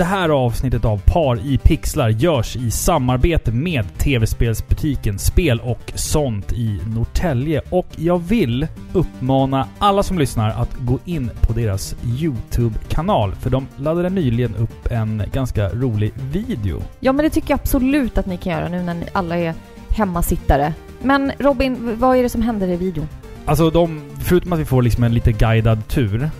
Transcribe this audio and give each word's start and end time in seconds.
Det 0.00 0.04
här 0.04 0.28
avsnittet 0.28 0.84
av 0.84 1.02
Par 1.06 1.38
i 1.46 1.58
pixlar 1.58 2.08
görs 2.08 2.56
i 2.56 2.70
samarbete 2.70 3.52
med 3.52 3.98
tv-spelsbutiken 3.98 5.18
Spel 5.18 5.60
och 5.60 5.92
sånt 5.94 6.52
i 6.52 6.80
Norrtälje. 6.94 7.60
Och 7.70 7.86
jag 7.96 8.18
vill 8.18 8.66
uppmana 8.92 9.68
alla 9.78 10.02
som 10.02 10.18
lyssnar 10.18 10.50
att 10.50 10.74
gå 10.74 10.98
in 11.04 11.30
på 11.40 11.52
deras 11.52 11.96
YouTube-kanal. 12.04 13.34
För 13.34 13.50
de 13.50 13.66
laddade 13.76 14.10
nyligen 14.10 14.54
upp 14.56 14.86
en 14.90 15.22
ganska 15.32 15.68
rolig 15.68 16.12
video. 16.32 16.82
Ja, 17.00 17.12
men 17.12 17.24
det 17.24 17.30
tycker 17.30 17.50
jag 17.50 17.60
absolut 17.60 18.18
att 18.18 18.26
ni 18.26 18.36
kan 18.36 18.52
göra 18.52 18.68
nu 18.68 18.82
när 18.82 18.94
ni 18.94 19.06
alla 19.12 19.38
är 19.38 19.54
hemmasittare. 19.88 20.74
Men 21.02 21.32
Robin, 21.38 21.96
vad 21.98 22.16
är 22.16 22.22
det 22.22 22.28
som 22.28 22.42
händer 22.42 22.68
i 22.68 22.76
videon? 22.76 23.08
Alltså 23.44 23.70
de, 23.70 24.02
förutom 24.20 24.52
att 24.52 24.58
vi 24.58 24.64
får 24.64 24.82
liksom 24.82 25.04
en 25.04 25.14
lite 25.14 25.32
guidad 25.32 25.88
tur 25.88 26.30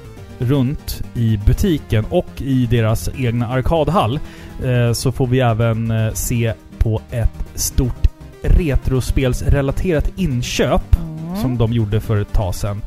runt 0.41 1.03
i 1.15 1.37
butiken 1.47 2.05
och 2.11 2.27
i 2.43 2.67
deras 2.67 3.11
egna 3.17 3.49
arkadhall 3.49 4.21
eh, 4.65 4.93
så 4.93 5.13
får 5.13 5.27
vi 5.27 5.41
även 5.41 5.91
eh, 5.91 6.13
se 6.13 6.53
på 6.79 7.01
ett 7.11 7.45
stort 7.55 8.07
retrospelsrelaterat 8.43 10.11
inköp 10.17 10.97
Mm. 11.31 11.43
som 11.43 11.59
de 11.59 11.73
gjorde 11.73 12.01
för 12.01 12.21
ett 12.21 12.33
tag 12.33 12.55
sedan. 12.55 12.83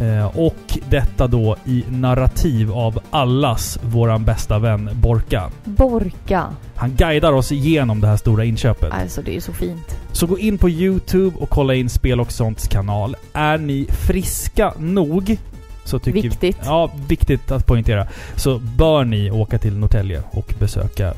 Eh, 0.00 0.38
och 0.38 0.78
detta 0.90 1.26
då 1.26 1.56
i 1.64 1.84
narrativ 1.90 2.72
av 2.72 3.00
allas 3.10 3.78
våran 3.82 4.24
bästa 4.24 4.58
vän 4.58 4.90
Borka. 4.94 5.50
Borka. 5.64 6.44
Han 6.74 6.94
guidar 6.94 7.32
oss 7.32 7.52
igenom 7.52 8.00
det 8.00 8.06
här 8.06 8.16
stora 8.16 8.44
inköpet. 8.44 8.92
Alltså, 8.92 9.22
det 9.22 9.36
är 9.36 9.40
så 9.40 9.52
fint. 9.52 9.96
Så 10.12 10.26
gå 10.26 10.38
in 10.38 10.58
på 10.58 10.70
Youtube 10.70 11.36
och 11.38 11.50
kolla 11.50 11.74
in 11.74 11.88
Spel 11.88 12.20
och 12.20 12.32
sånts 12.32 12.68
kanal. 12.68 13.16
Är 13.32 13.58
ni 13.58 13.86
friska 13.90 14.72
nog 14.78 15.36
så 15.88 15.98
tycker 15.98 16.22
Viktigt. 16.22 16.58
Ja, 16.64 16.90
viktigt 17.08 17.50
att 17.50 17.66
poängtera. 17.66 18.06
Så 18.36 18.58
bör 18.58 19.04
ni 19.04 19.30
åka 19.30 19.58
till 19.58 19.76
Norrtälje 19.78 20.22
och 20.30 20.54
besöka 20.58 21.14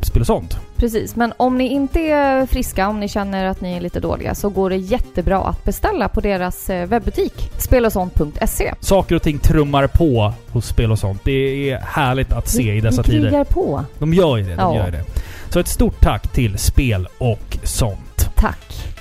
Spel 0.00 0.20
och 0.20 0.26
sånt. 0.26 0.58
Precis, 0.76 1.16
men 1.16 1.32
om 1.36 1.58
ni 1.58 1.68
inte 1.68 2.00
är 2.00 2.46
friska, 2.46 2.88
om 2.88 3.00
ni 3.00 3.08
känner 3.08 3.44
att 3.44 3.60
ni 3.60 3.72
är 3.72 3.80
lite 3.80 4.00
dåliga, 4.00 4.34
så 4.34 4.48
går 4.50 4.70
det 4.70 4.76
jättebra 4.76 5.38
att 5.38 5.64
beställa 5.64 6.08
på 6.08 6.20
deras 6.20 6.70
eh, 6.70 6.86
webbutik, 6.86 7.50
spelosont.se. 7.58 8.74
Saker 8.80 9.14
och 9.14 9.22
ting 9.22 9.38
trummar 9.38 9.86
på 9.86 10.32
hos 10.50 10.66
Spel 10.66 10.92
och 10.92 10.98
sånt. 10.98 11.20
Det 11.24 11.70
är 11.70 11.78
härligt 11.78 12.32
att 12.32 12.48
se 12.48 12.74
i 12.74 12.80
dessa 12.80 13.02
Ni 13.02 13.08
krigar 13.08 13.30
tider. 13.30 13.44
på. 13.44 13.84
De 13.98 14.14
gör 14.14 14.36
ju 14.36 14.42
det, 14.42 14.48
de 14.54 14.60
Ja. 14.60 14.76
gör 14.76 14.90
det. 14.90 15.04
Så 15.48 15.58
ett 15.60 15.68
stort 15.68 16.00
tack 16.00 16.28
till 16.28 16.58
Spel 16.58 17.08
och 17.18 17.58
sånt. 17.62 18.30
Tack. 18.36 18.94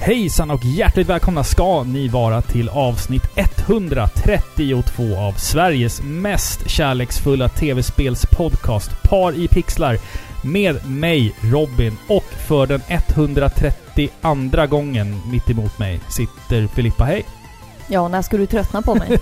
Hejsan 0.00 0.50
och 0.50 0.64
hjärtligt 0.64 1.08
välkomna 1.08 1.44
ska 1.44 1.82
ni 1.82 2.08
vara 2.08 2.42
till 2.42 2.68
avsnitt 2.68 3.22
132 3.34 5.16
av 5.18 5.32
Sveriges 5.32 6.02
mest 6.02 6.70
kärleksfulla 6.70 7.48
tv-spelspodcast 7.48 8.90
Par 9.02 9.32
i 9.32 9.48
pixlar 9.48 9.98
med 10.44 10.90
mig 10.90 11.34
Robin 11.40 11.96
och 12.08 12.24
för 12.24 12.66
den 12.66 12.80
132 12.88 14.66
gången 14.70 15.20
mitt 15.30 15.50
emot 15.50 15.78
mig 15.78 16.00
sitter 16.10 16.66
Filippa. 16.66 17.04
Hej! 17.04 17.24
Ja, 17.88 18.08
när 18.08 18.22
ska 18.22 18.36
du 18.36 18.46
tröttna 18.46 18.82
på 18.82 18.94
mig? 18.94 19.18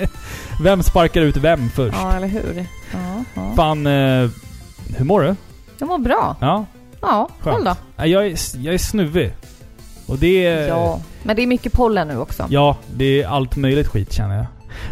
Vem 0.62 0.82
sparkar 0.82 1.20
ut 1.20 1.36
vem 1.36 1.70
först? 1.70 1.96
ja, 2.00 2.16
eller 2.16 2.26
hur? 2.28 2.66
Ja, 2.92 3.24
ja. 3.34 3.52
Fan, 3.56 3.86
eh, 3.86 4.30
hur 4.96 5.04
mår 5.04 5.20
du? 5.20 5.36
Jag 5.78 5.86
mår 5.88 5.98
bra. 5.98 6.36
Ja, 6.40 6.66
Ja, 7.02 7.28
Skönt. 7.40 7.54
själv 7.54 7.64
då? 7.64 7.76
Ja, 7.96 8.06
jag 8.06 8.26
är, 8.26 8.36
jag 8.56 8.74
är 8.74 8.78
snuvig. 8.78 9.32
Och 10.10 10.18
det 10.18 10.46
är... 10.46 10.68
Ja, 10.68 11.00
men 11.22 11.36
det 11.36 11.42
är 11.42 11.46
mycket 11.46 11.72
pollen 11.72 12.08
nu 12.08 12.16
också. 12.18 12.46
Ja, 12.50 12.76
det 12.94 13.22
är 13.22 13.26
allt 13.28 13.56
möjligt 13.56 13.88
skit 13.88 14.12
känner 14.12 14.36
jag. 14.36 14.46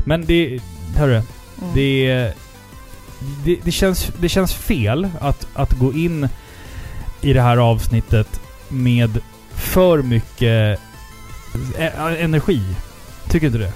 Men 0.05 0.25
det... 0.27 0.61
Hörru, 0.97 1.23
Mm. 1.63 1.75
det, 1.75 2.33
det, 3.45 3.57
det, 3.65 3.71
känns, 3.71 4.13
det 4.21 4.29
känns 4.29 4.55
fel 4.55 5.09
att, 5.21 5.47
att 5.55 5.73
gå 5.73 5.93
in 5.93 6.29
i 7.21 7.33
det 7.33 7.41
här 7.43 7.57
avsnittet 7.57 8.41
med 8.69 9.19
för 9.55 10.03
mycket 10.03 10.81
e- 11.79 11.93
energi. 12.19 12.63
Tycker 13.29 13.41
du 13.41 13.47
inte 13.47 13.59
det? 13.59 13.73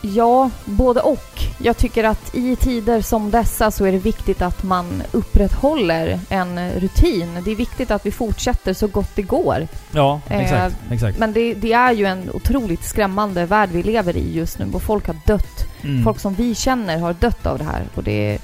Ja, 0.00 0.50
både 0.64 1.00
och. 1.00 1.40
Jag 1.58 1.76
tycker 1.76 2.04
att 2.04 2.34
i 2.34 2.56
tider 2.56 3.00
som 3.00 3.30
dessa 3.30 3.70
så 3.70 3.84
är 3.84 3.92
det 3.92 3.98
viktigt 3.98 4.42
att 4.42 4.62
man 4.62 5.02
upprätthåller 5.12 6.20
en 6.28 6.70
rutin. 6.70 7.42
Det 7.44 7.50
är 7.50 7.56
viktigt 7.56 7.90
att 7.90 8.06
vi 8.06 8.10
fortsätter 8.10 8.74
så 8.74 8.86
gott 8.86 9.10
det 9.16 9.22
går. 9.22 9.68
Ja, 9.92 10.20
Eh, 10.28 10.40
exakt. 10.40 10.76
exakt. 10.90 11.18
Men 11.18 11.32
det, 11.32 11.54
det 11.54 11.72
är 11.72 11.92
ju 11.92 12.04
en 12.06 12.30
otroligt 12.32 12.84
skrämmande 12.84 13.46
värld 13.46 13.68
vi 13.72 13.82
lever 13.82 14.16
i 14.16 14.34
just 14.34 14.58
nu 14.58 14.66
och 14.72 14.82
folk 14.82 15.06
har 15.06 15.16
dött. 15.26 15.64
Mm. 15.82 16.04
Folk 16.04 16.20
som 16.20 16.34
vi 16.34 16.54
känner 16.54 16.98
har 16.98 17.12
dött 17.12 17.46
av 17.46 17.58
det 17.58 17.64
här. 17.64 17.82
Och 17.94 18.02
det 18.02 18.34
är, 18.34 18.38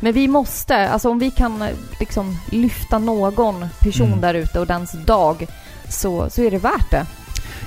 men 0.00 0.12
vi 0.12 0.28
måste, 0.28 0.88
alltså 0.88 1.10
om 1.10 1.18
vi 1.18 1.30
kan 1.30 1.62
eh, 1.62 1.68
liksom 2.00 2.38
lyfta 2.50 2.98
någon 2.98 3.66
person 3.80 4.06
Mm. 4.06 4.20
där 4.20 4.34
ute 4.34 4.60
och 4.60 4.66
dens 4.66 4.92
dag 4.92 5.46
så, 5.88 6.30
så 6.30 6.42
är 6.42 6.50
det 6.50 6.58
värt 6.58 6.90
det. 6.90 7.06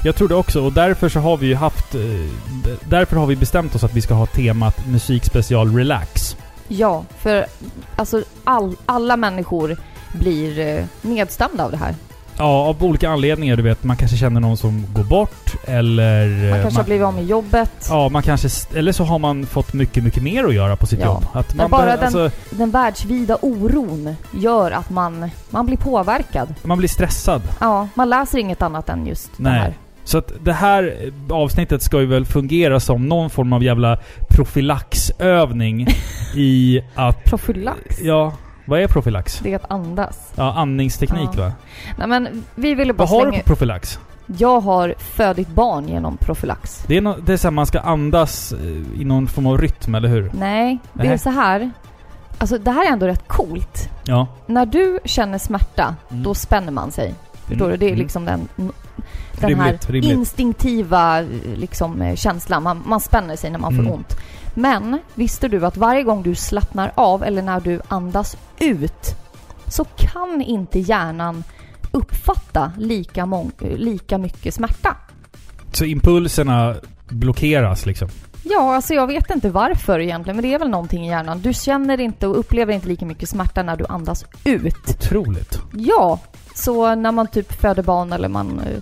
Jag 0.04 0.16
tror 0.16 0.28
det 0.28 0.36
också 0.36 0.62
och 0.66 0.74
därför 0.74 1.10
så 1.10 1.20
har 1.20 1.38
vi 1.38 1.48
ju 1.48 1.56
haft... 1.56 1.96
eh, 1.96 2.02
Därför 2.90 3.16
har 3.16 3.26
vi 3.26 3.36
bestämt 3.36 3.76
oss 3.76 3.84
att 3.84 3.94
vi 3.94 4.02
ska 4.02 4.14
ha 4.14 4.26
temat 4.26 4.88
musikspecial 4.88 5.76
relax. 5.76 6.38
Ja, 6.68 7.04
för 7.20 7.46
alltså 7.96 8.24
all, 8.44 8.76
alla 8.86 9.18
människor 9.18 9.78
blir 10.20 10.60
eh, 10.60 10.86
nedstämda 11.02 11.66
av 11.66 11.72
det 11.72 11.78
här. 11.78 11.96
Ja, 12.38 12.46
av 12.68 12.84
olika 12.84 13.10
anledningar. 13.10 13.56
Du 13.56 13.64
vet, 13.64 13.84
man 13.84 13.98
kanske 13.98 14.18
känner 14.18 14.40
någon 14.42 14.58
som 14.58 14.86
går 14.94 15.04
bort 15.04 15.56
eller... 15.66 16.28
Man 16.50 16.58
eh, 16.58 16.62
kanske 16.62 16.80
har 16.80 16.86
blivit 16.86 17.06
av 17.06 17.14
med 17.14 17.26
jobbet. 17.26 17.88
Ja, 17.90 18.10
man 18.10 18.22
kanske... 18.24 18.50
Eller 18.78 18.92
så 18.92 19.04
har 19.04 19.20
man 19.20 19.46
fått 19.46 19.74
mycket, 19.74 20.04
mycket 20.04 20.24
mer 20.24 20.44
att 20.44 20.54
göra 20.54 20.76
på 20.76 20.88
sitt 20.88 21.00
Ja. 21.00 21.06
jobb. 21.06 21.26
Att 21.34 21.56
Men 21.56 21.58
man 21.64 21.72
bara 21.72 21.82
bör- 21.86 21.90
den- 21.98 22.04
alltså, 22.04 22.32
Den 22.50 22.72
världsvida 22.72 23.38
oron 23.42 24.16
gör 24.34 24.72
att 24.72 24.90
man, 24.90 25.30
man 25.50 25.66
blir 25.66 25.78
påverkad. 25.78 26.54
man 26.64 26.78
blir 26.78 26.90
stressad. 26.90 27.42
Ja, 27.60 27.88
man 27.96 28.10
läser 28.10 28.38
inget 28.38 28.62
annat 28.62 28.90
än 28.90 29.08
just 29.08 29.30
det 29.38 29.44
Nej. 29.44 29.60
här. 29.60 29.74
Så 30.04 30.18
att 30.18 30.32
det 30.42 30.54
här 30.54 31.12
avsnittet 31.30 31.82
ska 31.82 32.00
ju 32.00 32.06
väl 32.06 32.26
fungera 32.26 32.80
som 32.80 33.08
någon 33.10 33.30
form 33.30 33.54
av 33.54 33.64
jävla 33.64 34.00
profylaxövning 34.30 35.88
i 36.36 36.82
att... 36.96 37.24
Profylax. 37.26 38.02
Ja, 38.02 38.34
vad 38.66 38.80
är 38.80 38.88
profylax? 38.88 39.40
Det 39.44 39.52
är 39.52 39.56
att 39.56 39.72
andas. 39.72 40.32
Ja, 40.36 40.54
andningsteknik 40.54 41.30
Ja. 41.34 41.42
va? 41.42 41.52
Nej 41.98 42.08
men 42.08 42.44
vi 42.56 42.74
ville 42.76 42.94
bara 42.94 43.06
Vad 43.08 43.10
har 43.10 43.32
du 43.32 43.38
på 43.38 43.44
profylax? 43.44 44.00
Jag 44.38 44.60
har 44.60 44.96
födit 44.98 45.48
barn 45.48 45.88
genom 45.88 46.18
profylax. 46.18 46.84
Det 46.88 46.98
är, 46.98 47.02
no, 47.02 47.16
det 47.26 47.34
är 47.34 47.38
så 47.38 47.48
här, 47.48 47.52
man 47.52 47.66
ska 47.66 47.80
andas 47.80 48.54
eh, 48.54 49.02
i 49.02 49.06
någon 49.06 49.28
form 49.28 49.46
av 49.48 49.58
rytm, 49.58 49.96
eller 49.96 50.10
hur? 50.10 50.32
Nej, 50.40 50.78
det 50.94 51.04
är 51.04 51.08
Nej. 51.08 51.18
så 51.20 51.30
här. 51.30 51.72
Alltså 52.38 52.58
det 52.58 52.72
här 52.72 52.88
är 52.88 52.92
ändå 52.94 53.08
rätt 53.08 53.28
coolt. 53.28 53.90
Ja. 54.06 54.28
När 54.48 54.66
du 54.66 55.00
känner 55.06 55.38
smärta, 55.38 55.96
Mm. 56.12 56.24
då 56.24 56.34
spänner 56.34 56.72
man 56.72 56.92
sig. 56.92 57.14
Förstår 57.48 57.70
du? 57.70 57.78
Det 57.78 57.86
är 57.86 57.90
Mm. 57.90 58.00
liksom 58.00 58.26
den, 58.26 58.48
den 59.40 59.50
Rimligt, 59.50 59.86
här 59.86 59.94
rimligt. 59.94 60.12
instinktiva 60.12 61.22
liksom, 61.56 62.02
eh, 62.02 62.16
känslan. 62.16 62.64
Man, 62.64 62.84
man 62.86 63.00
spänner 63.00 63.36
sig 63.36 63.50
när 63.52 63.60
man 63.60 63.76
får 63.76 63.82
Mm. 63.84 63.94
ont. 63.94 64.18
Men 64.56 65.00
visste 65.16 65.48
du 65.48 65.66
att 65.66 65.78
varje 65.78 66.04
gång 66.04 66.24
du 66.24 66.36
slappnar 66.36 66.92
av 66.96 67.24
eller 67.24 67.42
när 67.42 67.60
du 67.60 67.82
andas 67.88 68.38
ut 68.60 69.16
så 69.68 69.86
kan 69.86 70.42
inte 70.42 70.80
hjärnan 70.80 71.44
uppfatta 71.92 72.72
lika, 72.78 73.26
mång, 73.26 73.52
lika 73.60 74.18
mycket 74.18 74.54
smärta. 74.54 74.96
Så 75.72 75.86
impulserna 75.86 76.76
blockeras 77.10 77.86
liksom? 77.86 78.10
Ja, 78.44 78.76
alltså 78.76 78.94
jag 78.94 79.08
vet 79.08 79.30
inte 79.30 79.50
varför 79.50 80.00
egentligen, 80.00 80.36
men 80.36 80.44
det 80.44 80.54
är 80.54 80.60
väl 80.60 80.70
någonting 80.70 81.06
i 81.06 81.10
hjärnan. 81.10 81.42
Du 81.42 81.54
känner 81.54 82.00
inte 82.00 82.28
och 82.28 82.40
upplever 82.40 82.74
inte 82.74 82.88
lika 82.88 83.06
mycket 83.06 83.30
smärta 83.30 83.64
när 83.64 83.78
du 83.78 83.86
andas 83.90 84.26
ut. 84.44 84.76
Otroligt. 84.90 85.60
Ja, 85.74 86.20
så 86.56 86.96
när 86.96 87.12
man 87.12 87.28
typ 87.28 87.54
föder 87.62 87.84
barn 87.84 88.14
eller 88.14 88.30
man 88.30 88.60
eh, 88.60 88.80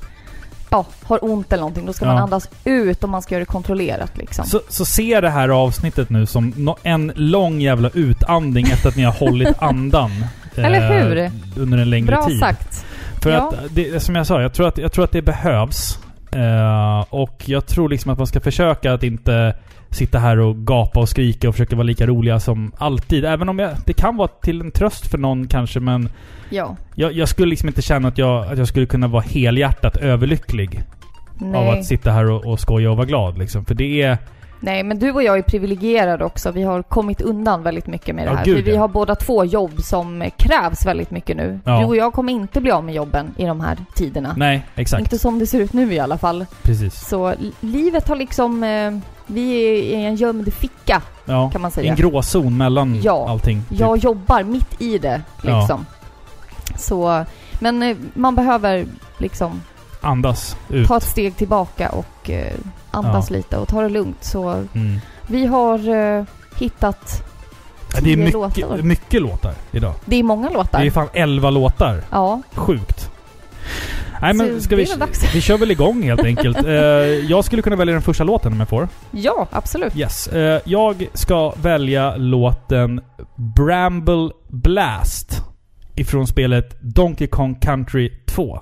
ja, 0.71 0.85
har 1.03 1.19
ont 1.25 1.53
eller 1.53 1.61
någonting, 1.61 1.85
då 1.85 1.93
ska 1.93 2.05
man 2.05 2.15
Ja. 2.15 2.21
andas 2.21 2.49
ut 2.63 3.03
och 3.03 3.09
man 3.09 3.21
ska 3.21 3.35
göra 3.35 3.41
det 3.41 3.45
kontrollerat 3.45 4.17
liksom. 4.17 4.45
Så, 4.45 4.61
så 4.69 4.85
se 4.85 5.21
det 5.21 5.29
här 5.29 5.49
avsnittet 5.49 6.09
nu 6.09 6.25
som 6.25 6.53
no, 6.55 6.77
en 6.83 7.11
lång 7.15 7.61
jävla 7.61 7.89
utandning 7.93 8.65
efter 8.65 8.89
att 8.89 8.95
ni 8.95 9.03
har 9.03 9.13
hållit 9.13 9.55
andan. 9.61 10.11
Eller 10.55 11.03
hur? 11.03 11.31
Under 11.61 11.77
en 11.77 11.89
längre 11.89 12.07
Bra 12.07 12.25
tid. 12.27 12.39
sagt. 12.39 12.85
För 13.21 13.29
Ja. 13.31 13.47
att, 13.49 13.55
det, 13.75 13.99
som 14.03 14.15
jag 14.15 14.27
sa, 14.27 14.41
jag 14.41 14.53
tror, 14.53 14.67
att, 14.67 14.77
jag 14.77 14.91
tror 14.91 15.03
att 15.05 15.11
det 15.11 15.21
behövs 15.21 15.99
Eh, 16.35 17.05
och 17.09 17.43
jag 17.45 17.65
tror 17.65 17.89
liksom 17.89 18.11
att 18.11 18.17
man 18.17 18.27
ska 18.27 18.39
försöka 18.39 18.93
att 18.93 19.03
inte 19.03 19.55
sitta 19.91 20.19
här 20.19 20.39
och 20.39 20.55
gapa 20.57 20.99
och 20.99 21.09
skrika 21.09 21.49
och 21.49 21.55
försöka 21.55 21.75
vara 21.75 21.83
lika 21.87 22.07
roliga 22.07 22.39
som 22.39 22.71
alltid. 22.77 23.25
Även 23.25 23.49
om 23.49 23.59
jag, 23.59 23.71
det 23.85 23.93
kan 23.93 24.17
vara 24.17 24.27
till 24.27 24.61
en 24.61 24.71
tröst 24.71 25.07
för 25.11 25.17
någon 25.17 25.47
kanske, 25.47 25.79
men 25.79 26.09
Ja. 26.49 26.75
jag, 26.95 27.13
jag 27.13 27.29
skulle 27.29 27.49
liksom 27.49 27.69
inte 27.69 27.81
känna 27.81 28.07
att 28.07 28.17
jag, 28.17 28.45
att 28.51 28.57
jag 28.57 28.67
skulle 28.67 28.85
kunna 28.85 29.07
vara 29.07 29.23
helhjärtat 29.23 29.97
överlycklig 29.97 30.83
av 31.39 31.47
Nej. 31.47 31.79
att 31.79 31.85
sitta 31.85 32.11
här 32.11 32.29
och, 32.31 32.45
och 32.45 32.59
skoja 32.59 32.91
och 32.91 32.97
vara 32.97 33.07
glad. 33.07 33.37
Liksom. 33.37 33.65
För 33.65 33.75
det 33.75 34.01
är... 34.01 34.17
Nej, 34.63 34.83
men 34.83 34.99
du 34.99 35.11
och 35.11 35.23
jag 35.23 35.37
är 35.37 35.41
privilegierade 35.41 36.25
också. 36.25 36.51
Vi 36.51 36.63
har 36.63 36.83
kommit 36.83 37.21
undan 37.21 37.63
väldigt 37.63 37.87
mycket 37.87 38.15
med 38.15 38.25
det 38.27 38.31
Ja, 38.31 38.35
här. 38.37 38.45
gud, 38.45 38.55
För 38.57 38.63
vi 38.63 38.73
ja. 38.73 38.79
har 38.79 38.87
båda 38.87 39.15
två 39.15 39.45
jobb 39.45 39.81
som 39.81 40.23
krävs 40.37 40.85
väldigt 40.85 41.11
mycket 41.11 41.37
nu. 41.37 41.59
Ja. 41.65 41.79
Du 41.79 41.85
och 41.85 41.95
jag 41.95 42.13
kommer 42.13 42.33
inte 42.33 42.61
bli 42.61 42.71
av 42.71 42.83
med 42.83 42.95
jobben 42.95 43.33
i 43.37 43.45
de 43.45 43.61
här 43.61 43.77
tiderna. 43.95 44.33
Nej, 44.37 44.65
exakt. 44.75 45.01
Inte 45.01 45.17
som 45.19 45.39
det 45.39 45.47
ser 45.47 45.59
ut 45.59 45.73
nu 45.73 45.93
i 45.93 45.99
alla 45.99 46.17
fall. 46.17 46.45
Precis. 46.63 47.07
Så 47.07 47.33
li- 47.39 47.53
livet 47.61 48.07
har 48.07 48.15
liksom... 48.15 48.63
Eh, 48.63 48.91
vi 49.33 49.53
är 49.67 49.73
i 49.99 50.05
en 50.05 50.15
gömd 50.15 50.53
ficka, 50.53 51.01
Ja. 51.25 51.49
kan 51.51 51.61
man 51.61 51.71
säga. 51.71 51.89
en 51.91 51.95
gråzon 51.97 52.57
mellan 52.57 53.01
Ja. 53.03 53.29
allting. 53.29 53.63
typ. 53.69 53.79
Jag 53.79 53.97
jobbar 53.97 54.43
mitt 54.43 54.81
i 54.81 54.97
det, 54.97 55.21
Ja. 55.43 55.59
liksom. 55.59 55.85
Så... 56.77 57.25
Men 57.59 57.83
eh, 57.83 57.97
man 58.13 58.35
behöver 58.35 58.85
liksom 59.17 59.61
Andas 60.01 60.55
ut. 60.69 60.87
ta 60.87 60.97
ett 60.97 61.03
steg 61.03 61.35
tillbaka 61.35 61.89
och 61.89 62.29
eh, 62.29 62.53
andas 62.91 63.29
lite 63.29 63.57
och 63.57 63.67
ta 63.67 63.81
det 63.81 63.89
lugnt. 63.89 64.23
Så 64.23 64.49
Mm. 64.49 64.99
vi 65.27 65.45
har 65.45 65.89
eh, 65.89 66.23
hittat 66.57 67.23
Ja, 67.95 67.99
Det 68.03 68.13
är 68.13 68.17
mycket 68.17 68.33
låtar. 68.33 68.77
mycket 68.81 69.21
låtar 69.21 69.53
idag. 69.71 69.93
Det 70.05 70.15
är 70.15 70.23
många 70.23 70.49
låtar. 70.49 70.79
Det 70.81 70.87
är 70.87 70.91
fan 70.91 71.07
11 71.13 71.49
låtar. 71.49 72.03
Ja, 72.11 72.41
Sjukt. 72.55 73.11
Nej 74.21 74.33
men 74.33 74.61
ska 74.61 74.69
det 74.69 74.75
vi... 74.75 74.83
är 74.83 74.89
väl 74.89 74.99
dags. 74.99 75.35
Vi 75.35 75.41
kör 75.41 75.57
väl 75.57 75.71
igång 75.71 76.03
helt 76.03 76.23
enkelt. 76.23 76.57
Eh, 76.71 76.77
jag 77.29 77.45
skulle 77.45 77.61
kunna 77.61 77.75
välja 77.75 77.93
den 77.93 78.01
första 78.01 78.23
låten 78.23 78.53
om 78.53 78.59
jag 78.59 78.69
får. 78.69 78.87
ja 79.11 79.47
absolut. 79.51 79.97
Yes. 79.97 80.27
Eh, 80.27 80.61
jag 80.65 81.07
ska 81.13 81.53
välja 81.61 82.15
låten 82.15 83.01
Bramble 83.55 84.29
Blast 84.47 85.41
ifrån 85.95 86.27
spelet 86.27 86.81
Donkey 86.81 87.27
Kong 87.27 87.55
Country 87.55 88.11
2. 88.25 88.61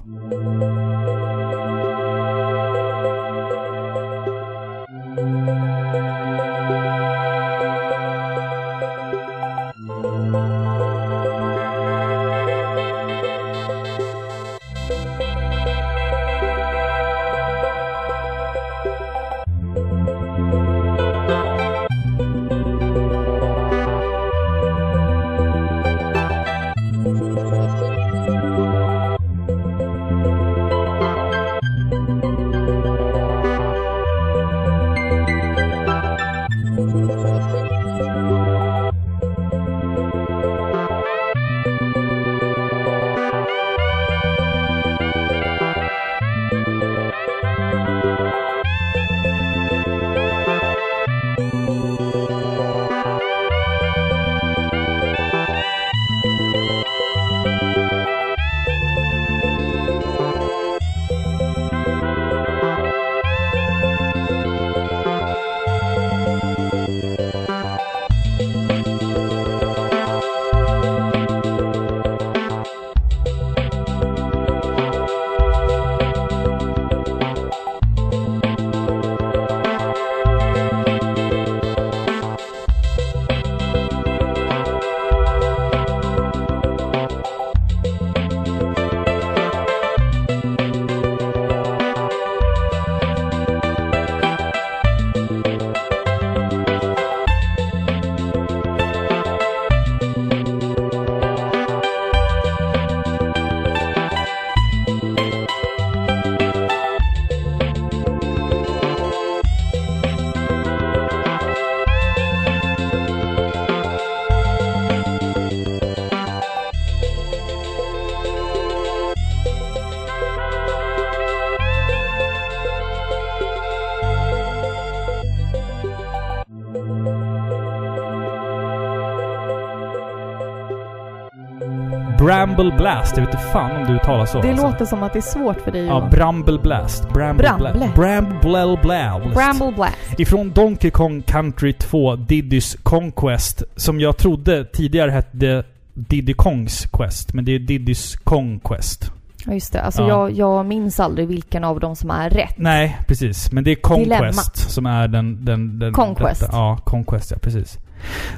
Bramble 132.60 132.78
Blast. 132.78 133.18
Jag 133.18 133.26
vet 133.26 133.34
inte 133.34 133.46
fan 133.46 133.76
om 133.76 133.88
du 133.88 133.94
uttalar 133.94 134.26
så. 134.26 134.42
Det 134.42 134.50
alltså. 134.50 134.68
låter 134.68 134.86
som 134.86 135.04
att 135.04 135.14
det 135.14 135.20
är 135.20 135.22
svårt 135.22 135.62
för 135.62 135.72
dig 135.72 135.86
Ja, 135.86 136.04
att... 136.04 136.12
Bramble 136.12 136.60
Blast. 136.60 137.10
Bramble 137.14 137.44
Bramble. 137.48 137.72
Blast. 137.74 137.96
Bramble 137.96 138.78
Blast. 138.82 139.34
Bramble 139.36 139.72
Blast. 139.76 140.20
Ifrån 140.20 140.52
Donkey 140.52 140.92
Kong 140.92 141.22
Country 141.22 141.74
2 141.74 142.16
Diddy's 142.16 142.78
Conquest. 142.84 143.64
Som 143.76 144.00
jag 144.00 144.18
trodde 144.18 144.66
tidigare 144.66 145.12
hette 145.12 145.64
Diddy 145.94 146.34
Kongs 146.34 146.86
Quest. 146.94 147.34
Men 147.34 147.46
det 147.46 147.52
är 147.56 147.60
Diddy's 147.60 148.18
Kong 148.24 148.60
Quest. 148.64 149.12
Ja, 149.46 149.54
just 149.54 149.74
det. 149.74 149.82
Alltså 149.82 150.02
Ja. 150.02 150.08
jag, 150.08 150.32
jag 150.32 150.66
minns 150.66 151.00
aldrig 151.00 151.28
vilken 151.28 151.64
av 151.64 151.80
dem 151.80 151.96
som 151.96 152.12
är 152.12 152.30
rätt. 152.30 152.54
Nej, 152.58 152.98
precis. 153.08 153.52
Men 153.52 153.64
det 153.64 153.72
är 153.72 153.76
Conquest 153.76 154.10
Dilemmat. 154.10 154.58
som 154.58 154.86
är 154.86 155.08
den... 155.08 155.46
den, 155.46 155.80
den 155.80 155.94
Conquest. 155.94 156.44
rätta. 156.44 156.56
Ja, 156.56 156.78
Conquest 156.84 157.32
ja, 157.32 157.38
precis. 157.42 157.78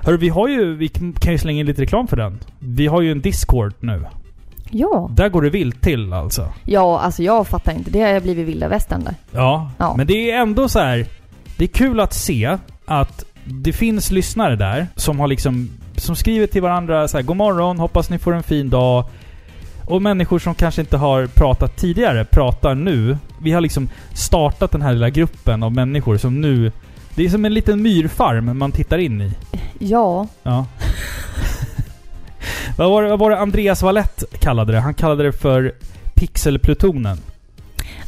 Hörru, 0.04 0.18
vi 0.18 0.30
har 0.30 0.48
ju... 0.48 0.76
Vi 0.76 0.88
kan 1.20 1.32
ju 1.32 1.38
slänga 1.38 1.60
in 1.60 1.66
lite 1.66 1.82
reklam 1.82 2.08
för 2.08 2.18
den. 2.18 2.40
Vi 2.60 2.88
har 2.88 3.02
ju 3.02 3.12
en 3.12 3.22
Discord 3.22 3.74
nu. 3.80 4.06
Ja. 4.72 5.10
Där 5.14 5.30
går 5.30 5.42
det 5.42 5.50
vilt 5.50 5.82
till 5.82 6.14
alltså. 6.14 6.48
Ja, 6.66 7.00
alltså 7.00 7.24
jag 7.24 7.48
fattar 7.48 7.72
inte. 7.74 7.92
Det 7.92 8.02
har 8.02 8.20
blivit 8.20 8.48
vilda 8.48 8.68
västern 8.68 9.04
där. 9.04 9.16
Ja, 9.32 9.72
Ja. 9.78 9.94
men 9.98 10.08
det 10.08 10.32
är 10.32 10.42
ändå 10.42 10.70
så 10.70 10.80
här. 10.80 11.06
Det 11.58 11.64
är 11.64 11.68
kul 11.68 12.00
att 12.00 12.14
se 12.14 12.58
att 12.86 13.26
det 13.46 13.74
finns 13.74 14.12
lyssnare 14.12 14.56
där 14.56 14.88
som 14.96 15.20
har 15.20 15.28
liksom... 15.28 15.70
Som 15.96 16.16
skriver 16.16 16.48
till 16.48 16.62
varandra 16.62 17.08
så 17.08 17.18
här, 17.18 17.24
God 17.24 17.38
morgon, 17.38 17.80
hoppas 17.80 18.10
ni 18.10 18.20
får 18.20 18.34
en 18.36 18.44
fin 18.44 18.70
dag. 18.70 19.06
Och 19.86 20.02
människor 20.02 20.40
som 20.40 20.56
kanske 20.56 20.82
inte 20.82 20.98
har 20.98 21.28
pratat 21.28 21.78
tidigare 21.78 22.26
pratar 22.26 22.76
nu. 22.76 23.18
Vi 23.42 23.52
har 23.52 23.62
liksom 23.62 23.90
startat 24.14 24.72
den 24.72 24.82
här 24.82 24.94
lilla 24.94 25.10
gruppen 25.10 25.64
av 25.64 25.72
människor 25.72 26.18
som 26.18 26.42
nu... 26.42 26.72
Det 27.16 27.26
är 27.26 27.30
som 27.30 27.46
en 27.46 27.54
liten 27.54 27.82
myrfarm 27.82 28.58
man 28.58 28.72
tittar 28.72 28.98
in 28.98 29.22
i. 29.22 29.32
Ja. 29.80 30.28
Ja. 30.44 30.66
vad, 32.84 32.92
var 32.92 33.04
det, 33.04 33.10
vad 33.10 33.20
var 33.20 33.30
det 33.30 33.40
Andreas 33.40 33.82
Wallett 33.84 34.24
kallade 34.40 34.72
det? 34.74 34.80
Han 34.80 34.94
kallade 34.94 35.24
det 35.24 35.32
för 35.34 35.74
Pixelplutonen. 36.14 37.18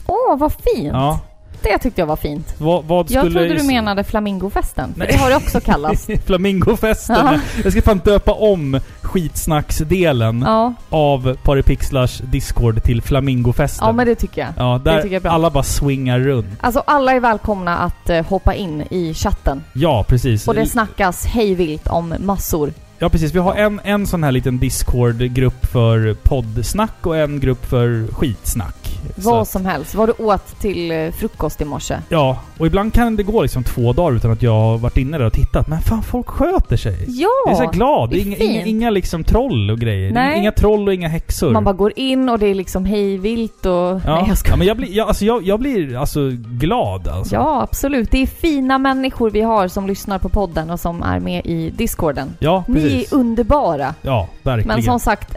Åh, 0.05 0.37
vad 0.37 0.51
fint! 0.53 0.89
Ja. 0.93 1.19
Det 1.63 1.77
tyckte 1.77 2.01
jag 2.01 2.05
var 2.05 2.15
fint. 2.15 2.55
Vad, 2.57 2.83
vad 2.83 3.11
Jag 3.11 3.25
skulle... 3.25 3.39
trodde 3.39 3.61
du 3.61 3.67
menade 3.67 4.03
flamingofesten. 4.03 4.93
För 4.93 4.99
Nej. 4.99 5.07
det 5.11 5.17
har 5.17 5.29
det 5.29 5.35
också 5.35 5.59
kallats. 5.59 6.07
Flamingofesten. 6.25 7.15
Ja. 7.25 7.39
Jag 7.63 7.71
ska 7.71 7.81
fan 7.81 8.01
döpa 8.05 8.31
om 8.31 8.79
skitsnacksdelen 9.01 10.41
Ja, 10.47 10.73
av 10.89 11.37
Paripixlars 11.43 12.17
Discord 12.17 12.83
till 12.83 13.01
Flamingofesten. 13.01 13.87
ja 13.87 13.91
men 13.91 14.07
det 14.07 14.15
tycker 14.15 14.41
jag. 14.41 14.49
Ja, 14.57 14.81
det 14.83 14.91
där 14.91 15.01
tycker 15.01 15.13
jag 15.13 15.19
är 15.19 15.23
bra. 15.23 15.31
alla 15.31 15.49
bara 15.49 15.63
swingar 15.63 16.19
runt. 16.19 16.47
Alltså 16.61 16.83
alla 16.87 17.13
är 17.13 17.19
välkomna 17.19 17.77
att 17.77 18.09
eh, 18.09 18.25
hoppa 18.25 18.53
in 18.53 18.81
i 18.89 19.13
chatten. 19.13 19.63
Ja, 19.73 20.05
precis. 20.07 20.47
Och 20.47 20.53
det 20.55 20.65
snackas 20.65 21.25
hejvilt 21.25 21.87
om 21.87 22.13
massor. 22.19 22.73
Ja, 22.99 23.09
precis. 23.09 23.35
Vi 23.35 23.39
har 23.39 23.55
en, 23.55 23.81
en 23.83 24.07
sån 24.07 24.23
här 24.23 24.31
liten 24.31 24.59
Discord-grupp 24.59 25.65
för 25.65 26.13
poddsnack 26.13 27.05
och 27.05 27.17
en 27.17 27.39
grupp 27.39 27.65
för 27.65 28.07
skitsnack. 28.07 28.82
Vad 29.15 29.41
att- 29.41 29.47
som 29.47 29.65
helst. 29.65 29.95
Vad 29.95 30.09
du 30.09 30.23
åt 30.23 30.59
till 30.59 30.91
eh, 30.91 31.11
frukost 31.11 31.61
i 31.61 31.65
morse. 31.65 31.97
Ja, 32.09 32.39
och 32.57 32.67
ibland 32.67 32.93
kan 32.93 33.15
det 33.15 33.23
gå 33.23 33.41
liksom 33.41 33.63
två 33.63 33.93
dagar 33.93 34.15
utan 34.15 34.31
att 34.31 34.41
jag 34.41 34.51
har 34.51 34.77
varit 34.77 34.97
inne 34.97 35.17
där 35.17 35.25
och 35.25 35.33
tittat. 35.33 35.67
Men 35.67 35.81
fan, 35.81 36.03
folk 36.03 36.27
sköter 36.27 36.77
sig. 36.77 36.97
Ja! 37.07 37.27
Jag 37.45 37.53
är 37.53 37.65
så 37.65 37.71
glad. 37.71 38.09
det 38.09 38.19
är 38.19 38.25
inga, 38.25 38.37
inga, 38.37 38.65
inga 38.65 38.89
liksom 38.89 39.23
troll 39.23 39.71
och 39.71 39.79
grejer. 39.79 40.11
Nej. 40.11 40.39
Inga 40.39 40.51
troll 40.51 40.87
och 40.87 40.93
inga 40.93 41.07
häxor. 41.07 41.51
Man 41.51 41.63
bara 41.63 41.73
går 41.73 41.93
in 41.95 42.29
och 42.29 42.39
det 42.39 42.47
är 42.47 42.55
liksom 42.55 42.85
hejvilt 42.85 43.65
och... 43.65 43.71
ja. 43.71 43.93
Nej, 43.93 44.01
jag 44.05 44.27
ja, 44.27 44.35
ska... 44.35 44.55
men 44.55 44.67
jag 44.67 44.77
blir, 44.77 44.97
jag, 44.97 45.07
alltså, 45.07 45.25
jag, 45.25 45.43
jag 45.43 45.59
blir 45.59 45.97
alltså 45.97 46.19
glad 46.35 47.07
alltså. 47.07 47.35
Ja, 47.35 47.61
absolut. 47.61 48.11
Det 48.11 48.17
är 48.21 48.27
fina 48.27 48.77
människor 48.77 49.29
vi 49.29 49.41
har 49.41 49.67
som 49.67 49.87
lyssnar 49.87 50.19
på 50.19 50.29
podden 50.29 50.69
och 50.69 50.79
som 50.79 51.03
är 51.03 51.19
med 51.19 51.45
i 51.45 51.69
discorden. 51.69 52.35
Ja, 52.39 52.63
Ni 52.67 52.81
precis. 52.81 53.13
är 53.13 53.17
underbara. 53.17 53.95
Ja, 54.01 54.27
verkligen. 54.43 54.67
Men 54.75 54.83
som 54.83 54.99
sagt, 54.99 55.35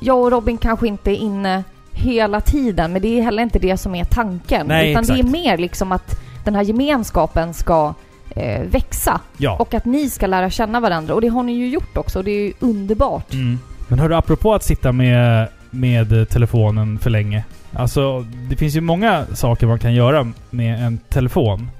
jag 0.00 0.18
och 0.18 0.30
Robin 0.30 0.58
kanske 0.58 0.88
inte 0.88 1.10
är 1.10 1.14
inne 1.16 1.64
hela 1.96 2.40
tiden, 2.40 2.92
men 2.92 3.02
det 3.02 3.18
är 3.18 3.22
heller 3.22 3.42
inte 3.42 3.58
det 3.58 3.76
som 3.76 3.94
är 3.94 4.04
tanken. 4.04 4.66
Nej, 4.66 4.90
utan 4.90 5.04
det 5.04 5.12
är 5.12 5.16
exakt. 5.16 5.32
mer 5.32 5.58
liksom 5.58 5.92
att 5.92 6.20
den 6.44 6.54
här 6.54 6.62
gemenskapen 6.62 7.54
ska 7.54 7.94
eh, 8.30 8.62
växa 8.62 9.20
ja. 9.36 9.56
och 9.58 9.74
att 9.74 9.84
ni 9.84 10.10
ska 10.10 10.26
lära 10.26 10.50
känna 10.50 10.80
varandra. 10.80 11.14
Och 11.14 11.20
det 11.20 11.28
har 11.28 11.42
ni 11.42 11.52
ju 11.52 11.68
gjort 11.68 11.96
också 11.96 12.18
och 12.18 12.24
det 12.24 12.30
är 12.30 12.46
ju 12.46 12.52
underbart. 12.60 13.32
Mm. 13.32 13.58
Men 13.88 13.98
hörru, 13.98 14.14
apropå 14.14 14.54
att 14.54 14.62
sitta 14.62 14.92
med, 14.92 15.48
med 15.70 16.28
telefonen 16.28 16.98
för 16.98 17.10
länge. 17.10 17.44
Alltså, 17.72 18.26
det 18.48 18.56
finns 18.56 18.76
ju 18.76 18.80
många 18.80 19.26
saker 19.34 19.66
man 19.66 19.78
kan 19.78 19.94
göra 19.94 20.32
med 20.50 20.86
en 20.86 20.98
telefon. 20.98 21.70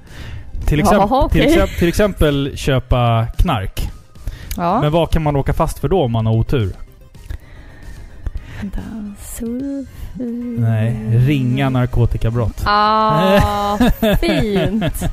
Till, 0.65 0.79
exempel, 0.79 1.07
Jaha, 1.09 1.25
okej. 1.25 1.41
till, 1.41 1.51
exempel, 1.51 1.79
till 1.79 1.87
exempel 1.87 2.57
köpa 2.57 3.27
knark. 3.37 3.89
Ja. 4.57 4.81
Men 4.81 4.91
vad 4.91 5.09
kan 5.09 5.23
man 5.23 5.35
åka 5.35 5.53
fast 5.53 5.79
för 5.79 5.89
då 5.89 6.03
om 6.03 6.11
man 6.11 6.25
har 6.25 6.33
otur? 6.33 6.73
Nej, 10.59 11.09
ringa 11.27 11.69
narkotikabrott. 11.69 12.61
Ah, 12.65 13.77
fint! 14.21 15.03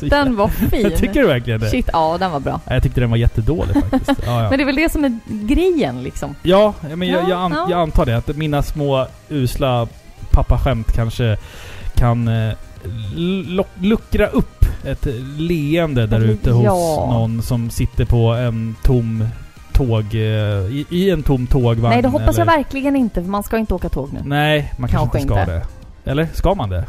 Den 0.00 0.36
var 0.36 0.48
fin. 0.70 0.90
Tycker 0.96 1.20
du 1.20 1.26
verkligen 1.26 1.60
det? 1.60 1.70
Shit, 1.70 1.88
ja 1.92 2.16
den 2.18 2.30
var 2.30 2.40
bra. 2.40 2.60
Jag 2.64 2.82
tyckte 2.82 3.00
den 3.00 3.10
var 3.10 3.16
jättedålig 3.16 3.74
faktiskt. 3.90 4.20
Ja, 4.26 4.42
ja. 4.42 4.50
Men 4.50 4.58
det 4.58 4.62
är 4.62 4.66
väl 4.66 4.76
det 4.76 4.92
som 4.92 5.04
är 5.04 5.18
grejen 5.26 6.02
liksom. 6.02 6.34
Ja, 6.42 6.74
men 6.94 7.08
jag, 7.08 7.22
Ja, 7.22 7.28
jag, 7.28 7.38
an, 7.40 7.52
ja. 7.52 7.66
jag 7.70 7.80
antar 7.80 8.06
det. 8.06 8.16
Att 8.16 8.36
mina 8.36 8.62
små 8.62 9.06
usla 9.28 9.88
pappaskämt 10.30 10.92
kanske 10.92 11.36
kan 11.94 12.28
eh, 12.28 12.52
luckra 13.80 14.26
upp 14.26 14.64
ett 14.84 15.06
leende 15.38 16.06
där 16.06 16.20
ute 16.20 16.50
hos 16.50 16.64
någon 17.10 17.42
som 17.42 17.70
sitter 17.70 18.04
på 18.04 18.32
en 18.34 18.76
tom 18.82 19.24
tåg... 19.76 20.14
eh, 20.14 20.20
I, 20.20 20.86
i 20.90 21.10
en 21.10 21.22
tom 21.22 21.46
tågvagn. 21.46 21.92
Nej, 21.94 22.02
det 22.02 22.08
hoppas 22.08 22.36
jag 22.38 22.48
eller- 22.48 22.56
verkligen 22.56 22.96
inte 22.96 23.22
för 23.22 23.30
man 23.30 23.42
ska 23.42 23.58
inte 23.58 23.74
åka 23.74 23.88
tåg 23.88 24.12
nu. 24.12 24.20
Nej, 24.24 24.72
man 24.78 24.90
kanske, 24.90 24.96
Kanske 25.04 25.18
inte 25.18 25.32
ska 25.34 25.40
inte. 25.40 25.52
det. 26.04 26.10
Eller? 26.10 26.28
Ska 26.34 26.54
man 26.54 26.68
det? 26.70 26.84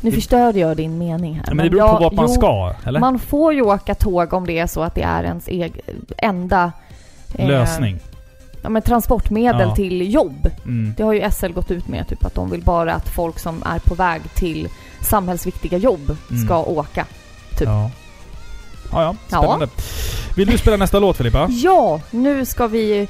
Nu 0.00 0.12
förstörde 0.12 0.58
jag 0.58 0.76
din 0.76 0.98
mening 0.98 1.34
här. 1.34 1.54
Men 1.54 1.64
det 1.64 1.70
beror 1.70 1.80
på 1.80 1.86
jag- 1.94 2.00
vart 2.00 2.12
man 2.12 2.26
jo, 2.28 2.34
ska, 2.34 2.74
eller? 2.84 3.00
Man 3.00 3.18
får 3.18 3.54
ju 3.54 3.62
åka 3.62 3.94
tåg 3.94 4.32
om 4.32 4.46
det 4.46 4.58
är 4.58 4.66
så 4.66 4.82
att 4.82 4.94
det 4.94 5.02
är 5.02 5.24
ens 5.24 5.48
eg- 5.48 5.80
enda 6.18 6.72
eh, 7.34 7.48
Lösning. 7.48 7.98
ja, 8.62 8.68
men 8.68 8.82
transportmedel 8.82 9.68
Ja. 9.68 9.74
till 9.74 10.14
jobb. 10.14 10.50
Mm. 10.64 10.94
Det 10.96 11.02
har 11.02 11.12
ju 11.12 11.30
SL 11.30 11.52
gått 11.52 11.70
ut 11.70 11.88
med, 11.88 12.08
typ 12.08 12.24
att 12.24 12.34
de 12.34 12.50
vill 12.50 12.62
bara 12.62 12.94
att 12.94 13.08
folk 13.08 13.38
som 13.38 13.62
är 13.66 13.78
på 13.78 13.94
väg 13.94 14.22
till 14.34 14.68
samhällsviktiga 15.00 15.78
jobb 15.78 16.16
Mm. 16.30 16.44
ska 16.44 16.62
åka. 16.64 17.06
typ. 17.58 17.68
Ja. 17.68 17.90
Ja, 18.92 19.02
ja. 19.02 19.14
Ja. 19.28 19.38
Spännande. 19.38 19.68
Vill 20.36 20.48
du 20.48 20.58
spela 20.58 20.76
nästa 20.76 20.98
låt 20.98 21.16
Filippa? 21.16 21.48
Ja, 21.50 22.00
nu 22.10 22.44
ska 22.44 22.66
vi 22.66 23.08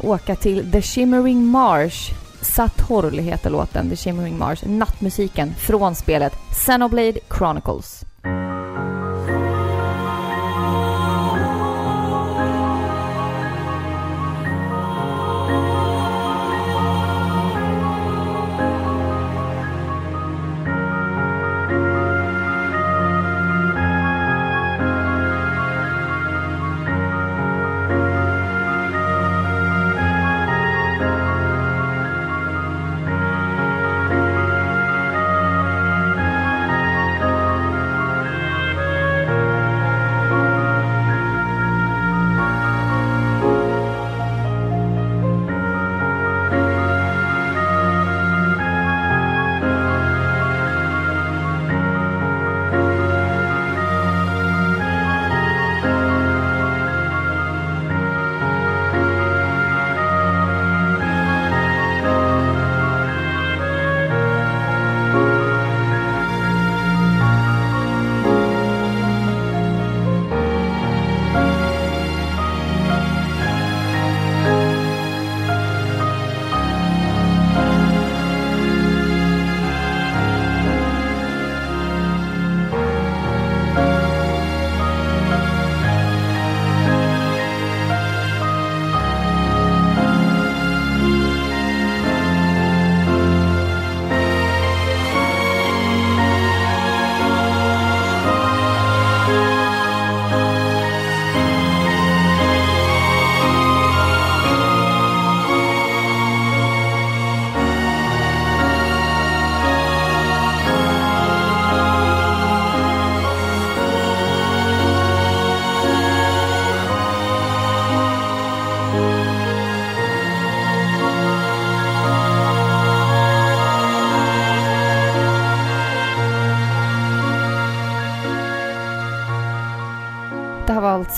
åka 0.00 0.36
till 0.36 0.72
The 0.72 0.82
Shimmering 0.82 1.46
Marsh. 1.46 2.12
Satorl 2.40 3.18
heter 3.18 3.50
låten, 3.50 3.90
The 3.90 3.96
Shimmering 3.96 4.38
Marsh. 4.38 4.68
Nattmusiken 4.68 5.54
från 5.58 5.94
spelet 5.94 6.32
Xenoblade 6.50 7.18
Chronicles. 7.38 8.04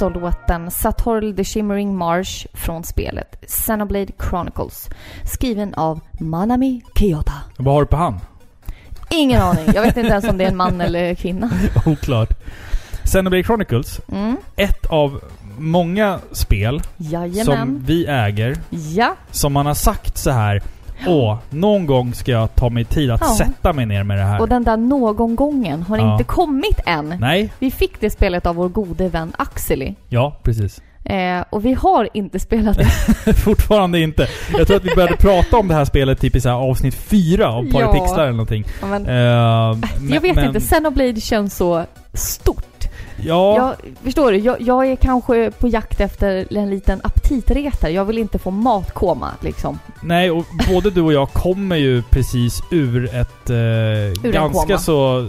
Alltså 0.02 0.20
låten 0.20 0.70
Satorl 0.70 1.32
the 1.36 1.44
Shimmering 1.44 1.96
Marsh 1.96 2.46
från 2.54 2.84
spelet 2.84 3.44
Xenoblade 3.48 4.12
Chronicles. 4.28 4.88
Skriven 5.24 5.74
av 5.74 6.00
Manami 6.20 6.82
Kiyota. 6.94 7.32
Vad 7.56 7.74
har 7.74 7.80
du 7.80 7.86
på 7.86 7.96
hand? 7.96 8.16
Ingen 9.10 9.42
aning. 9.42 9.64
Jag 9.74 9.82
vet 9.82 9.96
inte 9.96 10.10
ens 10.12 10.24
om 10.28 10.38
det 10.38 10.44
är 10.44 10.48
en 10.48 10.56
man 10.56 10.80
eller 10.80 11.14
kvinna. 11.14 11.50
Oklart. 11.86 12.28
Xenoblade 13.04 13.42
Chronicles, 13.44 14.00
Mm. 14.12 14.36
ett 14.56 14.86
av 14.86 15.20
många 15.58 16.18
spel 16.32 16.80
som 16.82 17.06
Jajamän. 17.06 17.82
vi 17.86 18.06
äger, 18.06 18.56
Ja. 18.70 19.14
som 19.30 19.52
man 19.52 19.66
har 19.66 19.74
sagt 19.74 20.18
så 20.18 20.30
här 20.30 20.62
Åh, 21.06 21.36
någon 21.50 21.86
gång 21.86 22.14
ska 22.14 22.32
jag 22.32 22.54
ta 22.54 22.68
mig 22.68 22.84
tid 22.84 23.10
att 23.10 23.20
Ja. 23.20 23.34
sätta 23.38 23.72
mig 23.72 23.86
ner 23.86 24.04
med 24.04 24.18
det 24.18 24.24
här. 24.24 24.40
Och 24.40 24.48
den 24.48 24.64
där 24.64 24.76
någon 24.76 25.36
gången 25.36 25.82
har 25.82 25.98
Ja. 25.98 26.12
inte 26.12 26.24
kommit 26.24 26.80
än. 26.86 27.14
Nej, 27.20 27.50
Vi 27.58 27.70
fick 27.70 28.00
det 28.00 28.10
spelet 28.10 28.46
av 28.46 28.54
vår 28.56 28.68
gode 28.68 29.08
vän 29.08 29.32
Axeli. 29.38 29.94
ja 30.08 30.36
precis. 30.42 30.80
Eh, 31.04 31.44
och 31.50 31.64
vi 31.64 31.72
har 31.74 32.08
inte 32.14 32.38
spelat 32.40 32.78
det. 32.78 33.32
Fortfarande 33.44 34.00
inte. 34.00 34.26
Jag 34.58 34.66
tror 34.66 34.76
att 34.76 34.84
vi 34.84 34.94
började 34.94 35.16
prata 35.16 35.56
om 35.56 35.68
det 35.68 35.74
här 35.74 35.84
spelet 35.84 36.20
typ 36.20 36.36
i 36.36 36.40
så 36.40 36.48
här 36.48 36.56
avsnitt 36.56 36.94
fyra 36.94 37.48
av 37.52 37.66
Ja. 37.66 37.92
Pixlar 37.92 38.22
eller 38.22 38.30
någonting. 38.32 38.64
men, 38.82 39.06
Eh, 39.06 39.14
jag 39.14 39.78
men- 40.00 40.22
vet 40.22 40.34
men- 40.36 40.44
inte, 40.44 40.60
Xenoblade 40.60 41.20
känns 41.20 41.56
så 41.56 41.84
stort. 42.14 42.87
Ja, 43.22 43.56
Jag, 43.56 43.94
förstår 44.04 44.32
du? 44.32 44.38
Jag, 44.38 44.60
jag 44.60 44.86
är 44.86 44.96
kanske 44.96 45.50
på 45.50 45.68
jakt 45.68 46.00
efter 46.00 46.56
en 46.56 46.70
liten 46.70 47.00
aptitretare. 47.04 47.92
Jag 47.92 48.04
vill 48.04 48.18
inte 48.18 48.38
få 48.38 48.50
matkoma 48.50 49.30
liksom. 49.40 49.78
nej 50.02 50.30
och 50.30 50.44
både 50.68 50.90
du 50.90 51.00
och 51.02 51.12
jag 51.12 51.32
kommer 51.32 51.76
ju 51.76 52.02
precis 52.02 52.62
ur 52.70 53.04
ett 53.14 53.50
eh, 53.50 53.56
en 54.24 54.32
ganska 54.32 54.78
så 54.78 55.24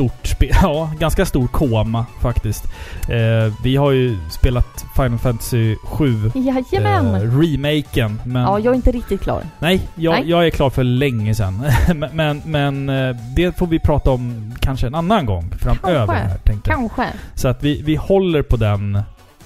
stort. 0.00 0.36
Ja, 0.62 0.90
ganska 0.98 1.26
stor 1.26 1.46
koma 1.46 2.06
faktiskt. 2.20 2.64
Eh, 3.08 3.54
vi 3.64 3.76
har 3.76 3.90
ju 3.90 4.18
spelat 4.30 4.84
Final 4.96 5.18
Fantasy 5.18 5.76
7 5.84 6.30
Jajamän! 6.34 7.14
eh, 7.14 7.38
remaken. 7.40 8.20
Men 8.24 8.42
ja, 8.42 8.58
jag 8.58 8.72
är 8.72 8.76
inte 8.76 8.92
riktigt 8.92 9.20
klar. 9.20 9.42
Nej, 9.58 9.88
jag, 9.94 10.12
Nej. 10.12 10.30
jag 10.30 10.46
är 10.46 10.50
klar 10.50 10.70
för 10.70 10.84
länge 10.84 11.34
sedan. 11.34 11.62
men 12.12 12.42
men, 12.44 12.88
eh, 12.88 13.16
det 13.36 13.58
får 13.58 13.66
vi 13.66 13.78
prata 13.78 14.10
om 14.10 14.54
kanske 14.60 14.86
en 14.86 14.94
annan 14.94 15.26
gång 15.26 15.50
framöver. 15.58 16.06
Kanske. 16.06 16.28
Här, 16.28 16.38
tänkte. 16.38 16.70
Kanske. 16.70 17.06
Så 17.34 17.48
att 17.48 17.62
vi, 17.62 17.82
vi 17.82 17.96
håller 17.96 18.42
på 18.42 18.56
den 18.56 18.96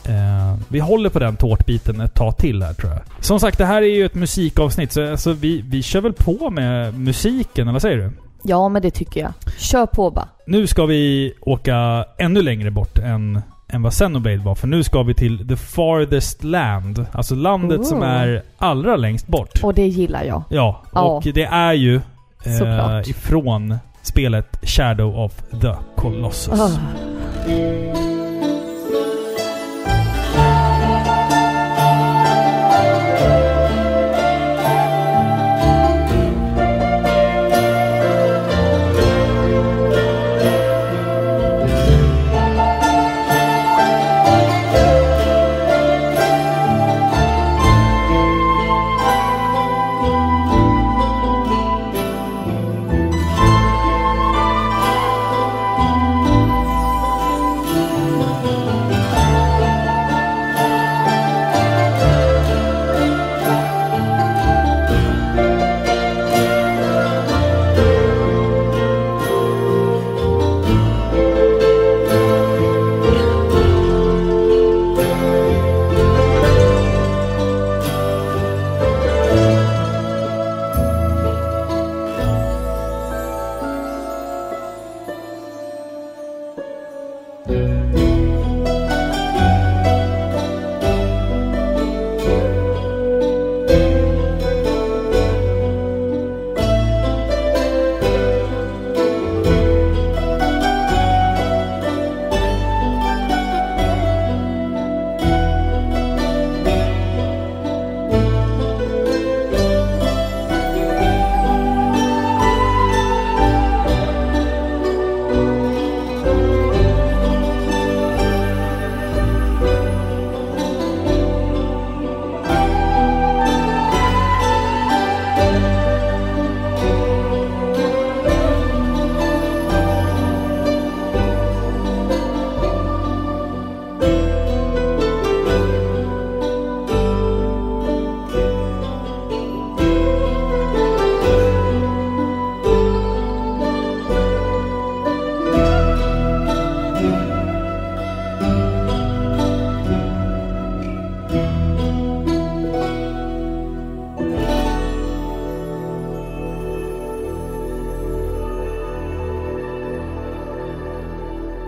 eh, 0.05 0.55
vi 0.69 0.81
håller 0.81 1.11
på 1.11 1.19
den 1.19 1.37
tårtbiten 1.37 2.01
ett 2.01 2.15
tag 2.15 2.37
till 2.37 2.63
här 2.63 2.75
tror 2.75 2.93
jag. 2.93 3.01
Som 3.25 3.41
sagt, 3.41 3.59
det 3.59 3.67
här 3.67 3.83
är 3.83 3.95
ju 3.95 4.07
ett 4.07 4.15
musikavsnitt 4.15 4.93
så 4.93 5.11
alltså, 5.11 5.33
vi, 5.33 5.63
vi 5.63 5.83
kör 5.83 6.01
väl 6.01 6.13
på 6.13 6.51
med 6.51 6.99
musiken, 7.01 7.63
eller 7.63 7.73
vad 7.73 7.83
säger 7.83 7.97
du? 7.97 8.13
Ja, 8.47 8.69
men 8.69 8.83
det 8.83 8.91
tycker 8.91 9.21
jag. 9.21 9.33
Kör 9.59 9.87
på 9.87 10.11
bara. 10.11 10.29
Nu 10.47 10.67
ska 10.67 10.87
vi 10.87 11.35
åka 11.41 12.05
ännu 12.19 12.43
längre 12.43 12.71
bort 12.71 12.99
än, 12.99 13.43
än 13.69 13.83
vad 13.83 13.93
Xenoblade 13.93 14.37
var. 14.39 14.55
För 14.55 14.67
nu 14.67 14.83
ska 14.83 15.03
vi 15.03 15.15
till 15.15 15.49
the 15.49 15.57
farthest 15.57 16.45
land. 16.45 17.07
Alltså 17.13 17.35
landet 17.35 17.87
som 17.87 17.99
Ooh. 17.99 18.09
är 18.09 18.43
allra 18.59 18.97
längst 18.97 19.27
bort. 19.27 19.61
Och 19.63 19.75
det 19.75 19.87
gillar 19.87 20.25
jag. 20.25 20.43
Ja, 20.49 20.83
och 20.93 21.23
det 21.35 21.45
är 21.45 21.73
ju 21.73 22.01
eh, 22.45 23.01
ifrån 23.07 23.79
spelet 24.03 24.59
Shadow 24.63 25.19
of 25.19 25.33
the 25.61 25.75
Colossus. 25.97 26.61
Ah. 26.61 28.14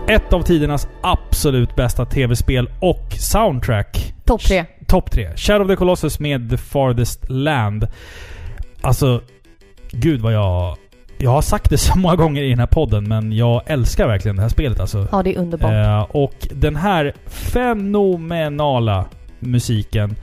Ett 0.09 0.33
av 0.33 0.41
tidernas 0.41 0.87
absolut 1.01 1.75
bästa 1.75 2.05
tv-spel 2.05 2.69
och 2.79 3.13
soundtrack. 3.19 4.13
Topp 4.25 4.41
tre. 4.41 4.65
Topp 4.87 5.11
tre. 5.11 5.29
Shadow 5.35 5.61
of 5.61 5.67
the 5.67 5.75
Colossus 5.75 6.19
med 6.19 6.49
The 6.49 6.57
Farthest 6.57 7.29
Land. 7.29 7.87
Alltså, 8.81 9.21
gud 9.91 10.21
vad 10.21 10.33
jag... 10.33 10.77
Jag 11.17 11.31
har 11.31 11.41
sagt 11.41 11.69
det 11.69 11.77
så 11.77 11.97
många 11.97 12.15
gånger 12.15 12.43
i 12.43 12.49
den 12.49 12.59
här 12.59 12.67
podden, 12.67 13.07
men 13.07 13.31
jag 13.31 13.61
älskar 13.65 14.07
verkligen 14.07 14.35
det 14.35 14.41
här 14.41 14.49
spelet 14.49 14.79
alltså. 14.79 15.07
Ja, 15.11 15.23
det 15.23 15.35
är 15.35 15.39
underbart. 15.39 15.71
Eh, 15.71 16.01
och 16.01 16.47
den 16.51 16.75
här 16.75 17.13
fenomenala 17.25 19.05
musiken 19.39 20.15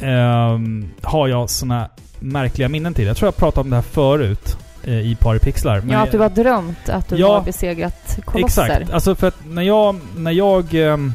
ehm, 0.00 0.90
har 1.02 1.28
jag 1.28 1.50
såna 1.50 1.88
märkliga 2.18 2.68
minnen 2.68 2.94
till. 2.94 3.06
Jag 3.06 3.16
tror 3.16 3.26
jag 3.26 3.36
pratade 3.36 3.64
om 3.64 3.70
det 3.70 3.76
här 3.76 3.82
förut 3.82 4.56
eh, 4.56 4.71
i 4.84 5.16
Paripixlar. 5.20 5.80
men- 5.80 5.90
ja, 5.90 6.02
att 6.02 6.12
du 6.12 6.18
har 6.18 6.28
drömt 6.28 6.88
att 6.88 7.08
du 7.08 7.16
Ja, 7.16 7.34
har 7.34 7.42
besegrat 7.42 8.18
kolosser. 8.24 8.62
Exakt. 8.64 8.90
Alltså 8.92 9.14
för 9.14 9.28
att 9.28 9.36
när 9.48 9.62
jag, 9.62 9.96
när 10.16 10.30
jag 10.30 10.74
ehm, 10.74 11.12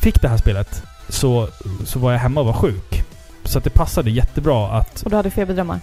fick 0.00 0.22
det 0.22 0.28
här 0.28 0.36
spelet 0.36 0.82
så, 1.08 1.48
så 1.84 1.98
var 1.98 2.12
jag 2.12 2.18
hemma 2.18 2.40
och 2.40 2.46
var 2.46 2.52
sjuk. 2.52 3.02
Så 3.44 3.58
att 3.58 3.64
det 3.64 3.70
passade 3.70 4.10
jättebra 4.10 4.68
att... 4.68 5.02
Och 5.02 5.10
du 5.10 5.16
hade 5.16 5.30
feberdrömmar. 5.30 5.80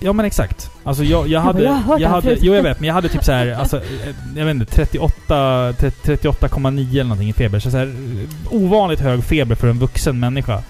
Ja 0.00 0.12
men 0.12 0.26
exakt. 0.26 0.70
Alltså 0.84 1.04
jag, 1.04 1.20
jag 1.20 1.28
Ja, 1.28 1.40
hade... 1.40 1.58
men 1.58 1.66
jag 2.00 2.08
här 2.08 2.14
hade 2.14 2.36
jo 2.40 2.54
jag 2.54 2.62
vet, 2.62 2.80
men 2.80 2.86
jag 2.86 2.94
hade 2.94 3.08
typ 3.08 3.24
så 3.24 3.32
här, 3.32 3.52
alltså, 3.52 3.76
eh, 3.76 3.82
jag 4.36 4.44
vet 4.44 4.54
inte, 4.54 4.72
38, 4.74 5.72
30 5.78 6.12
38,9 6.16 6.90
eller 6.90 7.02
någonting 7.04 7.28
i 7.28 7.32
feber. 7.32 7.58
Så, 7.58 7.70
så 7.70 7.76
här, 7.76 7.86
eh, 7.86 8.52
ovanligt 8.54 9.00
hög 9.00 9.24
feber 9.24 9.54
för 9.54 9.68
en 9.68 9.78
vuxen 9.78 10.20
människa. 10.20 10.62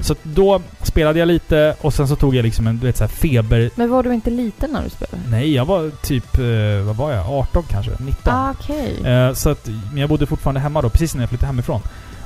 Så 0.00 0.14
då 0.22 0.62
spelade 0.82 1.18
jag 1.18 1.28
lite 1.28 1.74
och 1.80 1.94
sen 1.94 2.08
så 2.08 2.16
tog 2.16 2.34
jag 2.34 2.42
liksom 2.42 2.66
en, 2.66 2.78
du 2.78 2.86
vet 2.86 2.96
så 2.96 3.04
här 3.04 3.08
feber... 3.08 3.70
Men 3.74 3.90
var 3.90 4.02
du 4.02 4.14
inte 4.14 4.30
liten 4.30 4.70
när 4.70 4.82
du 4.82 4.90
spelade? 4.90 5.22
Nej, 5.30 5.54
jag 5.54 5.64
var 5.64 5.90
typ, 6.02 6.38
eh, 6.38 6.86
vad 6.86 6.96
var 6.96 7.12
jag? 7.12 7.26
18 7.26 7.64
kanske? 7.70 7.90
19? 7.98 8.34
Ah, 8.34 8.50
Okej. 8.50 9.06
Eh, 9.06 9.32
så 9.32 9.50
att, 9.50 9.68
men 9.90 9.96
jag 10.00 10.08
bodde 10.08 10.26
fortfarande 10.26 10.60
hemma 10.60 10.82
då, 10.82 10.88
precis 10.88 11.14
när 11.14 11.22
jag 11.22 11.28
flyttade 11.28 11.46
hemifrån. 11.46 11.80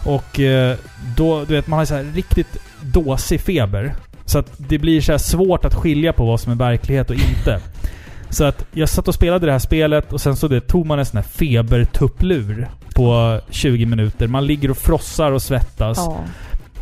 Och 0.04 0.40
eh, 0.40 0.76
då, 1.16 1.44
du 1.44 1.54
vet, 1.54 1.66
man 1.66 1.78
har 1.78 1.86
så 1.86 1.94
här 1.94 2.04
riktigt 2.14 2.56
dåsig 2.80 3.40
feber. 3.40 3.94
Så 4.24 4.38
att 4.38 4.52
det 4.56 4.78
blir 4.78 5.00
så 5.00 5.18
svårt 5.18 5.64
att 5.64 5.74
skilja 5.74 6.12
på 6.12 6.26
vad 6.26 6.40
som 6.40 6.52
är 6.52 6.56
verklighet 6.56 7.10
och 7.10 7.16
inte. 7.16 7.60
Så 8.30 8.44
att 8.44 8.64
jag 8.72 8.88
satt 8.88 9.08
och 9.08 9.14
spelade 9.14 9.46
det 9.46 9.52
här 9.52 9.58
spelet 9.58 10.12
och 10.12 10.20
sen 10.20 10.36
så 10.36 10.48
det, 10.48 10.60
tog 10.60 10.86
man 10.86 10.98
en 10.98 11.06
sån 11.06 11.16
här 11.16 11.24
febertupplur 11.24 12.68
på 12.94 13.40
20 13.50 13.86
minuter. 13.86 14.26
Man 14.26 14.46
ligger 14.46 14.70
och 14.70 14.78
frossar 14.78 15.32
och 15.32 15.42
svettas. 15.42 15.98
Ja. 15.98 16.24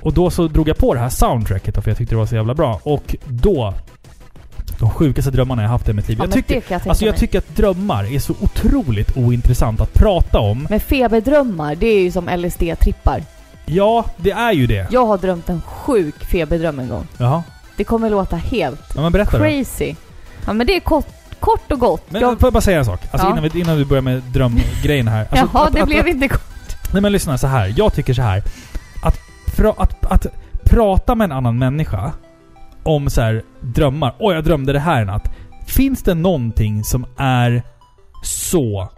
Och 0.00 0.12
då 0.12 0.30
så 0.30 0.48
drog 0.48 0.68
jag 0.68 0.76
på 0.76 0.94
det 0.94 1.00
här 1.00 1.08
soundtracket 1.08 1.74
för 1.84 1.90
jag 1.90 1.98
tyckte 1.98 2.14
det 2.14 2.18
var 2.18 2.26
så 2.26 2.34
jävla 2.34 2.54
bra. 2.54 2.80
Och 2.82 3.16
då... 3.26 3.74
De 4.78 4.90
sjukaste 4.90 5.30
drömmarna 5.30 5.62
jag 5.62 5.68
haft 5.68 5.88
i 5.88 5.92
mitt 5.92 6.08
liv. 6.08 6.18
ja, 6.18 6.24
jag 6.24 6.32
tycker, 6.32 6.62
jag 6.68 6.88
alltså 6.88 7.04
jag 7.06 7.16
tycker 7.16 7.38
att 7.38 7.56
drömmar 7.56 8.14
är 8.14 8.18
så 8.18 8.34
otroligt 8.40 9.16
ointressant 9.16 9.80
att 9.80 9.94
prata 9.94 10.38
om. 10.38 10.66
Men 10.70 10.80
feberdrömmar, 10.80 11.74
det 11.74 11.86
är 11.86 12.00
ju 12.02 12.10
som 12.12 12.28
LSD-trippar. 12.28 13.22
Ja, 13.66 14.04
det 14.16 14.30
är 14.30 14.52
ju 14.52 14.66
det. 14.66 14.86
Jag 14.90 15.06
har 15.06 15.18
drömt 15.18 15.48
en 15.48 15.62
sjuk 15.62 16.24
feberdröm 16.24 16.78
en 16.78 16.88
gång. 16.88 17.06
Jaha. 17.18 17.42
Det 17.76 17.84
kommer 17.84 18.10
låta 18.10 18.36
helt 18.36 18.80
Ja 18.94 19.00
men 19.02 19.12
berätta 19.12 19.38
då. 19.38 19.44
crazy. 19.44 19.94
Ja 20.46 20.52
men 20.52 20.66
det 20.66 20.76
är 20.76 20.80
kort, 20.80 21.06
kort 21.40 21.72
och 21.72 21.78
gott. 21.78 22.04
Men 22.10 22.20
jag, 22.20 22.40
får 22.40 22.46
jag 22.46 22.52
bara 22.52 22.60
säga 22.60 22.78
en 22.78 22.84
sak? 22.84 23.00
Alltså 23.10 23.26
Ja. 23.26 23.30
innan, 23.38 23.48
vi, 23.52 23.60
innan 23.60 23.76
vi 23.76 23.84
börjar 23.84 24.02
med 24.02 24.22
drömgrejerna 24.22 25.10
här. 25.10 25.20
Alltså, 25.30 25.48
jaha, 25.52 25.66
att- 25.66 25.72
det 25.74 25.80
att- 25.80 25.88
blev 25.88 26.00
att, 26.00 26.06
inte 26.10 26.28
kort. 26.28 26.40
Nej 26.92 27.02
men 27.02 27.12
lyssna 27.12 27.38
så 27.38 27.46
här. 27.46 27.74
Jag 27.76 27.94
tycker 27.94 28.14
så 28.14 28.22
här. 28.22 28.42
Pra, 29.56 29.74
att, 29.78 30.04
att 30.12 30.26
prata 30.64 31.14
med 31.14 31.24
en 31.24 31.32
annan 31.32 31.58
människa 31.58 32.12
om 32.82 33.10
så 33.10 33.20
här 33.20 33.42
drömmar. 33.60 34.14
Åh, 34.18 34.34
jag 34.34 34.44
drömde 34.44 34.72
det 34.72 34.78
här 34.80 35.02
i 35.02 35.04
natt. 35.04 35.28
Finns 35.66 36.02
det 36.02 36.14
någonting 36.14 36.84
som 36.84 37.06
är 37.16 37.62
så 38.24 38.88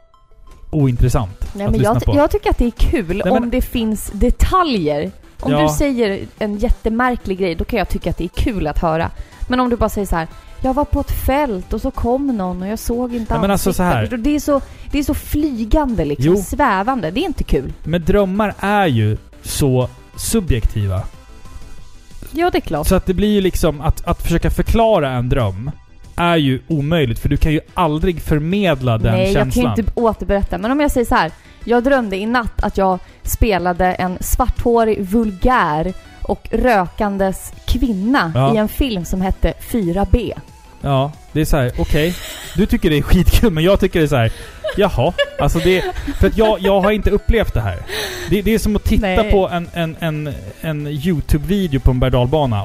ointressant 0.71 1.55
Nej, 1.55 1.65
att 1.67 1.71
men 1.73 1.81
lyssna 1.81 1.95
jag, 1.95 2.05
på? 2.05 2.17
jag 2.17 2.31
tycker 2.31 2.51
att 2.51 2.59
det 2.59 2.67
är 2.67 2.71
kul 2.71 3.07
Nej, 3.09 3.23
men- 3.25 3.43
om 3.43 3.51
det 3.51 3.61
finns 3.63 4.11
detaljer. 4.15 5.11
Om 5.41 5.53
Ja. 5.53 5.63
du 5.63 5.69
säger 5.69 6.27
en 6.39 6.57
jättemärklig 6.59 7.39
grej, 7.39 7.55
då 7.55 7.65
kan 7.65 7.79
jag 7.79 7.89
tycka 7.89 8.11
att 8.11 8.19
det 8.19 8.25
är 8.25 8.29
kul 8.29 8.67
att 8.67 8.79
höra. 8.79 9.11
Men 9.49 9.61
om 9.61 9.71
du 9.71 9.77
bara 9.77 9.89
säger 9.89 10.07
så 10.07 10.17
här. 10.17 10.29
Jag 10.65 10.75
var 10.75 10.85
på 10.85 11.01
ett 11.01 11.11
fält 11.27 11.73
och 11.73 11.81
så 11.81 11.91
kom 11.91 12.27
någon 12.37 12.63
och 12.63 12.69
jag 12.69 12.79
såg 12.79 13.15
inte 13.15 13.35
Ja, 13.35 13.41
men 13.41 13.51
alltså 13.51 13.73
så 13.73 13.83
här. 13.83 13.97
ansiktet." 13.99 14.25
Det 14.25 14.37
är 14.37 14.41
så, 14.41 14.61
det 14.91 14.99
är 14.99 15.03
så 15.03 15.15
flygande 15.15 16.05
liksom, 16.05 16.27
Jo. 16.27 16.37
svävande. 16.43 17.11
Det 17.11 17.21
är 17.21 17.25
inte 17.27 17.45
kul. 17.45 17.73
Men 17.85 18.05
drömmar 18.05 18.55
är 18.59 18.87
ju 18.87 19.17
så 19.43 19.89
subjektiva. 20.17 21.03
Ja, 22.31 22.51
det 22.51 22.59
är 22.59 22.61
klart. 22.61 22.87
Så 22.87 22.95
att 22.95 23.07
det 23.07 23.15
blir 23.15 23.29
ju 23.35 23.41
liksom 23.41 23.81
att, 23.81 24.05
att 24.07 24.23
försöka 24.23 24.51
förklara 24.51 25.11
en 25.11 25.29
dröm 25.29 25.71
är 26.17 26.37
ju 26.37 26.61
omöjligt 26.69 27.19
för 27.19 27.29
du 27.29 27.37
kan 27.37 27.53
ju 27.53 27.61
aldrig 27.75 28.23
förmedla 28.23 28.99
den 28.99 29.13
Nej, 29.13 29.33
känslan. 29.33 29.47
jag 29.47 29.75
kan 29.77 29.77
ju 29.77 29.83
inte 29.83 30.01
återberätta. 30.01 30.59
Men 30.59 30.71
om 30.71 30.81
jag 30.81 30.91
säger 30.91 31.07
så 31.07 31.15
här. 31.15 31.33
Jag 31.65 31.85
drömde 31.85 32.17
i 32.17 32.27
natt 32.27 32.63
att 32.63 32.77
jag 32.79 32.99
spelade 33.23 33.87
en 33.87 34.19
svarthårig, 34.21 35.01
vulgär 35.05 35.93
och 36.23 36.49
rökandes 36.51 37.53
kvinna 37.67 38.33
Ja. 38.35 38.55
i 38.55 38.57
en 38.57 38.69
film 38.69 39.05
som 39.05 39.21
hette 39.21 39.55
4B. 39.71 40.33
Ja, 40.83 41.13
det 41.33 41.41
är 41.41 41.45
så 41.45 41.57
här. 41.57 41.73
okej. 41.79 42.15
Du 42.57 42.67
tycker 42.67 42.91
det 42.91 42.99
är 42.99 43.03
skitkul 43.03 43.51
men 43.53 43.65
jag 43.65 43.81
tycker 43.81 43.99
det 43.99 44.07
är 44.07 44.09
så 44.09 44.17
här. 44.17 44.33
jaha. 44.77 45.13
Alltså 45.41 45.59
det... 45.59 45.85
För 46.21 46.27
att 46.27 46.39
jag, 46.39 46.61
jag 46.61 46.81
har 46.81 46.91
inte 46.91 47.11
upplevt 47.11 47.55
det 47.55 47.61
här. 47.61 47.79
Det, 48.31 48.43
det 48.43 48.55
är 48.55 48.59
som 48.59 48.77
att 48.77 48.85
titta 48.85 49.07
Nej. 49.07 49.31
på 49.31 49.49
en, 49.49 49.69
en, 49.73 49.97
en, 50.01 50.35
en 50.61 50.87
YouTube-video 50.87 51.81
på 51.81 51.91
en 51.91 52.01
berg 52.01 52.15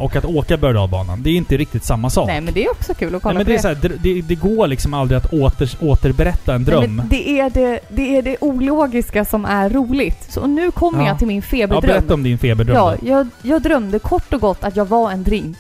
och 0.01 0.15
att 0.15 0.25
åka 0.25 0.58
berg 0.58 0.73
Det 1.17 1.30
är 1.30 1.36
inte 1.36 1.58
riktigt 1.58 1.84
samma 1.84 2.10
sak. 2.10 2.27
Nej, 2.27 2.41
men 2.41 2.53
det 2.53 2.65
är 2.65 2.71
också 2.71 2.93
kul 2.93 3.15
att 3.15 3.21
kolla 3.21 3.34
Nej, 3.34 3.45
men 3.45 3.45
på 3.45 3.49
det, 3.63 3.69
är 3.69 3.75
det. 3.75 3.82
så 3.82 3.88
här, 3.88 3.99
det, 4.03 4.13
det, 4.13 4.21
det 4.21 4.36
går 4.36 4.67
liksom 4.67 4.93
aldrig 4.93 5.17
att 5.17 5.34
åter, 5.34 5.69
återberätta 5.82 6.53
en 6.56 6.62
Nej, 6.62 6.71
dröm. 6.71 6.95
men 6.95 7.10
det, 7.10 7.39
är 7.39 7.49
det, 7.49 7.80
det 7.89 8.17
är 8.17 8.21
det 8.21 8.38
ologiska 8.41 9.25
som 9.25 9.45
är 9.45 9.69
roligt. 9.69 10.32
Så 10.32 10.47
nu 10.47 10.71
kommer 10.71 10.99
Ja. 11.01 11.08
jag 11.08 11.17
till 11.17 11.27
min 11.27 11.38
ja, 11.38 11.41
feberdröm. 11.41 11.82
berätta 11.82 12.13
om 12.13 12.23
din 12.23 12.38
feberdröm 12.38 12.75
Ja, 12.75 12.95
jag, 13.03 13.27
jag 13.41 13.62
drömde 13.62 13.99
kort 13.99 14.34
och 14.34 14.41
gott 14.41 14.63
att 14.63 14.75
jag 14.75 14.86
var 14.86 15.12
en 15.12 15.23
drink. 15.23 15.58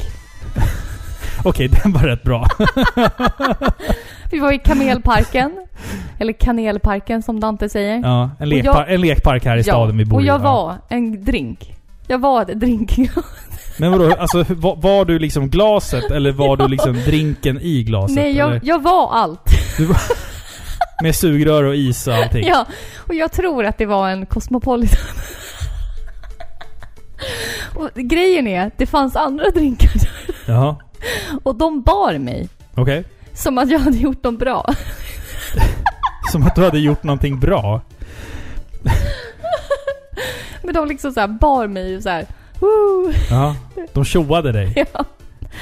Okej, 1.49 1.67
den 1.83 1.93
var 1.93 2.01
rätt 2.01 2.23
bra. 2.23 2.47
Vi 4.31 4.39
var 4.39 4.51
i 4.51 4.59
Kamelparken. 4.59 5.51
eller 6.19 6.33
Kanelparken 6.33 7.21
som 7.23 7.39
Dante 7.39 7.69
säger. 7.69 7.99
Ja, 8.03 8.21
en, 8.23 8.29
Och 8.29 8.41
jag- 8.41 8.47
lekpar, 8.49 8.85
en 8.85 9.01
lekpark 9.01 9.45
här 9.45 9.57
i 9.57 9.63
staden 9.63 9.97
vi 9.97 10.05
bor 10.05 10.17
och 10.17 10.23
i. 10.23 10.27
jag 10.27 10.39
Ja. 10.39 10.43
var 10.43 10.75
en 10.89 11.25
drink. 11.25 11.73
Jag 12.07 12.19
var 12.19 12.41
ett 12.41 12.59
drink. 12.59 12.97
Men 13.79 13.91
vadå, 13.91 14.13
alltså 14.19 14.45
var, 14.49 14.75
var 14.75 15.05
du 15.05 15.19
liksom 15.19 15.49
glaset 15.49 16.11
eller 16.11 16.31
var 16.31 16.57
du 16.57 16.67
liksom 16.67 16.93
drinken 16.93 17.59
i 17.61 17.83
glaset? 17.83 18.15
Nej, 18.15 18.35
jag, 18.37 18.59
jag 18.63 18.81
var 18.83 19.11
allt. 19.13 19.49
Var, 19.79 19.97
med 21.03 21.15
sugrör 21.15 21.63
och 21.63 21.75
is 21.75 22.07
och 22.07 22.13
allting? 22.13 22.47
Ja, 22.47 22.65
och 23.07 23.13
jag 23.15 23.31
tror 23.31 23.65
att 23.65 23.77
det 23.77 23.85
var 23.85 24.09
en 24.09 24.25
Cosmopolitan. 24.25 24.99
och 27.75 27.89
grejen 27.95 28.47
är, 28.47 28.71
det 28.77 28.85
fanns 28.85 29.15
andra 29.15 29.49
drinkar 29.49 29.91
Jaha, 30.45 30.75
och 31.43 31.55
de 31.55 31.81
bar 31.81 32.17
mig. 32.17 32.49
okej. 32.75 33.03
Som 33.33 33.57
att 33.57 33.71
jag 33.71 33.79
hade 33.79 33.97
gjort 33.97 34.23
dem 34.23 34.37
bra. 34.37 34.65
Som 36.31 36.43
att 36.43 36.55
du 36.55 36.63
hade 36.63 36.79
gjort 36.79 37.03
någonting 37.03 37.39
bra. 37.39 37.81
Men 40.63 40.73
de 40.73 40.87
liksom 40.87 41.11
så 41.11 41.19
här 41.19 41.27
bar 41.27 41.67
mig 41.67 41.97
och 41.97 42.03
så 42.03 42.09
här. 42.09 42.25
Woo! 42.59 43.11
Ja, 43.29 43.55
de 43.93 44.05
tjoade 44.05 44.51
dig. 44.51 44.85
Ja. 44.93 45.03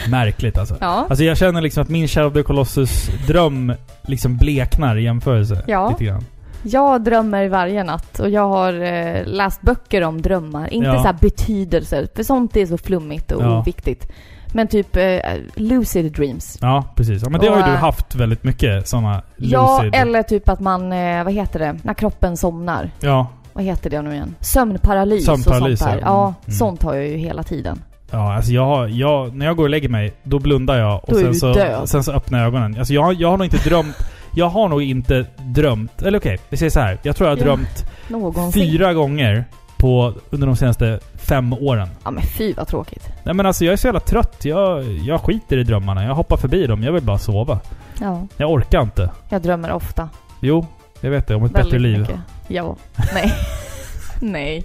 Märkligt 0.10 0.58
alltså. 0.58 0.78
ja. 0.82 1.06
Alltså 1.10 1.24
jag 1.24 1.38
känner 1.38 1.62
liksom 1.62 1.84
att 1.84 1.90
min 1.90 2.08
Shadow 2.08 2.28
of 2.28 2.34
the 2.34 2.44
Colossus 2.44 3.10
dröm 3.28 3.74
liksom 4.08 4.38
bleknar 4.38 4.96
i 4.98 5.04
jämförelse. 5.04 5.64
Ja. 5.68 5.90
Lite 5.90 6.04
grann. 6.06 6.26
Jag 6.64 7.04
drömmer 7.04 7.48
varje 7.50 7.84
natt 7.84 8.20
och 8.20 8.30
jag 8.30 8.48
har 8.50 8.74
eh, 8.74 9.26
läst 9.26 9.62
böcker 9.62 10.02
om 10.04 10.22
drömmar. 10.22 10.74
Inte 10.74 10.88
Ja. 10.88 10.98
så 10.98 11.04
här 11.08 11.18
betydelser, 11.22 12.08
för 12.16 12.24
sånt 12.24 12.56
är 12.58 12.66
så 12.66 12.78
flummigt 12.78 13.32
och 13.32 13.44
Ja. 13.44 13.60
oviktigt. 13.60 14.12
Men 14.56 14.68
typ 14.68 14.96
eh, 14.96 15.18
lucid 15.56 16.12
dreams. 16.12 16.58
Ja, 16.62 16.84
precis. 16.96 17.24
Ja, 17.24 17.30
men 17.30 17.42
det 17.42 17.48
har 17.48 17.56
ju 17.56 17.62
Och, 17.62 17.68
du 17.70 17.74
äh, 17.74 17.80
haft 17.80 18.16
väldigt 18.16 18.44
mycket 18.44 18.88
sådana 18.88 19.22
Ja, 19.38 19.78
lucid... 19.82 19.96
eller 19.96 20.24
typ 20.24 20.50
att 20.50 20.60
man, 20.60 20.92
eh, 20.92 21.24
vad 21.24 21.34
heter 21.34 21.60
det, 21.60 21.76
när 21.84 21.94
kroppen 21.94 22.38
somnar. 22.38 22.90
Ja, 23.00 23.28
Vad 23.54 23.64
heter 23.64 23.90
det 23.90 24.02
nu 24.02 24.14
igen? 24.14 24.36
Sömnparalys, 24.40 25.26
Sömnparalys, 25.26 25.82
och 25.82 25.88
sånt 25.88 25.92
där. 25.92 26.00
ja. 26.00 26.06
Ja, 26.06 26.24
Mm, 26.28 26.34
mm. 26.48 26.58
sånt 26.58 26.84
har 26.84 26.94
jag 26.96 27.08
ju 27.08 27.18
hela 27.18 27.44
tiden. 27.44 27.82
Ja, 28.12 28.34
alltså 28.36 28.52
jag, 28.52 28.66
har- 28.66 28.88
jag, 28.88 29.36
när 29.36 29.46
jag 29.46 29.56
går 29.58 29.64
och 29.64 29.70
lägger 29.70 29.90
mig, 29.90 30.14
då 30.24 30.40
blundar 30.40 30.78
jag 30.80 30.96
och 31.04 31.10
Då 31.14 31.16
är 31.18 31.22
sen 31.22 31.32
du 31.32 31.38
så, 31.40 31.54
död. 31.54 31.90
sen 31.90 32.04
så 32.04 32.12
öppnar 32.12 32.40
jag 32.40 32.48
ögonen. 32.48 32.76
Alltså 32.80 32.94
jag, 32.94 33.14
jag 33.14 33.30
har 33.32 33.38
nog 33.38 33.46
inte 33.46 33.70
drömt... 33.70 33.96
Jag 34.36 34.50
har 34.50 34.68
nog 34.70 34.84
inte 34.84 35.26
drömt... 35.38 36.02
Eller 36.02 36.18
okej, 36.20 36.38
vi 36.50 36.58
säger 36.58 36.70
så 36.70 36.80
här. 36.80 36.98
Jag 37.04 37.16
tror 37.16 37.30
jag 37.30 37.36
har 37.38 37.42
Ja. 37.42 37.46
drömt 37.46 37.86
Någonsin. 38.08 38.62
fyra 38.72 38.94
gånger 38.94 39.46
på, 39.86 40.14
under 40.30 40.48
de 40.48 40.56
senaste 40.56 41.00
fem 41.16 41.54
åren. 41.54 41.88
Ja 42.04 42.12
men 42.12 42.24
fy 42.24 42.54
vad 42.54 42.68
tråkigt. 42.68 43.10
Nej 43.24 43.34
men 43.36 43.46
alltså 43.46 43.66
jag 43.66 43.74
är 43.74 43.78
så 43.78 43.88
jävla 43.88 44.00
trött. 44.00 44.46
Jag, 44.46 44.84
jag 44.84 45.22
skiter 45.22 45.58
i 45.58 45.64
drömmarna. 45.64 46.04
Jag 46.06 46.16
hoppar 46.16 46.38
förbi 46.38 46.68
dem. 46.68 46.84
Jag 46.84 46.92
vill 46.92 47.04
bara 47.04 47.18
sova. 47.18 47.60
Ja, 48.00 48.28
Jag 48.38 48.52
orkar 48.52 48.82
inte. 48.82 49.10
jag 49.30 49.42
drömmer 49.42 49.72
ofta. 49.72 50.10
Jo, 50.40 50.66
jag 51.02 51.12
vet 51.12 51.28
det. 51.28 51.36
Om 51.36 51.46
ett 51.46 51.52
Väldigt 51.52 51.66
bättre 51.66 51.80
liv. 51.80 52.00
mycket. 52.00 52.20
Ja. 52.48 52.76
Nej. 53.14 53.34
Nej. 54.20 54.64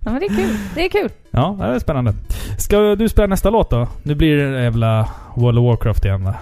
Ja, 0.00 0.10
men 0.10 0.20
det 0.20 0.26
är 0.26 0.36
kul. 0.36 0.56
Det 0.74 0.84
är 0.84 0.88
kul. 0.88 1.10
Ja, 1.30 1.56
det 1.60 1.64
är 1.64 1.78
spännande. 1.78 2.14
Ska 2.58 2.78
du 2.94 3.08
spela 3.08 3.26
nästa 3.26 3.50
låt 3.50 3.70
då? 3.70 3.88
Nu 4.02 4.14
blir 4.14 4.36
det 4.36 4.62
jävla 4.62 5.08
World 5.34 5.58
of 5.58 5.64
Warcraft 5.64 6.04
igen 6.04 6.24
va? 6.24 6.34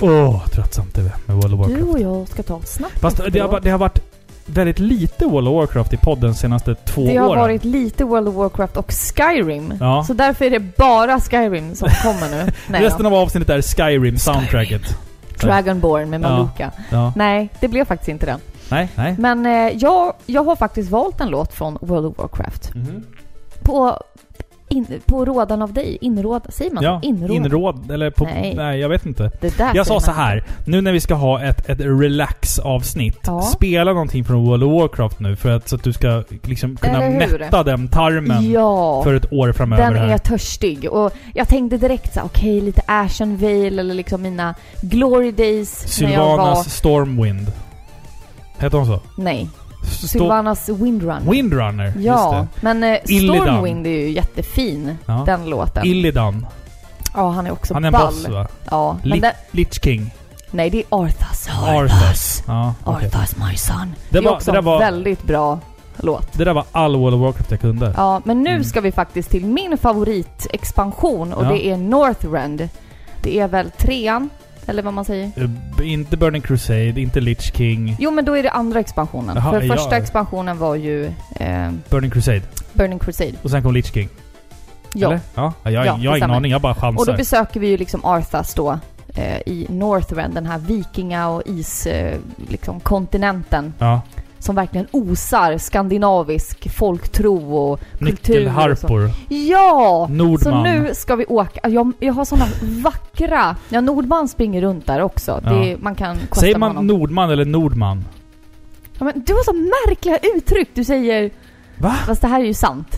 Åh, 0.00 0.10
oh. 0.10 0.46
tröttsamt 0.46 0.94
det 0.94 1.00
är 1.00 1.12
med 1.26 1.36
World 1.36 1.54
of 1.60 1.66
Du 1.66 1.74
Warcraft. 1.74 1.94
och 1.94 2.00
jag 2.00 2.28
ska 2.28 2.42
ta 2.42 2.58
ett 2.58 2.68
snack 2.68 2.92
Fast 2.92 3.16
det 3.32 3.40
har, 3.40 3.60
det 3.60 3.70
har 3.70 3.78
varit 3.78 4.00
väldigt 4.48 4.78
lite 4.78 5.24
World 5.26 5.48
of 5.48 5.54
Warcraft 5.54 5.92
i 5.92 5.96
podden 5.96 6.34
senaste 6.34 6.74
två 6.74 7.02
Det 7.06 7.16
har 7.16 7.28
åren. 7.28 7.40
varit 7.40 7.64
lite 7.64 8.04
World 8.04 8.28
of 8.28 8.34
Warcraft 8.34 8.76
och 8.76 8.92
Skyrim. 8.92 9.74
Ja. 9.80 10.04
Så 10.06 10.12
därför 10.12 10.44
är 10.44 10.50
det 10.50 10.60
bara 10.76 11.20
Skyrim 11.20 11.74
som 11.74 11.88
kommer 12.02 12.28
nu. 12.44 12.52
Nej, 12.68 12.82
Resten 12.84 13.06
av 13.06 13.14
avsnittet 13.14 13.50
är 13.50 13.60
Skyrim-soundtracket. 13.60 14.82
Dragonborn 15.40 16.10
med 16.10 16.22
Ja. 16.22 16.28
Maluka. 16.30 16.70
Ja. 16.90 17.12
Nej, 17.16 17.48
det 17.60 17.68
blev 17.68 17.84
faktiskt 17.84 18.08
inte 18.08 18.26
den. 18.26 18.40
Nej, 18.70 18.88
nej. 18.94 19.14
Men 19.18 19.46
eh, 19.46 19.52
jag, 19.76 20.12
jag 20.26 20.44
har 20.44 20.56
faktiskt 20.56 20.90
valt 20.90 21.20
en 21.20 21.28
låt 21.28 21.54
från 21.54 21.78
World 21.80 22.06
of 22.06 22.18
Warcraft. 22.18 22.74
Mhm. 22.74 23.04
På, 23.62 24.00
in, 24.70 24.86
på 25.06 25.24
rådan 25.24 25.62
av 25.62 25.72
dig. 25.72 25.98
Inråd, 26.00 26.42
säger 26.48 26.70
man 26.74 26.84
Ja? 26.84 27.00
Inråd. 27.02 27.30
inråd. 27.30 27.90
Eller 27.90 28.10
på... 28.10 28.24
Nej. 28.24 28.54
Nej. 28.56 28.80
jag 28.80 28.88
vet 28.88 29.06
inte. 29.06 29.30
Jag 29.74 29.86
sa 29.86 30.00
så 30.00 30.10
här. 30.10 30.44
Nu 30.64 30.80
när 30.80 30.92
vi 30.92 31.00
ska 31.00 31.14
ha 31.14 31.42
ett, 31.42 31.68
ett 31.68 31.80
relax-avsnitt. 31.80 33.18
Ja. 33.26 33.42
Spela 33.42 33.92
någonting 33.92 34.24
från 34.24 34.46
World 34.46 34.62
of 34.62 34.72
Warcraft 34.82 35.20
nu 35.20 35.36
för 35.36 35.50
att, 35.50 35.68
så 35.68 35.76
att 35.76 35.82
du 35.82 35.92
ska 35.92 36.22
liksom 36.42 36.76
kunna 36.76 37.00
mätta 37.00 37.62
den 37.62 37.88
tarmen 37.88 38.50
Ja. 38.50 39.02
för 39.04 39.14
ett 39.14 39.32
år 39.32 39.52
framöver 39.52 39.84
Den 39.84 39.94
här. 39.96 40.08
är 40.08 40.18
törstig 40.18 40.92
och 40.92 41.12
jag 41.34 41.48
tänkte 41.48 41.76
direkt 41.76 42.14
så 42.14 42.20
okej 42.24 42.60
lite 42.60 42.82
Ashen 42.86 43.36
Vale 43.36 43.66
eller 43.66 43.94
liksom 43.94 44.22
mina 44.22 44.54
Glory 44.82 45.32
Days 45.32 46.00
när 46.00 46.12
jag 46.12 46.18
var... 46.18 46.26
Sylvanas 46.36 46.74
Stormwind. 46.76 47.52
Heter 48.58 48.78
hon 48.78 48.86
så? 48.86 49.00
Nej. 49.16 49.48
Sylvanas 49.88 50.68
Windrunner. 50.68 51.30
Windrunner. 51.30 51.92
Ja, 51.98 52.38
Just 52.52 52.62
men 52.62 52.84
eh, 52.84 52.98
Illidan. 53.04 53.36
Stormwind 53.46 53.86
är 53.86 53.90
ju 53.90 54.10
jättefin, 54.10 54.96
Ja. 55.06 55.22
den 55.26 55.46
låten. 55.50 55.82
det. 55.82 55.88
Illidan. 55.88 56.46
ja, 57.14 57.30
han 57.30 57.46
är 57.46 57.50
också 57.52 57.74
Han 57.74 57.84
är 57.84 57.88
en 57.88 57.92
ball. 57.92 58.06
boss 58.06 58.28
va? 58.28 58.48
Ja, 58.70 58.96
men 59.04 59.20
den, 59.20 59.32
Lich 59.50 59.80
King. 59.82 60.10
nej 60.50 60.70
det 60.70 60.78
är 60.78 60.84
Arthas. 60.90 61.48
Arthas. 61.66 62.42
Ja, 62.46 62.74
okej. 62.84 63.06
Arthas 63.06 63.36
my 63.36 63.56
son. 63.56 63.94
Det 63.94 63.94
Det, 64.10 64.18
är 64.18 64.22
var- 64.22 64.32
också 64.36 64.46
det 64.50 64.52
där 64.52 64.58
en 64.58 64.64
var- 64.64 64.78
väldigt 64.78 65.22
bra 65.22 65.58
låt. 65.96 66.32
Det 66.32 66.44
där 66.44 66.52
var 66.54 66.64
all 66.72 66.96
World 66.96 67.14
of 67.14 67.20
Warcraft 67.20 67.50
jag 67.50 67.60
kunde. 67.60 67.94
Ja, 67.96 68.20
men 68.24 68.42
nu 68.42 68.50
Mm. 68.50 68.64
ska 68.64 68.80
vi 68.80 68.92
faktiskt 68.92 69.30
till 69.30 69.44
min 69.44 69.78
favoritexpansion 69.78 71.32
och 71.32 71.44
Ja. 71.44 71.48
det 71.48 71.66
är 71.66 71.76
Northrend. 71.76 72.68
Det 73.22 73.38
är 73.40 73.48
väl 73.48 73.70
trean, 73.70 74.30
eller 74.68 74.82
vad 74.82 74.94
man 74.94 75.04
säger? 75.04 75.30
Eh, 75.36 75.92
inte 75.92 76.16
Burning 76.16 76.42
Crusade, 76.42 77.00
inte 77.00 77.20
Lich 77.20 77.52
King. 77.56 77.96
Jo, 77.98 78.10
men 78.10 78.24
då 78.24 78.36
är 78.36 78.42
det 78.42 78.50
andra 78.50 78.80
expansionen. 78.80 79.36
Jaha, 79.36 79.50
För 79.52 79.62
ja. 79.62 79.76
första 79.76 79.96
expansionen 79.96 80.58
var 80.58 80.74
ju 80.74 81.06
eh, 81.36 81.70
Burning 81.90 82.10
Crusade. 82.10 82.42
Burning 82.72 82.98
Crusade. 82.98 83.32
Och 83.42 83.50
sen 83.50 83.62
kom 83.62 83.74
Lich 83.74 83.92
King. 83.92 84.08
Ja. 84.94 85.06
Eller? 85.08 85.20
Ja. 85.34 85.52
Jag, 85.62 85.72
Ja, 85.72 85.98
jag 86.00 86.10
har 86.10 86.16
ingen 86.16 86.30
aning, 86.30 86.52
jag 86.52 86.60
bara 86.60 86.72
Och 86.72 86.80
då 86.94 86.98
chansar. 86.98 87.16
besöker 87.16 87.60
vi 87.60 87.68
ju 87.68 87.76
liksom 87.76 88.04
Arthas 88.04 88.54
då 88.54 88.78
eh, 89.14 89.38
i 89.46 89.66
Northrend, 89.68 90.34
den 90.34 90.46
här 90.46 90.58
vikinga 90.58 91.28
och 91.28 91.42
is 91.46 91.86
eh, 91.86 92.18
liksom 92.48 92.80
kontinenten. 92.80 93.74
Ja. 93.78 94.00
Som 94.38 94.54
verkligen 94.54 94.86
osar 94.90 95.58
skandinavisk 95.58 96.70
folktro 96.74 97.54
och 97.56 97.80
kultur. 97.98 98.04
och. 98.04 98.04
Nyckelharpor. 98.04 99.10
Ja! 99.28 100.06
Nordman. 100.10 100.38
Så 100.40 100.62
nu 100.62 100.94
ska 100.94 101.16
vi 101.16 101.24
åka. 101.24 101.68
Jag, 101.68 101.92
jag 101.98 102.12
har 102.12 102.24
såna 102.24 102.46
vackra... 102.62 103.56
Ja, 103.68 103.80
Nordman 103.80 104.28
springer 104.28 104.60
runt 104.62 104.86
där 104.86 105.00
också. 105.02 105.40
Det, 105.44 105.68
Ja. 105.70 105.76
man 105.80 105.94
kan 105.94 106.16
kosta 106.16 106.40
Säger 106.40 106.58
man 106.58 106.70
honom. 106.70 106.86
Nordman 106.86 107.30
eller 107.30 107.44
Nordman? 107.44 108.04
Ja, 108.98 109.04
men 109.04 109.22
du 109.26 109.32
har 109.34 109.42
så 109.44 109.52
märkliga 109.52 110.18
uttryck. 110.36 110.68
Du 110.74 110.84
säger... 110.84 111.30
Va? 111.78 111.90
Fast 112.06 112.20
det 112.20 112.28
här 112.28 112.40
är 112.40 112.44
ju 112.44 112.54
sant. 112.54 112.96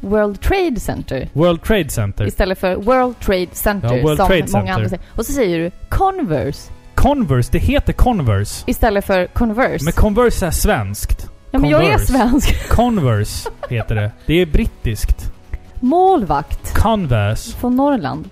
World 0.00 0.40
Trade 0.40 0.80
Center. 0.80 1.28
World 1.32 1.62
Trade 1.62 1.88
Center. 1.90 2.26
Istället 2.26 2.58
för 2.58 2.76
World 2.76 3.20
Trade 3.20 3.46
Center 3.52 3.96
Ja, 3.96 4.02
World 4.02 4.16
som 4.18 4.26
Trade 4.26 4.40
många 4.40 4.48
Center. 4.48 4.72
andra 4.72 4.88
säger. 4.88 5.02
Och 5.16 5.26
så 5.26 5.32
säger 5.32 5.58
du 5.58 5.70
Converse 5.88 6.72
Converse, 7.00 7.48
det 7.52 7.58
heter 7.58 7.92
Converse. 7.92 8.64
istället 8.66 9.04
för 9.06 9.26
Converse. 9.26 9.84
Men 9.84 9.92
Converse 9.92 10.46
är 10.46 10.50
svenskt. 10.50 11.28
ja, 11.50 11.58
men 11.58 11.70
jag 11.70 11.80
är 11.84 11.90
Converse. 11.90 12.06
svensk. 12.12 12.68
Converse 12.70 13.50
heter 13.68 13.94
det. 13.94 14.10
Det 14.26 14.34
är 14.34 14.46
brittiskt. 14.46 15.32
Målvakt 15.80 16.74
Converse. 16.74 17.56
från 17.56 17.76
Norrland. 17.76 18.30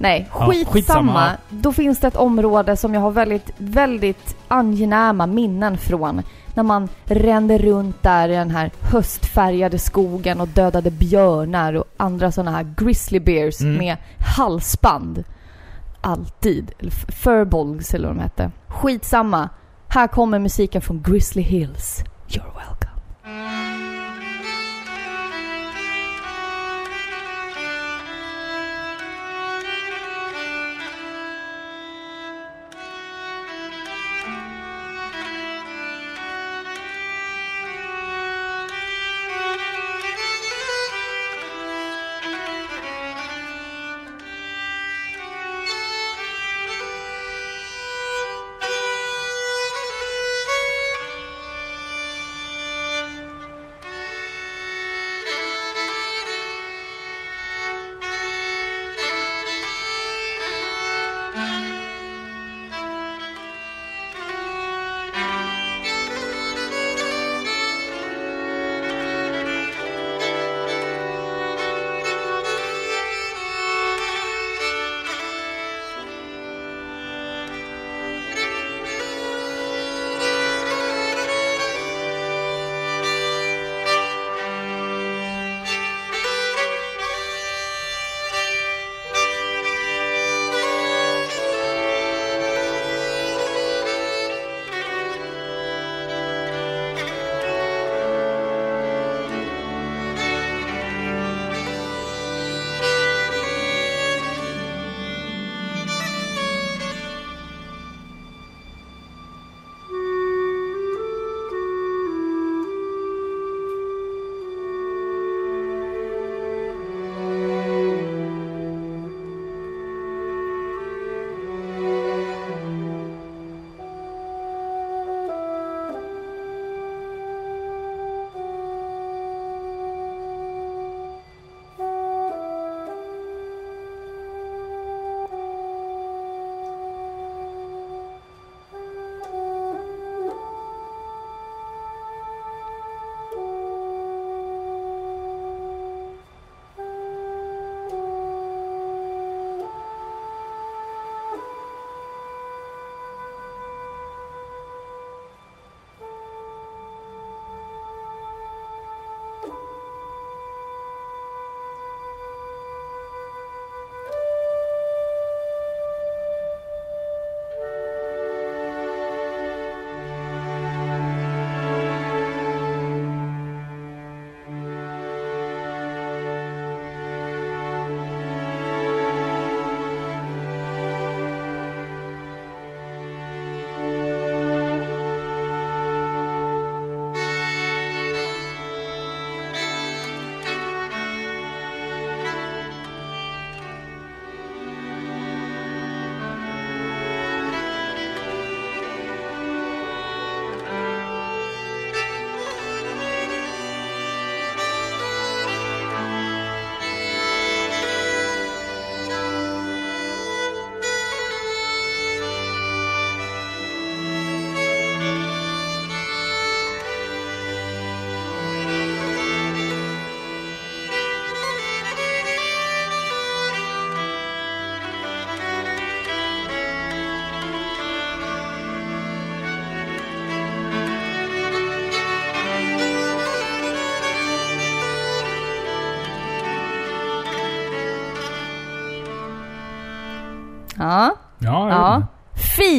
Nej, 0.00 0.28
Ja, 0.32 0.46
skitsamma. 0.46 0.72
skitsamma. 0.72 1.30
Då 1.50 1.72
finns 1.72 1.98
det 2.00 2.06
ett 2.06 2.16
område 2.16 2.76
som 2.76 2.94
jag 2.94 3.00
har 3.00 3.10
väldigt, 3.10 3.50
väldigt 3.58 4.36
angenäma 4.48 5.26
minnen 5.26 5.78
från. 5.78 6.22
När 6.54 6.62
man 6.62 6.88
rände 7.04 7.58
runt 7.58 8.02
där 8.02 8.28
i 8.28 8.32
den 8.34 8.50
här 8.50 8.70
höstfärgade 8.80 9.78
skogen 9.78 10.40
och 10.40 10.48
dödade 10.48 10.90
björnar 10.90 11.72
och 11.74 11.84
andra 11.96 12.32
sådana 12.32 12.50
här 12.50 12.74
grizzly 12.76 13.20
bears 13.20 13.60
Mm. 13.60 13.76
med 13.76 13.96
halsband. 14.36 15.24
Alltid. 16.00 16.72
Eller 16.78 16.90
furbolgs 16.90 17.94
eller 17.94 18.08
vad 18.08 18.16
de 18.16 18.22
hette. 18.22 18.50
Skitsamma. 18.68 19.48
Här 19.88 20.06
kommer 20.06 20.38
musiken 20.38 20.82
från 20.82 21.02
Grizzly 21.02 21.42
Hills. 21.42 22.04
You're 22.28 22.54
welcome. 22.56 23.57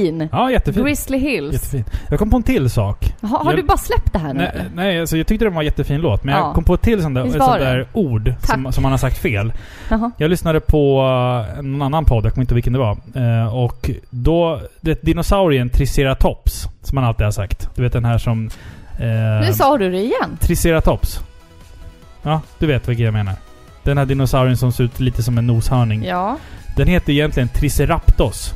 Fin! 0.10 0.30
Ja, 0.32 0.52
jättefin. 0.52 0.84
Grizzly 0.84 1.18
Hills. 1.18 1.54
Jättefin. 1.54 1.84
Jag 2.10 2.20
kom 2.20 2.30
på 2.30 2.38
en 2.38 2.44
till 2.44 2.70
sak. 2.70 3.14
Har, 3.22 3.28
har 3.30 3.46
Jag- 3.52 3.56
du 3.60 3.64
bara 3.64 3.78
släppt 3.78 4.14
det 4.14 4.20
här 4.20 4.34
nu 4.34 4.40
Nej, 4.56 4.66
nej 4.76 5.00
alltså 5.02 5.18
jag 5.18 5.28
tyckte 5.28 5.46
det 5.46 5.50
var 5.52 5.60
en 5.62 5.66
jättefin 5.66 6.02
låt, 6.02 6.24
men 6.24 6.36
Ja. 6.36 6.46
jag 6.46 6.56
kom 6.56 6.64
på 6.64 6.74
ett 6.74 6.82
till 6.82 7.02
sånt 7.02 7.16
där, 7.16 7.22
sånt 7.30 7.60
där 7.60 7.88
ord 7.94 8.34
som, 8.44 8.72
som 8.74 8.82
man 8.84 8.92
har 8.92 8.98
sagt 9.00 9.18
fel. 9.18 9.54
Jaha. 9.90 10.12
Jag 10.18 10.30
lyssnade 10.30 10.60
på 10.60 11.02
uh, 11.58 11.62
någon 11.62 11.82
annan 11.82 12.06
podd, 12.06 12.26
jag 12.26 12.34
kommer 12.34 12.44
inte 12.44 12.54
ihåg 12.54 12.56
vilken 12.56 12.74
det 12.74 12.80
var. 12.80 12.98
Eh, 13.16 13.56
och 13.56 13.90
då... 14.10 14.62
Det, 14.82 15.02
dinosaurien 15.02 15.70
Triceratops, 15.70 16.68
som 16.82 16.96
man 16.96 17.04
alltid 17.04 17.26
har 17.26 17.32
sagt. 17.32 17.70
Du 17.76 17.82
vet 17.82 17.94
den 17.94 18.06
här 18.06 18.18
som... 18.18 18.50
eh, 19.00 19.48
Nu 19.48 19.54
sa 19.54 19.78
du 19.78 19.92
det 19.92 19.98
igen. 20.00 20.38
Triceratops. 20.40 21.20
Ja, 22.24 22.42
du 22.60 22.68
vet 22.68 22.88
vilken 22.90 23.06
jag 23.06 23.14
menar. 23.14 23.34
Den 23.84 23.98
här 23.98 24.06
dinosaurien 24.06 24.58
som 24.58 24.72
ser 24.72 24.84
ut 24.84 25.00
lite 25.00 25.24
som 25.24 25.38
en 25.38 25.48
noshörning. 25.48 26.04
Ja. 26.06 26.38
Den 26.78 26.88
heter 26.88 27.14
egentligen 27.14 27.50
Triceraptos. 27.50 28.54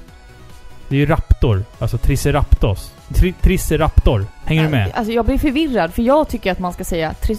Det 0.87 0.95
är 0.95 0.99
ju 0.99 1.05
raptor. 1.05 1.63
Alltså 1.79 1.97
Triceraptos. 1.97 2.91
Tri 3.13 3.33
triceraptor. 3.41 4.25
Hänger 4.45 4.63
du 4.63 4.69
med? 4.69 4.91
Alltså 4.95 5.13
jag 5.13 5.25
blir 5.25 5.37
förvirrad 5.37 5.93
för 5.93 6.01
jag 6.03 6.29
tycker 6.29 6.51
att 6.51 6.59
man 6.59 6.73
ska 6.73 6.83
säga 6.83 7.13
tri 7.13 7.37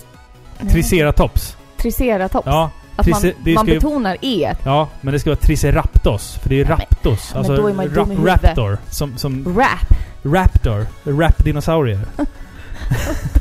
Triceratops. 0.71 1.57
triceratops. 1.77 2.47
Ja, 2.47 2.71
att 2.97 3.07
man, 3.07 3.23
man 3.55 3.67
ju- 3.67 3.75
betonar 3.75 4.17
e. 4.21 4.53
ja, 4.65 4.89
men 5.01 5.13
det 5.13 5.19
ska 5.21 5.31
vara 5.31 5.37
Triceraptos. 5.41 6.35
För 6.43 6.49
det 6.49 6.55
är 6.55 6.57
ju 6.57 6.63
Ja, 6.63 6.69
men- 6.69 6.79
raptos. 6.79 7.31
men 7.31 7.39
alltså 7.39 7.57
då 7.57 7.69
är 7.69 7.75
man 7.75 7.85
ju 7.85 7.91
dum 7.91 8.13
i 8.13 8.17
rap- 8.17 8.27
raptor. 8.45 8.79
Som, 8.91 9.17
som 9.19 9.59
Rap. 9.59 9.97
raptor. 10.23 10.87
Rap-dinosaurier. 11.05 12.01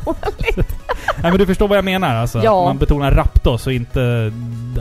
Nej 1.21 1.32
men 1.32 1.38
du 1.38 1.45
förstår 1.45 1.67
vad 1.67 1.78
jag 1.78 1.86
menar 1.86 2.15
alltså. 2.15 2.43
Ja. 2.43 2.65
Man 2.65 2.78
betonar 2.78 3.12
raptos 3.12 3.67
och 3.67 3.73
inte 3.73 4.32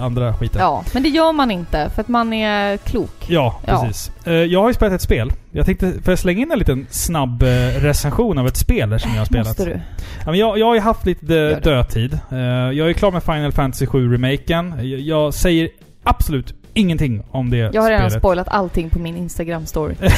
andra 0.00 0.34
skiten. 0.34 0.60
Ja, 0.60 0.84
men 0.94 1.02
det 1.02 1.08
gör 1.08 1.32
man 1.32 1.50
inte 1.50 1.90
för 1.94 2.00
att 2.00 2.08
man 2.08 2.32
är 2.32 2.76
klok. 2.76 3.10
Ja, 3.26 3.60
Ja. 3.66 3.80
precis. 3.86 4.10
Eh, 4.26 4.32
Jag 4.32 4.60
har 4.60 4.68
ju 4.68 4.74
spelat 4.74 4.92
ett 4.94 5.02
spel. 5.02 5.32
Jag 5.50 5.66
tänkte, 5.66 5.92
får 5.92 6.12
jag 6.12 6.18
slänga 6.18 6.42
in 6.42 6.50
en 6.52 6.58
liten 6.58 6.86
snabb 6.90 7.42
eh, 7.42 7.46
recension 7.80 8.38
av 8.38 8.46
ett 8.46 8.56
spel 8.56 9.00
som 9.00 9.10
jag 9.10 9.18
har 9.18 9.24
spelat? 9.24 9.46
Måste 9.46 9.64
du? 9.64 9.80
Ja, 10.24 10.30
men 10.30 10.34
jag, 10.38 10.58
jag 10.58 10.66
har 10.66 10.74
ju 10.74 10.80
haft 10.80 11.06
lite 11.06 11.60
dödtid. 11.60 12.18
Eh, 12.30 12.38
Jag 12.38 12.88
är 12.88 12.92
klar 12.92 13.10
med 13.10 13.22
Final 13.22 13.52
Fantasy 13.52 13.86
7-remaken. 13.86 14.76
Jag, 14.82 15.00
jag 15.00 15.34
säger 15.34 15.68
absolut 16.04 16.54
ingenting 16.74 17.22
om 17.30 17.50
det 17.50 17.56
Jag 17.56 17.82
har 17.82 17.90
redan 17.90 18.10
spelet. 18.10 18.22
spoilat 18.22 18.48
allting 18.48 18.90
på 18.90 18.98
min 18.98 19.16
Instagram-story. 19.28 19.94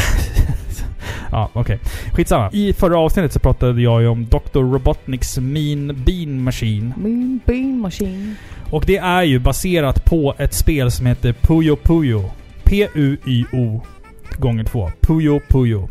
ja, 1.30 1.50
okej. 1.52 1.78
Skitsamma. 2.12 2.50
I 2.52 2.72
förra 2.72 2.98
avsnittet 2.98 3.32
så 3.32 3.38
pratade 3.40 3.82
jag 3.82 4.02
ju 4.02 4.08
om 4.08 4.26
Dr. 4.26 4.60
Robotniks 4.60 5.38
Mean 5.38 6.02
Bean 6.06 6.42
Machine. 6.42 6.94
Min 6.96 7.40
bean 7.46 7.80
machine. 7.80 8.34
Och 8.70 8.84
det 8.86 8.96
är 8.96 9.22
ju 9.22 9.38
baserat 9.38 10.04
på 10.04 10.34
ett 10.38 10.54
spel 10.54 10.90
som 10.90 11.06
heter 11.06 11.32
Puyo 11.32 11.76
Puyo. 11.76 12.30
P-U-Y-O 12.64 13.80
gånger 14.38 14.64
två. 14.64 14.90
Puyo 15.00 15.40
Puyo. 15.48 15.88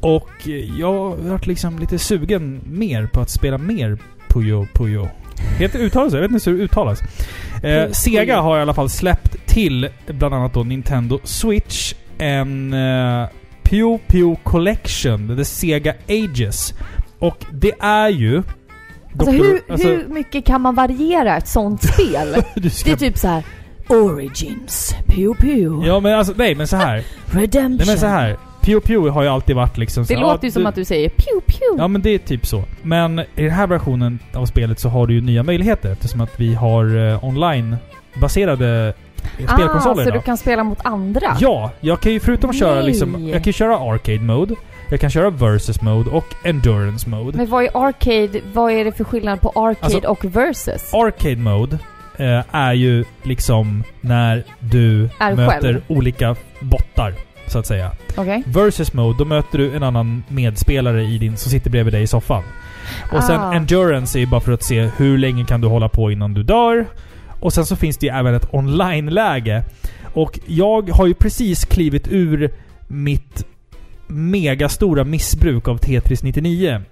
Och 0.00 0.30
jag 0.78 0.92
har 0.92 1.16
varit 1.16 1.46
liksom 1.46 1.78
lite 1.78 1.98
sugen 1.98 2.60
mer 2.66 3.06
på 3.06 3.20
att 3.20 3.30
spela 3.30 3.58
mer 3.58 3.98
Puyo 4.28 4.66
Puyo. 4.74 5.08
Heter 5.58 5.78
uttalas 5.78 6.12
Jag 6.12 6.20
vet 6.20 6.30
inte 6.30 6.50
hur 6.50 6.58
det 6.58 6.64
uttalas. 6.64 7.00
Eh, 7.62 7.90
Sega 7.90 8.40
har 8.40 8.58
i 8.58 8.62
alla 8.62 8.74
fall 8.74 8.90
släppt 8.90 9.46
till 9.46 9.88
bland 10.06 10.34
annat 10.34 10.54
då 10.54 10.64
Nintendo 10.64 11.20
Switch 11.24 11.94
en 12.18 12.72
eh, 12.72 13.28
Puyo 13.68 13.98
Puyo 14.06 14.36
Collection, 14.42 15.36
The 15.36 15.44
Sega 15.44 15.94
Ages. 16.08 16.74
Och 17.18 17.44
det 17.52 17.72
är 17.80 18.08
ju... 18.08 18.42
Alltså, 19.12 19.32
Dr. 19.32 19.38
hur, 19.38 19.60
alltså, 19.68 19.88
hur 19.88 20.08
mycket 20.08 20.44
kan 20.44 20.60
man 20.60 20.74
variera 20.74 21.36
ett 21.36 21.48
sånt 21.48 21.82
spel? 21.92 22.42
ska 22.70 22.90
det 22.90 22.92
är 22.92 22.96
typ 22.96 23.18
så 23.18 23.28
här. 23.28 23.44
Origins, 23.88 24.94
Pew 25.06 25.40
Pew, 25.40 25.86
Ja 25.88 26.00
men 26.00 26.18
alltså, 26.18 26.34
nej 26.36 26.54
men 26.54 26.66
så 26.66 26.76
här. 26.76 27.04
Redemption. 27.30 27.76
Nej 27.76 27.86
men 27.86 27.98
så 27.98 28.06
här. 28.06 28.36
Pew 28.60 28.86
Pew 28.86 29.10
har 29.10 29.22
ju 29.22 29.28
alltid 29.28 29.56
varit 29.56 29.78
liksom 29.78 30.06
så 30.06 30.14
Det 30.14 30.20
låter 30.20 30.44
ju 30.44 30.48
ja, 30.48 30.52
som 30.52 30.66
att 30.66 30.74
du 30.74 30.84
säger 30.84 31.08
Pew 31.08 31.40
Pew. 31.46 31.82
Ja 31.82 31.88
men 31.88 32.02
det 32.02 32.10
är 32.10 32.18
typ 32.18 32.46
så. 32.46 32.64
Men 32.82 33.18
i 33.18 33.24
den 33.34 33.50
här 33.50 33.66
versionen 33.66 34.18
av 34.34 34.46
spelet 34.46 34.80
så 34.80 34.88
har 34.88 35.06
du 35.06 35.14
ju 35.14 35.20
nya 35.20 35.42
möjligheter 35.42 35.92
eftersom 35.92 36.20
att 36.20 36.40
vi 36.40 36.54
har 36.54 36.96
eh, 36.96 37.24
online-baserade 37.24 38.94
eh, 39.38 39.76
ah, 39.76 39.80
så 40.04 40.10
du 40.10 40.20
kan 40.20 40.36
spela 40.36 40.64
mot 40.64 40.78
andra? 40.82 41.36
Ja, 41.40 41.70
jag 41.80 42.00
kan 42.00 42.12
ju 42.12 42.20
förutom 42.20 42.50
att 42.50 42.58
köra 42.58 42.80
liksom... 42.80 43.28
Jag 43.28 43.32
kan 43.38 43.42
ju 43.48 43.52
köra 43.52 43.76
Arcade 43.78 44.20
Mode, 44.20 44.54
jag 44.90 45.00
kan 45.00 45.10
köra 45.10 45.30
Versus 45.30 45.82
Mode 45.82 46.10
och 46.10 46.24
Endurance 46.44 47.08
Mode. 47.10 47.36
Men 47.36 47.50
vad 47.50 47.64
är 47.64 47.70
arcade? 47.86 48.40
Vad 48.52 48.72
är 48.72 48.84
det 48.84 48.92
för 48.92 49.04
skillnad 49.04 49.40
på 49.40 49.48
arcade 49.48 49.94
Alltså- 49.94 50.08
och 50.10 50.24
versus? 50.24 50.94
Arcade 50.94 51.36
Mode 51.36 51.78
eh, 52.16 52.42
är 52.50 52.72
ju 52.72 53.04
liksom 53.22 53.84
när 54.00 54.44
du 54.58 55.08
Är 55.20 55.36
möter 55.36 55.60
själv. 55.60 55.80
olika 55.88 56.36
bottar, 56.60 57.14
så 57.46 57.58
att 57.58 57.66
säga. 57.66 57.90
Okej. 58.16 58.42
Versus 58.46 58.92
Mode, 58.92 59.18
då 59.18 59.24
möter 59.24 59.58
du 59.58 59.76
en 59.76 59.82
annan 59.82 60.22
medspelare 60.28 61.02
i 61.04 61.18
din, 61.18 61.36
som 61.36 61.50
sitter 61.50 61.70
bredvid 61.70 61.94
dig 61.94 62.02
i 62.02 62.06
soffan. 62.06 62.42
Och 63.12 63.24
sen 63.24 63.40
Ah. 63.40 63.54
Endurance 63.54 64.18
är 64.18 64.20
ju 64.20 64.26
bara 64.26 64.40
för 64.40 64.52
att 64.52 64.62
se 64.62 64.90
hur 64.96 65.18
länge 65.18 65.44
kan 65.44 65.60
du 65.60 65.68
hålla 65.68 65.88
på 65.88 66.10
innan 66.10 66.34
du 66.34 66.42
dör. 66.42 66.86
Och 67.40 67.52
sen 67.52 67.66
så 67.66 67.76
finns 67.76 67.96
det 67.98 68.06
ju 68.06 68.12
även 68.12 68.34
ett 68.34 68.54
online-läge. 68.54 69.64
Och 70.14 70.38
jag 70.46 70.88
har 70.88 71.06
ju 71.06 71.14
precis 71.14 71.64
klivit 71.64 72.08
ur 72.10 72.54
mitt 72.88 73.46
megastora 74.06 75.04
missbruk 75.04 75.68
av 75.68 75.76
Tetris 75.78 76.22
99. 76.22 76.82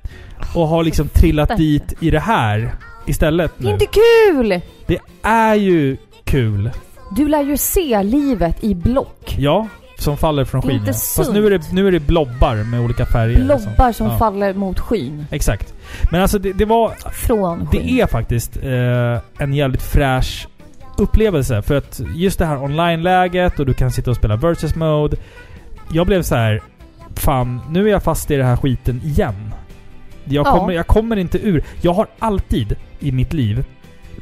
Och 0.55 0.69
har 0.69 0.85
liksom 0.85 1.09
trillat 1.09 1.57
dit 1.57 1.95
i 2.01 2.11
det 2.11 2.21
här 2.21 2.75
istället 3.07 3.53
Det 3.59 3.65
är 3.65 3.67
nu. 3.67 3.73
inte 3.73 3.87
kul! 3.87 4.61
Det 4.87 4.99
är 5.23 5.55
ju 5.55 5.97
kul. 6.25 6.71
Du 7.17 7.29
lär 7.29 7.43
ju 7.43 7.57
se 7.57 8.03
livet 8.03 8.65
i 8.65 8.75
block. 8.75 9.37
Ja, 9.39 9.69
som 9.99 10.17
faller 10.17 10.45
från 10.45 10.63
skyn. 10.63 10.71
inte. 10.77 10.93
Fast 10.93 11.33
nu 11.33 11.47
är, 11.47 11.51
det, 11.51 11.73
nu 11.73 11.89
är 11.89 11.93
det 11.93 12.01
blobbar 12.01 12.65
med 12.71 12.81
olika 12.81 13.07
färger. 13.07 13.39
liksom. 13.39 13.63
Blobbar 13.63 13.93
som 13.93 14.07
Ja. 14.07 14.19
faller 14.19 14.55
mot 14.55 14.81
skyn. 14.81 15.27
Exakt. 15.31 15.75
Men 16.11 16.23
alltså 16.23 16.39
det, 16.39 16.53
det 16.53 16.65
var... 16.65 16.91
Från 17.13 17.59
skyn. 17.67 17.69
Det 17.83 18.01
är 18.01 18.07
faktiskt 18.07 18.57
eh, 18.63 19.43
en 19.45 19.55
jävligt 19.55 19.83
fräsch 19.83 20.49
upplevelse. 20.99 21.63
För 21.63 21.75
att 21.77 22.01
just 22.15 22.39
det 22.39 22.47
här 22.47 22.63
online-läget 22.63 23.59
och 23.61 23.67
du 23.67 23.75
kan 23.75 23.91
sitta 23.91 24.11
och 24.11 24.17
spela 24.17 24.37
versus 24.37 24.75
mode. 24.75 25.17
Jag 25.93 26.07
blev 26.07 26.23
så 26.23 26.35
här. 26.35 26.63
Fan, 27.15 27.61
nu 27.71 27.87
är 27.87 27.91
jag 27.93 28.03
fast 28.03 28.31
i 28.31 28.37
den 28.37 28.47
här 28.47 28.57
skiten 28.57 29.01
igen. 29.05 29.55
Jag, 30.25 30.47
Ja. 30.47 30.53
kommer, 30.59 30.73
jag 30.73 30.87
kommer 30.87 31.17
inte 31.17 31.39
ur. 31.39 31.65
Jag 31.81 31.93
har 31.93 32.07
alltid 32.19 32.77
i 33.01 33.13
mitt 33.13 33.33
liv 33.33 33.65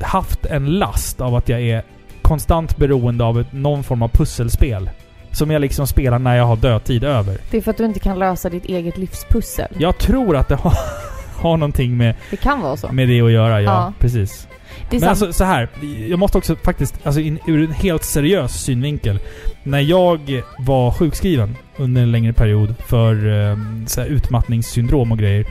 haft 0.01 0.47
en 0.47 0.67
last 0.67 1.21
av 1.21 1.35
att 1.35 1.49
jag 1.49 1.61
är 1.61 1.83
konstant 2.23 2.77
beroende 2.77 3.25
av 3.25 3.45
någon 3.51 3.83
form 3.85 4.03
av 4.03 4.09
pusselspel. 4.09 4.91
Som 5.35 5.51
jag 5.51 5.61
liksom 5.61 5.87
spelar 5.87 6.19
när 6.19 6.37
jag 6.37 6.45
har 6.45 6.57
dödtid 6.57 7.05
över. 7.05 7.39
Det 7.51 7.57
är 7.57 7.61
för 7.61 7.71
att 7.71 7.77
du 7.77 7.85
inte 7.85 8.01
kan 8.01 8.19
lösa 8.19 8.51
ditt 8.51 8.65
eget 8.65 8.99
livspussel. 8.99 9.69
Jag 9.79 9.99
tror 9.99 10.37
att 10.37 10.49
det 10.49 10.55
har, 10.55 10.73
har 11.43 11.57
någonting 11.57 11.97
med, 11.97 12.15
Det 12.31 12.37
kan 12.37 12.61
vara 12.61 12.77
så. 12.77 12.93
med 12.93 13.09
det 13.09 13.21
att 13.21 13.33
göra, 13.33 13.63
ja. 13.63 13.71
Ja. 13.71 13.93
Precis. 13.99 14.49
Men 14.91 15.01
sant. 15.01 15.11
alltså 15.11 15.33
så 15.33 15.45
här. 15.45 15.69
Jag 16.09 16.19
måste 16.19 16.39
också 16.39 16.57
faktiskt, 16.57 16.95
alltså 17.03 17.21
in, 17.21 17.39
ur 17.47 17.65
en 17.65 17.73
helt 17.73 18.05
seriös 18.05 18.53
synvinkel. 18.65 19.19
När 19.63 19.81
jag 19.81 20.43
var 20.59 20.91
sjukskriven 20.91 21.57
under 21.77 22.03
en 22.03 22.13
längre 22.13 22.33
period 22.33 22.75
för 22.87 23.41
eh, 23.51 23.59
så 23.87 24.05
utmattningssyndrom 24.05 25.13
och 25.13 25.19
grejer. 25.19 25.47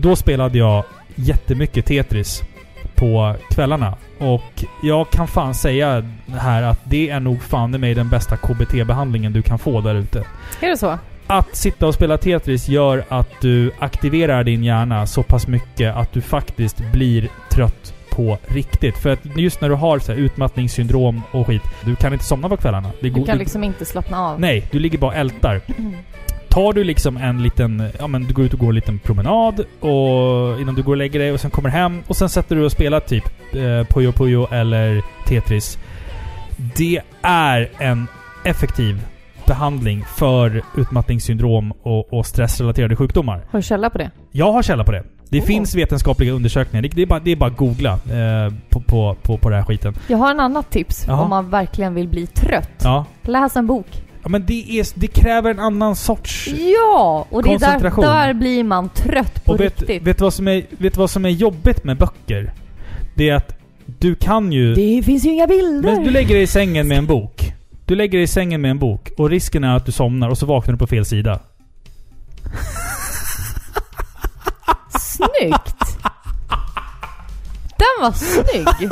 Då 0.00 0.16
spelade 0.16 0.58
jag 0.58 0.84
jättemycket 1.14 1.86
Tetris 1.86 2.42
på 2.94 3.36
kvällarna. 3.50 3.94
Och 4.18 4.64
jag 4.82 5.10
kan 5.10 5.28
fan 5.28 5.54
säga 5.54 6.04
här 6.38 6.62
att 6.62 6.80
det 6.84 7.10
är 7.10 7.20
nog 7.20 7.42
fan 7.42 7.74
i 7.74 7.78
mig 7.78 7.94
den 7.94 8.08
bästa 8.08 8.36
KBT-behandlingen 8.36 9.32
du 9.32 9.42
kan 9.42 9.58
få 9.58 9.80
där 9.80 9.94
ute. 9.94 10.24
Är 10.60 10.68
det 10.68 10.76
så? 10.76 10.98
Att 11.26 11.56
sitta 11.56 11.86
och 11.86 11.94
spela 11.94 12.18
Tetris 12.18 12.68
gör 12.68 13.04
att 13.08 13.28
du 13.40 13.72
aktiverar 13.78 14.44
din 14.44 14.64
hjärna 14.64 15.06
så 15.06 15.22
pass 15.22 15.46
mycket 15.46 15.96
att 15.96 16.12
du 16.12 16.20
faktiskt 16.20 16.92
blir 16.92 17.28
trött 17.50 17.94
på 18.10 18.38
riktigt. 18.46 18.98
För 18.98 19.10
att 19.10 19.36
just 19.36 19.60
när 19.60 19.68
du 19.68 19.74
har 19.74 19.98
så 19.98 20.12
utmattningssyndrom 20.12 21.22
och 21.32 21.46
skit, 21.46 21.62
du 21.84 21.96
kan 21.96 22.12
inte 22.12 22.24
somna 22.24 22.48
på 22.48 22.56
kvällarna. 22.56 22.90
Det 23.00 23.10
Du 23.10 23.24
kan 23.24 23.38
liksom 23.38 23.64
inte 23.64 23.84
slappna 23.84 24.20
av. 24.20 24.40
Nej, 24.40 24.68
du 24.70 24.78
ligger 24.78 24.98
bara 24.98 25.10
och 25.10 25.16
ältar. 25.16 25.60
Tar 26.52 26.72
du 26.72 26.84
liksom 26.84 27.16
en 27.16 27.42
liten... 27.42 27.88
Ja 27.98 28.06
men 28.06 28.24
du 28.24 28.34
går 28.34 28.44
ut 28.44 28.52
och 28.52 28.58
går 28.58 28.68
en 28.68 28.74
liten 28.74 28.98
promenad 28.98 29.60
och 29.80 30.60
innan 30.60 30.74
du 30.74 30.82
går 30.82 30.92
och 30.92 30.96
lägger 30.96 31.18
dig 31.18 31.32
och 31.32 31.40
sen 31.40 31.50
kommer 31.50 31.68
hem 31.68 32.02
och 32.06 32.16
sen 32.16 32.28
sätter 32.28 32.56
du 32.56 32.64
och 32.64 32.72
spelar 32.72 33.00
typ 33.00 33.24
eh, 33.52 33.86
Puyo 33.86 34.12
Puyo 34.12 34.46
eller 34.50 35.02
Tetris. 35.26 35.78
Det 36.76 37.00
är 37.22 37.70
en 37.78 38.06
effektiv 38.44 39.02
behandling 39.46 40.04
för 40.16 40.62
utmattningssyndrom 40.76 41.72
och, 41.82 42.12
och 42.12 42.26
stressrelaterade 42.26 42.96
sjukdomar. 42.96 43.44
Har 43.50 43.58
du 43.58 43.62
källa 43.62 43.90
på 43.90 43.98
det? 43.98 44.10
Jag 44.30 44.52
har 44.52 44.62
källa 44.62 44.84
på 44.84 44.92
det. 44.92 45.04
Det 45.28 45.40
Oh. 45.40 45.44
finns 45.44 45.74
vetenskapliga 45.74 46.32
undersökningar. 46.32 46.82
Det, 46.82 46.88
det, 46.88 47.02
är 47.02 47.06
bara, 47.06 47.20
det 47.20 47.32
är 47.32 47.36
bara 47.36 47.50
att 47.50 47.56
googla 47.56 47.92
eh, 47.92 48.52
på, 48.68 48.80
på, 48.80 49.16
på, 49.22 49.38
på 49.38 49.48
den 49.48 49.58
här 49.58 49.64
skiten. 49.66 49.94
Jag 50.08 50.18
har 50.18 50.30
en 50.30 50.40
annat 50.40 50.70
tips 50.70 51.04
Jaha. 51.08 51.22
om 51.22 51.30
man 51.30 51.50
verkligen 51.50 51.94
vill 51.94 52.08
bli 52.08 52.26
trött. 52.26 52.70
Ja. 52.82 53.04
Läs 53.22 53.56
en 53.56 53.66
bok. 53.66 53.86
Ja, 54.22 54.28
men 54.28 54.46
det, 54.46 54.78
är, 54.78 54.86
det 54.94 55.06
kräver 55.06 55.50
en 55.50 55.58
annan 55.58 55.96
sorts 55.96 56.48
Ja, 56.48 57.26
och 57.30 57.42
det 57.42 57.52
är 57.52 57.58
där, 57.58 58.02
där 58.02 58.34
blir 58.34 58.64
man 58.64 58.88
trött 58.88 59.44
på 59.44 59.52
och 59.52 59.60
vet, 59.60 59.80
riktigt. 59.80 60.02
Vet 60.02 60.18
du, 60.18 60.24
vad 60.24 60.34
som 60.34 60.48
är, 60.48 60.66
vet 60.70 60.96
vad 60.96 61.10
som 61.10 61.24
är 61.24 61.28
jobbigt 61.28 61.84
med 61.84 61.98
böcker? 61.98 62.52
Det 63.14 63.28
är 63.28 63.34
att 63.34 63.58
du 63.86 64.14
kan 64.14 64.52
ju... 64.52 64.74
Det 64.74 65.02
finns 65.02 65.24
ju 65.24 65.30
inga 65.30 65.46
bilder! 65.46 65.92
Men 65.92 66.04
du 66.04 66.10
lägger 66.10 66.34
dig 66.34 66.42
i 66.42 66.46
sängen 66.46 66.88
med 66.88 66.98
en 66.98 67.06
bok. 67.06 67.52
Du 67.86 67.94
lägger 67.94 68.18
dig 68.18 68.22
i 68.22 68.26
sängen 68.26 68.60
med 68.60 68.70
en 68.70 68.78
bok 68.78 69.10
och 69.18 69.30
risken 69.30 69.64
är 69.64 69.76
att 69.76 69.86
du 69.86 69.92
somnar 69.92 70.28
och 70.28 70.38
så 70.38 70.46
vaknar 70.46 70.72
du 70.72 70.78
på 70.78 70.86
fel 70.86 71.04
sida. 71.04 71.40
Snyggt! 75.00 75.81
Den 77.82 78.02
var 78.02 78.12
snygg! 78.12 78.90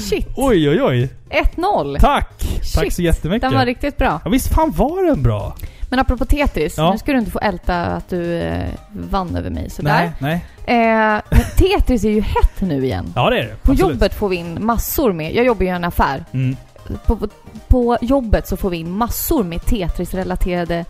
Shit. 0.08 0.26
Oj, 0.36 0.68
oj, 0.70 0.82
oj. 0.82 1.08
1-0. 1.30 2.00
Tack! 2.00 2.28
Tack 2.74 2.84
Shit, 2.84 2.94
så 2.94 3.02
jättemycket. 3.02 3.50
Den 3.50 3.58
var 3.58 3.66
riktigt 3.66 3.96
bra. 3.98 4.20
Ja, 4.24 4.30
visst 4.30 4.54
fan 4.54 4.70
var 4.70 5.02
den 5.06 5.22
bra? 5.22 5.56
Men 5.90 5.98
apropå 5.98 6.24
Tetris, 6.24 6.74
Ja. 6.78 6.92
nu 6.92 6.98
ska 6.98 7.12
du 7.12 7.18
inte 7.18 7.30
få 7.30 7.38
älta 7.38 7.82
att 7.84 8.08
du 8.08 8.38
eh, 8.38 8.64
vann 8.92 9.36
över 9.36 9.50
mig 9.50 9.70
sådär. 9.70 10.12
Nej, 10.18 10.42
nej. 10.66 10.84
Eh, 11.16 11.20
Tetris 11.56 12.04
är 12.04 12.10
ju 12.10 12.20
hett 12.20 12.60
nu 12.60 12.84
igen. 12.84 13.12
Ja, 13.16 13.30
det 13.30 13.38
är 13.38 13.42
det. 13.42 13.56
På 13.62 13.72
Absolut. 13.72 13.92
jobbet 13.94 14.14
får 14.14 14.28
vi 14.28 14.36
in 14.36 14.58
massor 14.60 15.12
med, 15.12 15.34
jag 15.34 15.44
jobbar 15.46 15.62
ju 15.62 15.66
i 15.68 15.70
en 15.70 15.84
affär. 15.84 16.24
Mm. 16.32 16.56
På, 17.06 17.16
på, 17.16 17.28
på 17.68 17.98
jobbet 18.00 18.48
så 18.48 18.56
får 18.56 18.70
vi 18.70 18.76
in 18.76 18.90
massor 18.90 19.44
med 19.44 19.60
Tetris-relaterade 19.66 20.84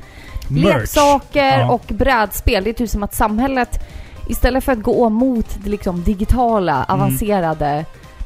Merch. 0.48 0.64
leksaker 0.64 1.59
Ja. 1.59 1.70
och 1.72 1.82
brädspel. 1.88 2.64
Det 2.64 2.70
är 2.70 2.74
typ 2.74 2.90
som 2.90 3.03
att 3.03 3.14
samhället 3.14 3.80
istället 4.28 4.64
för 4.64 4.72
att 4.72 4.82
gå 4.82 5.08
mot 5.08 5.58
det 5.64 5.70
liksom 5.70 6.02
digitala, 6.02 6.84
avancerade 6.88 7.84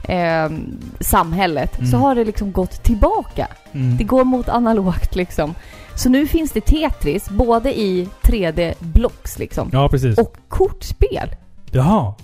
eh, 0.09 0.49
samhället 1.01 1.75
så 1.77 1.83
Mm. 1.83 2.01
har 2.01 2.15
det 2.15 2.25
liksom 2.25 2.53
gått 2.53 2.83
tillbaka. 2.83 3.49
Mm. 3.73 3.97
Det 3.97 4.05
går 4.05 4.25
mot 4.25 4.49
analogt 4.49 5.15
liksom. 5.17 5.55
Så 5.95 6.09
nu 6.09 6.27
finns 6.27 6.53
det 6.53 6.61
Tetris 6.61 7.29
både 7.31 7.81
i 7.81 8.09
3D-blocks 8.23 9.39
liksom 9.39 9.71
Ja, 9.73 9.89
precis. 9.89 10.19
och 10.19 10.37
kortspel. 10.49 11.29
Jaha. 11.71 12.15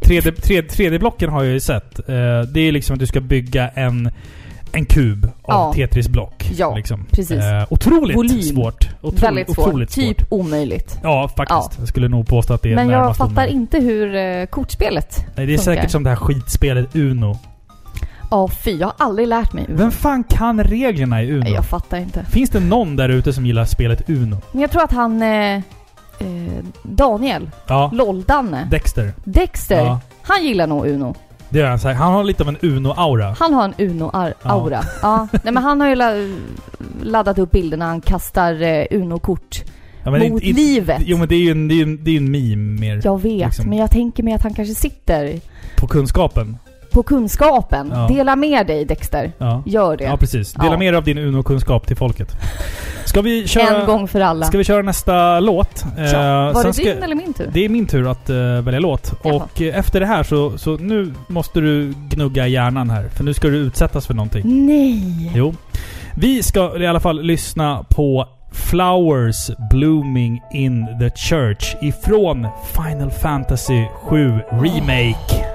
3D, 0.00 0.30
3D, 0.36 0.68
3D-blocken 0.70 1.30
har 1.30 1.44
jag 1.44 1.52
ju 1.52 1.60
sett. 1.60 1.98
Eh, 2.08 2.40
det 2.52 2.60
är 2.60 2.72
liksom 2.72 2.94
att 2.94 3.00
du 3.00 3.06
ska 3.06 3.20
bygga 3.20 3.68
en, 3.68 4.10
en 4.74 4.86
kub 4.86 5.24
av 5.24 5.30
Ja. 5.46 5.72
Tetris-block. 5.74 6.50
Ja, 6.56 6.74
liksom. 6.76 7.04
precis. 7.10 7.38
Eh, 7.40 7.64
otroligt 7.70 8.16
Volym. 8.16 8.42
svårt. 8.42 8.88
Otroligt, 9.00 9.22
Väldigt 9.22 9.54
svårt. 9.54 9.66
Otroligt 9.68 9.90
typ 9.90 10.18
svårt. 10.20 10.26
omöjligt. 10.30 10.98
Ja, 11.02 11.28
faktiskt. 11.36 11.78
Jag 11.78 11.88
skulle 11.88 12.08
nog 12.08 12.26
påstå 12.28 12.54
att 12.54 12.62
det 12.62 12.72
är 12.72 12.74
Men 12.76 12.88
jag 12.88 13.16
fattar 13.16 13.30
omöjligt. 13.32 13.54
inte 13.54 13.78
hur 13.80 14.14
eh, 14.14 14.46
kortspelet... 14.46 15.26
Nej, 15.36 15.46
det 15.46 15.54
är 15.54 15.58
funkar. 15.58 15.74
säkert 15.74 15.90
som 15.90 16.02
det 16.02 16.10
här 16.10 16.16
skitspelet 16.16 16.96
Uno. 16.96 17.38
Ja, 18.30 18.48
fy. 18.48 18.70
Jag 18.76 18.86
har 18.86 18.94
aldrig 18.98 19.28
lärt 19.28 19.52
mig. 19.52 19.64
Vem 19.68 19.90
fan 19.90 20.24
kan 20.24 20.64
reglerna 20.64 21.22
i 21.22 21.30
Uno? 21.30 21.44
Nej, 21.44 21.52
jag 21.52 21.64
fattar 21.64 21.98
inte. 21.98 22.24
Finns 22.24 22.50
det 22.50 22.60
någon 22.60 22.96
där 22.96 23.08
ute 23.08 23.32
som 23.32 23.46
gillar 23.46 23.64
spelet 23.64 24.10
Uno? 24.10 24.36
Men 24.52 24.60
jag 24.60 24.70
tror 24.70 24.82
att 24.84 24.92
han... 24.92 25.22
Eh, 25.22 25.56
eh, 25.56 25.62
Daniel, 26.82 27.50
Ja. 27.66 27.90
LOL-Danne, 27.94 28.68
Dexter. 28.70 29.12
Dexter, 29.24 29.76
Ja, 29.76 30.00
han 30.22 30.44
gillar 30.44 30.66
nog 30.66 30.86
Uno. 30.86 31.14
Det 31.54 31.60
gör 31.60 31.68
han. 31.68 31.78
Så 31.78 31.88
här. 31.88 31.94
Han 31.94 32.12
har 32.12 32.24
lite 32.24 32.42
av 32.42 32.48
en 32.48 32.56
Uno-aura. 32.58 33.34
Han 33.38 33.52
har 33.54 33.64
en 33.64 33.74
Uno-aura. 33.74 34.84
Ja. 35.02 35.28
Nej 35.32 35.52
men 35.54 35.56
han 35.62 35.80
har 35.80 35.88
ju 35.88 35.94
la- 35.94 36.38
laddat 37.02 37.38
upp 37.38 37.50
bilder 37.50 37.76
när 37.76 37.86
han 37.86 38.00
kastar 38.00 38.62
eh, 38.62 38.84
Uno-kort 38.90 39.62
Ja, 40.04 40.10
mot 40.10 40.22
inte- 40.22 40.46
inte- 40.46 40.60
livet. 40.60 41.02
Jo 41.06 41.18
men 41.18 41.28
det 41.28 41.34
är 41.34 41.38
ju 41.40 41.50
en, 41.50 41.68
det 41.68 41.74
är 41.74 41.82
en, 41.82 42.04
det 42.04 42.10
är 42.10 42.16
en 42.16 42.30
meme 42.30 42.80
mer. 42.80 43.00
Jag 43.04 43.22
vet, 43.22 43.46
liksom. 43.46 43.68
men 43.68 43.78
jag 43.78 43.90
tänker 43.90 44.22
mig 44.22 44.34
att 44.34 44.42
han 44.42 44.54
kanske 44.54 44.74
sitter 44.74 45.40
På 45.76 45.86
kunskapen. 45.86 46.56
På 46.94 47.02
kunskapen. 47.02 47.90
Ja. 47.94 48.06
Dela 48.08 48.36
med 48.36 48.66
dig 48.66 48.84
Dexter. 48.84 49.32
Ja. 49.38 49.62
Gör 49.66 49.96
det. 49.96 50.04
Ja, 50.04 50.16
precis. 50.16 50.52
Dela 50.52 50.72
Ja. 50.72 50.78
mer 50.78 50.92
av 50.92 51.04
din 51.04 51.18
Uno-kunskap 51.18 51.86
till 51.86 51.96
folket. 51.96 52.36
Ska 53.04 53.22
vi 53.22 53.48
köra... 53.48 53.80
En 53.80 53.86
gång 53.86 54.08
för 54.08 54.20
alla. 54.20 54.46
Ska 54.46 54.58
vi 54.58 54.64
köra 54.64 54.82
nästa 54.82 55.40
låt? 55.40 55.84
ja. 55.96 56.02
Eh, 56.04 56.54
Var 56.54 56.64
det 56.64 56.72
ska- 56.72 56.82
din 56.84 57.02
eller 57.02 57.14
min 57.14 57.32
tur? 57.34 57.50
Det 57.52 57.64
är 57.64 57.68
min 57.68 57.86
tur 57.86 58.10
att 58.10 58.30
eh, 58.30 58.36
välja 58.36 58.80
låt. 58.80 59.12
Jaha. 59.24 59.34
Och 59.34 59.62
eh, 59.62 59.78
efter 59.78 60.00
det 60.00 60.06
här 60.06 60.22
så, 60.22 60.58
så 60.58 60.76
nu 60.76 61.14
måste 61.28 61.60
du 61.60 61.94
gnugga 62.10 62.46
hjärnan 62.46 62.90
här. 62.90 63.08
För 63.08 63.24
nu 63.24 63.34
ska 63.34 63.48
du 63.48 63.56
utsättas 63.56 64.06
för 64.06 64.14
någonting. 64.14 64.66
Nej! 64.66 65.30
Jo. 65.34 65.54
Vi 66.16 66.42
ska 66.42 66.78
i 66.78 66.86
alla 66.86 67.00
fall 67.00 67.22
lyssna 67.22 67.84
på 67.90 68.28
Flowers 68.52 69.50
Blooming 69.70 70.40
in 70.52 70.86
the 71.00 71.10
Church 71.10 71.74
ifrån 71.82 72.46
Final 72.74 73.10
Fantasy 73.10 73.84
7 73.94 74.32
Remake. 74.50 75.53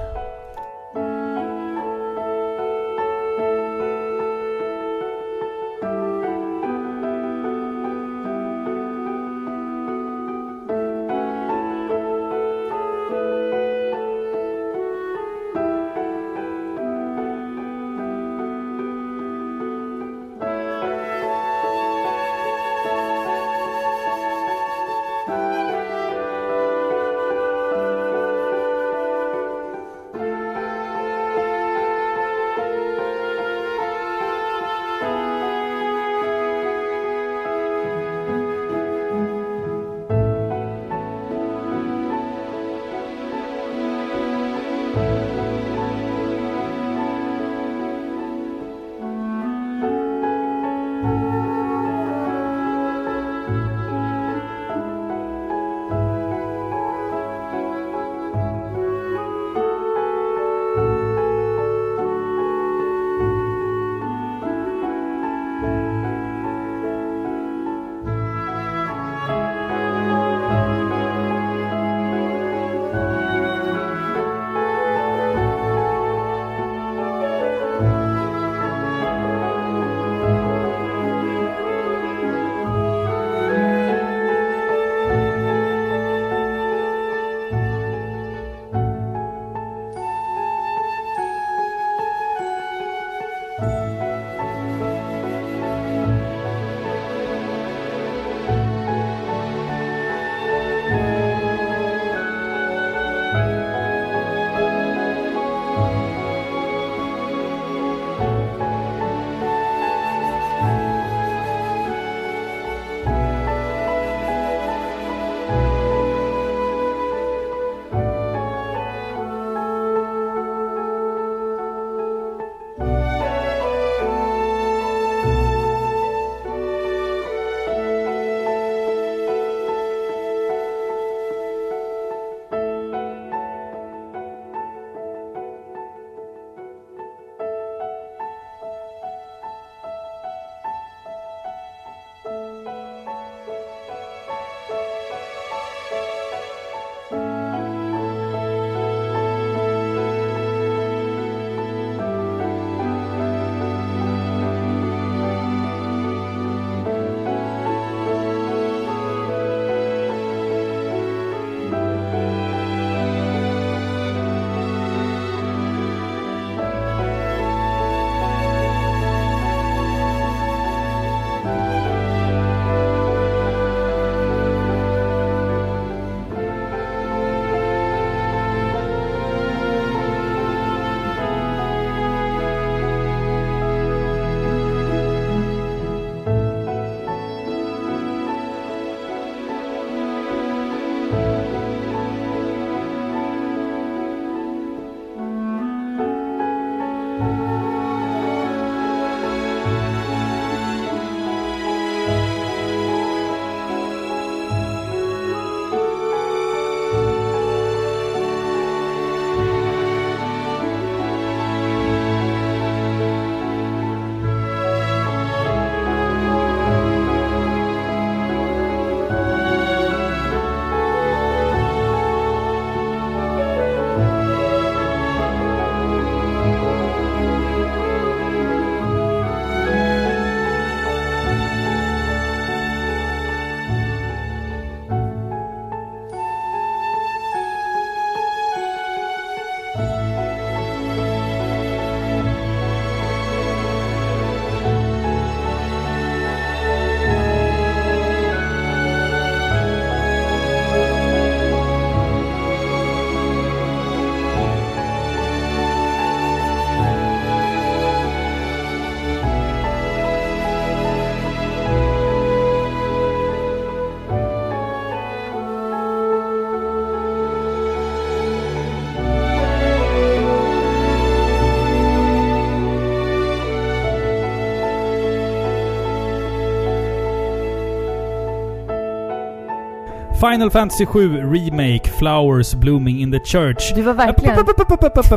Final 280.20 280.50
Fantasy 280.50 280.86
7 280.86 281.16
Remake 281.16 281.90
Flowers 281.98 282.54
Blooming 282.54 283.00
in 283.00 283.12
the 283.12 283.20
Church. 283.24 283.72
Du 283.74 283.82
var 283.82 283.94
verkligen 283.94 284.36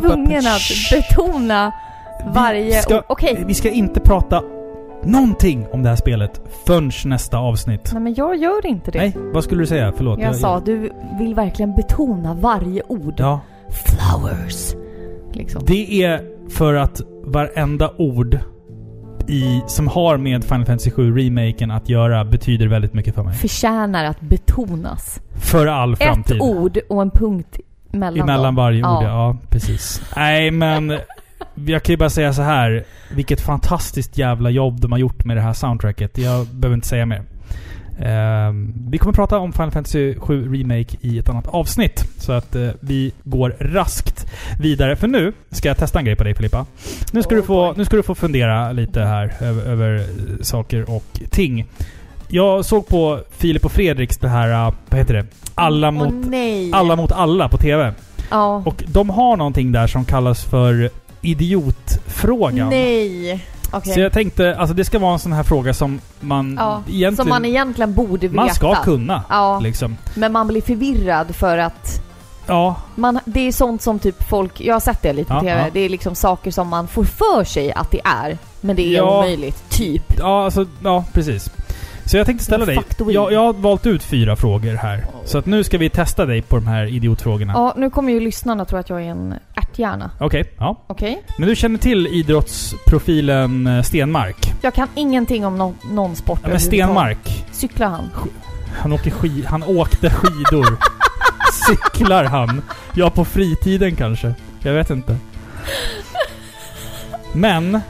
tvungen 0.00 0.46
att 0.46 0.60
betona 0.90 1.72
varje. 2.34 2.82
Okej. 3.06 3.44
Vi 3.46 3.54
ska 3.54 3.70
inte 3.70 4.00
prata 4.00 4.42
någonting 5.02 5.66
om 5.72 5.82
det 5.82 5.88
här 5.88 5.96
spelet 5.96 6.40
förrän 6.66 6.90
nästa 7.04 7.38
avsnitt. 7.38 7.90
Nej 7.92 8.02
men 8.02 8.14
jag 8.14 8.36
gör 8.36 8.66
inte 8.66 8.90
det. 8.90 8.98
Nej, 8.98 9.16
vad 9.16 9.44
skulle 9.44 9.62
du 9.62 9.66
säga? 9.66 9.92
Förlåt. 9.96 10.20
Jag 10.20 10.36
sa 10.36 10.56
att 10.56 10.66
du 10.66 10.90
vill 11.18 11.34
verkligen 11.34 11.74
betona 11.74 12.34
varje 12.34 12.82
ord. 12.88 13.14
Ja. 13.18 13.40
Flowers. 13.68 14.74
Liksom. 15.32 15.62
Det 15.66 16.02
är 16.02 16.20
för 16.50 16.74
att 16.74 17.00
varenda 17.24 17.90
ord 17.98 18.38
i, 19.28 19.62
som 19.66 19.88
har 19.88 20.16
med 20.16 20.44
Final 20.44 20.64
Fantasy 20.64 20.90
7 20.90 21.16
remaken 21.18 21.70
att 21.70 21.88
göra 21.88 22.24
betyder 22.24 22.66
väldigt 22.66 22.94
mycket 22.94 23.14
för 23.14 23.22
mig. 23.22 23.34
Förtjänar 23.34 24.04
att 24.04 24.20
betonas. 24.20 25.20
För 25.36 25.66
all 25.66 25.96
framtid. 25.96 26.36
Ett 26.36 26.42
ord 26.42 26.78
och 26.88 27.02
en 27.02 27.10
punkt 27.10 27.58
mellan 27.90 28.20
Emellan 28.20 28.44
dem. 28.44 28.54
varje 28.54 28.78
ord, 28.78 28.84
Ja. 28.84 29.02
ja. 29.02 29.08
ja. 29.08 29.36
Precis. 29.50 30.02
Nej, 30.16 30.50
men 30.50 30.98
jag 31.54 31.82
kan 31.82 31.92
ju 31.92 31.96
bara 31.96 32.10
säga 32.10 32.32
så 32.32 32.42
här. 32.42 32.84
Vilket 33.14 33.40
fantastiskt 33.40 34.18
jävla 34.18 34.50
jobb 34.50 34.80
de 34.80 34.92
har 34.92 34.98
gjort 34.98 35.24
med 35.24 35.36
det 35.36 35.40
här 35.40 35.52
soundtracket. 35.52 36.18
Jag 36.18 36.46
behöver 36.46 36.74
inte 36.74 36.88
säga 36.88 37.06
mer. 37.06 37.22
Ehm, 37.98 38.74
vi 38.88 38.98
kommer 38.98 39.12
prata 39.12 39.38
om 39.38 39.52
Final 39.52 39.70
Fantasy 39.70 40.14
7 40.18 40.52
Remake 40.52 40.96
i 41.00 41.18
ett 41.18 41.28
annat 41.28 41.46
avsnitt. 41.46 42.04
Så 42.18 42.32
att 42.32 42.56
eh, 42.56 42.68
vi 42.80 43.12
går 43.24 43.56
raskt 43.60 44.26
vidare. 44.60 44.96
För 44.96 45.08
nu 45.08 45.32
ska 45.50 45.68
jag 45.68 45.78
testa 45.78 45.98
en 45.98 46.04
grej 46.04 46.16
på 46.16 46.24
dig 46.24 46.34
Filippa. 46.34 46.66
Nu 47.12 47.22
ska, 47.22 47.34
Oh 47.34 47.36
du, 47.36 47.42
få, 47.42 47.66
boy. 47.66 47.74
nu 47.76 47.84
ska 47.84 47.96
du 47.96 48.02
få 48.02 48.14
fundera 48.14 48.72
lite 48.72 49.00
här 49.00 49.34
över, 49.40 49.62
över 49.62 49.94
eh, 49.94 50.04
saker 50.42 50.90
och 50.90 51.20
ting. 51.30 51.66
Jag 52.28 52.64
såg 52.64 52.86
på 52.88 53.20
Filip 53.30 53.64
och 53.64 53.72
Fredriks 53.72 54.18
det 54.18 54.28
här, 54.28 54.66
eh, 54.66 54.74
vad 54.88 54.98
heter 54.98 55.14
det? 55.14 55.26
Alla 55.54 55.90
mot, 55.90 56.14
nej. 56.26 56.72
alla 56.72 56.96
mot 56.96 57.12
alla 57.12 57.48
på 57.48 57.56
TV. 57.58 57.92
Ja. 58.30 58.62
Och 58.66 58.84
de 58.86 59.10
har 59.10 59.36
någonting 59.36 59.72
där 59.72 59.86
som 59.86 60.04
kallas 60.04 60.44
för 60.44 60.90
idiotfrågan. 61.22 62.68
Nej. 62.68 63.44
Okej. 63.76 63.94
Så 63.94 64.00
jag 64.00 64.12
tänkte, 64.12 64.56
alltså 64.56 64.74
det 64.74 64.84
ska 64.84 64.98
vara 64.98 65.12
en 65.12 65.18
sån 65.18 65.32
här 65.32 65.42
fråga 65.42 65.74
som 65.74 66.00
man 66.20 66.54
Ja, 66.60 66.82
egentligen... 66.88 67.16
Som 67.16 67.28
man 67.28 67.44
egentligen 67.44 67.94
borde 67.94 68.28
veta. 68.28 68.42
man 68.44 68.54
ska 68.54 68.74
kunna. 68.74 69.22
Ja, 69.28 69.60
Liksom. 69.60 69.96
men 70.14 70.32
man 70.32 70.46
blir 70.46 70.62
förvirrad 70.62 71.34
för 71.36 71.58
att 71.58 72.00
Ja, 72.46 72.76
man, 72.94 73.18
det 73.24 73.40
är 73.48 73.52
sånt 73.52 73.82
som 73.82 73.98
typ 73.98 74.28
folk, 74.28 74.60
jag 74.60 74.74
har 74.74 74.80
sett 74.80 75.02
det 75.02 75.12
lite 75.12 75.28
på 75.28 75.34
Ja, 75.34 75.40
TV, 75.40 75.50
ja. 75.64 75.66
det 75.72 75.80
är 75.80 75.88
liksom 75.88 76.14
saker 76.14 76.50
som 76.50 76.68
man 76.68 76.88
får 76.88 77.04
för 77.04 77.44
sig 77.44 77.72
att 77.72 77.90
det 77.90 78.00
är. 78.04 78.38
Men 78.60 78.76
det 78.76 78.82
är 78.82 78.96
Ja. 78.96 79.18
omöjligt, 79.18 79.70
typ. 79.70 80.18
ja, 80.18 80.44
alltså, 80.44 80.66
ja 80.82 81.04
precis. 81.12 81.50
Så 82.06 82.16
jag 82.16 82.26
tänkte 82.26 82.44
ställa 82.44 82.64
dig... 82.64 82.78
Jag, 82.98 83.32
jag 83.32 83.40
har 83.40 83.52
valt 83.52 83.86
ut 83.86 84.02
fyra 84.02 84.36
frågor 84.36 84.74
här. 84.74 85.04
Så 85.24 85.38
att 85.38 85.46
nu 85.46 85.64
ska 85.64 85.78
vi 85.78 85.90
testa 85.90 86.26
dig 86.26 86.42
på 86.42 86.56
de 86.56 86.66
här 86.66 86.86
idiotfrågorna. 86.86 87.52
Ja, 87.52 87.74
nu 87.76 87.90
kommer 87.90 88.12
ju 88.12 88.20
lyssnarna 88.20 88.64
tro 88.64 88.78
att 88.78 88.90
jag 88.90 89.02
är 89.02 89.10
en 89.10 89.34
ärthjärna. 89.54 90.10
Okej, 90.20 90.44
ja. 90.58 90.76
Okej? 90.86 91.22
Men 91.38 91.48
du 91.48 91.56
känner 91.56 91.78
till 91.78 92.06
idrottsprofilen 92.06 93.66
eh, 93.66 93.82
Stenmark? 93.82 94.36
Jag 94.62 94.74
kan 94.74 94.88
ingenting 94.94 95.46
om 95.46 95.58
någon, 95.58 95.74
någon 95.92 96.16
sport 96.16 96.38
Ja, 96.42 96.48
men 96.48 96.56
överhuvudtaget. 96.56 97.18
Stenmark. 97.24 97.46
Cyklar 97.52 97.88
han? 97.88 98.10
Han, 98.78 98.92
åker 98.92 99.10
skid, 99.10 99.44
han 99.44 99.62
åkte 99.62 100.10
skidor. 100.10 100.76
Cyklar 101.68 102.24
han? 102.24 102.62
Ja, 102.94 103.10
på 103.10 103.24
fritiden 103.24 103.96
kanske. 103.96 104.34
Jag 104.60 104.72
vet 104.72 104.90
inte. 104.90 105.16
Men, 107.32 107.80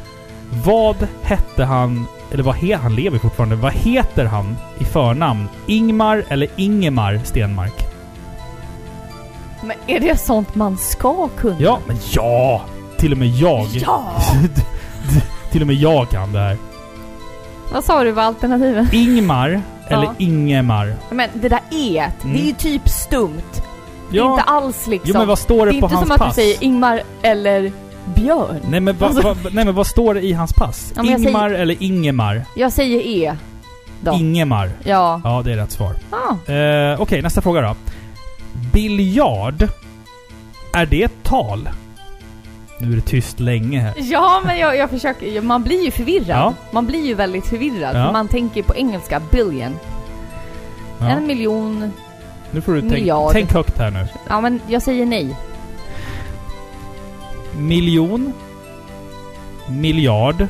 vad 0.65 0.97
hette 1.23 1.65
han... 1.65 2.07
Eller 2.35 2.45
vad 2.45 2.55
he, 2.55 2.77
han 2.77 2.95
lever 2.95 3.19
fortfarande. 3.19 3.57
Vad 3.57 3.73
heter 3.73 4.25
han 4.25 4.57
i 4.79 4.85
förnamn? 4.85 5.49
Ingmar 5.67 6.25
eller 6.29 6.49
Ingemar 6.57 7.21
Stenmark? 7.25 7.73
Men 9.63 9.77
är 9.87 10.01
det 10.01 10.17
sånt 10.21 10.55
man 10.55 10.77
ska 10.79 11.29
kunna? 11.37 11.57
Ja, 11.61 11.79
men 11.87 11.97
ja! 12.13 12.63
Till 12.99 13.13
och 13.13 13.19
med 13.19 13.29
jag. 13.29 13.67
Ja! 13.73 14.05
till 15.53 15.61
och 15.61 15.67
med 15.67 15.77
jag 15.77 16.09
kan 16.09 16.33
det 16.33 16.39
här. 16.39 16.57
Vad 17.73 17.85
sa 17.85 18.05
du 18.05 18.11
var 18.13 18.23
alternativen? 18.23 18.89
Ingmar 18.93 19.63
eller 19.89 20.03
Ja. 20.05 20.15
Ingemar? 20.19 20.95
Men 21.11 21.29
det 21.35 21.49
där 21.49 21.61
e 21.71 22.11
Mm. 22.23 22.37
det 22.37 22.43
är 22.43 22.47
ju 22.47 22.53
typ 22.53 22.89
stumt. 22.89 23.63
Det 24.11 24.19
är 24.19 24.31
inte 24.31 24.43
alls 24.43 24.87
liksom... 24.87 25.11
Jo 25.13 25.19
men 25.19 25.29
vad 25.29 25.39
står 25.39 25.67
det, 25.67 25.73
det 25.73 25.79
är 25.79 25.81
på 25.81 25.87
inte 25.87 25.97
hans 25.97 26.09
som 26.09 26.15
att 26.15 26.19
pass? 26.21 26.37
du 26.37 26.43
säger 26.43 26.65
Ingmar 26.65 27.03
eller 27.23 27.73
Björn. 28.15 28.61
Nej 28.69 28.81
men, 28.81 28.97
va, 28.97 29.07
Alltså- 29.07 29.23
va, 29.23 29.37
nej 29.53 29.65
men 29.65 29.75
vad 29.75 29.87
står 29.87 30.15
det 30.15 30.21
i 30.21 30.33
hans 30.33 30.53
pass? 30.53 30.93
Ja, 30.97 31.03
Ingmar 31.05 31.51
eller 31.51 31.77
Ingemar? 31.83 32.45
Jag 32.57 32.73
säger 32.73 33.01
e. 33.01 33.37
Då. 34.01 34.13
Ingemar. 34.13 34.71
ja. 34.85 35.21
Ja, 35.25 35.43
det 35.45 35.53
är 35.53 35.57
rätt 35.57 35.71
svar. 35.71 35.95
Ah. 36.11 36.53
Eh, 36.53 37.01
Okej, 37.01 37.23
nästa 37.23 37.41
fråga 37.43 37.61
då. 37.61 37.75
Biljard. 38.73 39.69
Är 40.73 40.87
det 40.87 41.03
ett 41.03 41.23
tal? 41.23 41.69
Nu 42.79 42.93
är 42.93 42.97
det 42.97 43.03
tyst 43.03 43.41
länge 43.41 43.81
här. 43.81 43.93
Ja, 43.97 44.43
men 44.45 44.59
jag, 44.59 44.77
jag 44.77 44.91
försöker... 44.91 45.41
Man 45.43 45.63
blir 45.63 45.85
ju 45.85 45.91
förvirrad. 45.91 46.29
Ja. 46.39 46.55
Man 46.71 46.87
blir 46.87 47.07
ju 47.07 47.15
väldigt 47.15 47.47
förvirrad. 47.47 47.97
Ja. 47.97 48.05
För 48.07 48.13
man 48.13 48.29
tänker 48.29 48.63
på 48.63 48.75
engelska 48.77 49.21
billion. 49.31 49.77
Ja. 50.99 51.07
En 51.09 51.27
miljon... 51.27 51.93
Nu 52.51 52.61
får 52.61 52.73
du 52.73 52.81
tänk, 52.81 52.93
miljard. 52.93 53.33
tänk 53.33 53.53
högt 53.53 53.79
här 53.79 53.91
nu. 53.91 54.07
Ja, 54.29 54.41
men 54.41 54.61
jag 54.69 54.83
säger 54.83 55.07
nej. 55.07 55.37
Miljon. 57.59 58.33
Miljard. 59.69 60.47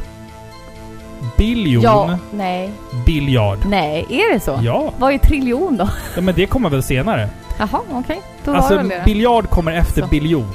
Biljon. 1.36 1.82
Ja, 1.82 2.18
nej, 2.32 2.70
Biljard. 3.06 3.58
nej. 3.66 4.06
Är 4.10 4.34
det 4.34 4.40
så? 4.40 4.58
Ja. 4.62 4.92
Vad 4.98 5.12
är 5.14 5.18
triljon 5.18 5.76
då? 5.76 5.88
ja, 6.14 6.20
men 6.20 6.34
det 6.34 6.46
kommer 6.46 6.70
väl 6.70 6.82
senare. 6.82 7.28
Jaha, 7.58 7.80
okej. 7.92 8.20
Då 8.44 8.54
Alltså, 8.54 8.76
var 8.76 8.82
det 8.82 9.02
biljard 9.04 9.50
kommer 9.50 9.72
efter 9.72 10.02
Så. 10.02 10.08
biljon. 10.08 10.50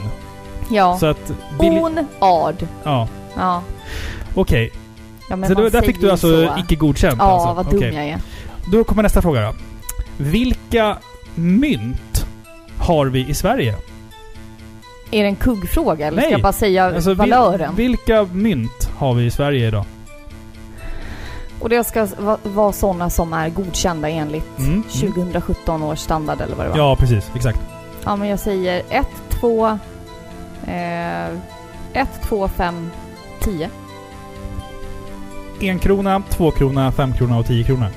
Ja. 0.72 0.98
Så 1.00 1.06
att... 1.06 1.32
Bil- 1.60 1.80
On, 1.80 2.00
ad. 2.20 2.68
ja, 2.84 3.08
Ja. 3.36 3.62
okej. 4.36 4.72
ja 5.30 5.36
men 5.36 5.50
Så 5.50 5.56
då, 5.56 5.70
där 5.70 5.82
fick 5.82 6.02
du 6.02 6.12
alltså 6.12 6.48
så. 6.48 6.58
icke 6.60 6.76
godkänt 6.76 7.16
Ja, 7.20 7.24
alltså? 7.26 7.54
vad 7.54 7.66
dum 7.66 7.78
Okej. 7.78 7.94
jag 7.96 8.06
är. 8.06 8.20
Då 8.72 8.84
kommer 8.84 9.04
nästa 9.04 9.22
fråga 9.22 9.42
då. 9.42 9.54
Vilka 10.18 10.98
mynt 11.36 12.26
har 12.80 13.06
vi 13.06 13.28
i 13.30 13.34
Sverige? 13.34 13.76
Är 15.12 15.24
det 15.24 15.30
en 15.30 15.36
kuggfråga 15.36 16.08
eller 16.08 16.16
Nej. 16.16 16.26
ska 16.26 16.32
jag 16.32 16.42
bara 16.42 16.54
säga 16.54 16.86
Alltså, 16.86 17.10
vil- 17.14 17.18
valören? 17.18 17.76
vilka 17.76 18.24
mynt 18.24 18.90
har 18.98 19.14
vi 19.14 19.26
i 19.26 19.32
Sverige 19.32 19.68
idag? 19.68 19.86
Och 21.60 21.70
det 21.70 21.84
ska 21.84 22.08
va- 22.18 22.38
vara 22.44 22.72
sådana 22.72 23.10
som 23.10 23.34
är 23.34 23.50
godkända 23.50 24.10
enligt 24.10 24.58
Mm, 24.60 24.72
mm. 24.72 24.84
2017 24.84 25.84
års 25.84 26.00
standard 26.00 26.42
eller 26.42 26.56
vad 26.56 26.66
det 26.66 26.70
var. 26.70 26.78
Ja, 26.78 26.96
precis. 26.96 27.32
Exakt. 27.36 27.60
Ja, 28.06 28.16
men 28.16 28.28
jag 28.28 28.40
säger 28.40 28.82
1, 28.90 29.08
2, 29.30 29.78
1, 31.94 32.08
2, 32.24 32.48
5, 32.48 32.90
10. 33.42 33.70
En 35.62 35.80
krona, 35.80 36.22
två 36.30 36.52
krona, 36.52 36.92
fem 36.92 37.14
krona 37.14 37.38
och 37.38 37.46
tio 37.46 37.64
kronor. 37.64 37.88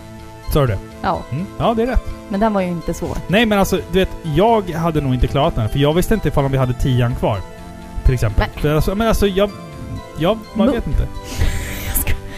Sa 0.53 0.61
du 0.61 0.67
det? 0.67 0.79
Ja, 1.03 1.23
Mm. 1.33 1.47
Ja, 1.59 1.75
det 1.75 1.83
är 1.83 1.87
rätt. 1.87 2.05
men 2.29 2.41
den 2.41 2.53
var 2.53 2.61
ju 2.61 2.69
inte 2.69 2.95
svår. 2.95 3.17
Nej, 3.29 3.47
men 3.47 3.59
alltså, 3.59 3.77
du 3.93 3.99
vet, 3.99 4.09
jag 4.37 4.71
hade 4.71 5.01
nog 5.01 5.15
inte 5.15 5.27
klarat 5.27 5.55
den. 5.55 5.69
För 5.69 5.79
jag 5.79 5.95
visste 5.95 6.15
inte 6.15 6.29
ifall 6.29 6.49
vi 6.49 6.57
hade 6.57 6.73
tian 6.75 7.15
kvar. 7.15 7.39
Till 8.05 8.15
exempel. 8.15 8.45
Nej. 8.55 8.63
För 8.63 8.75
alltså, 8.75 8.95
men 8.95 9.09
alltså, 9.09 9.27
jag... 9.27 9.51
Jag, 10.19 10.39
man 10.55 10.69
Mo- 10.69 10.73
vet 10.73 10.87
inte. 10.87 11.07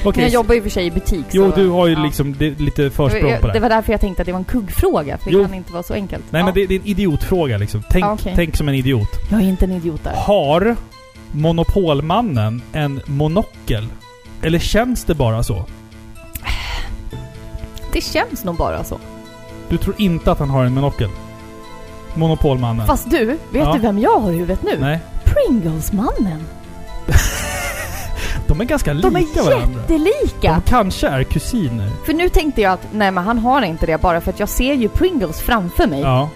Okej. 0.07 0.13
Men 0.15 0.23
jag 0.25 0.33
jobbar 0.33 0.55
ju 0.55 0.63
för 0.63 0.71
sig 0.71 0.87
i 0.87 0.91
butik 0.91 1.25
Jo, 1.31 1.51
så, 1.51 1.57
du 1.57 1.69
har 1.69 1.87
ju 1.87 1.93
ja. 1.95 2.03
liksom 2.05 2.35
det, 2.39 2.61
lite 2.61 2.91
försprång 2.91 3.31
Jag- 3.31 3.41
på 3.41 3.47
det. 3.47 3.53
Det 3.53 3.61
var 3.61 3.69
därför 3.69 3.93
jag 3.93 4.01
tänkte 4.01 4.23
att 4.23 4.27
det 4.27 4.33
var 4.33 4.39
en 4.39 4.45
kuggfråga, 4.45 5.19
för 5.19 5.31
det 5.31 5.37
Jo. 5.37 5.45
kan 5.45 5.55
inte 5.55 5.73
vara 5.73 5.83
så 5.83 5.95
enkelt. 5.95 6.25
Nej, 6.31 6.41
ja. 6.41 6.45
men 6.45 6.55
det, 6.55 6.67
det 6.67 6.75
är 6.75 6.79
en 6.81 6.87
idiotfråga 6.87 7.59
liksom. 7.59 7.83
Tänk, 7.91 8.05
okej. 8.07 8.33
tänk 8.37 8.57
som 8.57 8.69
en 8.69 8.75
idiot. 8.75 9.09
Jag 9.31 9.41
är 9.41 9.45
inte 9.45 9.65
en 9.65 9.73
idiot 9.73 10.05
där. 10.05 10.13
Har 10.17 10.77
Monopolmannen 11.33 12.63
en 12.73 13.01
monokel? 13.07 13.87
Eller 14.43 14.59
känns 14.59 15.05
det 15.05 15.15
bara 15.15 15.43
så? 15.43 15.65
Det 17.95 18.01
känns 18.01 18.45
nog 18.45 18.57
bara 18.57 18.85
så. 18.85 18.99
Du 19.69 19.79
tror 19.79 19.95
inte 19.99 20.33
att 20.33 20.39
han 20.39 20.51
har 20.51 20.65
en 20.65 20.75
monokel? 20.75 21.11
Monopolmannen? 22.15 22.87
Fast 22.87 23.11
du, 23.11 23.25
vet 23.27 23.39
Ja. 23.53 23.73
du 23.73 23.79
vem 23.79 23.99
jag 23.99 24.19
har 24.21 24.31
i 24.31 24.35
huvudet 24.35 24.63
nu? 24.63 24.77
Nej. 24.81 25.01
Pringlesmannen. 25.25 26.47
De 28.47 28.61
är 28.61 28.65
ganska 28.65 28.93
lika 28.93 29.11
De 29.11 29.17
är 29.17 29.45
varandra. 29.45 29.81
jättelika! 29.81 30.53
De 30.55 30.71
kanske 30.71 31.09
är 31.09 31.23
kusiner. 31.25 31.91
För 32.07 32.13
nu 32.13 32.29
tänkte 32.29 32.61
jag 32.61 32.73
att 32.73 32.87
nej 32.93 33.11
men 33.11 33.25
han 33.25 33.39
har 33.39 33.63
inte 33.63 33.87
det 33.87 34.01
bara 34.01 34.21
för 34.21 34.31
att 34.31 34.41
jag 34.41 34.49
ser 34.49 34.75
ju 34.75 34.89
Pringles 34.89 35.41
framför 35.41 35.87
mig. 35.87 36.01
Ja. 36.01 36.29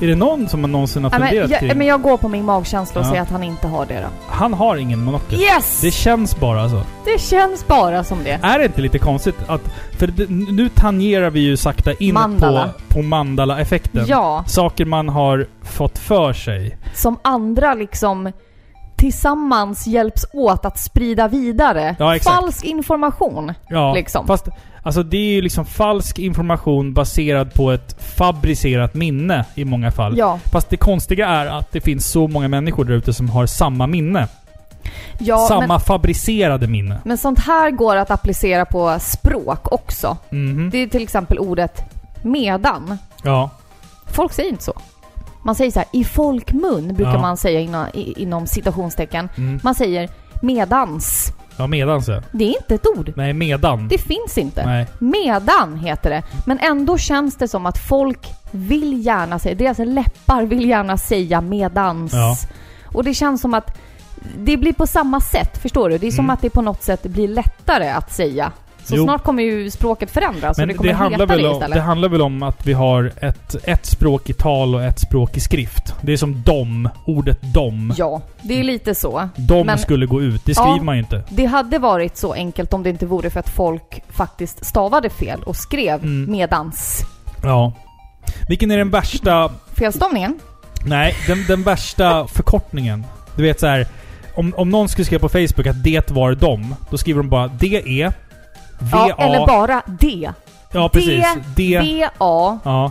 Är 0.00 0.06
det 0.06 0.14
någon 0.14 0.48
som 0.48 0.62
någonsin 0.62 1.04
har 1.04 1.10
Ja, 1.10 1.18
men, 1.18 1.28
funderat 1.28 1.62
jag, 1.62 1.76
men 1.76 1.86
jag 1.86 2.02
går 2.02 2.16
på 2.16 2.28
min 2.28 2.44
magkänsla 2.44 3.00
och 3.00 3.06
Ja. 3.06 3.10
säger 3.10 3.22
att 3.22 3.30
han 3.30 3.42
inte 3.42 3.66
har 3.66 3.86
det 3.86 4.00
då. 4.00 4.08
Han 4.28 4.54
har 4.54 4.76
ingen 4.76 5.04
monokel. 5.04 5.40
Yes! 5.40 5.80
Det 5.80 5.86
Det, 5.86 5.90
känns 5.90 6.40
bara 6.40 6.68
så. 6.68 6.82
känns 7.18 7.66
bara 7.66 8.04
som 8.04 8.24
det. 8.24 8.38
Är 8.42 8.58
det 8.58 8.64
inte 8.64 8.80
lite 8.80 8.98
konstigt 8.98 9.36
att... 9.46 9.60
För 9.98 10.06
det, 10.06 10.30
nu 10.30 10.68
tangerar 10.68 11.30
vi 11.30 11.40
ju 11.40 11.56
sakta 11.56 11.92
in 11.94 12.14
Mandala. 12.14 12.68
på, 12.88 12.94
på 12.94 13.02
mandala-effekten. 13.02 14.04
Ja, 14.08 14.44
Saker 14.46 14.84
man 14.84 15.08
har 15.08 15.46
fått 15.62 15.98
för 15.98 16.32
sig. 16.32 16.76
som 16.94 17.18
andra 17.22 17.74
liksom 17.74 18.32
tillsammans 18.96 19.86
hjälps 19.86 20.26
åt 20.32 20.64
att 20.64 20.78
sprida 20.78 21.28
vidare 21.28 21.96
Ja, 21.98 22.16
falsk 22.22 22.64
information. 22.64 23.52
Ja, 23.68 23.94
Liksom. 23.94 24.26
fast 24.26 24.48
alltså 24.84 25.02
det 25.02 25.16
är 25.16 25.30
ju 25.34 25.42
liksom 25.42 25.64
falsk 25.64 26.18
information 26.18 26.92
baserad 26.94 27.54
på 27.54 27.70
ett 27.72 27.96
fabricerat 28.16 28.94
minne 28.94 29.44
i 29.54 29.64
många 29.64 29.90
fall. 29.92 30.18
Ja, 30.18 30.38
Fast 30.52 30.70
det 30.70 30.76
konstiga 30.76 31.26
är 31.28 31.46
att 31.46 31.72
det 31.72 31.80
finns 31.80 32.06
så 32.10 32.28
många 32.28 32.48
människor 32.48 32.84
där 32.84 32.94
ute 32.94 33.12
som 33.12 33.28
har 33.30 33.46
samma 33.46 33.86
minne. 33.86 34.28
ja 35.18 35.38
samma 35.48 35.66
men, 35.66 35.80
fabricerade 35.80 36.66
minne. 36.66 36.98
men 37.04 37.18
sånt 37.18 37.38
här 37.38 37.70
går 37.70 37.96
att 37.96 38.10
applicera 38.10 38.64
på 38.64 38.96
språk 39.00 39.72
också. 39.72 40.16
Mhm. 40.30 40.70
Det 40.70 40.78
är 40.78 40.86
till 40.86 41.02
exempel 41.02 41.38
ordet 41.38 41.82
medan. 42.22 42.98
Ja. 43.22 43.50
Folk 44.06 44.32
säger 44.32 44.50
inte 44.50 44.64
så. 44.64 44.72
Man 45.44 45.54
säger 45.54 45.70
så 45.70 45.78
här, 45.78 45.88
i 45.92 46.04
folkmun 46.04 46.94
brukar 46.94 47.12
Ja. 47.14 47.20
man 47.20 47.36
säga 47.36 47.60
inom, 47.60 47.86
inom 47.94 48.46
citationstecken. 48.46 49.28
Mm. 49.36 49.60
Man 49.62 49.74
säger 49.74 50.08
medans. 50.42 51.32
Ja, 51.56 51.66
medans 51.66 52.08
ja. 52.08 52.22
Det 52.32 52.44
är 52.44 52.48
inte 52.48 52.74
ett 52.74 52.86
ord. 52.86 53.12
Nej, 53.16 53.32
medan. 53.32 53.88
Det 53.88 53.98
finns 53.98 54.38
inte. 54.38 54.66
Nej. 54.66 54.86
Medan 54.98 55.78
heter 55.78 56.10
det. 56.10 56.22
Men 56.46 56.58
ändå 56.58 56.98
känns 56.98 57.36
det 57.36 57.48
som 57.48 57.66
att 57.66 57.78
folk 57.78 58.32
vill 58.50 59.06
gärna 59.06 59.38
säga, 59.38 59.54
deras 59.54 59.78
läppar 59.78 60.42
vill 60.42 60.68
gärna 60.68 60.98
säga 60.98 61.40
medans. 61.40 62.12
Ja. 62.12 62.36
Och 62.86 63.04
det 63.04 63.14
känns 63.14 63.40
som 63.40 63.54
att 63.54 63.78
det 64.38 64.56
blir 64.56 64.72
på 64.72 64.86
samma 64.86 65.20
sätt, 65.20 65.58
förstår 65.62 65.90
du? 65.90 65.98
Det 65.98 66.06
är 66.06 66.10
som 66.10 66.24
Mm. 66.24 66.34
att 66.34 66.40
det 66.40 66.50
på 66.50 66.62
något 66.62 66.82
sätt 66.82 67.02
blir 67.02 67.28
lättare 67.28 67.88
att 67.90 68.12
säga. 68.12 68.52
Så 68.84 68.96
Jo. 68.96 69.04
snart 69.04 69.22
kommer 69.24 69.42
ju 69.42 69.70
språket 69.70 70.10
förändras 70.10 70.58
Men 70.58 70.62
och 70.62 70.66
det 70.68 70.72
det, 70.72 70.76
kommer 70.78 70.92
handlar 70.92 71.18
heta 71.18 71.34
väl 71.34 71.42
det 71.42 71.48
om, 71.48 71.70
det 71.70 71.80
handlar 71.80 72.08
väl 72.08 72.22
om 72.22 72.42
att 72.42 72.66
vi 72.66 72.72
har 72.72 73.12
ett, 73.20 73.56
ett 73.64 73.86
språk 73.86 74.30
i 74.30 74.32
tal 74.32 74.74
och 74.74 74.82
ett 74.84 75.00
språk 75.00 75.36
i 75.36 75.40
skrift. 75.40 75.94
Det 76.02 76.12
är 76.12 76.16
som 76.16 76.42
dom. 76.42 76.88
Ordet 77.06 77.42
dom. 77.42 77.94
Ja, 77.96 78.22
det 78.42 78.60
är 78.60 78.64
lite 78.64 78.94
så. 78.94 79.28
Dom 79.36 79.66
men- 79.66 79.78
skulle 79.78 80.06
gå 80.06 80.22
ut. 80.22 80.44
Det 80.44 80.52
Ja. 80.56 80.62
skriver 80.62 80.84
man 80.84 80.94
ju 80.96 81.00
inte. 81.02 81.22
Det 81.28 81.44
hade 81.44 81.78
varit 81.78 82.16
så 82.16 82.32
enkelt 82.32 82.72
om 82.72 82.82
det 82.82 82.90
inte 82.90 83.06
vore 83.06 83.30
för 83.30 83.40
att 83.40 83.48
folk 83.48 84.02
faktiskt 84.10 84.64
stavade 84.66 85.10
fel 85.10 85.42
och 85.42 85.56
skrev 85.56 86.02
Mm. 86.02 86.32
medans. 86.32 87.00
Ja. 87.42 87.72
Vilken 88.48 88.70
är 88.70 88.76
den 88.78 88.90
värsta... 88.90 89.50
Felstavningen? 89.74 90.38
Nej, 90.86 91.14
den, 91.26 91.44
den 91.48 91.62
värsta 91.62 92.26
förkortningen. 92.26 93.04
Du 93.36 93.42
vet 93.42 93.60
så 93.60 93.66
här. 93.66 93.86
Om, 94.36 94.54
om 94.56 94.70
någon 94.70 94.88
skulle 94.88 95.04
skriva 95.04 95.20
på 95.20 95.28
Facebook 95.28 95.66
att 95.66 95.82
det 95.84 96.10
var 96.10 96.34
dom, 96.34 96.74
då 96.90 96.98
skriver 96.98 97.22
de 97.22 97.28
bara 97.28 97.48
DE 97.48 97.82
VA... 98.04 98.12
Ja, 98.92 99.14
eller 99.18 99.46
bara 99.46 99.82
D. 99.86 100.30
Ja, 100.72 100.88
precis. 100.88 101.26
D... 101.56 101.78
V-A-D-O-M. 101.82 102.60
Ja, 102.64 102.90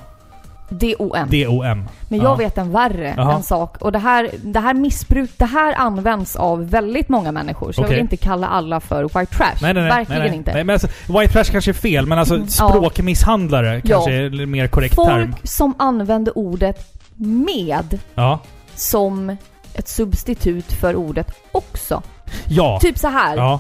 D-O-M. 0.70 1.84
Men 2.10 2.20
jag 2.20 2.32
Ja. 2.32 2.36
vet 2.36 2.58
en 2.58 2.72
värre 2.72 3.14
Jaha. 3.18 3.34
en 3.36 3.44
sak. 3.44 3.78
Och 3.82 3.92
det 3.92 4.00
här, 4.00 4.30
det 4.44 4.60
här 4.60 4.74
missbruk, 4.74 5.32
det 5.38 5.46
här 5.46 5.74
används 5.78 6.36
av 6.36 6.70
väldigt 6.70 7.10
många 7.10 7.32
människor. 7.32 7.72
Så 7.72 7.82
jag 7.82 7.86
Okej. 7.86 7.96
vill 7.96 8.02
inte 8.04 8.18
kalla 8.18 8.48
alla 8.48 8.80
för 8.80 9.04
white 9.04 9.26
trash. 9.26 9.54
Nej, 9.62 9.74
nej, 9.74 9.84
nej. 9.84 9.92
Verkligen 9.92 10.20
nej, 10.22 10.30
nej. 10.30 10.38
inte. 10.38 10.54
Nej, 10.54 10.64
men 10.64 10.74
alltså, 10.74 10.88
white 11.20 11.34
trash 11.34 11.44
kanske 11.52 11.72
är 11.72 11.74
fel, 11.74 12.06
men 12.06 12.20
alltså 12.20 12.36
Mm, 12.36 12.48
ja. 12.60 12.70
språkmisshandlare 12.70 13.82
kanske 13.82 14.12
är 14.12 14.46
mer 14.46 14.68
korrekt 14.68 14.96
Folk 14.96 15.08
term. 15.10 15.36
som 15.44 15.74
använder 15.80 16.38
ordet 16.38 16.94
med 17.16 18.00
Ja. 18.16 18.40
som 18.76 19.38
ett 19.74 19.88
substitut 19.88 20.74
för 20.74 20.96
ordet 20.96 21.32
också. 21.52 22.02
Ja. 22.48 22.80
Typ 22.82 22.98
så 22.98 23.08
här. 23.08 23.38
Ja. 23.38 23.60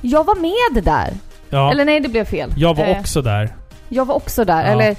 Jag 0.00 0.24
var 0.24 0.36
med 0.36 0.84
där. 0.84 1.10
Ja. 1.50 1.70
Eller 1.72 1.84
nej, 1.84 2.00
det 2.00 2.08
blev 2.08 2.24
fel. 2.24 2.52
jag 2.56 2.76
var 2.76 2.84
Eh, 2.84 2.98
också 3.00 3.22
där. 3.22 3.48
Jag 3.88 4.04
var 4.04 4.14
också 4.14 4.44
där. 4.44 4.62
Ja. 4.64 4.68
Eller 4.72 4.96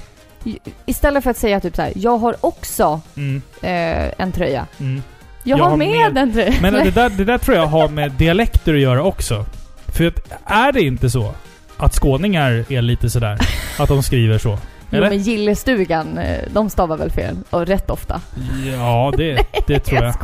istället 0.86 1.22
för 1.24 1.30
att 1.30 1.36
säga 1.36 1.60
typ 1.60 1.76
så 1.76 1.82
här. 1.82 1.92
Jag 1.96 2.18
har 2.18 2.36
också 2.40 3.00
Mm, 3.16 3.42
eh, 3.62 4.10
en 4.18 4.32
tröja. 4.32 4.66
mm. 4.80 5.02
Jag, 5.44 5.58
Jag 5.58 5.64
har 5.64 5.76
med, 5.76 5.88
med- 6.12 6.22
en 6.22 6.32
tröja. 6.32 6.54
Men 6.62 6.72
det 6.74 6.90
där, 6.94 7.10
det 7.10 7.24
där 7.24 7.38
tror 7.38 7.56
jag 7.56 7.66
har 7.66 7.88
med 7.88 8.12
dialekter 8.12 8.74
att 8.74 8.80
göra 8.80 9.02
också. 9.02 9.44
För 9.86 10.06
att, 10.06 10.32
är 10.46 10.72
det 10.72 10.80
inte 10.82 11.10
så 11.10 11.34
att 11.76 11.94
skåningar 11.94 12.64
är 12.72 12.82
lite 12.82 13.10
sådär? 13.10 13.38
Att 13.78 13.88
de 13.88 14.02
skriver 14.02 14.38
så? 14.38 14.58
Jo, 14.90 14.98
Eller? 14.98 15.08
men 15.10 15.18
Gillestugan, 15.18 16.18
eh, 16.18 16.38
de 16.52 16.70
stavar 16.70 16.96
väl 16.96 17.10
fel? 17.10 17.36
Och 17.50 17.66
rätt 17.66 17.90
ofta. 17.90 18.20
Ja, 18.76 19.12
det, 19.16 19.46
det 19.66 19.78
tror 19.78 20.02
jag. 20.04 20.14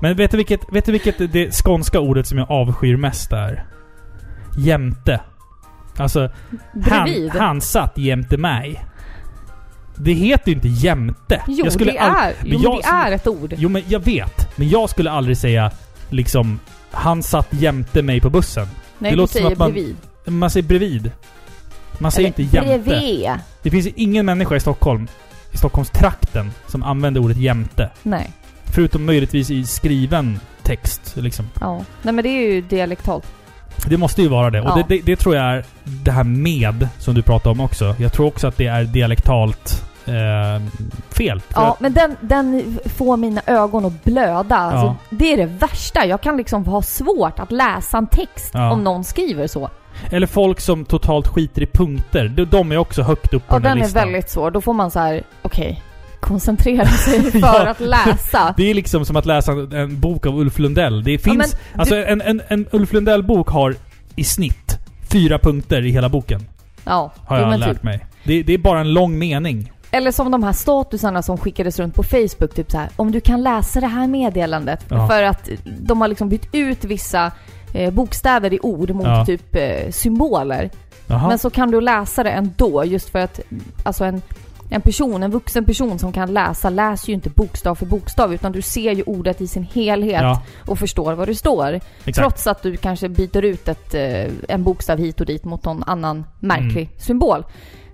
Men 0.00 0.16
vet 0.16 0.30
du 0.30 0.36
vilket, 0.36 0.60
vet 0.72 0.84
du 0.86 0.92
vilket 0.92 1.32
det 1.32 1.50
skånska 1.64 2.00
ordet 2.00 2.26
som 2.26 2.38
jag 2.38 2.50
avskyr 2.50 2.96
mest 2.96 3.32
är? 3.32 3.64
Jämte. 4.58 5.20
Alltså, 5.96 6.30
Bredvid. 6.74 7.30
han, 7.30 7.40
han 7.40 7.60
satt 7.60 7.98
jämte 7.98 8.36
mig. 8.36 8.84
Det 9.96 10.12
heter 10.12 10.48
ju 10.48 10.54
inte 10.54 10.68
jämte. 10.68 11.42
Jo, 11.48 11.64
jag 11.64 11.72
skulle 11.72 11.92
det 11.92 11.98
är, 11.98 12.34
jo 12.44 12.60
jag 12.62 12.78
det 12.78 12.84
som- 12.86 12.96
är 12.96 13.12
ett 13.12 13.26
ord. 13.26 13.54
Jo, 13.56 13.68
men 13.68 13.82
jag 13.88 14.00
vet. 14.00 14.58
Men 14.58 14.68
jag 14.68 14.90
skulle 14.90 15.10
aldrig 15.10 15.36
säga 15.36 15.70
liksom 16.10 16.60
Han 16.90 17.22
satt 17.22 17.48
jämte 17.50 18.02
mig 18.02 18.20
på 18.20 18.30
bussen. 18.30 18.66
Nej, 18.98 19.10
det 19.10 19.16
du 19.16 19.20
låter 19.20 19.32
som 19.32 19.38
säger 19.40 19.52
att 19.52 19.58
man- 19.58 19.72
bredvid. 19.72 19.96
Man 20.26 20.50
säger 20.50 20.66
bredvid. 20.68 21.10
Man 21.98 22.12
säger 22.12 22.28
Eller 22.28 22.40
inte 22.40 22.56
jämte. 22.56 22.78
Bredvid. 22.90 23.30
Det 23.62 23.70
finns 23.70 23.86
ju 23.86 23.92
ingen 23.96 24.26
människa 24.26 24.56
i 24.56 24.60
Stockholm, 24.60 25.08
i 25.52 25.56
Stockholmstrakten, 25.56 26.50
som 26.66 26.82
använder 26.82 27.20
ordet 27.20 27.36
jämte. 27.36 27.90
Nej. 28.02 28.30
Förutom 28.64 29.04
möjligtvis 29.06 29.50
i 29.50 29.66
skriven 29.66 30.40
text, 30.62 31.12
liksom. 31.16 31.48
Ja. 31.60 31.84
Nej 32.02 32.14
men 32.14 32.22
det 32.24 32.28
är 32.28 32.52
ju 32.54 32.60
dialektalt. 32.60 33.26
Det 33.86 33.96
måste 33.96 34.22
ju 34.22 34.28
vara 34.28 34.50
det. 34.50 34.60
Och 34.60 34.68
Ja. 34.68 34.74
det, 34.74 34.84
det, 34.96 35.00
det 35.04 35.16
tror 35.16 35.36
jag 35.36 35.44
är 35.44 35.64
det 35.84 36.10
här 36.10 36.24
med, 36.24 36.88
som 36.98 37.14
du 37.14 37.22
pratade 37.22 37.50
om 37.50 37.60
också. 37.60 37.94
Jag 37.98 38.12
tror 38.12 38.26
också 38.26 38.46
att 38.46 38.56
det 38.56 38.66
är 38.66 38.84
dialektalt 38.84 39.84
eh, 40.06 40.62
fel. 41.10 41.40
Ja, 41.54 41.76
men 41.80 41.92
den, 41.92 42.16
den 42.20 42.78
får 42.96 43.16
mina 43.16 43.42
ögon 43.46 43.84
att 43.84 44.04
blöda. 44.04 44.56
Alltså, 44.56 44.86
Ja. 44.86 44.96
det 45.10 45.32
är 45.32 45.36
det 45.36 45.46
värsta. 45.46 46.06
Jag 46.06 46.20
kan 46.20 46.36
liksom 46.36 46.64
ha 46.66 46.82
svårt 46.82 47.38
att 47.38 47.52
läsa 47.52 47.98
en 47.98 48.06
text 48.06 48.50
Ja. 48.54 48.72
om 48.72 48.84
någon 48.84 49.04
skriver 49.04 49.46
så. 49.46 49.70
Eller 50.10 50.26
folk 50.26 50.60
som 50.60 50.84
totalt 50.84 51.28
skiter 51.28 51.62
i 51.62 51.66
punkter. 51.66 52.28
De, 52.28 52.44
de 52.44 52.72
är 52.72 52.76
också 52.76 53.02
högt 53.02 53.34
upp 53.34 53.48
på 53.48 53.54
Ja, 53.54 53.58
den 53.58 53.64
här 53.68 53.74
den 53.74 53.82
är 53.82 53.86
listan. 53.86 54.02
väldigt 54.08 54.30
svår. 54.30 54.50
Då 54.50 54.60
får 54.60 54.72
man 54.72 54.90
så 54.90 54.98
här, 54.98 55.22
okej, 55.42 55.82
koncentrera 56.22 56.86
sig 56.86 57.22
för 57.30 57.38
Ja. 57.38 57.68
att 57.68 57.80
läsa. 57.80 58.54
Det 58.56 58.70
är 58.70 58.74
liksom 58.74 59.04
som 59.04 59.16
att 59.16 59.26
läsa 59.26 59.52
en, 59.52 60.00
bok 60.00 60.26
av 60.26 60.38
Ulf 60.38 60.58
Lundell. 60.58 61.04
Det 61.04 61.18
finns... 61.18 61.36
men 61.36 61.80
alltså 61.80 61.94
du- 61.94 62.04
en, 62.04 62.20
en, 62.20 62.42
en 62.48 62.66
Ulf 62.72 62.92
Lundell-bok 62.92 63.48
har 63.48 63.74
i 64.16 64.24
snitt 64.24 64.78
fyra 65.12 65.38
punkter 65.38 65.86
i 65.86 65.90
hela 65.90 66.08
boken. 66.08 66.40
Ja, 66.84 67.12
Har 67.26 67.38
jag 67.38 67.60
lärt 67.60 67.68
typ. 67.72 67.82
mig. 67.82 68.06
Det, 68.24 68.42
det 68.42 68.52
är 68.54 68.58
bara 68.58 68.80
en 68.80 68.92
lång 68.92 69.18
mening. 69.18 69.72
Eller 69.90 70.12
som 70.12 70.30
de 70.30 70.42
här 70.42 70.52
statusarna 70.52 71.22
som 71.22 71.38
skickades 71.38 71.78
runt 71.78 71.94
på 71.94 72.02
Facebook, 72.02 72.54
typ 72.54 72.70
så 72.70 72.78
här. 72.78 72.88
Om 72.96 73.12
du 73.12 73.20
kan 73.20 73.42
läsa 73.42 73.80
det 73.80 73.86
här 73.86 74.06
meddelandet. 74.06 74.84
Ja. 74.88 75.08
För 75.08 75.22
att 75.22 75.48
de 75.80 76.00
har 76.00 76.08
liksom 76.08 76.28
bytt 76.28 76.48
ut 76.52 76.84
vissa 76.84 77.32
eh, 77.74 77.90
bokstäver 77.92 78.52
i 78.52 78.58
ord 78.62 78.90
mot 78.90 79.06
Ja. 79.06 79.26
typ 79.26 79.54
eh, 79.56 79.90
symboler. 79.90 80.70
Jaha. 81.06 81.28
Men 81.28 81.38
så 81.38 81.50
kan 81.50 81.70
du 81.70 81.80
läsa 81.80 82.22
det 82.22 82.30
ändå, 82.30 82.84
just 82.84 83.08
för 83.08 83.18
att 83.18 83.40
alltså 83.84 84.04
en, 84.04 84.22
en 84.72 84.80
person, 84.80 85.22
en 85.22 85.30
vuxen 85.30 85.64
person 85.64 85.98
som 85.98 86.12
kan 86.12 86.34
läsa, 86.34 86.70
läser 86.70 87.08
ju 87.08 87.14
inte 87.14 87.30
bokstav 87.30 87.74
för 87.74 87.86
bokstav, 87.86 88.34
utan 88.34 88.52
du 88.52 88.62
ser 88.62 88.92
ju 88.92 89.02
ordet 89.02 89.40
i 89.40 89.46
sin 89.46 89.62
helhet 89.72 90.22
ja, 90.22 90.42
och 90.66 90.78
förstår 90.78 91.12
vad 91.14 91.28
det 91.28 91.34
står. 91.34 91.80
exakt. 92.04 92.16
Trots 92.18 92.46
att 92.46 92.62
du 92.62 92.76
kanske 92.76 93.08
byter 93.08 93.44
ut 93.44 93.68
ett, 93.68 93.94
eh, 93.94 94.32
en 94.48 94.62
bokstav 94.64 94.98
hit 94.98 95.20
och 95.20 95.26
dit 95.26 95.44
mot 95.44 95.64
någon 95.64 95.82
annan 95.82 96.24
märklig 96.40 96.86
Mm. 96.86 96.98
symbol. 96.98 97.44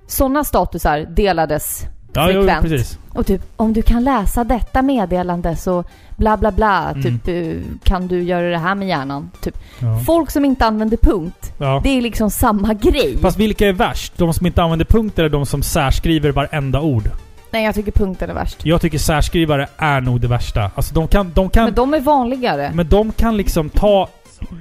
Sådana 0.06 0.44
statusar 0.44 0.98
delades 1.00 1.84
ja, 2.12 2.30
jo, 2.30 2.46
precis. 2.62 2.98
och 3.14 3.26
typ, 3.26 3.42
om 3.56 3.72
du 3.72 3.82
kan 3.82 4.04
läsa 4.04 4.44
detta 4.44 4.82
meddelande 4.82 5.56
så 5.56 5.84
bla 6.16 6.36
bla 6.36 6.52
bla, 6.52 6.90
Mm. 6.90 7.02
typ 7.02 7.28
eh, 7.28 7.62
kan 7.82 8.06
du 8.08 8.22
göra 8.22 8.50
det 8.50 8.58
här 8.58 8.74
med 8.74 8.88
hjärnan? 8.88 9.30
Typ. 9.40 9.58
Ja. 9.78 10.00
Folk 10.06 10.30
som 10.30 10.44
inte 10.44 10.66
använder 10.66 10.96
punkt, 10.96 11.52
Ja. 11.58 11.80
det 11.84 11.88
är 11.98 12.02
liksom 12.02 12.30
samma 12.30 12.74
grej. 12.74 13.18
Fast 13.20 13.38
vilka 13.38 13.68
är 13.68 13.72
värst? 13.72 14.12
De 14.16 14.34
som 14.34 14.46
inte 14.46 14.62
använder 14.62 14.84
punkter 14.86 15.22
eller 15.22 15.32
de 15.32 15.46
som 15.46 15.62
särskriver 15.62 16.32
varenda 16.32 16.80
ord? 16.80 17.10
Nej, 17.50 17.64
jag 17.64 17.74
tycker 17.74 17.92
punkten 17.92 18.30
är 18.30 18.34
värst. 18.34 18.56
Jag 18.62 18.80
tycker 18.80 18.98
särskrivare 18.98 19.68
är 19.76 20.00
nog 20.00 20.20
det 20.20 20.28
värsta. 20.28 20.70
Alltså 20.74 20.94
de 20.94 21.08
kan... 21.08 21.32
De 21.34 21.50
kan 21.50 21.64
Men 21.64 21.74
de 21.74 21.94
är 21.94 22.00
vanligare. 22.00 22.70
Men 22.74 22.88
de 22.88 23.12
kan 23.12 23.36
liksom 23.36 23.68
ta 23.70 24.08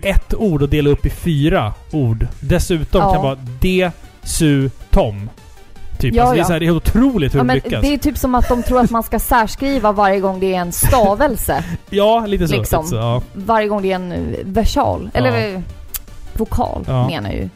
ett 0.04 0.34
ord 0.34 0.62
och 0.62 0.70
dela 0.70 0.89
upp 0.89 1.06
i 1.06 1.10
fyra 1.10 1.74
ord. 1.91 2.28
Dessutom 2.39 3.02
Ja. 3.02 3.14
kan 3.14 3.24
vara 3.24 3.38
de, 3.62 3.89
su, 4.24 4.70
tom. 4.91 5.30
Typ. 6.00 6.16
Ja, 6.16 6.22
alltså 6.24 6.36
det, 6.36 6.41
är 6.41 6.43
så 6.43 6.54
här, 6.54 6.60
det 6.60 6.66
är 6.66 6.72
otroligt 6.72 7.34
hur 7.34 7.39
Ja, 7.39 7.43
de 7.43 7.54
lyckas. 7.54 7.82
det 7.82 7.93
är 7.93 7.98
typ 7.98 8.18
som 8.18 8.36
att 8.36 8.50
de 8.50 8.64
tror 8.64 8.80
att 8.80 8.91
man 8.91 9.04
ska 9.04 9.20
särskriva 9.20 9.91
varje 9.91 10.20
gång 10.20 10.39
det 10.39 10.56
är 10.56 10.60
en 10.60 10.72
stavelse. 10.72 11.64
Ja, 11.89 12.26
lite 12.26 12.48
så. 12.48 12.56
liksom. 12.56 12.80
Lite 12.80 12.89
så 12.89 12.95
ja. 12.95 13.22
varje 13.34 13.68
gång 13.68 13.82
det 13.82 13.91
är 13.91 13.95
en 13.95 14.12
eh, 14.12 14.18
versal. 14.43 15.10
Eller 15.14 15.54
eh, 15.56 15.62
vokal, 16.34 16.84
menar 16.88 17.30
jag 17.30 17.39
ju. 17.39 17.50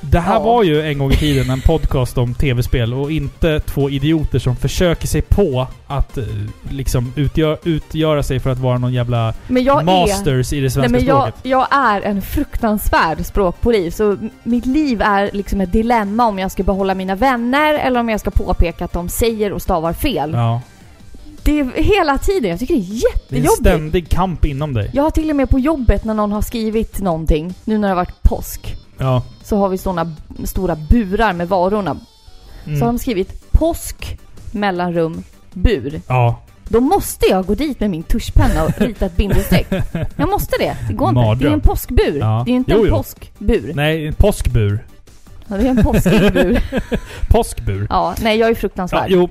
Det 0.00 0.20
här 0.20 0.34
Ja. 0.34 0.40
var 0.40 0.62
ju 0.62 0.82
en 0.82 0.98
gång 0.98 1.12
i 1.12 1.16
tiden 1.16 1.50
en 1.50 1.60
podcast 1.60 2.18
om 2.18 2.34
tv-spel 2.34 2.94
och 2.94 3.12
inte 3.12 3.60
två 3.60 3.90
idioter 3.90 4.38
som 4.38 4.56
försöker 4.56 5.06
sig 5.06 5.22
på 5.22 5.66
att 5.86 6.18
eh, 6.18 6.24
liksom 6.70 7.12
utgör, 7.16 7.58
utgöra 7.64 8.22
sig 8.22 8.40
för 8.40 8.50
att 8.50 8.58
vara 8.58 8.78
någon 8.78 8.92
jävla 8.92 9.34
Men 9.48 9.64
jag 9.64 9.80
är... 9.80 9.84
masters 9.84 10.52
i 10.52 10.56
det 10.56 10.60
Nej, 10.62 10.70
svenska 10.70 10.92
men 10.92 11.04
jag, 11.06 11.22
språket. 11.22 11.40
jag 11.50 11.66
är 11.70 12.00
en 12.02 12.22
fruktansvärd 12.22 13.26
språkpolis. 13.26 13.96
Så 13.96 14.10
m- 14.12 14.30
mitt 14.42 14.66
liv 14.66 15.02
är 15.02 15.30
liksom 15.32 15.60
ett 15.60 15.72
dilemma 15.72 16.26
om 16.26 16.38
jag 16.38 16.50
ska 16.50 16.62
behålla 16.62 16.94
mina 16.94 17.14
vänner 17.14 17.74
eller 17.74 18.00
om 18.00 18.08
jag 18.08 18.20
ska 18.20 18.30
påpeka 18.30 18.84
att 18.84 18.92
de 18.92 19.08
säger 19.08 19.52
och 19.52 19.62
stavar 19.62 19.92
fel. 19.92 20.30
Ja. 20.32 20.60
Det 21.42 21.60
är 21.60 21.82
hela 21.82 22.18
tiden. 22.18 22.50
Jag 22.50 22.58
tycker 22.60 22.74
det 22.74 22.80
är 22.80 22.84
Det 22.84 22.94
är 22.94 23.38
en 23.38 23.42
jättejobbigt. 23.44 23.52
ständig 23.60 24.08
kamp 24.08 24.44
inom 24.44 24.74
dig. 24.74 24.90
Jag 24.94 25.02
har 25.02 25.10
till 25.10 25.30
och 25.30 25.36
med 25.36 25.50
på 25.50 25.58
jobbet 25.58 26.04
när 26.04 26.14
någon 26.14 26.32
har 26.32 26.42
skrivit 26.42 27.00
någonting, 27.00 27.54
nu 27.64 27.78
när 27.78 27.88
det 27.88 27.94
har 27.94 27.96
varit 28.02 28.22
påsk, 28.22 28.76
Ja. 28.98 29.22
så 29.42 29.56
har 29.58 29.68
vi 29.68 29.78
sådana 29.78 30.12
stora 30.44 30.76
burar 30.90 31.32
med 31.32 31.48
varorna. 31.48 31.96
Så 32.64 32.70
har 32.70 32.76
Mm. 32.76 32.86
de 32.86 32.98
skrivit 32.98 33.52
påsk, 33.52 34.18
mellanrum, 34.52 35.22
bur. 35.52 36.00
Ja. 36.06 36.40
Då 36.68 36.80
måste 36.80 37.26
jag 37.26 37.46
gå 37.46 37.54
dit 37.54 37.80
med 37.80 37.90
min 37.90 38.02
tuschpenna 38.02 38.64
och 38.64 38.80
rita 38.80 39.06
ett 39.06 39.16
bindestreck. 39.16 39.66
Jag 40.16 40.28
måste 40.30 40.56
det. 40.58 40.76
Det 40.88 40.94
går 40.94 41.08
inte. 41.08 41.44
Det 41.44 41.50
är 41.50 41.54
en 41.54 41.60
påskbur. 41.60 42.18
Ja. 42.20 42.42
Det 42.46 42.50
är 42.50 42.54
inte 42.54 42.72
Jo, 42.72 42.78
en 42.78 42.86
jo. 42.88 42.96
påskbur. 42.96 43.72
Nej, 43.74 44.06
en 44.06 44.14
påskbur. 44.14 44.84
Ja, 45.48 45.56
det 45.56 45.66
är 45.66 45.70
en 45.70 45.84
påskig 45.84 46.32
bur. 46.32 46.60
Påskbur. 47.28 47.86
Ja, 47.90 48.14
nej 48.22 48.38
jag 48.38 48.46
är 48.48 48.54
Ja, 48.54 48.60
fruktansvärd. 48.60 49.06
jo. 49.10 49.28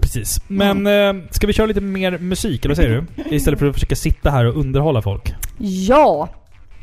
Precis. 0.00 0.40
Men 0.48 0.86
eh, 0.86 1.24
ska 1.30 1.46
vi 1.46 1.52
köra 1.52 1.66
lite 1.66 1.80
mer 1.80 2.18
musik, 2.18 2.64
eller 2.64 2.74
vad 2.74 2.76
säger 2.84 3.04
du? 3.24 3.34
Istället 3.36 3.58
för 3.58 3.66
att 3.66 3.74
försöka 3.74 3.96
sitta 3.96 4.30
här 4.30 4.44
och 4.46 4.56
underhålla 4.60 5.02
folk. 5.02 5.34
Ja, 5.58 6.28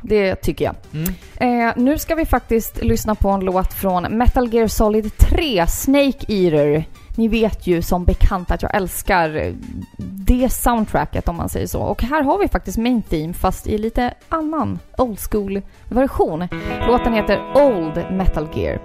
det 0.03 0.35
tycker 0.35 0.65
jag. 0.65 0.75
Mm. 0.93 1.67
Eh, 1.67 1.73
nu 1.77 1.97
ska 1.97 2.15
vi 2.15 2.25
faktiskt 2.25 2.83
lyssna 2.83 3.15
på 3.15 3.29
en 3.29 3.39
låt 3.39 3.73
från 3.73 4.03
Metal 4.03 4.53
Gear 4.53 4.67
Solid 4.67 5.17
3, 5.17 5.67
Snake 5.67 6.25
Eater. 6.27 6.85
Ni 7.15 7.27
vet 7.27 7.67
ju 7.67 7.81
som 7.81 8.05
bekant 8.05 8.51
att 8.51 8.61
jag 8.61 8.75
älskar 8.75 9.53
det 9.97 10.49
soundtracket 10.49 11.27
om 11.27 11.35
man 11.35 11.49
säger 11.49 11.67
så. 11.67 11.81
Och 11.81 12.03
här 12.03 12.23
har 12.23 12.37
vi 12.37 12.47
faktiskt 12.47 12.77
Main 12.77 13.01
Theme 13.01 13.33
fast 13.33 13.67
i 13.67 13.77
lite 13.77 14.13
annan 14.29 14.79
old 14.97 15.19
school 15.19 15.61
version. 15.89 16.47
Låten 16.87 17.13
heter 17.13 17.41
Old 17.55 18.05
Metal 18.11 18.47
Gear. 18.53 18.79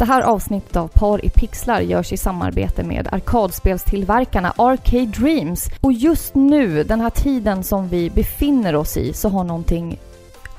Det 0.00 0.06
här 0.06 0.22
avsnittet 0.22 0.76
av 0.76 0.88
Par 0.88 1.24
i 1.24 1.30
pixlar 1.30 1.80
görs 1.80 2.12
i 2.12 2.16
samarbete 2.16 2.82
med 2.84 3.08
arkadspelstillverkarna 3.12 4.52
Arcade 4.56 5.06
Dreams. 5.06 5.70
Och 5.80 5.92
just 5.92 6.34
nu, 6.34 6.84
den 6.84 7.00
här 7.00 7.10
tiden 7.10 7.64
som 7.64 7.88
vi 7.88 8.10
befinner 8.10 8.74
oss 8.74 8.96
i, 8.96 9.12
så 9.12 9.28
har 9.28 9.44
någonting 9.44 9.98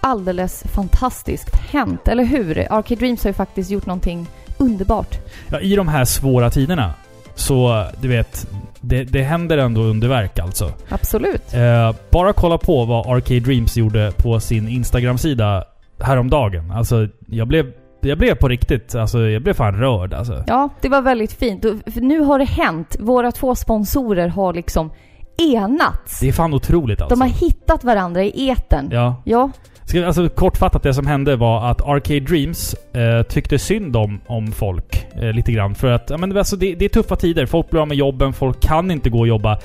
alldeles 0.02 0.64
fantastiskt 0.64 1.56
hänt, 1.56 2.08
eller 2.08 2.24
hur? 2.24 2.74
Arcade 2.74 2.96
Dreams 2.96 3.24
har 3.24 3.30
ju 3.30 3.34
faktiskt 3.34 3.72
gjort 3.72 3.86
någonting 3.86 4.28
underbart. 4.58 5.18
Ja, 5.50 5.60
I 5.60 5.76
de 5.76 5.88
här 5.88 6.06
svåra 6.06 6.50
tiderna, 6.50 6.94
så 7.36 7.86
du 8.02 8.08
vet, 8.08 8.48
det, 8.82 9.04
det 9.04 9.24
händer 9.24 9.58
ändå 9.58 9.82
underverk 9.82 10.40
alltså. 10.40 10.72
Absolut. 10.90 11.54
Eh, 11.54 11.96
bara 12.10 12.34
kolla 12.34 12.58
på 12.58 12.86
vad 12.86 13.08
Arcade 13.08 13.40
Dreams 13.40 13.78
gjorde 13.78 14.12
på 14.18 14.40
sin 14.40 14.68
Instagram-sida 14.68 15.64
häromdagen. 16.00 16.72
Alltså, 16.72 17.08
jag 17.28 17.48
blev, 17.48 17.72
jag 18.02 18.18
blev 18.18 18.36
på 18.36 18.48
riktigt, 18.48 18.96
alltså 18.96 19.20
jag 19.20 19.44
blev 19.44 19.54
fan 19.54 19.76
rörd 19.76 20.14
alltså. 20.14 20.44
Ja, 20.48 20.70
det 20.82 20.90
var 20.90 21.02
väldigt 21.02 21.34
fint. 21.34 21.62
För 21.62 22.02
nu 22.02 22.20
har 22.20 22.40
det 22.40 22.46
hänt. 22.46 22.96
Våra 23.00 23.32
två 23.32 23.56
sponsorer 23.56 24.28
har 24.28 24.54
liksom 24.54 24.92
enats. 25.38 26.20
Det 26.20 26.28
är 26.28 26.32
fan 26.32 26.54
otroligt 26.54 27.02
alltså. 27.02 27.16
De 27.16 27.22
har 27.22 27.30
hittat 27.30 27.84
varandra 27.84 28.24
i 28.24 28.50
eten. 28.50 28.90
Ja. 28.92 29.22
Ja, 29.26 29.52
Ska, 29.92 30.06
alltså 30.06 30.30
kortfattat, 30.30 30.84
det 30.84 30.94
som 30.94 31.08
hände 31.08 31.36
var 31.36 31.72
att 31.72 31.82
Arcade 31.82 32.20
Dreams 32.20 32.74
eh, 32.74 33.24
tyckte 33.24 33.60
synd 33.60 33.96
om, 33.96 34.22
om 34.28 34.52
folk 34.52 35.08
eh, 35.16 35.34
lite 35.34 35.52
grann. 35.52 35.76
För 35.76 35.92
att 35.92 36.10
ja, 36.10 36.18
men, 36.18 36.38
alltså, 36.38 36.56
det, 36.56 36.76
det 36.76 36.86
är 36.86 36.90
tuffa 36.90 37.16
tider. 37.16 37.46
Folk 37.46 37.70
blir 37.70 37.82
av 37.82 37.88
med 37.88 37.98
jobben, 37.98 38.34
folk 38.34 38.62
kan 38.62 38.92
inte 38.92 39.10
gå 39.10 39.20
och 39.20 39.28
jobba. 39.28 39.60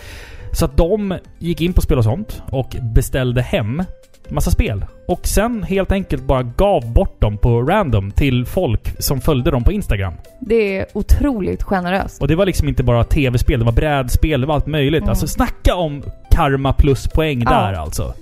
Så 0.52 0.64
att 0.64 0.76
de 0.76 1.18
gick 1.38 1.60
in 1.60 1.72
på 1.72 1.80
Spel 1.80 1.98
och 1.98 2.04
sånt 2.04 2.42
och 2.50 2.76
beställde 2.94 3.42
hem 3.42 3.82
massa 4.30 4.50
spel. 4.50 4.84
Och 5.08 5.26
sen 5.26 5.62
helt 5.62 5.92
enkelt 5.92 6.22
bara 6.22 6.42
gav 6.42 6.92
bort 6.92 7.20
dem 7.20 7.38
på 7.38 7.62
random 7.62 8.10
till 8.10 8.46
folk 8.46 9.02
som 9.02 9.20
följde 9.20 9.50
dem 9.50 9.64
på 9.64 9.72
Instagram. 9.72 10.14
det 10.40 10.78
är 10.78 10.86
otroligt 10.92 11.62
generöst. 11.62 12.20
Och 12.22 12.28
det 12.28 12.34
var 12.36 12.46
liksom 12.46 12.68
inte 12.68 12.82
bara 12.82 13.04
tv-spel, 13.04 13.58
det 13.58 13.64
var 13.64 13.72
brädspel, 13.72 14.40
det 14.40 14.46
var 14.46 14.54
allt 14.54 14.66
möjligt. 14.66 15.02
Mm. 15.02 15.10
Alltså 15.10 15.26
snacka 15.26 15.74
om 15.74 16.02
karma 16.30 16.72
plus 16.72 17.08
poäng 17.08 17.42
Ja. 17.44 17.50
där 17.50 17.72
alltså. 17.72 18.14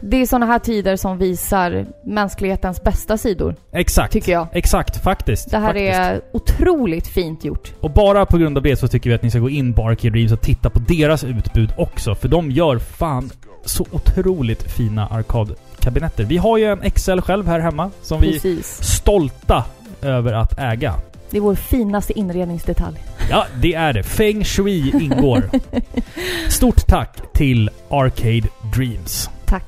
Det 0.00 0.16
är 0.16 0.26
såna 0.26 0.46
här 0.46 0.58
tider 0.58 0.96
som 0.96 1.18
visar 1.18 1.86
mänsklighetens 2.04 2.82
bästa 2.84 3.18
sidor, 3.18 3.54
Exakt. 3.72 4.12
tycker 4.12 4.32
jag. 4.32 4.46
Exakt, 4.52 5.02
faktiskt. 5.02 5.50
Det 5.50 5.58
här 5.58 5.66
faktiskt. 5.66 5.98
är 5.98 6.20
otroligt 6.32 7.06
fint 7.06 7.44
gjort. 7.44 7.72
Och 7.80 7.90
bara 7.90 8.26
på 8.26 8.38
grund 8.38 8.56
av 8.56 8.62
det 8.62 8.76
så 8.76 8.88
tycker 8.88 9.10
vi 9.10 9.16
att 9.16 9.22
ni 9.22 9.30
ska 9.30 9.38
gå 9.38 9.50
in 9.50 9.74
på 9.74 9.82
Arcade 9.88 10.10
Dreams 10.10 10.32
och 10.32 10.40
titta 10.40 10.70
på 10.70 10.78
deras 10.78 11.24
utbud 11.24 11.72
också. 11.76 12.14
För 12.14 12.28
de 12.28 12.50
gör 12.50 12.78
fan 12.78 13.30
så 13.64 13.86
otroligt 13.90 14.62
fina 14.72 15.06
arkadkabinetter. 15.06 16.24
Vi 16.24 16.36
har 16.36 16.58
ju 16.58 16.64
en 16.64 16.90
XL 16.90 17.20
själv 17.20 17.46
här 17.46 17.60
hemma 17.60 17.90
som 18.02 18.20
vi 18.20 18.28
är 18.28 18.32
Precis. 18.32 18.82
stolta 18.82 19.64
över 20.02 20.32
att 20.32 20.58
äga. 20.58 20.94
Det 21.30 21.36
är 21.36 21.40
vår 21.40 21.54
finaste 21.54 22.18
inredningsdetalj. 22.18 22.98
Ja, 23.30 23.46
det 23.62 23.74
är 23.74 23.92
det. 23.92 24.02
Feng 24.02 24.44
Shui 24.44 24.90
ingår. 25.04 25.50
Stort 26.50 26.86
tack 26.86 27.18
till 27.34 27.70
Arcade 27.90 28.48
Dreams. 28.76 29.30
Tack. 29.46 29.64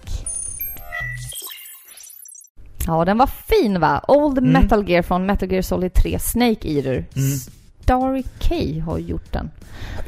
Ja, 2.86 3.04
den 3.04 3.18
var 3.18 3.26
fin 3.26 3.80
va? 3.80 4.04
Old 4.08 4.38
Mm. 4.38 4.52
Metal 4.52 4.88
Gear 4.90 5.02
från 5.02 5.26
Metal 5.26 5.52
Gear 5.52 5.62
Solid 5.62 5.94
3, 5.94 6.18
Snake 6.18 6.68
Eater. 6.68 6.92
Mm. 7.16 7.38
Starry 7.82 8.22
K 8.48 8.54
har 8.90 8.98
gjort 8.98 9.32
den. 9.32 9.50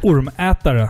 Ormätare. 0.02 0.88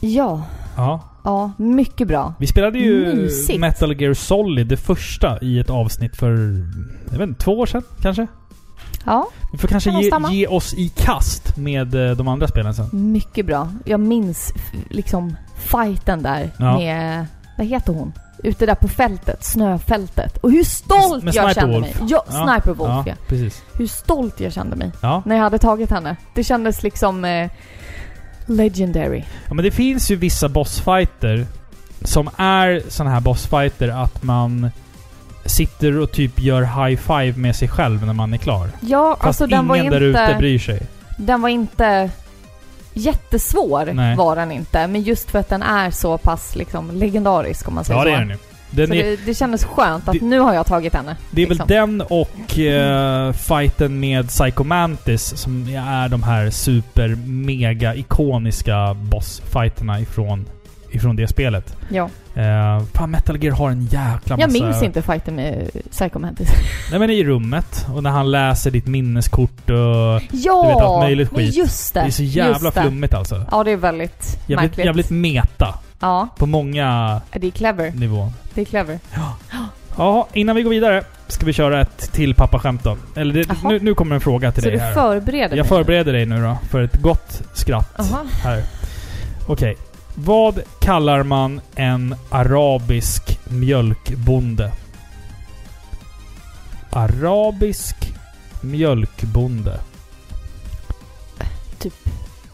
Ja, 0.00 0.42
Ja. 0.76 1.00
Ja, 1.28 1.52
mycket 1.56 2.08
bra. 2.08 2.34
Vi 2.38 2.46
spelade 2.46 2.78
ju 2.78 3.14
Mysigt. 3.14 3.60
Metal 3.60 4.00
Gear 4.00 4.14
Solid, 4.14 4.66
det 4.66 4.76
första, 4.76 5.38
i 5.40 5.58
ett 5.60 5.70
avsnitt 5.70 6.16
för... 6.16 6.30
Jag 7.10 7.18
vet 7.18 7.28
inte, 7.28 7.44
två 7.44 7.58
år 7.58 7.66
sedan 7.66 7.82
kanske? 8.02 8.26
Ja, 9.04 9.28
Vi 9.52 9.58
får 9.58 9.68
kanske 9.68 9.90
Kan 9.90 10.00
ge, 10.00 10.06
stämma. 10.10 10.32
ge 10.32 10.46
oss 10.46 10.74
i 10.74 10.88
kast 10.88 11.56
med 11.56 11.94
eh, 12.10 12.16
de 12.16 12.28
andra 12.28 12.48
spelen 12.48 12.74
sen. 12.74 12.88
mycket 12.92 13.46
bra. 13.46 13.68
Jag 13.84 14.00
minns 14.00 14.52
f- 14.56 14.80
liksom 14.90 15.36
fighten 15.56 16.22
där 16.22 16.50
Ja. 16.58 16.78
med... 16.78 17.26
Vad 17.58 17.66
heter 17.66 17.92
hon? 17.92 18.12
Ute 18.44 18.66
där 18.66 18.74
på 18.74 18.88
fältet, 18.88 19.44
snöfältet. 19.44 20.36
Och 20.36 20.50
hur 20.50 20.64
stolt 20.64 21.24
Med 21.24 21.34
jag 21.34 21.44
Sniper 21.44 21.60
kände 21.60 21.74
Wolf. 21.80 22.00
mig. 22.00 22.08
Ja, 22.10 22.24
Sniper 22.28 22.74
Wolf 22.74 22.90
ja. 22.90 23.04
ja. 23.06 23.14
precis. 23.28 23.62
Hur 23.72 23.86
stolt 23.86 24.40
jag 24.40 24.52
kände 24.52 24.76
mig 24.76 24.92
Ja. 25.02 25.22
när 25.26 25.36
jag 25.36 25.42
hade 25.42 25.58
tagit 25.58 25.90
henne. 25.90 26.16
Det 26.34 26.44
kändes 26.44 26.82
liksom 26.82 27.24
eh, 27.24 27.50
legendary. 28.48 29.24
ja, 29.48 29.54
men 29.54 29.64
det 29.64 29.70
finns 29.70 30.10
ju 30.10 30.16
vissa 30.16 30.48
bossfighter 30.48 31.46
som 32.02 32.30
är 32.36 32.82
såna 32.88 33.10
här 33.10 33.20
bossfighter 33.20 33.88
att 33.88 34.22
man 34.22 34.70
sitter 35.44 35.98
och 35.98 36.12
typ 36.12 36.40
gör 36.40 36.62
high 36.62 37.00
five 37.00 37.32
med 37.38 37.56
sig 37.56 37.68
själv 37.68 38.06
när 38.06 38.12
man 38.12 38.32
är 38.34 38.38
klar. 38.38 38.70
Ja, 38.80 39.14
Fast 39.16 39.26
alltså 39.26 39.46
den 39.46 39.58
ingen 39.58 39.68
var 39.68 39.76
där 39.76 40.00
ute 40.00 40.20
inte... 40.20 40.34
bryr 40.38 40.58
sig. 40.58 40.82
Den 41.16 41.40
var 41.42 41.48
inte 41.48 42.10
jättesvår 42.94 43.90
Nej. 43.92 44.16
var 44.16 44.36
den 44.36 44.52
inte. 44.52 44.86
Men 44.86 45.02
just 45.02 45.30
för 45.30 45.38
att 45.38 45.48
den 45.48 45.62
är 45.62 45.90
så 45.90 46.18
pass 46.18 46.56
liksom 46.56 46.90
legendarisk 46.90 47.68
om 47.68 47.74
man 47.74 47.84
säger 47.84 47.98
Ja, 48.00 48.04
så. 48.04 48.08
det 48.08 48.14
är 48.14 48.18
den 48.20 48.28
ju. 48.28 48.36
Den 48.70 48.86
så 48.88 48.94
är, 48.94 49.04
det, 49.04 49.16
det 49.26 49.34
kändes 49.34 49.64
skönt 49.64 50.08
att 50.08 50.14
Det- 50.20 50.24
nu 50.24 50.38
har 50.40 50.54
jag 50.54 50.66
tagit 50.66 50.94
henne. 50.94 51.16
Det 51.30 51.42
är 51.42 51.46
väl 51.46 51.50
liksom. 51.56 51.68
den 51.68 52.00
och 52.00 52.58
eh, 52.58 53.32
fighten 53.32 54.00
med 54.00 54.28
Psycho 54.28 54.64
Mantis 54.64 55.36
som 55.36 55.68
är 55.68 56.08
de 56.08 56.22
här 56.22 56.50
super 56.50 57.08
mega 57.26 57.94
ikoniska 57.94 58.94
bossfighterna 58.94 60.00
ifrån, 60.00 60.46
ifrån 60.90 61.16
det 61.16 61.28
spelet. 61.28 61.76
Ja. 61.90 62.08
Eh, 62.34 62.82
fan, 62.94 63.10
Metal 63.10 63.44
Gear 63.44 63.54
har 63.56 63.70
en 63.70 63.82
jäkla 63.82 64.36
massa... 64.36 64.40
Jag 64.40 64.52
minns 64.52 64.82
inte 64.82 65.02
fighten 65.02 65.34
med 65.34 65.70
Psycho 65.90 66.18
Mantis. 66.18 66.48
Nej 66.90 66.98
men 67.00 67.10
i 67.10 67.24
rummet. 67.24 67.86
Och 67.94 68.02
när 68.02 68.10
han 68.10 68.30
läser 68.30 68.70
ditt 68.70 68.86
minneskort 68.86 69.70
och... 69.70 69.76
Ja! 70.30 70.62
Du 70.62 70.68
vet, 70.68 70.82
allt 70.82 71.02
möjligt 71.02 71.28
skit. 71.28 71.56
just 71.56 71.94
det. 71.94 72.00
Det 72.00 72.06
är 72.06 72.10
så 72.10 72.22
jävla 72.22 72.70
flummigt 72.72 73.14
alltså. 73.14 73.44
Ja, 73.50 73.64
det 73.64 73.70
är 73.70 73.76
väldigt 73.76 74.38
Jävligt, 74.46 74.56
märkligt. 74.70 74.86
jävligt 74.86 75.10
meta. 75.10 75.74
Ja, 76.00 76.28
På 76.38 76.46
många 76.46 77.20
det 77.32 77.46
är 77.46 77.50
clever. 77.50 77.90
nivåer. 77.90 78.32
Det 78.54 78.60
är 78.60 78.64
clever. 78.64 78.98
Ja, 79.96 80.28
innan 80.32 80.56
vi 80.56 80.62
går 80.62 80.70
vidare 80.70 81.04
ska 81.28 81.46
vi 81.46 81.52
köra 81.52 81.80
ett 81.80 82.12
till 82.12 82.34
pappaskämt 82.34 82.84
då. 82.84 82.96
Eller 83.16 83.34
det, 83.34 83.48
Jaha. 83.48 83.56
nu, 83.70 83.78
nu 83.80 83.94
kommer 83.94 84.14
en 84.14 84.20
fråga 84.20 84.52
till 84.52 84.62
Så 84.62 84.68
dig 84.68 84.78
du 84.78 84.84
här. 84.84 84.94
förbereder 84.94 85.56
Jag 85.56 85.64
mig? 85.64 85.68
förbereder 85.68 86.12
dig 86.12 86.26
nu 86.26 86.42
då 86.42 86.58
för 86.70 86.82
ett 86.82 86.96
gott 87.02 87.42
skratt 87.54 87.94
Jaha. 87.98 88.24
här. 88.44 88.62
Okej. 89.48 89.76
Vad 90.14 90.60
kallar 90.80 91.22
man 91.22 91.60
en 91.74 92.14
arabisk 92.30 93.38
mjölkbonde? 93.50 94.72
Arabisk 96.90 97.96
mjölkbonde. 98.60 99.80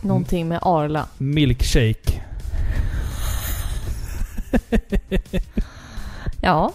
Någonting 0.00 0.48
med 0.48 0.58
Arla. 0.62 1.06
Milkshake. 1.18 2.20
Ja, 6.40 6.72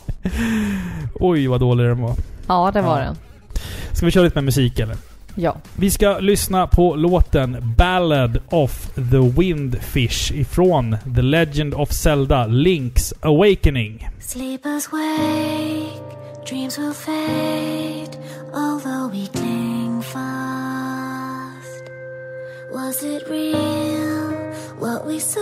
Oj 1.13 1.47
vad 1.47 1.59
dålig 1.59 1.85
den 1.87 2.01
var. 2.01 2.15
ja 2.47 2.71
det 2.73 2.81
var 2.81 2.99
Ja. 2.99 3.05
den. 3.05 3.15
Ska 3.93 4.05
vi 4.05 4.11
köra 4.11 4.23
lite 4.23 4.35
med 4.35 4.43
musik 4.43 4.79
eller? 4.79 4.95
Ja. 5.35 5.57
Vi 5.75 5.91
ska 5.91 6.19
lyssna 6.19 6.67
på 6.67 6.95
låten 6.95 7.73
Ballad 7.77 8.37
of 8.49 8.87
the 8.95 9.17
Windfish 9.41 10.31
ifrån 10.33 10.97
The 11.15 11.21
Legend 11.21 11.73
of 11.73 11.91
Zelda 11.91 12.47
Link's 12.47 13.13
Awakening. 13.21 14.09
Sleepers 14.19 14.91
wake, 14.91 16.01
dreams 16.49 16.77
will 16.79 16.93
fade, 16.93 18.17
although 18.53 19.11
we 19.11 19.25
cling 19.33 20.01
fast. 20.01 21.83
Was 22.73 23.03
it 23.03 23.23
real, 23.29 24.53
what 24.79 25.07
we 25.07 25.19
saw? 25.19 25.39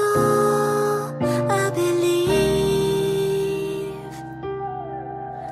I 1.49 1.71
believe. 1.75 2.26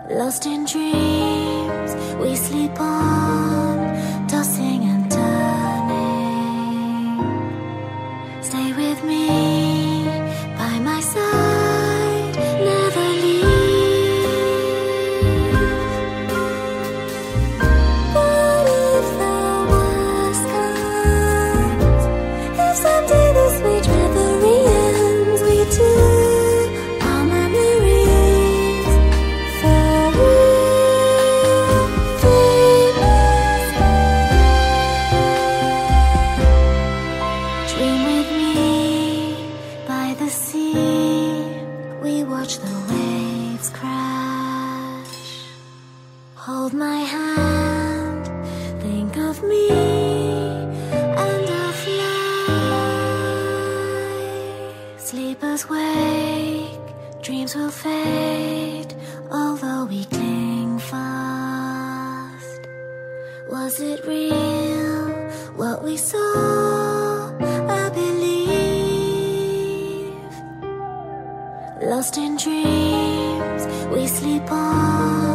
Lost 0.09 0.45
in 0.45 0.65
dreams, 0.65 1.95
we 2.21 2.35
sleep 2.35 2.79
on, 2.79 4.27
tossing 4.27 4.83
and 4.83 5.09
turning. 5.11 5.23
Stay 8.43 8.71
with 8.73 9.03
me, 9.03 10.05
by 10.57 10.77
my 10.79 10.99
side, 11.01 11.44
Sleepers 55.55 55.69
wake, 55.69 57.21
dreams 57.21 57.55
will 57.55 57.69
fade, 57.71 58.93
although 59.31 59.85
we 59.85 60.03
cling 60.05 60.79
fast. 60.79 62.59
Was 63.49 63.79
it 63.79 64.05
real? 64.05 65.13
What 65.55 65.81
we 65.81 65.95
saw, 65.95 67.31
I 67.69 67.89
believe. 67.89 68.35
Lost 71.89 72.17
in 72.17 72.35
dreams, 72.35 73.65
we 73.93 74.07
sleep 74.07 74.51
on, 74.51 75.34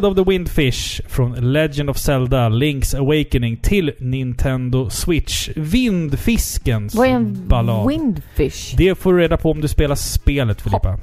Ballad 0.00 0.18
of 0.18 0.24
the 0.24 0.30
Windfish 0.30 1.00
från 1.08 1.52
Legend 1.52 1.90
of 1.90 1.98
Zelda 1.98 2.48
Link's 2.48 2.96
Awakening 2.98 3.56
till 3.56 3.92
Nintendo 3.98 4.90
Switch. 4.90 5.48
Vindfiskens 5.56 6.94
Vad 6.94 7.06
är 7.08 7.10
en 7.12 7.48
ballad. 7.48 7.88
windfish? 7.88 8.74
Det 8.76 8.94
får 8.94 9.12
du 9.14 9.18
reda 9.20 9.36
på 9.36 9.50
om 9.50 9.60
du 9.60 9.68
spelar 9.68 9.94
spelet 9.94 10.60
Filippa. 10.62 10.98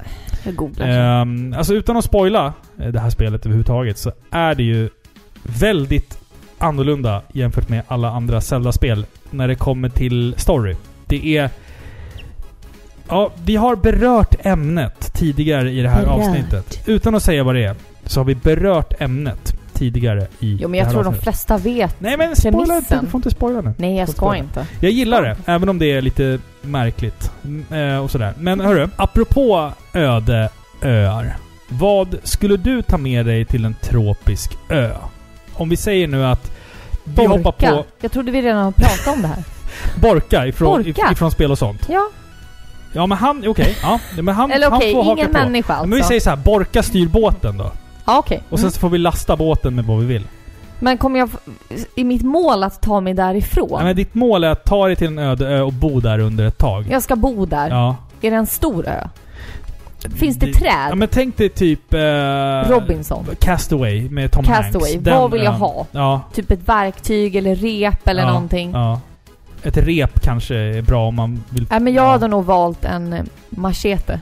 Jag 0.46 0.56
googlar. 0.56 0.88
Ehm, 0.88 1.54
alltså 1.58 1.74
utan 1.74 1.98
att 1.98 2.04
spoila 2.06 2.54
eh, 2.80 2.88
det 2.88 3.00
här 3.00 3.10
spelet 3.10 3.46
överhuvudtaget 3.46 3.98
så 3.98 4.12
är 4.32 4.56
det 4.56 4.64
ju 4.64 4.90
väldigt 5.44 6.18
annorlunda 6.58 7.22
jämfört 7.34 7.70
med 7.70 7.82
alla 7.88 8.10
andra 8.12 8.42
Zelda-spel 8.42 9.06
när 9.32 9.48
det 9.48 9.56
kommer 9.56 9.90
till 9.90 10.34
story. 10.38 10.76
Det 11.08 11.38
är... 11.38 11.50
Ja, 13.10 13.32
vi 13.46 13.56
har 13.56 13.76
berört 13.76 14.36
ämnet 14.46 15.14
tidigare 15.14 15.72
i 15.72 15.82
det 15.82 15.90
här 15.90 16.06
Berört. 16.06 16.20
avsnittet. 16.20 16.84
Utan 16.86 17.16
att 17.16 17.24
säga 17.24 17.44
vad 17.44 17.56
det 17.56 17.64
är 17.64 17.76
så 18.08 18.20
har 18.20 18.26
vi 18.26 18.36
berört 18.36 19.02
ämnet 19.02 19.54
tidigare 19.74 20.28
i 20.40 20.58
jo, 20.62 20.70
men 20.70 20.80
jag 20.80 20.92
tror 20.92 21.04
de 21.04 21.14
flesta 21.14 21.58
vet. 21.58 22.00
Nej 22.00 22.18
men 22.18 22.36
spoila 22.36 22.78
inte, 22.78 23.00
du 23.02 23.08
får 23.08 23.18
inte 23.18 23.32
spoila 23.32 23.62
nu. 23.62 23.74
Nej, 23.78 23.98
jag 23.98 24.10
ska 24.10 24.36
inte. 24.36 24.66
Jag 24.80 24.92
gillar 24.92 25.22
det, 25.22 25.38
även 25.46 25.70
om 25.70 25.80
det 25.80 25.86
är 25.92 26.02
lite 26.02 26.40
märkligt. 26.62 27.32
Mm, 27.44 27.94
eh, 27.94 28.04
och 28.04 28.12
sådär. 28.12 28.34
Men 28.38 28.60
hörru, 28.60 28.90
apropå 28.96 29.72
öde 29.94 30.50
öar. 30.82 31.36
Vad 31.70 32.16
skulle 32.24 32.58
du 32.58 32.82
ta 32.82 32.98
med 32.98 33.26
dig 33.26 33.46
till 33.46 33.66
en 33.66 33.76
tropisk 33.82 34.58
ö? 34.70 34.92
Om 35.54 35.70
vi 35.70 35.78
säger 35.78 36.08
nu 36.08 36.26
att 36.26 36.52
vi 37.04 37.26
hoppar 37.26 37.52
på 37.52 37.86
Jag 38.02 38.12
trodde 38.12 38.32
vi 38.32 38.42
redan 38.42 38.64
har 38.64 38.72
pratat 38.72 39.16
om 39.16 39.22
det 39.22 39.28
här. 39.28 39.44
Borka 40.02 40.48
ifrån, 40.48 40.84
Borka? 40.84 41.12
ifrån 41.12 41.32
spel 41.32 41.52
och 41.52 41.58
sånt. 41.58 41.86
Ja. 41.90 42.10
Ja 42.94 43.06
men 43.06 43.18
han, 43.18 43.48
okej. 43.48 43.78
ja, 43.82 44.00
men 44.22 44.36
han, 44.36 44.52
Eller 44.52 44.74
okej, 44.74 44.94
haka 44.94 45.10
ingen 45.12 45.28
på. 45.28 45.34
människa 45.34 45.74
alltså. 45.74 45.88
Men 45.88 45.98
vi 45.98 46.04
säger 46.04 46.22
så 46.22 46.30
här, 46.30 46.38
Borka 46.38 46.84
styr 46.84 47.08
båten 47.08 47.58
då. 47.58 47.72
Ja, 48.08 48.18
okej. 48.20 48.44
Och 48.50 48.60
sen 48.60 48.64
Mm. 48.66 48.72
så 48.72 48.80
får 48.80 48.90
vi 48.90 48.98
lasta 48.98 49.36
båten 49.38 49.76
med 49.76 49.86
vad 49.86 50.00
vi 50.00 50.06
vill. 50.06 50.28
Men 50.80 50.98
kommer 50.98 51.20
jag... 51.20 51.30
f- 51.70 51.86
I 51.96 52.04
mitt 52.04 52.24
mål 52.24 52.64
att 52.64 52.82
ta 52.82 53.02
mig 53.02 53.14
därifrån? 53.14 53.68
Ja, 53.72 53.84
men 53.84 53.96
ditt 53.96 54.14
mål 54.14 54.44
är 54.44 54.50
att 54.50 54.66
ta 54.66 54.88
dig 54.88 54.96
till 54.96 55.08
en 55.08 55.20
öde 55.20 55.48
ö 55.48 55.62
och 55.62 55.74
bo 55.74 56.00
där 56.00 56.20
under 56.20 56.46
ett 56.48 56.58
tag. 56.58 56.86
Jag 56.90 57.04
ska 57.04 57.16
bo 57.16 57.46
där. 57.46 57.70
Ja. 57.70 57.96
Är 58.22 58.32
det 58.32 58.38
en 58.38 58.48
stor 58.48 58.88
ö? 58.88 59.08
Finns 60.16 60.38
det 60.38 60.54
träd? 60.54 60.88
Ja 60.90 60.96
men 60.96 61.08
tänk 61.08 61.38
dig 61.38 61.50
typ... 61.50 61.94
Eh, 61.94 62.00
Robinson. 62.70 63.26
Castaway 63.40 64.10
med 64.10 64.32
Tom 64.32 64.44
Castaway. 64.44 64.94
Hanks. 64.94 65.10
Vad 65.12 65.32
vill 65.32 65.44
jag 65.44 65.54
ön. 65.54 65.60
ha? 65.60 65.86
Ja. 65.92 66.22
Typ 66.34 66.52
ett 66.52 66.68
verktyg 66.70 67.36
eller 67.36 67.56
rep 67.56 68.08
eller 68.08 68.22
ja, 68.24 68.28
någonting? 68.28 68.72
Ja. 68.72 69.00
Ett 69.64 69.78
rep 69.78 70.20
kanske 70.22 70.56
är 70.56 70.82
bra 70.82 71.08
om 71.08 71.16
man 71.16 71.44
vill... 71.50 71.66
Nej 71.70 71.80
men 71.80 71.94
jag 71.94 72.06
ja. 72.06 72.10
hade 72.12 72.28
nog 72.28 72.46
valt 72.46 72.86
en 72.86 73.14
eh, 73.14 73.24
machete. 73.50 74.22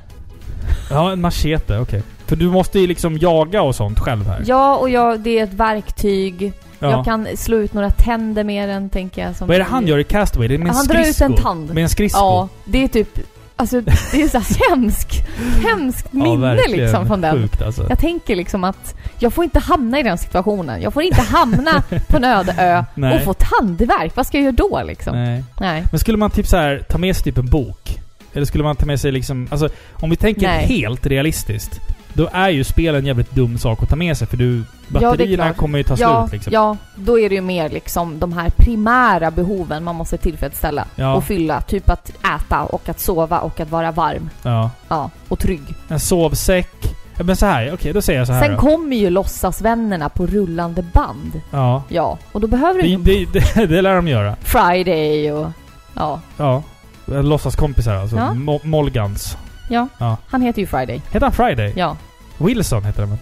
Ja, 0.89 1.11
en 1.11 1.21
machete, 1.21 1.79
okej. 1.79 2.03
För 2.27 2.35
du 2.35 2.49
måste 2.49 2.79
ju 2.79 2.87
liksom 2.87 3.17
jaga 3.17 3.61
och 3.61 3.75
sånt 3.75 3.99
själv 3.99 4.27
här. 4.27 4.43
Ja, 4.45 4.75
och 4.75 4.89
jag, 4.89 5.19
det 5.19 5.39
är 5.39 5.43
ett 5.43 5.53
verktyg. 5.53 6.53
Ja. 6.79 6.91
Jag 6.91 7.05
kan 7.05 7.27
slå 7.37 7.57
ut 7.57 7.73
några 7.73 7.89
tänder 7.89 8.43
med 8.43 8.69
den, 8.69 8.89
tänker 8.89 9.21
jag. 9.21 9.33
Vad 9.39 9.55
är 9.55 9.59
det 9.59 9.65
han 9.65 9.87
gör 9.87 9.97
i 9.97 10.03
Castaway? 10.03 10.47
Det 10.47 10.53
är 10.53 10.57
med 10.57 10.67
en 10.67 10.75
Han 10.75 10.87
drar 10.87 11.09
ut 11.09 11.21
en 11.21 11.35
tand. 11.35 11.73
Med 11.73 11.83
en 11.83 11.89
skridsko? 11.89 12.19
Ja, 12.19 12.49
det 12.65 12.83
är 12.83 12.87
typ... 12.87 13.19
Alltså, 13.57 13.81
det 13.81 14.21
är 14.21 14.27
så 14.27 14.37
här 14.39 14.69
hemskt, 14.69 15.27
hemskt 15.63 16.13
minne 16.13 16.37
verkligen 16.37 16.81
liksom 16.81 17.07
från 17.07 17.21
den. 17.21 17.41
Sjukt 17.41 17.61
alltså. 17.61 17.85
Jag 17.89 17.99
tänker 17.99 18.35
liksom 18.35 18.63
att 18.63 18.95
jag 19.19 19.33
får 19.33 19.43
inte 19.43 19.59
hamna 19.59 19.99
i 19.99 20.03
den 20.03 20.17
situationen. 20.17 20.81
Jag 20.81 20.93
får 20.93 21.03
inte 21.03 21.21
hamna 21.21 21.83
på 22.07 22.17
en 22.17 22.23
öde 22.23 22.55
ö 22.57 22.83
Nej. 22.95 23.15
och 23.15 23.21
få 23.21 23.33
tandvärk. 23.33 24.15
Vad 24.15 24.27
ska 24.27 24.37
jag 24.37 24.43
göra 24.43 24.55
då 24.55 24.83
liksom? 24.85 25.15
Nej. 25.15 25.43
Nej. 25.59 25.83
Men 25.91 25.99
skulle 25.99 26.17
man 26.17 26.31
typ 26.31 26.47
så 26.47 26.57
här 26.57 26.85
ta 26.89 26.97
med 26.97 27.15
sig 27.15 27.23
typ 27.23 27.37
en 27.37 27.49
bok? 27.49 27.99
Eller 28.33 28.45
skulle 28.45 28.63
man 28.63 28.75
ta 28.75 28.85
med 28.85 28.99
sig 28.99 29.11
liksom... 29.11 29.47
Alltså, 29.51 29.69
om 29.93 30.09
vi 30.09 30.15
tänker 30.15 30.47
Nej. 30.47 30.65
helt 30.65 31.05
realistiskt. 31.05 31.79
Då 32.17 32.29
är 32.33 32.49
ju 32.49 32.63
spel 32.63 32.95
en 32.95 33.05
jävligt 33.05 33.31
dum 33.31 33.57
sak 33.57 33.83
att 33.83 33.89
ta 33.89 33.95
med 33.95 34.17
sig 34.17 34.27
för 34.27 34.37
du... 34.37 34.63
Ja, 34.93 34.99
Batterierna 34.99 35.43
klart. 35.43 35.57
kommer 35.57 35.77
ju 35.77 35.83
ta 35.83 35.95
Ja, 35.97 36.21
slut 36.27 36.31
liksom. 36.33 36.53
ja, 36.53 36.77
då 36.95 37.19
är 37.19 37.29
det 37.29 37.35
ju 37.35 37.41
mer 37.41 37.69
liksom 37.69 38.19
de 38.19 38.33
här 38.33 38.49
primära 38.49 39.31
behoven 39.31 39.83
man 39.83 39.95
måste 39.95 40.17
tillfredsställa 40.17 40.85
Ja. 40.95 41.15
och 41.15 41.23
fylla. 41.23 41.61
Typ 41.61 41.89
att 41.89 42.09
äta 42.09 42.63
och 42.63 42.89
att 42.89 42.99
sova 42.99 43.39
och 43.39 43.59
att 43.59 43.69
vara 43.71 43.91
varm. 43.91 44.29
Ja. 44.43 44.69
Ja, 44.87 45.09
och 45.27 45.39
trygg. 45.39 45.61
En 45.87 45.99
sovsäck. 45.99 46.69
Ja, 47.17 47.23
Men 47.23 47.35
så 47.35 47.45
här, 47.45 47.73
okej 47.73 47.93
då 47.93 48.01
säger 48.01 48.19
jag 48.19 48.27
så 48.27 48.33
här 48.33 48.41
Sen 48.43 48.51
då. 48.55 48.59
kommer 48.61 48.95
ju 48.95 49.09
låtsasvännerna 49.09 50.09
på 50.09 50.27
rullande 50.27 50.81
band. 50.93 51.41
Ja. 51.51 51.83
Ja, 51.87 52.17
och 52.31 52.41
då 52.41 52.47
behöver 52.47 52.81
du 52.81 52.97
Det, 52.97 53.25
det, 53.25 53.39
det, 53.55 53.65
det 53.75 53.81
lär 53.81 53.95
de 53.95 54.07
göra. 54.07 54.35
Friday 54.41 55.31
och... 55.31 55.47
Ja, 55.93 56.19
Ja. 56.37 56.63
Låtsaskompisar 57.05 57.95
alltså. 57.95 58.15
Ja. 58.15 58.29
Mo- 58.33 58.65
Molgans. 58.65 59.37
ja. 59.69 59.87
Ja. 59.97 60.17
Han 60.27 60.41
heter 60.41 60.59
ju 60.61 60.67
Friday. 60.67 61.01
Heter 61.11 61.21
han 61.21 61.31
Friday? 61.31 61.73
Ja. 61.75 61.97
Wilson 62.37 62.83
heter 62.83 63.05
väl? 63.05 63.17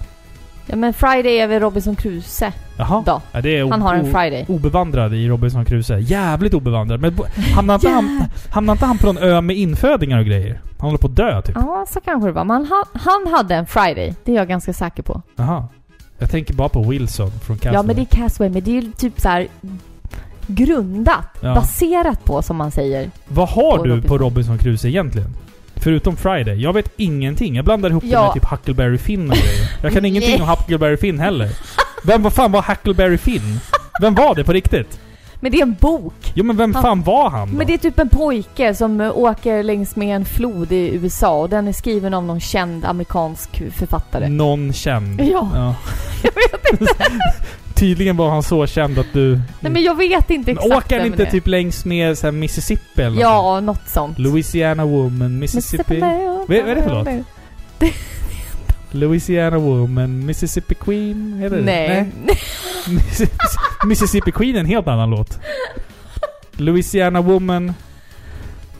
Ja 0.66 0.76
men 0.76 0.94
Friday 0.94 1.38
är 1.40 1.48
väl 1.48 1.60
Robinson 1.60 1.96
Crusoe 1.96 2.54
Jaha. 2.78 3.04
då? 3.06 3.22
Ja, 3.32 3.42
det 3.42 3.58
är 3.58 3.70
Han 3.72 3.82
har 3.82 3.96
en 3.96 4.06
Friday. 4.14 4.46
obevandrad 4.48 5.14
i 5.14 5.28
Robinson 5.28 5.66
Crusoe. 5.66 6.00
Jävligt 6.00 6.54
obevandrad. 6.54 7.02
Men 7.02 7.18
hamnar 7.56 7.76
inte, 7.76 7.90
han, 7.90 8.24
hamnar 8.50 8.74
inte 8.74 8.86
han 8.86 8.98
på 8.98 9.06
någon 9.06 9.18
ö 9.18 9.42
med 9.42 9.58
infödingar 9.58 10.20
och 10.20 10.26
grejer? 10.26 10.62
Han 10.78 10.88
håller 10.88 10.98
på 10.98 11.08
att 11.08 11.16
dö 11.16 11.42
typ. 11.42 11.56
Ja, 11.56 11.86
så 11.90 12.00
kanske 12.02 12.30
det 12.30 12.34
var. 12.34 12.44
Men 12.46 12.66
han, 12.66 12.84
han 12.94 13.34
hade 13.34 13.56
en 13.56 13.66
Friday. 13.66 14.14
Det 14.24 14.32
är 14.32 14.36
jag 14.36 14.48
ganska 14.48 14.74
säker 14.74 15.04
på. 15.04 15.22
Jaha. 15.36 15.68
Jag 16.18 16.32
tänker 16.32 16.54
bara 16.54 16.70
på 16.70 16.84
Wilson 16.84 17.32
från 17.32 17.58
Castaway. 17.58 17.76
Ja, 17.76 17.84
men 17.84 17.96
det 17.96 18.02
är 18.02 18.06
Castaway. 18.06 18.50
Men 18.54 18.64
det 18.64 18.72
är 18.78 18.82
ju 18.82 18.92
typ 18.92 19.20
så 19.22 19.30
här 19.30 19.48
grundat, 20.48 21.26
Ja. 21.42 21.56
baserat 21.56 22.26
på 22.26 22.42
som 22.42 22.58
man 22.58 22.72
säger. 22.72 23.10
Vad 23.28 23.50
har 23.50 23.78
på 23.78 23.84
du 23.84 23.90
Robinson. 23.90 24.10
på 24.10 24.18
Robinson 24.24 24.58
Crusoe 24.58 24.90
egentligen? 24.92 25.36
Förutom 25.76 26.18
Friday. 26.18 26.62
Jag 26.62 26.74
vet 26.74 26.92
ingenting. 26.98 27.56
Jag 27.56 27.66
blandar 27.66 27.90
ihop 27.90 28.04
det 28.04 28.10
Ja. 28.10 28.24
med 28.24 28.34
typ 28.34 28.52
Huckleberry 28.52 28.98
Finn 28.98 29.30
och 29.30 29.36
grejer. 29.38 29.68
Jag 29.82 29.94
kan 29.94 30.06
ingenting 30.10 30.42
om 30.42 30.50
Huckleberry 30.50 30.98
Finn 30.98 31.20
heller. 31.20 31.50
Vem 32.06 32.22
vad 32.24 32.34
fan 32.34 32.52
var 32.52 32.62
Huckleberry 32.62 33.18
Finn? 33.18 33.60
Vem 34.02 34.16
var 34.16 34.36
det 34.36 34.44
på 34.44 34.54
riktigt? 34.54 35.00
Men 35.44 35.52
det 35.52 35.58
är 35.58 35.62
en 35.62 35.74
bok. 35.80 36.14
Jo 36.34 36.44
men 36.44 36.58
vem 36.58 36.74
Han- 36.74 36.84
fan 36.84 37.02
var 37.04 37.30
han 37.30 37.52
då? 37.52 37.58
Men 37.58 37.68
det 37.68 37.74
är 37.74 37.78
typ 37.78 38.00
en 38.00 38.10
pojke 38.10 38.76
som 38.76 39.02
eh, 39.02 39.18
åker 39.18 39.64
längs 39.64 39.96
med 39.96 40.16
en 40.16 40.26
flod 40.26 40.72
i 40.72 40.96
USA 40.96 41.40
och 41.40 41.50
den 41.50 41.68
är 41.68 41.72
skriven 41.74 42.14
av 42.14 42.24
någon 42.24 42.40
känd 42.40 42.86
amerikansk 42.86 43.64
författare. 43.78 44.30
Någon 44.30 44.74
känd. 44.74 45.22
Ja. 45.22 45.76
Jag 46.24 46.32
vet 46.32 46.72
inte. 46.82 46.94
Tydligen 47.76 48.18
var 48.18 48.30
han 48.30 48.44
så 48.44 48.68
känd 48.68 49.00
att 49.00 49.14
du... 49.14 49.40
Nej 49.60 49.72
men 49.72 49.84
jag 49.84 49.98
vet 49.98 50.30
inte 50.30 50.54
Men 50.54 50.64
exakt 50.64 50.86
åker 50.86 50.98
han 50.98 51.06
inte 51.08 51.18
det 51.24 51.28
är. 51.28 51.32
typ 51.32 51.48
längs 51.48 51.86
med 51.86 52.18
så 52.18 52.32
Mississippi 52.32 53.02
eller 53.02 53.10
något? 53.16 53.22
Ja, 53.22 53.60
något 53.60 53.90
sånt. 53.90 54.20
Louisiana 54.20 54.86
Woman, 54.86 55.40
Mississippi... 55.40 56.00
Vad 56.00 56.48
vad 56.48 56.58
är 56.58 56.76
det 56.76 56.84
för 56.84 56.90
låt? 57.84 57.92
Louisiana 58.92 59.58
Woman, 59.58 60.26
Mississippi 60.26 60.76
Queen? 60.76 61.34
Heter 61.42 61.56
det? 61.58 61.64
Nej. 61.64 62.10
Missis- 62.28 62.73
Mississippi 63.86 64.32
Queen 64.32 64.56
är 64.56 64.60
en 64.60 64.66
helt 64.66 64.88
annan 64.88 65.10
låt. 65.10 65.40
Louisiana 66.52 67.22
Woman... 67.22 67.74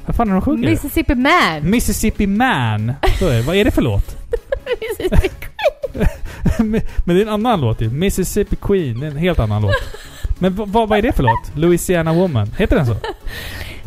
Vad 0.06 0.16
fan 0.16 0.30
är 0.30 0.34
de 0.34 0.42
sjunger? 0.42 0.70
Mississippi 0.70 1.16
Man. 1.16 1.70
Mississippi 1.70 2.28
Man. 2.28 2.94
Så 3.20 3.28
är 3.28 3.36
det. 3.36 3.42
Vad 3.42 3.56
är 3.56 3.66
det 3.66 3.72
för 3.72 3.82
låt? 3.82 4.18
Mississippi. 4.82 5.30
Men 7.06 7.16
det 7.16 7.22
är 7.22 7.22
en 7.22 7.30
annan 7.30 7.62
låt 7.62 7.82
ju. 7.82 7.90
Mississippi 7.90 8.56
Queen. 8.56 9.00
Det 9.00 9.08
är 9.08 9.12
en 9.12 9.18
helt 9.18 9.40
annan 9.40 9.62
låt. 9.62 9.76
Men 10.40 10.56
vad, 10.56 10.92
är 10.92 11.02
det 11.02 11.12
för 11.12 11.24
låt? 11.24 11.52
Louisiana 11.56 12.14
Woman. 12.14 12.52
Heter 12.58 12.76
den 12.76 12.86
så? 12.86 12.96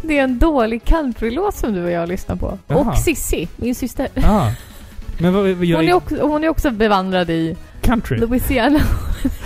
Det 0.02 0.18
är 0.18 0.24
en 0.24 0.38
dålig 0.38 0.84
countrylåt 0.84 1.54
som 1.54 1.72
du 1.72 1.84
och 1.84 1.90
jag 1.90 2.08
lyssnar 2.08 2.36
på. 2.36 2.58
Jaha. 2.66 2.78
Och 2.78 2.98
Sissi, 2.98 3.48
min 3.56 3.74
syster. 3.74 4.08
Men 5.18 5.34
vad, 5.34 5.44
vad 5.44 5.68
Hon 5.68 5.88
är, 5.88 5.92
också, 5.92 6.16
hon 6.16 6.44
är 6.44 6.48
också 6.48 6.70
bevandrad 6.70 7.30
i 7.30 7.56
country? 7.80 8.18
Louisiana. 8.18 8.80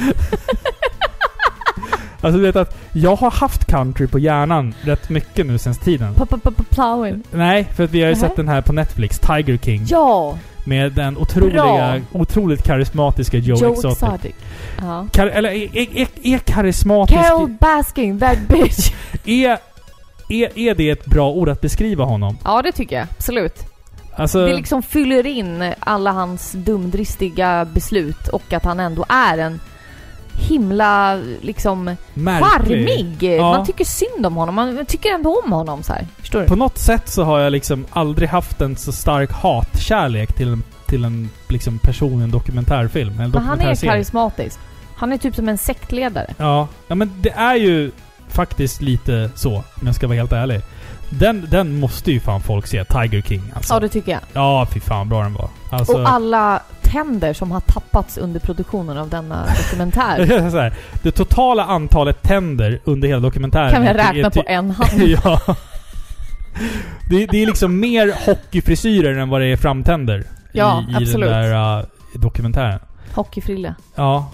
Alltså 2.22 2.38
du 2.38 2.46
vet 2.46 2.56
att 2.56 2.76
jag 2.92 3.16
har 3.16 3.30
haft 3.30 3.64
country 3.64 4.06
på 4.06 4.18
hjärnan 4.18 4.74
rätt 4.82 5.08
mycket 5.08 5.46
nu 5.46 5.58
sen 5.58 5.74
tiden. 5.74 6.14
Plowing. 6.70 7.22
Nej, 7.30 7.68
för 7.76 7.84
att 7.84 7.90
vi 7.90 8.00
har 8.00 8.08
ju 8.08 8.14
Nähä. 8.14 8.28
sett 8.28 8.36
den 8.36 8.48
här 8.48 8.60
på 8.60 8.72
Netflix, 8.72 9.18
Tiger 9.18 9.56
King. 9.56 9.84
Ja! 9.88 10.38
Med 10.64 10.92
den 10.92 11.16
otroliga, 11.16 11.62
Bra. 11.62 12.00
otroligt 12.12 12.62
karismatiska 12.62 13.38
Joe, 13.38 13.56
Joe 13.56 13.72
Exotic. 13.72 14.02
Exotic. 14.02 14.34
Ja. 14.80 15.06
Kar 15.12 15.26
eller 15.26 15.48
är, 15.48 15.76
är, 15.76 15.98
är, 15.98 16.08
är 16.22 16.38
karismatisk... 16.38 17.20
Carol 17.20 17.50
Baskin, 17.60 18.20
that 18.20 18.38
bitch. 18.48 18.92
Är, 19.24 19.58
är, 20.28 20.58
är 20.58 20.74
det 20.74 20.90
ett 20.90 21.06
bra 21.06 21.30
ord 21.30 21.48
att 21.48 21.60
beskriva 21.60 22.04
honom? 22.04 22.38
Ja, 22.44 22.62
det 22.62 22.72
tycker 22.72 22.96
jag. 22.96 23.06
Absolut. 23.16 23.66
Alltså... 24.16 24.46
Det 24.46 24.56
liksom 24.56 24.82
fyller 24.82 25.26
in 25.26 25.72
alla 25.80 26.10
hans 26.12 26.52
dumdristiga 26.52 27.64
beslut 27.64 28.28
och 28.28 28.52
att 28.52 28.64
han 28.64 28.80
ändå 28.80 29.04
är 29.08 29.38
en 29.38 29.60
himla 30.40 31.20
liksom 31.40 31.96
märklig. 32.14 32.86
charmig. 32.88 33.22
Ja. 33.22 33.50
Man 33.50 33.66
tycker 33.66 33.84
synd 33.84 34.26
om 34.26 34.36
honom. 34.36 34.54
Man 34.54 34.86
tycker 34.86 35.14
ändå 35.14 35.42
om 35.44 35.52
honom 35.52 35.82
så 35.82 35.92
här. 35.92 36.06
Förstår 36.18 36.40
du? 36.40 36.46
På 36.46 36.56
något 36.56 36.78
sätt 36.78 37.08
så 37.08 37.24
har 37.24 37.38
jag 37.40 37.52
liksom 37.52 37.86
aldrig 37.90 38.28
haft 38.28 38.60
en 38.60 38.76
så 38.76 38.92
stark 38.92 39.32
hatkärlek 39.32 40.32
till 40.32 40.48
en, 40.52 40.62
till 40.86 41.04
en 41.04 41.30
liksom 41.48 41.78
person 41.78 42.20
i 42.20 42.24
en 42.24 42.30
dokumentärfilm. 42.30 43.20
En 43.20 43.30
Men 43.30 43.42
han 43.42 43.60
är 43.60 43.74
karismatisk. 43.74 44.58
Han 44.96 45.12
är 45.12 45.18
typ 45.18 45.34
som 45.34 45.48
en 45.48 45.58
sektledare. 45.58 46.34
Ja, 46.36 46.68
ja 46.88 46.94
men 46.94 47.12
det 47.16 47.30
är 47.30 47.54
ju 47.54 47.90
faktiskt 48.28 48.82
lite 48.82 49.30
så, 49.34 49.54
om 49.54 49.86
jag 49.86 49.94
ska 49.94 50.06
vara 50.06 50.18
helt 50.18 50.32
ärlig. 50.32 50.60
Den, 51.10 51.46
den 51.50 51.80
måste 51.80 52.12
ju 52.12 52.20
fan 52.20 52.40
folk 52.40 52.66
se, 52.66 52.84
Tiger 52.84 53.22
King 53.22 53.52
alltså. 53.54 53.74
Ja, 53.74 53.80
det 53.80 53.88
tycker 53.88 54.12
jag. 54.12 54.20
Ja, 54.32 54.66
fy 54.72 54.80
fan 54.80 55.08
bra 55.08 55.22
den 55.22 55.34
var. 55.34 55.48
Alltså, 55.70 55.92
Och 55.92 56.10
alla 56.10 56.62
tänder 56.90 57.32
som 57.32 57.50
har 57.50 57.60
tappats 57.60 58.18
under 58.18 58.40
produktionen 58.40 58.98
av 58.98 59.08
denna 59.08 59.46
dokumentär 59.46 60.26
här, 60.50 60.74
det 61.02 61.10
totala 61.10 61.64
antalet 61.64 62.22
tänder 62.22 62.80
under 62.84 63.08
hela 63.08 63.20
dokumentären... 63.20 63.70
kan 63.70 63.82
vi 63.82 63.88
räkna 63.88 64.30
på 64.30 64.44
en 64.46 64.70
hand. 64.70 65.02
ja. 65.02 65.40
Det, 67.10 67.26
det 67.26 67.42
är 67.42 67.46
liksom 67.46 67.80
mer 67.80 68.26
hockeyfrisyrer 68.26 69.18
än 69.18 69.28
vad 69.28 69.40
det 69.40 69.46
är 69.46 69.56
framtänder. 69.56 70.24
Ja, 70.52 70.84
i, 70.88 70.92
i 70.92 70.96
absolut. 70.96 71.30
den 71.30 71.42
där 71.42 71.78
uh, 71.78 71.84
dokumentären. 72.14 72.80
Hockeyfrilla. 73.14 73.74
Ja. 73.94 74.30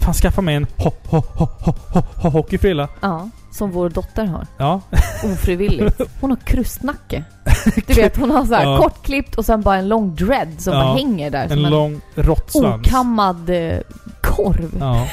Fan, 0.00 0.14
skaffa 0.14 0.42
mig 0.42 0.54
en 0.54 0.66
ho, 0.76 0.90
ho, 1.04 1.22
ho, 1.34 1.48
ho, 1.58 1.74
ho, 1.88 2.02
ho, 2.16 2.28
hockeyfrilla. 2.28 2.88
Ja, 3.00 3.28
som 3.52 3.70
vår 3.70 3.88
dotter 3.88 4.24
har. 4.26 4.46
Ja. 4.58 4.80
Ofrivilligt. 5.24 6.00
Hon 6.20 6.30
har 6.30 6.36
krustnacke. 6.36 7.24
Du 7.86 7.94
vet, 7.94 8.16
hon 8.16 8.30
har 8.30 8.44
så 8.44 8.54
här 8.54 8.62
Ja. 8.64 8.78
kortklippt 8.82 9.34
och 9.34 9.44
sen 9.44 9.60
bara 9.62 9.76
en 9.76 9.88
lång 9.88 10.14
dread 10.14 10.48
som 10.58 10.72
Ja. 10.72 10.80
bara 10.82 10.94
hänger 10.94 11.30
där. 11.30 11.48
Som 11.48 11.58
En 11.58 11.64
en, 11.64 11.70
lång 11.70 12.00
råttsvans. 12.14 12.86
okammad 12.86 13.50
eh, 13.50 13.78
korv. 14.22 14.70
Ja. 14.80 15.06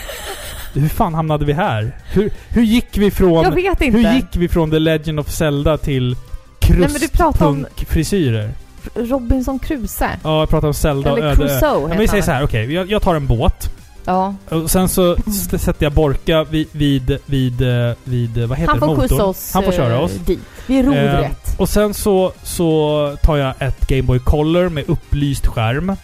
Hur 0.74 0.90
fan 0.90 1.14
hamnade 1.14 1.46
vi 1.46 1.54
här? 1.54 1.98
Hur, 2.14 2.32
hur 2.50 2.62
gick 2.64 2.98
vi 2.98 3.12
från... 3.12 3.44
Jag 3.44 3.52
vet 3.52 3.82
inte. 3.82 3.98
Hur 3.98 4.14
gick 4.14 4.36
vi 4.36 4.48
från 4.48 4.72
The 4.72 4.80
Legend 4.80 5.20
of 5.20 5.30
Zelda 5.32 5.78
till 5.78 6.16
krustpunkfrisyrer? 6.60 8.52
Robinson 8.96 9.60
Crusoe. 9.60 10.10
Ja, 10.24 10.40
jag 10.40 10.50
pratar 10.50 10.68
om 10.68 10.74
Zelda 10.74 11.12
och 11.12 11.18
Eller 11.18 11.28
öde 11.28 11.44
ö. 11.44 11.48
Crusoe 11.48 11.82
Ja, 11.82 11.88
men 11.88 11.98
vi 11.98 12.08
säger 12.08 12.22
han. 12.22 12.26
så 12.26 12.32
här, 12.32 12.44
okej. 12.44 12.74
jag, 12.74 12.92
jag 12.92 13.02
tar 13.02 13.16
en 13.16 13.28
båt. 13.28 13.70
Ja. 14.06 14.36
Och 14.50 14.72
sen 14.72 14.90
så 14.90 15.16
sätter 15.60 15.86
jag 15.86 15.94
Borka 15.94 16.44
vid, 16.44 16.68
vid, 16.72 17.18
vid, 17.26 17.62
eh, 17.62 17.96
vid 18.04 18.38
vad 18.38 18.58
heter 18.58 18.72
Han 18.72 18.80
får 18.80 18.88
motorn. 18.88 19.02
skjutsa 19.10 19.26
oss, 19.26 19.52
Han 19.54 19.64
får 19.64 19.72
köra 19.72 19.94
eh, 19.94 20.02
oss. 20.04 20.12
dit. 20.26 20.40
Vid 20.68 20.86
rodret. 20.86 21.56
Och 21.58 21.70
sen 21.70 21.94
så, 21.94 22.32
så 22.44 23.16
tar 23.24 23.38
jag 23.38 23.54
ett 23.60 23.88
Game 23.88 24.02
Boy 24.04 24.20
Color 24.20 24.70
med 24.70 24.90
upplyst 24.90 25.48
skärm. 25.48 25.96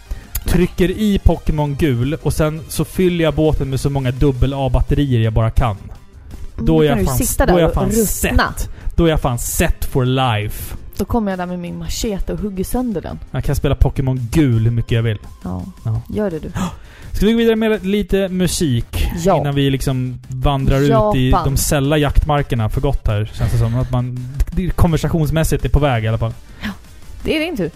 Trycker 0.45 0.89
i 0.91 1.19
Pokémon 1.23 1.75
gul 1.75 2.17
och 2.23 2.33
sen 2.33 2.61
så 2.67 2.85
fyller 2.85 3.23
jag 3.23 3.33
båten 3.33 3.69
med 3.69 3.79
så 3.79 3.89
många 3.89 4.11
dubbel 4.11 4.53
A-batterier 4.53 5.19
jag 5.19 5.33
bara 5.33 5.49
kan. 5.51 5.77
Då 6.57 6.81
är 6.81 6.85
jag 6.85 7.05
fan, 7.05 7.17
sitta 7.17 7.45
då 7.45 7.57
är 7.57 7.61
jag 7.61 7.73
fan 7.73 7.89
ruttna. 7.89 8.05
set. 8.05 8.69
Då 8.95 9.05
är 9.05 9.09
jag 9.09 9.21
fan 9.21 9.39
set 9.39 9.85
for 9.85 10.05
life. 10.05 10.75
Då 10.97 11.05
kommer 11.05 11.31
jag 11.31 11.39
där 11.39 11.45
med 11.45 11.59
min 11.59 11.77
machete 11.77 12.33
och 12.33 12.39
hugger 12.39 12.63
sönder 12.63 13.01
den. 13.01 13.19
Jag 13.31 13.43
kan 13.43 13.55
spela 13.55 13.75
Pokémon 13.75 14.27
gul 14.31 14.63
hur 14.63 14.71
mycket 14.71 14.91
jag 14.91 15.03
vill. 15.03 15.17
Ja. 15.43 15.63
Ja. 15.85 16.01
Gör 16.09 16.31
det 16.31 16.39
du. 16.39 16.51
Ska 17.15 17.25
vi 17.25 17.31
gå 17.31 17.37
vidare 17.37 17.55
med 17.55 17.85
lite 17.85 18.29
musik? 18.29 19.07
Ja. 19.17 19.37
Innan 19.37 19.55
vi 19.55 19.69
liksom 19.69 20.19
vandrar 20.27 20.79
ut 20.79 21.15
i 21.15 21.29
Japan. 21.29 21.43
de 21.45 21.57
sälla 21.57 21.97
jaktmarkerna 21.97 22.69
för 22.69 22.81
gott 22.81 23.07
här, 23.07 23.31
känns 23.33 23.51
det 23.51 23.57
som. 23.57 23.75
Att 23.79 23.91
man 23.91 24.19
konversationsmässigt 24.75 25.65
är 25.65 25.69
på 25.69 25.79
väg 25.79 26.03
i 26.03 26.07
alla 26.07 26.17
fall. 26.17 26.33
Det 27.23 27.35
är 27.35 27.39
din 27.39 27.57
tur. 27.57 27.71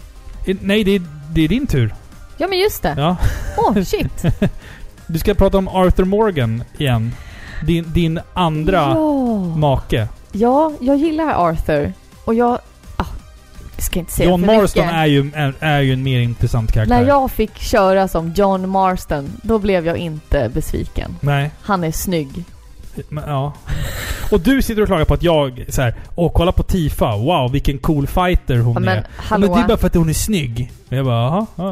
Nej, 0.62 0.84
det 0.84 0.92
är, 0.96 1.02
det 1.34 1.42
är 1.42 1.48
din 1.48 1.68
tur. 1.68 1.94
Ja 2.38 2.48
men 2.48 2.60
just 2.60 2.84
det. 2.84 2.94
Ja. 2.98 3.18
Åh 3.58 3.84
shit. 3.84 4.24
Du 5.08 5.20
ska 5.20 5.34
prata 5.34 5.58
om 5.58 5.68
Arthur 5.68 6.06
Morgan 6.06 6.64
igen. 6.78 7.12
Din, 7.66 7.94
din 7.94 8.20
andra 8.34 8.78
Ja. 8.78 9.40
make. 9.58 10.08
ja, 10.32 10.74
jag 10.82 10.98
gillar 10.98 11.50
Arthur. 11.50 11.94
Och 12.26 12.34
jag... 12.34 12.60
Jag 13.80 13.84
ska 13.84 14.00
inte 14.00 14.12
säga 14.12 14.30
John 14.30 14.40
för 14.40 14.48
Marston 14.48 14.86
mycket. 14.86 14.98
är 14.98 15.06
ju, 15.06 15.32
är, 15.36 15.54
är 15.60 15.80
ju 15.80 15.94
en 15.94 16.04
mer 16.04 16.20
intressant 16.20 16.72
karaktär. 16.72 16.96
När 16.96 17.08
jag 17.08 17.32
fick 17.32 17.58
köra 17.58 18.08
som 18.08 18.34
John 18.34 18.70
Marston, 18.70 19.30
då 19.44 19.60
blev 19.60 19.86
jag 19.86 19.98
inte 19.98 20.52
besviken. 20.54 21.16
Nej. 21.22 21.52
Han 21.62 21.84
är 21.84 21.92
snygg. 21.92 22.46
Men, 23.10 23.24
ja. 23.30 23.54
Och 24.32 24.40
du 24.40 24.62
sitter 24.62 24.82
och 24.82 24.88
klagar 24.88 25.06
på 25.06 25.14
att 25.14 25.24
jag 25.24 25.66
så 25.70 25.82
här, 25.82 25.94
åh 26.16 26.32
kolla 26.36 26.52
på 26.52 26.64
Tifa, 26.64 27.18
wow 27.18 27.52
vilken 27.52 27.78
cool 27.78 28.08
fighter 28.08 28.58
hon 28.60 28.74
Ja, 28.74 28.80
är. 28.80 28.86
men 28.86 28.96
Men 28.96 29.04
hallå. 29.18 29.56
det 29.56 29.62
är 29.62 29.68
bara 29.68 29.78
för 29.78 29.88
att 29.88 29.96
hon 29.96 30.10
är 30.10 30.14
snygg. 30.14 30.72
Och 30.90 30.96
jag 30.98 31.06
bara, 31.06 31.22
jaha. 31.24 31.46
Ja, 31.56 31.64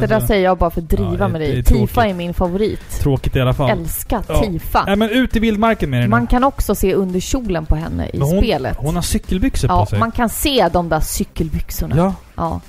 Det 0.00 0.06
där 0.06 0.20
säger 0.20 0.44
jag 0.44 0.58
bara 0.58 0.70
för 0.70 0.80
att 0.80 0.88
driva 0.88 1.16
Ja, 1.18 1.28
med 1.28 1.40
dig. 1.40 1.58
är 1.58 1.62
Tifa 1.62 2.06
är 2.06 2.14
min 2.14 2.34
favorit. 2.34 2.90
Tråkigt 3.00 3.36
i 3.36 3.40
alla 3.40 3.54
fall. 3.54 3.70
Älskar 3.70 4.22
Ja. 4.28 4.42
Tifa. 4.42 4.84
Nej 4.86 4.96
men 4.96 5.10
ut 5.10 5.36
i 5.36 5.40
vildmarken 5.40 5.90
med 5.90 6.00
dig. 6.00 6.08
Man 6.08 6.26
kan 6.26 6.44
också 6.44 6.74
se 6.74 6.94
under 6.94 7.20
kjolen 7.20 7.66
på 7.66 7.76
henne 7.76 8.06
i 8.12 8.18
Men 8.18 8.28
hon, 8.28 8.38
spelet. 8.38 8.76
Hon 8.78 8.94
har 8.94 9.02
cykelbyxor 9.02 9.68
på 9.68 9.86
sig. 9.86 9.98
man 9.98 10.12
kan 10.12 10.28
se 10.28 10.68
de 10.72 10.88
där 10.88 11.00
cykelbyxorna. 11.00 11.96
Ja. 11.96 12.14
Ja. 12.36 12.60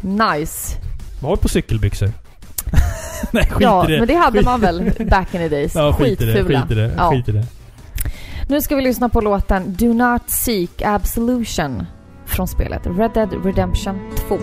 Nice. 0.00 0.76
Var 1.20 1.36
på 1.36 1.48
cykelbyxor? 1.48 2.12
Nej 3.30 3.44
skit 3.46 3.56
Ja, 3.60 3.88
i 3.88 3.92
det. 3.92 3.98
men 3.98 4.08
det 4.08 4.14
hade 4.14 4.38
Skit- 4.38 4.44
man 4.44 4.60
väl 4.60 4.92
back 5.10 5.34
in 5.34 5.40
the 5.40 5.48
days. 5.48 5.74
Ja 5.74 5.92
skit 5.92 6.18
Skitfula. 6.18 6.60
skit 6.62 6.70
i 6.70 6.74
det, 6.74 6.94
Ja. 6.96 7.10
skit 7.10 7.28
i 7.28 7.32
det. 7.32 7.44
Nu 8.48 8.60
ska 8.60 8.76
vi 8.76 8.82
lyssna 8.82 9.08
på 9.08 9.20
låten 9.20 9.74
Do 9.78 9.92
Not 9.92 10.22
Seek 10.30 10.82
Absolution 10.82 11.86
från 12.26 12.48
spelet 12.48 12.82
Red 12.86 13.10
Dead 13.14 13.44
Redemption 13.44 13.98
2. 14.28 14.38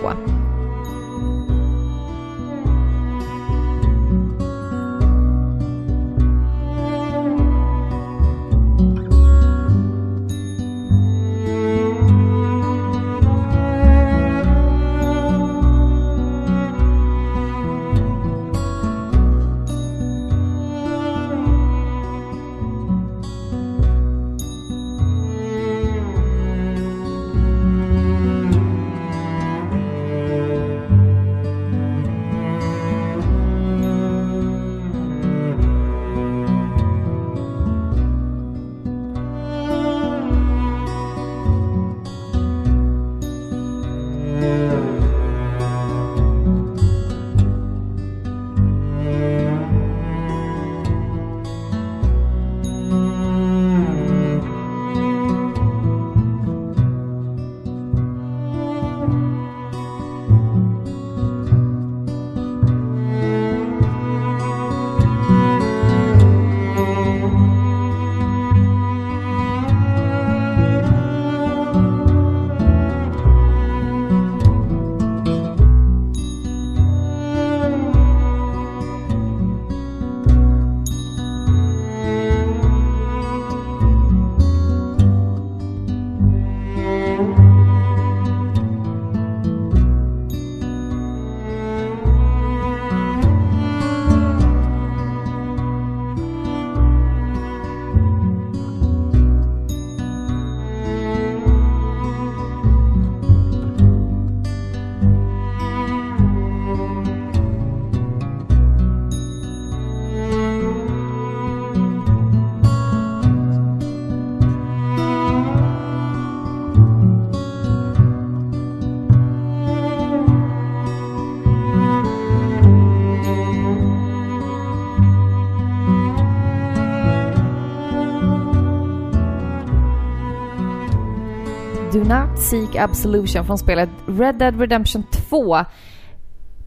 Not 132.08 132.38
Seek 132.38 132.76
Absolution 132.76 133.44
från 133.44 133.58
spelet 133.58 133.88
Red 134.06 134.34
Dead 134.34 134.60
Redemption 134.60 135.02
2. 135.10 135.64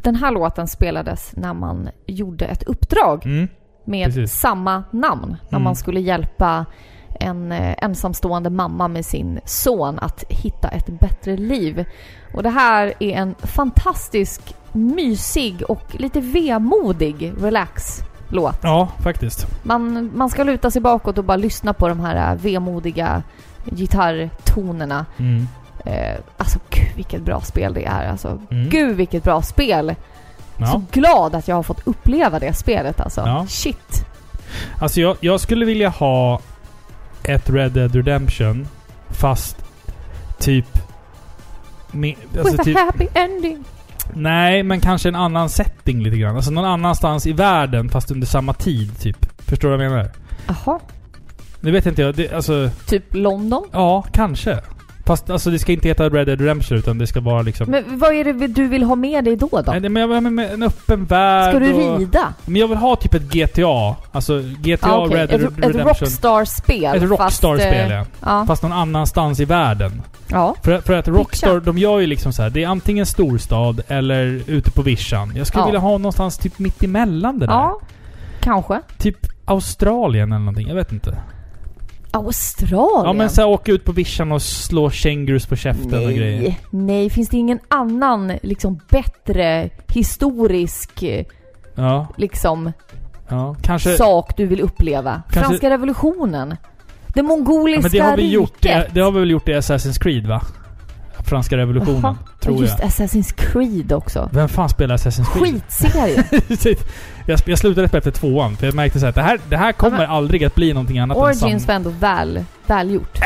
Den 0.02 0.16
här 0.16 0.32
låten 0.32 0.68
spelades 0.68 1.32
när 1.36 1.54
man 1.54 1.90
gjorde 2.06 2.46
ett 2.46 2.64
uppdrag 2.64 3.26
Mm. 3.26 3.48
med 3.86 4.06
Precis. 4.06 4.40
samma 4.40 4.84
namn. 4.92 5.38
När 5.50 5.58
Mm. 5.58 5.64
man 5.64 5.76
skulle 5.76 6.00
hjälpa 6.00 6.66
en 7.20 7.52
eh, 7.52 7.76
ensamstående 7.84 8.50
mamma 8.50 8.88
med 8.88 9.06
sin 9.06 9.40
son 9.46 10.00
att 10.00 10.24
hitta 10.30 10.68
ett 10.70 11.00
bättre 11.00 11.38
liv. 11.38 11.86
Och 12.34 12.44
det 12.44 12.50
här 12.50 12.94
är 13.00 13.12
en 13.18 13.36
fantastisk, 13.40 14.56
mysig 14.72 15.62
och 15.70 15.96
lite 16.00 16.22
vemodig 16.22 17.34
relax-låt. 17.42 18.60
Ja, 18.64 18.88
faktiskt. 19.04 19.48
Man, 19.66 20.12
man 20.18 20.30
ska 20.30 20.44
luta 20.44 20.72
sig 20.72 20.82
bakåt 20.82 21.18
och 21.18 21.24
bara 21.24 21.38
lyssna 21.38 21.74
på 21.74 21.88
de 21.88 22.00
här 22.00 22.32
eh, 22.34 22.38
vemodiga 22.42 23.24
gitarrtonerna. 23.66 25.06
Mm. 25.18 25.48
Eh, 25.86 26.16
alltså 26.38 26.60
gud 26.70 26.88
vilket 26.96 27.22
bra 27.22 27.42
spel 27.42 27.74
det 27.74 27.86
är. 27.86 28.10
Alltså, 28.10 28.40
Mm. 28.52 28.70
Gud 28.70 28.96
vilket 28.98 29.24
bra 29.24 29.42
spel! 29.42 29.96
Ja. 30.58 30.66
Så 30.66 30.84
glad 30.92 31.36
att 31.36 31.48
jag 31.48 31.56
har 31.56 31.64
fått 31.64 31.88
uppleva 31.88 32.40
det 32.40 32.54
spelet 32.54 33.00
alltså. 33.02 33.22
Ja. 33.22 33.46
Shit! 33.50 34.06
Alltså 34.80 35.02
jag, 35.02 35.18
jag 35.20 35.40
skulle 35.40 35.66
vilja 35.66 35.90
ha 35.90 36.40
ett 37.24 37.50
Red 37.50 37.72
Dead 37.72 37.96
Redemption 37.96 38.68
fast 39.10 39.58
typ... 40.40 40.66
Med, 41.92 42.16
alltså 42.38 42.52
With 42.52 42.64
typ 42.64 42.78
a 42.78 42.80
happy 42.86 43.08
ending! 43.14 43.64
nej, 44.14 44.64
men 44.64 44.82
kanske 44.82 45.10
en 45.10 45.16
annan 45.16 45.50
setting 45.50 46.04
lite 46.04 46.18
grann. 46.18 46.36
Alltså 46.36 46.52
någon 46.52 46.66
annanstans 46.66 47.28
i 47.28 47.34
världen 47.34 47.90
fast 47.90 48.12
under 48.12 48.28
samma 48.28 48.54
tid 48.54 49.00
typ. 49.00 49.26
Förstår 49.42 49.70
du 49.70 49.78
vad 49.78 49.86
jag 49.86 49.92
menar? 49.92 50.12
Jaha. 50.48 50.80
Nu 51.62 51.72
vet 51.72 51.86
inte 51.86 52.02
jag. 52.02 52.16
Det, 52.16 52.34
alltså, 52.34 52.70
Typ 52.88 53.04
London? 53.16 53.64
ja, 53.72 54.02
kanske. 54.14 54.60
Fast 55.06 55.30
alltså 55.30 55.50
det 55.52 55.60
ska 55.60 55.72
inte 55.72 55.88
heta 55.88 56.10
Red 56.10 56.28
Dead 56.28 56.42
Redemption 56.42 56.78
utan 56.78 56.98
det 56.98 57.08
ska 57.08 57.20
vara 57.22 57.42
liksom... 57.42 57.70
Men 57.72 57.84
vad 58.00 58.14
är 58.14 58.24
det 58.24 58.48
du 58.48 58.68
vill 58.68 58.84
ha 58.84 58.96
med 58.96 59.24
dig 59.24 59.36
då? 59.36 59.50
då? 59.52 59.62
Nej, 59.72 59.80
men 59.90 59.96
jag 59.96 60.08
vill 60.08 60.16
ha 60.16 60.22
med 60.22 60.52
en 60.54 60.64
öppen 60.64 61.06
värld 61.06 61.50
Ska 61.52 61.60
du 61.60 61.74
och- 61.74 62.00
rida? 62.00 62.34
Men 62.46 62.56
jag 62.56 62.68
vill 62.68 62.78
ha 62.78 62.96
typ 62.96 63.14
ett 63.14 63.34
GTA. 63.34 63.96
Alltså 64.12 64.42
GTA 64.60 64.88
Ja, 64.88 65.06
okej. 65.06 65.18
Red 65.18 65.30
Dead 65.30 65.42
ett, 65.42 65.52
ett 65.52 65.58
Redemption. 65.58 65.88
Rockstar-spel. 65.88 66.84
Ett 66.84 66.92
fast, 66.92 67.04
eh, 67.04 67.08
Rockstar-spel 67.10 67.92
ja. 67.92 68.06
Ja. 68.26 68.46
Fast 68.48 68.64
någon 68.64 68.74
annanstans 68.74 69.40
i 69.40 69.46
världen. 69.46 70.02
ja. 70.28 70.56
För, 70.64 70.82
för 70.82 70.94
att 70.94 71.08
Rockstar, 71.08 71.60
de 71.60 71.78
gör 71.78 72.00
ju 72.00 72.08
liksom 72.08 72.34
så 72.34 72.42
här. 72.42 72.50
Det 72.50 72.64
är 72.64 72.68
antingen 72.68 73.06
storstad 73.06 73.82
eller 73.88 74.42
ute 74.48 74.72
på 74.72 74.82
vischan. 74.82 75.32
Jag 75.36 75.48
skulle 75.48 75.62
Ja. 75.62 75.66
vilja 75.66 75.80
ha 75.80 75.98
någonstans 75.98 76.38
typ 76.38 76.60
mitt 76.60 76.84
emellan 76.84 77.40
det 77.40 77.46
där. 77.46 77.54
Ja. 77.54 77.80
Kanske. 78.42 78.82
Typ 78.98 79.18
Australien 79.46 80.32
eller 80.32 80.40
någonting. 80.40 80.68
Jag 80.68 80.76
vet 80.76 80.92
inte. 80.92 81.18
Australien? 82.12 83.06
Ja 83.06 83.14
men 83.14 83.30
så 83.30 83.42
här, 83.42 83.48
åka 83.48 83.72
ut 83.72 83.86
på 83.86 83.92
vischan 83.92 84.32
och 84.32 84.42
slå 84.42 84.90
kängurus 84.90 85.46
på 85.46 85.56
käften 85.56 86.06
och 86.06 86.12
grejer. 86.12 86.42
Nej, 86.42 86.60
nej. 86.70 87.10
Finns 87.10 87.30
det 87.30 87.38
ingen 87.38 87.60
annan 87.68 88.34
liksom 88.44 88.80
bättre 88.90 89.70
historisk 89.88 91.04
Ja, 91.76 92.08
liksom 92.18 92.72
ja. 93.30 93.56
Kanske... 93.62 93.98
sak 93.98 94.38
du 94.38 94.46
vill 94.46 94.62
uppleva? 94.62 95.22
Kanske- 95.30 95.40
Franska 95.40 95.70
revolutionen? 95.70 96.50
Det 97.14 97.20
Ja, 97.20 97.24
mongoliska 97.24 97.82
men 97.82 97.92
det 97.92 98.00
har 98.00 98.18
vi 98.18 98.24
riket? 98.24 98.34
gjort. 98.34 98.62
Det, 98.62 98.88
det 98.94 99.02
har 99.02 99.12
vi 99.12 99.20
väl 99.20 99.32
gjort 99.32 99.48
i 99.50 99.52
Assassin's 99.54 100.00
Creed 100.02 100.28
va? 100.28 100.42
Franska 101.30 101.58
revolutionen. 101.58 102.02
Jaha. 102.02 102.16
Tror 102.40 102.56
ja, 102.56 102.62
just 102.62 102.80
jag. 102.80 102.88
Assassin's 102.88 103.34
Creed 103.36 103.92
också. 103.92 104.30
Vem 104.34 104.50
fan 104.50 104.70
spelar 104.70 104.98
Assassin's 104.98 105.40
Creed? 105.40 105.54
Skitserie! 105.54 106.24
jag, 107.26 107.40
jag 107.46 107.60
slutade 107.60 107.88
spela 107.88 107.98
efter 107.98 108.12
tvåan, 108.12 108.58
för 108.58 108.66
jag 108.66 108.76
märkte 108.76 109.00
så 109.00 109.06
här 109.06 109.10
att 109.10 109.16
det 109.16 109.22
här, 109.22 109.40
det 109.50 109.58
här 109.58 109.72
kommer 109.72 109.98
men- 109.98 110.10
aldrig 110.10 110.44
att 110.44 110.56
bli 110.56 110.74
någonting 110.74 111.00
annat 111.00 111.18
än 111.18 111.24
Origins 111.24 111.68
var 111.68 111.76
ändå 111.76 111.90
väl, 111.90 112.44
välgjort. 112.68 113.20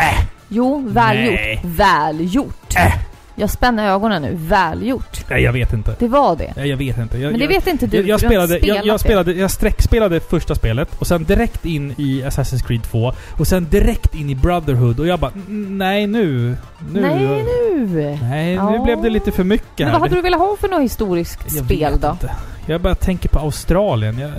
Jo, 0.47 0.83
välgjort. 0.87 1.59
Välgjort. 1.63 2.75
Äh. 2.75 2.93
Jag 3.35 3.49
spänner 3.49 3.89
ögonen 3.91 4.21
nu. 4.21 4.31
Välgjort. 4.35 5.25
Nej, 5.29 5.43
jag 5.43 5.53
vet 5.53 5.73
inte. 5.73 5.95
Det 5.99 6.07
var 6.07 6.35
det. 6.35 6.53
Nej, 6.55 6.69
jag 6.69 6.77
vet 6.77 6.97
inte. 6.97 7.17
Jag, 7.17 7.31
Men 7.31 7.39
det 7.39 7.45
jag, 7.45 7.49
vet 7.49 7.67
inte 7.67 7.87
du, 7.87 7.97
jag, 7.97 8.07
jag, 8.07 8.19
för 8.19 8.29
du 8.29 8.37
har 8.39 8.47
spelade, 8.47 8.67
jag, 8.67 8.85
jag 8.85 8.99
spelade, 8.99 9.33
jag 9.33 9.51
sträckspelade 9.51 10.19
första 10.19 10.55
spelet 10.55 10.89
och 10.99 11.07
sen 11.07 11.23
direkt 11.23 11.65
in 11.65 11.91
i 11.97 12.23
Assassin's 12.23 12.63
Creed 12.67 12.83
2 12.83 13.13
och 13.39 13.47
sen 13.47 13.67
direkt 13.69 14.15
in 14.15 14.29
i 14.29 14.35
Brotherhood 14.35 14.99
och 14.99 15.07
jag 15.07 15.19
bara 15.19 15.31
"Mm, 15.31 15.77
nej 15.77 16.07
nu, 16.07 16.57
nu. 16.91 17.01
Nej, 17.01 17.43
nu! 17.43 18.17
Nej, 18.21 18.47
nu 18.49 18.75
Ja. 18.75 18.81
blev 18.83 19.01
det 19.01 19.09
lite 19.09 19.31
för 19.31 19.43
mycket 19.43 19.67
Men 19.79 19.87
här. 19.87 19.93
vad 19.93 20.01
hade 20.01 20.15
du 20.15 20.21
velat 20.21 20.39
ha 20.39 20.55
för 20.59 20.67
något 20.67 20.81
historiskt 20.81 21.39
jag 21.55 21.65
spel 21.65 21.91
vet 21.91 22.01
då? 22.01 22.09
Inte. 22.09 22.31
Jag 22.65 22.81
bara 22.81 22.95
tänker 22.95 23.29
på 23.29 23.39
Australien. 23.39 24.19
Jag, 24.19 24.31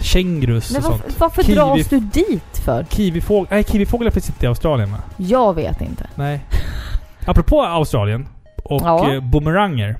kängurus 0.00 0.76
och 0.76 0.82
var, 0.82 0.90
sånt. 0.90 1.02
varför 1.18 1.42
Kiwi- 1.42 1.54
dras 1.54 1.88
du 1.88 2.00
dit 2.00 2.58
för? 2.64 2.86
Kiwifågel... 2.90 3.46
Nej, 3.50 3.64
kiwifåglar 3.64 4.10
finns 4.10 4.28
inte 4.28 4.44
i 4.44 4.48
Australien 4.48 4.92
va? 4.92 4.98
Jag 5.16 5.54
vet 5.54 5.80
inte. 5.80 6.06
Nej. 6.14 6.40
Apropå 7.26 7.62
Australien 7.62 8.28
och 8.64 8.82
Ja. 8.84 9.14
eh, 9.14 9.20
boomeranger. 9.20 9.96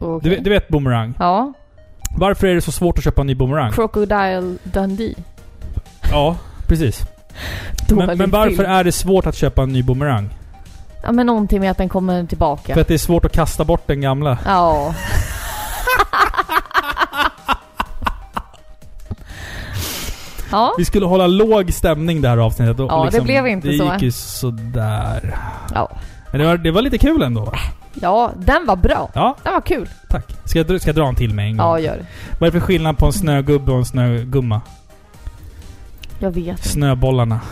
Okej. 0.00 0.30
Du, 0.30 0.36
du 0.40 0.50
vet 0.50 0.68
boomerang? 0.68 1.14
Ja. 1.18 1.52
Varför 2.16 2.46
är 2.46 2.54
det 2.54 2.60
så 2.60 2.72
svårt 2.72 2.98
att 2.98 3.04
köpa 3.04 3.20
en 3.20 3.26
ny 3.26 3.34
boomerang? 3.34 3.72
Crocodile 3.72 4.56
Dundee. 4.62 5.14
Ja, 6.10 6.36
precis. 6.68 7.02
Men, 7.90 8.18
men 8.18 8.30
varför 8.30 8.56
film. 8.56 8.70
är 8.70 8.84
det 8.84 8.92
svårt 8.92 9.26
att 9.26 9.36
köpa 9.36 9.62
en 9.62 9.68
ny 9.72 9.82
boomerang? 9.82 10.28
Ja 11.02 11.12
men 11.12 11.26
någonting 11.26 11.60
med 11.60 11.70
att 11.70 11.78
den 11.78 11.88
kommer 11.88 12.24
tillbaka. 12.26 12.74
För 12.74 12.80
att 12.80 12.88
det 12.88 12.94
är 12.94 12.98
svårt 12.98 13.24
att 13.24 13.32
kasta 13.32 13.64
bort 13.64 13.86
den 13.86 14.00
gamla. 14.00 14.38
Ja. 14.46 14.94
ja. 20.50 20.74
Vi 20.78 20.84
skulle 20.84 21.06
hålla 21.06 21.26
låg 21.26 21.72
stämning 21.72 22.22
det 22.22 22.28
här 22.28 22.36
avsnittet. 22.38 22.80
Och 22.80 22.90
Ja, 22.90 22.98
det 22.98 23.04
liksom, 23.04 23.24
blev 23.24 23.46
inte 23.46 23.68
det 23.68 23.78
så. 23.78 23.84
Det 23.84 23.92
gick 23.92 24.02
ju 24.02 24.12
sådär. 24.12 25.36
Ja. 25.74 25.90
Men 26.30 26.40
det 26.40 26.46
var, 26.46 26.56
det 26.56 26.70
var 26.70 26.82
lite 26.82 26.98
kul 26.98 27.22
ändå. 27.22 27.52
Ja, 27.94 28.32
den 28.38 28.66
var 28.66 28.76
bra. 28.76 29.10
Ja, 29.14 29.36
Den 29.42 29.52
var 29.52 29.60
kul. 29.60 29.88
tack. 30.08 30.24
Ska 30.44 30.58
jag, 30.58 30.66
dra- 30.66 30.78
ska 30.78 30.88
jag 30.88 30.96
dra 30.96 31.08
en 31.08 31.14
till 31.14 31.34
med 31.34 31.44
en 31.46 31.56
gång? 31.56 31.66
Ja, 31.66 31.78
gör 31.78 31.96
det. 31.96 32.06
Vad 32.40 32.48
är 32.48 32.52
det 32.52 32.60
för 32.60 32.66
skillnad 32.66 32.98
på 32.98 33.06
en 33.06 33.12
snögubbe 33.12 33.72
och 33.72 33.78
en 33.78 33.84
snögumma? 33.84 34.60
Jag 36.18 36.30
vet. 36.30 36.64
Snöbollarna. 36.64 37.40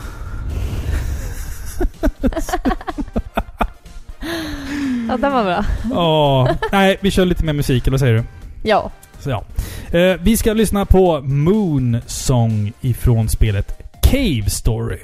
Ja, 5.08 5.16
den 5.16 5.32
var 5.32 5.44
bra. 5.44 5.64
Åh. 5.94 6.50
Nej, 6.72 6.96
vi 7.00 7.10
kör 7.10 7.24
lite 7.24 7.44
mer 7.44 7.52
musik, 7.52 7.82
eller 7.86 7.90
vad 7.90 8.00
säger 8.00 8.14
du? 8.14 8.24
Ja. 8.62 8.90
Så 9.18 9.30
ja. 9.30 9.44
Eh, 9.98 10.16
vi 10.20 10.36
ska 10.36 10.52
lyssna 10.52 10.84
på 10.86 11.20
Moon 11.20 11.98
Song 12.06 12.72
ifrån 12.80 13.28
spelet 13.28 13.80
Cave 14.02 14.50
Story. 14.50 14.98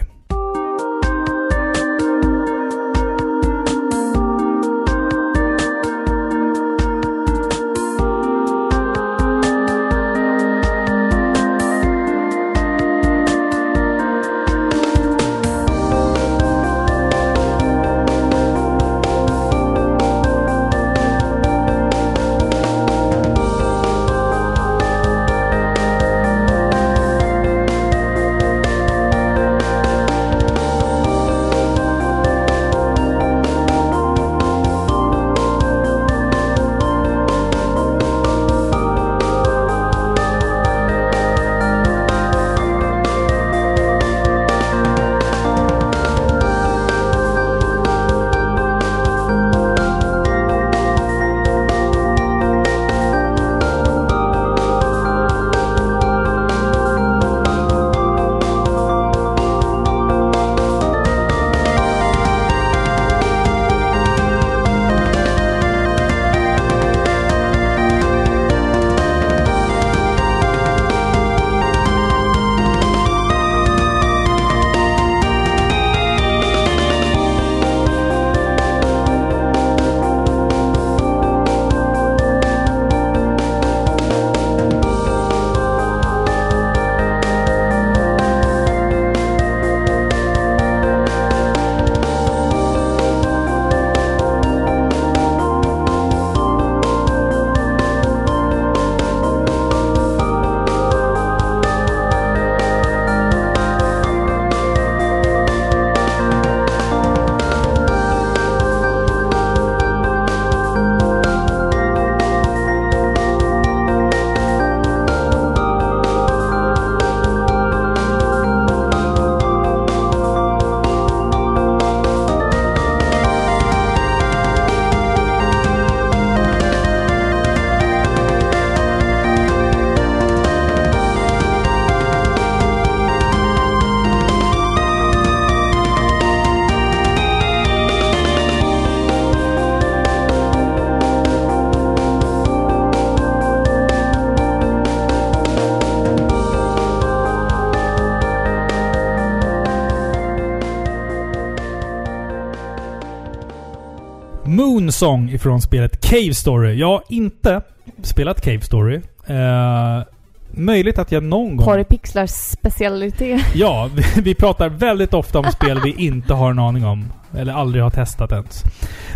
Moonsong 154.91 155.31
ifrån 155.31 155.61
spelet 155.61 156.01
Cave 156.01 156.35
Story. 156.35 156.75
Jag 156.75 156.87
har 156.87 157.03
inte 157.09 157.61
spelat 158.03 158.41
Cave 158.41 158.61
Story. 158.61 159.01
Eh, 159.27 160.03
möjligt 160.51 160.99
att 160.99 161.13
jag 161.13 161.23
någon 161.23 161.57
gång... 161.57 161.67
Paripixlars 161.67 162.31
specialitet. 162.31 163.43
Ja, 163.55 163.91
vi, 163.95 164.21
vi 164.23 164.35
pratar 164.35 164.69
väldigt 164.69 165.15
ofta 165.15 165.39
om 165.39 165.45
spel 165.53 165.81
vi 165.85 165.95
inte 166.07 166.35
har 166.35 166.51
en 166.51 166.59
aning 166.59 166.87
om. 166.87 167.13
Eller 167.37 167.53
aldrig 167.53 167.83
har 167.83 167.91
testat 167.91 168.33
ens. 168.33 168.63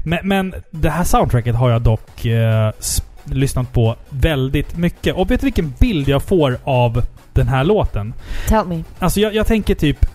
Men, 0.05 0.19
men 0.23 0.55
det 0.71 0.91
här 0.91 1.05
soundtracket 1.05 1.55
har 1.55 1.71
jag 1.71 1.83
dock 1.83 2.25
eh, 2.25 2.71
lyssnat 3.25 3.73
på 3.73 3.97
väldigt 4.09 4.77
mycket. 4.77 5.15
Och 5.15 5.31
vet 5.31 5.41
du 5.41 5.47
vilken 5.47 5.75
bild 5.79 6.09
jag 6.09 6.23
får 6.23 6.59
av 6.65 7.03
den 7.33 7.49
här 7.49 7.65
låten? 7.65 8.15
Tell 8.49 8.67
me. 8.67 8.85
Alltså 8.99 9.21
jag, 9.21 9.35
jag 9.35 9.47
tänker 9.47 9.75
typ... 9.75 10.07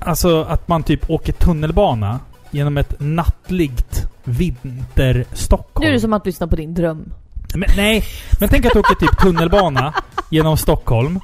Alltså 0.00 0.42
att 0.42 0.68
man 0.68 0.82
typ 0.82 1.10
åker 1.10 1.32
tunnelbana 1.32 2.20
genom 2.50 2.78
ett 2.78 2.94
nattligt 2.98 4.08
vinter-Stockholm. 4.28 5.84
Nu 5.84 5.88
är 5.88 5.92
det 5.92 6.00
som 6.00 6.12
att 6.12 6.26
lyssna 6.26 6.46
på 6.46 6.56
din 6.56 6.74
dröm. 6.74 7.12
Men, 7.54 7.68
nej, 7.76 8.04
men 8.40 8.48
tänk 8.48 8.66
att 8.66 8.72
du 8.72 8.78
åker 8.78 8.94
typ 8.94 9.18
tunnelbana 9.20 9.94
genom 10.30 10.56
Stockholm 10.56 11.20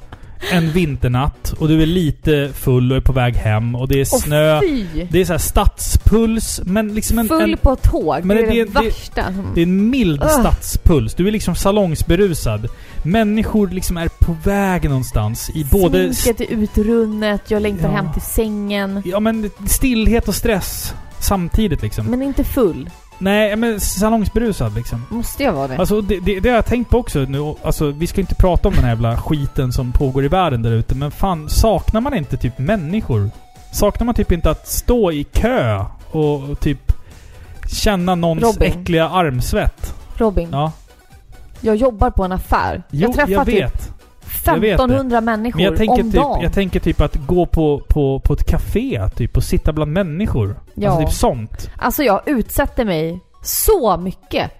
en 0.51 0.71
vinternatt 0.71 1.53
och 1.59 1.67
du 1.67 1.81
är 1.81 1.85
lite 1.85 2.49
full 2.53 2.91
och 2.91 2.97
är 2.97 3.01
på 3.01 3.13
väg 3.13 3.35
hem 3.35 3.75
och 3.75 3.87
det 3.87 4.01
är 4.01 4.05
snö. 4.05 4.59
fy! 4.61 4.85
Det 5.11 5.21
är 5.21 5.25
så 5.25 5.33
här 5.33 5.37
stadspuls, 5.37 6.61
men 6.65 6.95
liksom 6.95 7.19
en... 7.19 7.27
Full 7.27 7.51
en 7.53 7.57
på 7.57 7.75
tåg. 7.75 8.25
Men 8.25 8.37
det 8.37 8.43
är 8.43 8.51
det- 8.51 8.63
det, 8.63 8.85
värsta. 8.85 9.33
det 9.55 9.61
är 9.61 9.63
en 9.65 9.89
mild 9.89 10.21
Ugh. 10.23 10.29
stadspuls. 10.39 11.13
Du 11.13 11.27
är 11.27 11.31
liksom 11.31 11.55
salongsberusad. 11.55 12.67
Människor 13.03 13.67
liksom 13.67 13.97
är 13.97 14.09
på 14.19 14.35
väg 14.43 14.89
någonstans 14.89 15.49
i 15.49 15.65
både... 15.71 16.13
Sminket 16.13 16.49
är 16.51 16.53
utrunnet, 16.53 17.41
jag 17.51 17.61
längtar 17.61 17.89
Ja. 17.89 17.95
hem 17.95 18.13
till 18.13 18.21
sängen. 18.21 19.01
Ja 19.05 19.19
men 19.19 19.49
stillhet 19.67 20.27
och 20.27 20.35
stress 20.35 20.93
samtidigt 21.25 21.81
liksom. 21.81 22.05
Men 22.05 22.21
inte 22.21 22.43
full. 22.43 22.89
Nej, 23.17 23.55
men 23.55 23.79
salongsberusad 23.79 24.75
liksom. 24.75 25.05
Måste 25.09 25.43
jag 25.43 25.53
vara 25.53 25.67
det? 25.67 25.77
Alltså 25.77 26.01
det, 26.01 26.19
det, 26.19 26.39
det 26.39 26.49
har 26.49 26.55
jag 26.55 26.65
tänkt 26.65 26.89
på 26.89 26.97
också 26.97 27.19
nu. 27.19 27.55
Alltså 27.63 27.91
vi 27.91 28.07
ska 28.07 28.21
inte 28.21 28.35
prata 28.35 28.67
om 28.67 28.73
den 28.73 28.83
här 28.83 28.91
jävla 28.91 29.17
skiten 29.17 29.73
som 29.73 29.91
pågår 29.91 30.25
i 30.25 30.27
världen 30.27 30.61
där 30.61 30.71
ute. 30.71 30.95
Men 30.95 31.11
fan, 31.11 31.49
saknar 31.49 32.01
man 32.01 32.13
inte 32.13 32.37
typ 32.37 32.57
människor? 32.59 33.29
Saknar 33.73 34.05
man 34.05 34.15
typ 34.15 34.31
inte 34.31 34.49
att 34.49 34.67
stå 34.67 35.11
i 35.11 35.23
kö 35.23 35.85
och, 36.11 36.59
typ 36.59 36.91
känna 37.67 38.15
någons 38.15 38.43
Robin. 38.43 38.71
äckliga 38.81 39.09
armsvett? 39.09 39.93
Robin, 40.17 40.49
Ja. 40.51 40.71
jag 41.61 41.75
jobbar 41.75 42.09
på 42.09 42.23
en 42.23 42.31
affär. 42.31 42.83
Jo, 42.91 43.01
jag 43.01 43.15
träffar 43.15 43.31
jag 43.33 43.45
typ 43.45 43.55
vet. 43.55 43.73
det. 43.73 43.94
1500 44.35 45.21
människor 45.21 45.57
Men 45.57 45.65
jag 45.65 45.77
tänker, 45.77 46.03
om 46.03 46.11
typ, 46.11 46.21
dagen. 46.21 46.41
jag 46.41 46.53
tänker 46.53 46.79
typ 46.79 47.01
att 47.01 47.15
gå 47.15 47.45
på, 47.45 47.81
på, 47.87 48.19
på 48.19 48.33
ett 48.33 48.43
café 48.49 49.09
typ 49.15 49.37
och 49.37 49.43
sitta 49.43 49.73
bland 49.73 49.91
människor. 49.91 50.55
Ja. 50.73 50.89
Alltså 50.89 51.05
typ 51.07 51.15
sånt. 51.15 51.69
Alltså 51.77 52.03
jag 52.03 52.21
utsätter 52.25 52.85
mig 52.85 53.19
så 53.43 53.97
mycket. 53.97 54.51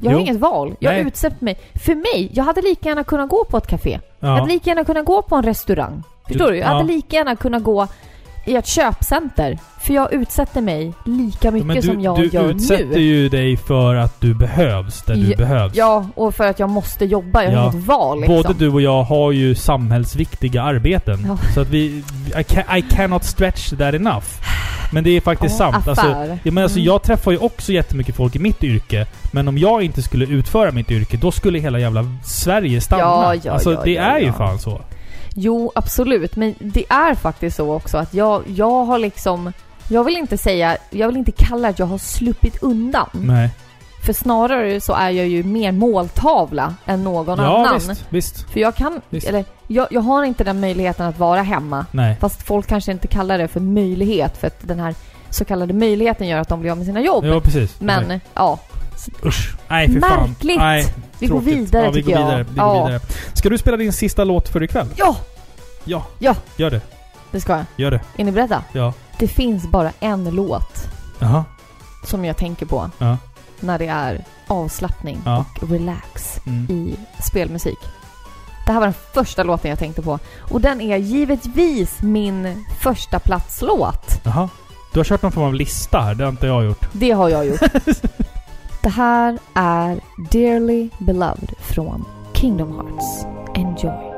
Jag 0.00 0.10
har 0.10 0.18
Jo. 0.18 0.22
inget 0.26 0.36
val. 0.40 0.74
Jag 0.78 0.92
Nej. 0.92 1.02
utsätter 1.06 1.44
mig. 1.44 1.58
För 1.74 1.94
mig, 1.94 2.30
jag 2.34 2.44
hade 2.44 2.62
lika 2.62 2.88
gärna 2.88 3.04
kunnat 3.04 3.28
gå 3.28 3.44
på 3.44 3.56
ett 3.56 3.66
café. 3.66 4.00
Jag 4.20 4.30
Ja. 4.30 4.34
hade 4.34 4.46
lika 4.52 4.70
gärna 4.70 4.84
kunnat 4.84 5.04
gå 5.04 5.22
på 5.22 5.36
en 5.36 5.42
restaurang. 5.42 6.02
Förstår 6.28 6.44
Du- 6.46 6.50
du? 6.52 6.58
Jag 6.58 6.68
ja. 6.68 6.72
hade 6.72 6.84
lika 6.88 7.16
gärna 7.16 7.36
kunnat 7.36 7.62
gå 7.62 7.88
i 8.46 8.56
ett 8.56 8.66
köpcenter. 8.66 9.58
För 9.80 9.94
jag 9.94 10.12
utsätter 10.12 10.60
mig 10.60 10.92
lika 11.04 11.50
mycket 11.50 11.74
du, 11.74 11.82
som 11.82 12.00
jag 12.00 12.18
du 12.18 12.26
gör 12.26 12.50
utsätter 12.50 12.84
nu. 12.86 13.00
ju 13.00 13.28
dig 13.28 13.56
för 13.56 13.94
att 13.94 14.20
du 14.20 14.34
behövs 14.34 15.02
där 15.02 15.14
du 15.14 15.30
Ja, 15.30 15.36
behövs. 15.36 15.72
Ja, 15.76 16.06
och 16.14 16.34
för 16.34 16.44
att 16.46 16.58
jag 16.58 16.70
måste 16.70 17.04
jobba. 17.04 17.42
Jag 17.42 17.50
har 17.50 17.56
Ja. 17.56 17.72
inget 17.72 17.86
val 17.86 18.20
liksom. 18.20 18.36
Både 18.36 18.54
du 18.54 18.68
och 18.68 18.80
jag 18.80 19.02
har 19.02 19.32
ju 19.32 19.54
samhällsviktiga 19.54 20.62
arbeten. 20.62 21.24
Ja. 21.28 21.38
Så 21.54 21.60
att 21.60 21.68
vi... 21.68 22.02
I, 22.38 22.44
ca, 22.44 22.76
I 22.76 22.82
cannot 22.82 23.24
stretch 23.24 23.70
that 23.70 23.94
enough. 23.94 24.26
Men 24.92 25.04
det 25.04 25.10
är 25.10 25.20
faktiskt 25.20 25.60
Ja, 25.60 25.72
sant. 25.72 25.88
Alltså, 25.88 26.06
affär. 26.06 26.38
ja, 26.42 26.52
men 26.52 26.62
alltså, 26.64 26.78
Mm. 26.78 26.86
Jag 26.86 27.02
träffar 27.02 27.30
ju 27.30 27.38
också 27.38 27.72
jättemycket 27.72 28.16
folk 28.16 28.36
i 28.36 28.38
mitt 28.38 28.64
yrke. 28.64 29.06
Men 29.32 29.48
om 29.48 29.58
jag 29.58 29.82
inte 29.82 30.02
skulle 30.02 30.24
utföra 30.26 30.72
mitt 30.72 30.90
yrke, 30.90 31.16
då 31.16 31.32
skulle 31.32 31.58
hela 31.58 31.78
jävla 31.78 32.04
Sverige 32.24 32.80
stanna. 32.80 33.02
Ja, 33.02 33.34
ja, 33.42 33.52
alltså 33.52 33.72
ja, 33.72 33.80
det 33.84 33.90
ja, 33.92 34.02
är 34.02 34.18
ju 34.18 34.26
ja. 34.26 34.32
fan 34.32 34.58
så. 34.58 34.80
Jo, 35.38 35.72
absolut. 35.74 36.36
Men 36.36 36.54
det 36.58 36.84
är 36.88 37.14
faktiskt 37.14 37.56
så 37.56 37.74
också 37.74 37.98
att 37.98 38.14
jag, 38.14 38.42
jag 38.46 38.84
har 38.84 38.98
liksom... 38.98 39.52
Jag 39.88 40.04
vill 40.04 40.16
inte 40.16 40.38
säga... 40.38 40.76
Jag 40.90 41.06
vill 41.06 41.16
inte 41.16 41.32
kalla 41.32 41.68
att 41.68 41.78
jag 41.78 41.86
har 41.86 41.98
sluppit 41.98 42.62
undan. 42.62 43.08
Nej. 43.12 43.50
För 44.06 44.12
snarare 44.12 44.80
så 44.80 44.92
är 44.92 45.10
jag 45.10 45.28
ju 45.28 45.42
mer 45.42 45.72
måltavla 45.72 46.74
än 46.86 47.04
någon 47.04 47.38
ja, 47.38 47.58
annan. 47.58 47.74
visst. 47.74 48.04
Visst. 48.08 48.50
För 48.50 48.60
jag 48.60 48.74
kan... 48.74 49.00
Visst. 49.10 49.26
Eller, 49.26 49.44
jag, 49.66 49.86
jag 49.90 50.00
har 50.00 50.24
inte 50.24 50.44
den 50.44 50.60
möjligheten 50.60 51.06
att 51.06 51.18
vara 51.18 51.42
hemma. 51.42 51.86
Nej. 51.90 52.16
Fast 52.20 52.42
folk 52.42 52.66
kanske 52.66 52.92
inte 52.92 53.08
kallar 53.08 53.38
det 53.38 53.48
för 53.48 53.60
möjlighet 53.60 54.36
för 54.36 54.46
att 54.46 54.68
den 54.68 54.80
här 54.80 54.94
så 55.30 55.44
kallade 55.44 55.74
möjligheten 55.74 56.28
gör 56.28 56.38
att 56.38 56.48
de 56.48 56.60
blir 56.60 56.70
av 56.70 56.76
med 56.76 56.86
sina 56.86 57.00
jobb. 57.00 57.24
Ja, 57.24 57.40
precis. 57.40 57.80
Men 57.80 58.08
Nej. 58.08 58.20
ja, 58.34 58.58
Usch. 59.24 59.54
Nej, 59.68 59.92
för 59.92 60.00
fan. 60.00 60.28
Märkligt. 60.28 60.58
Nej, 60.58 60.86
vi 61.18 61.26
går 61.26 61.40
vidare 61.40 61.84
ja, 61.84 61.90
vi 61.90 61.94
tycker 62.02 62.12
går 62.12 62.20
jag. 62.20 62.26
vidare. 62.26 62.42
Vi 62.50 62.56
ja. 62.56 62.72
går 62.72 62.86
vidare. 62.86 63.00
Ska 63.34 63.48
du 63.48 63.58
spela 63.58 63.76
din 63.76 63.92
sista 63.92 64.24
låt 64.24 64.48
för 64.48 64.62
ikväll? 64.62 64.88
Ja, 64.96 65.16
Ja. 65.84 66.04
Ja. 66.18 66.34
Gör 66.56 66.70
det. 66.70 66.80
det 67.30 67.40
ska 67.40 67.52
jag. 67.52 67.64
Gör 67.76 67.90
det. 67.90 68.00
Är 68.16 68.24
ni 68.24 68.32
beredda? 68.32 68.62
Ja. 68.72 68.92
Det 69.18 69.28
finns 69.28 69.66
bara 69.70 69.92
en 70.00 70.24
låt 70.24 70.88
Jaha. 71.18 71.44
som 72.04 72.24
jag 72.24 72.36
tänker 72.36 72.66
på 72.66 72.90
Ja. 72.98 73.16
när 73.60 73.78
det 73.78 73.86
är 73.86 74.24
avslappning 74.46 75.22
Ja. 75.24 75.44
och 75.62 75.70
relax 75.70 76.40
Mm. 76.46 76.70
i 76.70 76.96
spelmusik. 77.22 77.78
Det 78.66 78.72
här 78.72 78.80
var 78.80 78.86
den 78.86 78.94
första 79.14 79.42
låten 79.42 79.68
jag 79.70 79.78
tänkte 79.78 80.02
på. 80.02 80.18
Och 80.40 80.60
den 80.60 80.80
är 80.80 80.96
givetvis 80.96 82.02
min 82.02 82.64
första 82.80 83.18
platslåt. 83.18 84.20
Jaha. 84.24 84.48
Du 84.92 84.98
har 84.98 85.04
kört 85.04 85.22
någon 85.22 85.32
form 85.32 85.44
av 85.44 85.54
lista 85.54 86.00
här. 86.00 86.14
Det 86.14 86.24
har 86.24 86.30
inte 86.30 86.46
jag 86.46 86.64
gjort. 86.64 86.88
Det 86.92 87.10
har 87.10 87.28
jag 87.28 87.46
gjort. 87.46 87.60
det 88.86 88.90
här 88.90 89.38
är 89.54 90.00
Dearly 90.30 90.88
Beloved 90.98 91.54
från 91.58 92.04
Kingdom 92.34 92.72
Hearts. 92.72 93.26
Enjoy. 93.54 94.12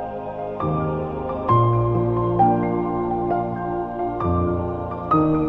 Thank 5.11 5.48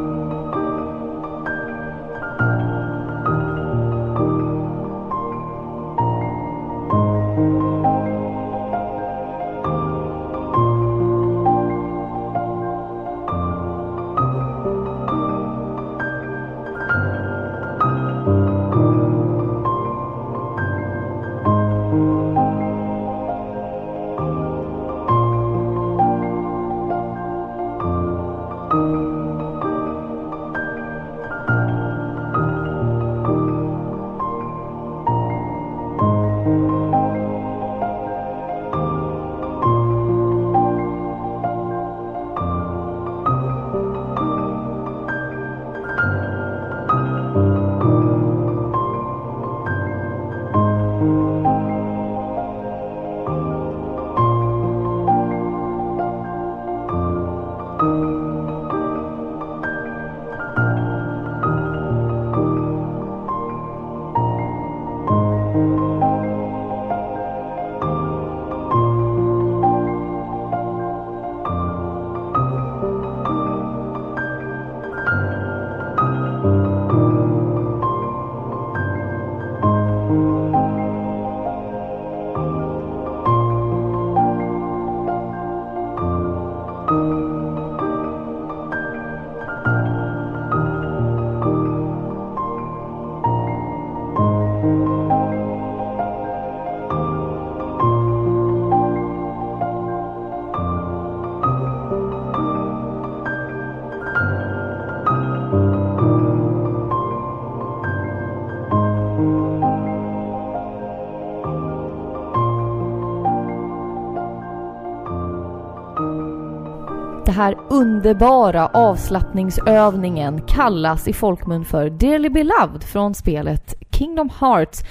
underbara 117.69 118.67
avslappningsövningen 118.67 120.41
kallas 120.41 121.07
i 121.07 121.13
folkmun 121.13 121.65
för 121.65 121.89
Dearly 121.89 122.29
Beloved 122.29 122.83
från 122.83 123.13
spelet 123.13 123.73
Kingdom 123.91 124.29
Hearts. 124.39 124.83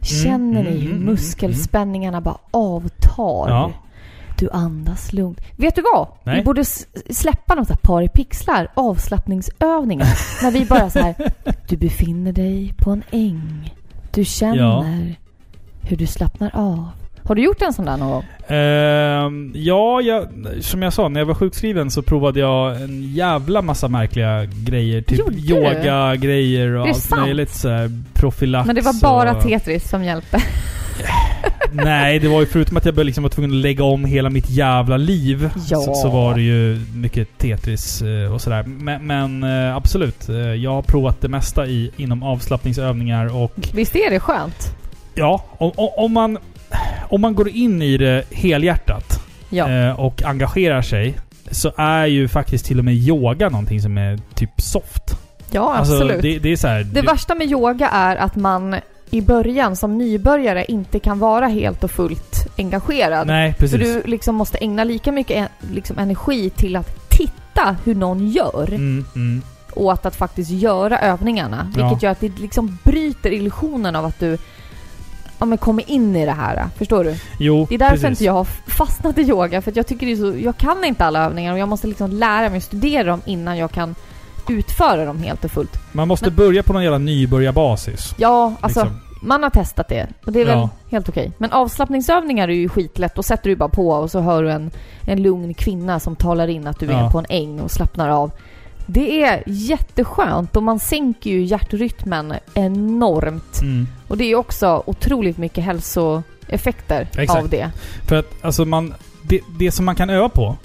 Känner 0.00 0.62
ni 0.62 0.70
mm, 0.70 0.82
hur 0.82 0.92
mm, 0.92 1.04
muskelspänningarna 1.04 2.20
bara 2.20 2.38
avtar? 2.50 3.48
Ja. 3.48 3.72
Du 4.38 4.50
andas 4.50 5.12
lugnt. 5.12 5.40
Vet 5.56 5.74
du 5.74 5.82
vad? 5.94 6.08
Nej. 6.24 6.36
Vi 6.36 6.44
borde 6.44 6.64
släppa 7.10 7.54
något 7.54 7.68
här 7.68 7.76
par 7.76 8.02
i 8.02 8.08
pixlar, 8.08 8.68
avslappningsövningar. 8.74 10.06
när 10.42 10.50
vi 10.50 10.64
bara 10.64 10.90
så 10.90 10.98
här, 10.98 11.14
du 11.68 11.76
befinner 11.76 12.32
dig 12.32 12.74
på 12.76 12.90
en 12.90 13.02
äng. 13.10 13.74
Du 14.10 14.24
känner 14.24 15.16
hur 15.80 15.96
du 15.96 16.06
slappnar 16.06 16.50
av. 16.54 16.88
Har 17.28 17.34
du 17.34 17.42
gjort 17.42 17.62
en 17.62 17.72
sån 17.72 17.84
där 17.84 17.96
någon 17.96 18.10
gång? 18.10 18.24
Ehm, 18.48 19.52
ja, 19.54 20.00
jag, 20.00 20.26
som 20.60 20.82
jag 20.82 20.92
sa, 20.92 21.08
när 21.08 21.20
jag 21.20 21.26
var 21.26 21.34
sjukskriven 21.34 21.90
så 21.90 22.02
provade 22.02 22.40
jag 22.40 22.82
en 22.82 23.14
jävla 23.14 23.62
massa 23.62 23.88
märkliga 23.88 24.44
grejer. 24.44 25.02
Typ 25.02 25.20
yoga-grejer 25.50 26.70
och 26.76 26.88
allt 26.88 26.96
sant. 26.96 27.22
möjligt. 27.22 27.50
Så 27.54 27.68
här, 27.68 27.90
profylax 28.14 28.66
Men 28.66 28.76
det 28.76 28.82
var 28.82 29.00
bara 29.02 29.36
och, 29.36 29.42
Tetris 29.42 29.88
som 29.90 30.04
hjälpte. 30.04 30.42
Nej, 31.72 32.18
det 32.18 32.28
var 32.28 32.40
ju 32.40 32.46
förutom 32.46 32.76
att 32.76 32.84
jag 32.84 32.96
liksom 33.06 33.22
var 33.22 33.30
tvungen 33.30 33.50
att 33.50 33.56
lägga 33.56 33.84
om 33.84 34.04
hela 34.04 34.30
mitt 34.30 34.50
jävla 34.50 34.96
liv. 34.96 35.50
Ja. 35.68 35.76
Så, 35.80 35.94
så 35.94 36.08
var 36.08 36.34
det 36.34 36.42
ju 36.42 36.80
mycket 36.94 37.38
Tetris 37.38 38.02
eh, 38.02 38.34
och 38.34 38.40
sådär. 38.40 38.62
Men, 38.66 39.06
men 39.06 39.42
eh, 39.68 39.76
absolut. 39.76 40.28
eh, 40.28 40.36
Jag 40.36 40.70
har 40.74 40.82
provat 40.82 41.20
det 41.20 41.28
mesta 41.28 41.66
i, 41.66 41.90
inom 41.96 42.22
avslappningsövningar 42.22 43.36
och 43.36 43.52
Visst 43.74 43.96
är 43.96 44.10
det 44.10 44.20
skönt? 44.20 44.74
ja, 45.14 45.44
om- 45.58 45.72
om 45.96 46.12
man, 46.12 46.38
om 47.08 47.20
man 47.20 47.34
går 47.34 47.48
in 47.48 47.82
i 47.82 47.96
det 47.96 48.24
helhjärtat 48.30 49.20
Ja. 49.50 49.70
eh, 49.70 50.00
och 50.00 50.22
engagerar 50.22 50.82
sig 50.82 51.14
så 51.50 51.72
är 51.76 52.06
ju 52.06 52.28
faktiskt 52.28 52.64
till 52.66 52.78
och 52.78 52.84
med 52.84 52.94
yoga 52.94 53.48
någonting 53.48 53.82
som 53.82 53.98
är 53.98 54.18
typ 54.34 54.60
soft. 54.60 55.18
Ja, 55.50 55.74
Alltså, 55.74 55.94
absolut. 55.94 56.22
det, 56.22 56.38
det 56.38 56.52
är 56.52 56.56
så 56.56 56.68
här, 56.68 56.84
Det 56.84 57.02
värsta 57.02 57.34
med 57.34 57.46
yoga 57.50 57.88
är 57.88 58.16
att 58.16 58.36
man 58.36 58.76
i 59.10 59.20
början 59.20 59.76
som 59.76 59.98
nybörjare 59.98 60.64
inte 60.68 60.98
kan 60.98 61.18
vara 61.18 61.46
helt 61.46 61.84
och 61.84 61.90
fullt 61.90 62.46
engagerad. 62.58 63.26
Nej, 63.26 63.52
För 63.52 63.58
precis. 63.60 63.78
du 63.80 64.02
liksom 64.10 64.34
måste 64.34 64.58
ägna 64.58 64.84
lika 64.84 65.12
mycket 65.12 65.48
liksom 65.72 65.98
energi 65.98 66.50
till 66.50 66.76
att 66.76 67.10
titta 67.10 67.76
hur 67.84 67.94
någon 67.94 68.28
gör 68.28 68.68
Mm, 68.68 69.04
mm. 69.14 69.42
och 69.74 69.92
att, 69.92 70.16
faktiskt 70.16 70.50
göra 70.50 70.98
övningarna. 70.98 71.72
Ja. 71.76 71.82
Vilket 71.84 72.02
gör 72.02 72.10
att 72.10 72.20
det 72.20 72.38
liksom 72.38 72.78
bryter 72.84 73.32
illusionen 73.32 73.96
av 73.96 74.04
att 74.04 74.20
du 74.20 74.38
ja, 75.38 75.46
men 75.46 75.58
kommer 75.58 75.90
in 75.90 76.16
i 76.16 76.24
det 76.26 76.32
här. 76.32 76.68
Förstår 76.76 77.04
du? 77.04 77.14
Jo, 77.38 77.66
Det 77.68 77.74
är 77.74 77.78
därför 77.78 77.94
precis. 77.94 78.08
inte 78.10 78.24
jag 78.24 78.32
har 78.32 78.44
fastnat 78.66 79.18
i 79.18 79.22
yoga. 79.22 79.62
För 79.62 79.72
jag 79.76 79.86
tycker 79.86 80.06
det 80.06 80.12
är 80.12 80.16
så... 80.16 80.34
Jag 80.38 80.56
kan 80.56 80.84
inte 80.84 81.04
alla 81.04 81.24
övningar 81.24 81.52
och 81.52 81.58
jag 81.58 81.68
måste 81.68 81.86
liksom 81.86 82.10
lära 82.10 82.48
mig 82.50 82.60
studera 82.60 83.04
dem 83.04 83.20
innan 83.24 83.58
jag 83.58 83.70
kan 83.70 83.94
utföra 84.48 85.04
dem 85.04 85.18
helt 85.22 85.44
och 85.44 85.50
fullt. 85.50 85.72
Man 85.92 86.08
måste 86.08 86.26
Men- 86.26 86.34
börja 86.36 86.62
på 86.62 86.72
någon 86.72 86.82
jävla 86.82 86.98
nybörjarbasis. 86.98 88.14
Ja, 88.18 88.54
alltså 88.60 88.80
liksom. 88.80 89.00
man 89.22 89.42
har 89.42 89.50
testat 89.50 89.88
det 89.88 90.06
och 90.26 90.32
det 90.32 90.40
är 90.40 90.44
väl 90.44 90.58
Ja. 90.58 90.68
helt 90.90 91.08
okej. 91.08 91.32
Men 91.38 91.52
avslappningsövningar 91.52 92.48
är 92.48 92.52
ju 92.52 92.68
skitlätt. 92.68 93.14
Då 93.14 93.22
sätter 93.22 93.50
du 93.50 93.56
bara 93.56 93.68
på 93.68 93.90
och 93.90 94.10
så 94.10 94.20
hör 94.20 94.42
du 94.42 94.50
en, 94.50 94.70
en 95.06 95.22
lugn 95.22 95.54
kvinna 95.54 96.00
som 96.00 96.16
talar 96.16 96.48
in 96.48 96.66
att 96.66 96.80
du 96.80 96.86
Ja. 96.86 97.06
är 97.06 97.10
på 97.10 97.18
en 97.18 97.26
äng 97.28 97.60
och 97.60 97.70
slappnar 97.70 98.08
av. 98.08 98.30
Det 98.90 99.22
är 99.22 99.42
jätteskönt 99.46 100.56
och 100.56 100.62
man 100.62 100.78
sänker 100.78 101.30
ju 101.30 101.42
hjärtrytmen 101.42 102.34
enormt. 102.54 103.60
Mm. 103.62 103.86
Och 104.08 104.16
det 104.16 104.24
är 104.24 104.34
också 104.34 104.82
otroligt 104.86 105.38
mycket 105.38 105.64
hälsoeffekter 105.64 107.08
Exakt. 107.18 107.42
av 107.42 107.48
det. 107.48 107.70
För 108.06 108.16
att 108.16 108.44
alltså 108.44 108.64
man... 108.64 108.94
Det, 109.22 109.40
det 109.58 109.70
som 109.70 109.84
man 109.84 109.94
kan 109.96 110.10
öva 110.10 110.28
på, 110.28 110.56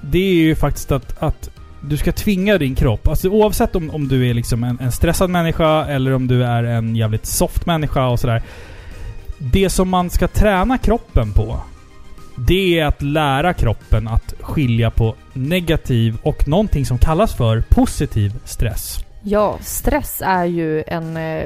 det 0.00 0.18
är 0.18 0.34
ju 0.34 0.54
faktiskt 0.54 0.92
att, 0.92 1.22
att 1.22 1.50
du 1.80 1.96
ska 1.96 2.12
tvinga 2.12 2.58
din 2.58 2.74
kropp. 2.74 3.08
Alltså 3.08 3.28
oavsett 3.28 3.76
om, 3.76 3.90
om 3.90 4.08
du 4.08 4.30
är 4.30 4.34
liksom 4.34 4.64
en, 4.64 4.78
en 4.80 4.92
stressad 4.92 5.30
människa 5.30 5.84
eller 5.84 6.12
om 6.12 6.26
du 6.26 6.44
är 6.44 6.64
en 6.64 6.96
jävligt 6.96 7.26
soft 7.26 7.66
människa 7.66 8.08
och 8.08 8.20
sådär. 8.20 8.42
Det 9.38 9.70
som 9.70 9.88
man 9.88 10.10
ska 10.10 10.28
träna 10.28 10.78
kroppen 10.78 11.32
på, 11.32 11.60
det 12.36 12.78
är 12.78 12.84
att 12.84 13.02
lära 13.02 13.52
kroppen 13.54 14.08
att 14.08 14.34
skilja 14.40 14.90
på 14.90 15.14
negativ 15.32 16.16
och 16.22 16.48
någonting 16.48 16.86
som 16.86 16.98
kallas 16.98 17.34
för 17.34 17.60
positiv 17.60 18.32
stress. 18.44 18.98
Ja, 19.22 19.58
stress 19.60 20.22
är 20.24 20.44
ju 20.44 20.84
en 20.86 21.16
eh, 21.16 21.44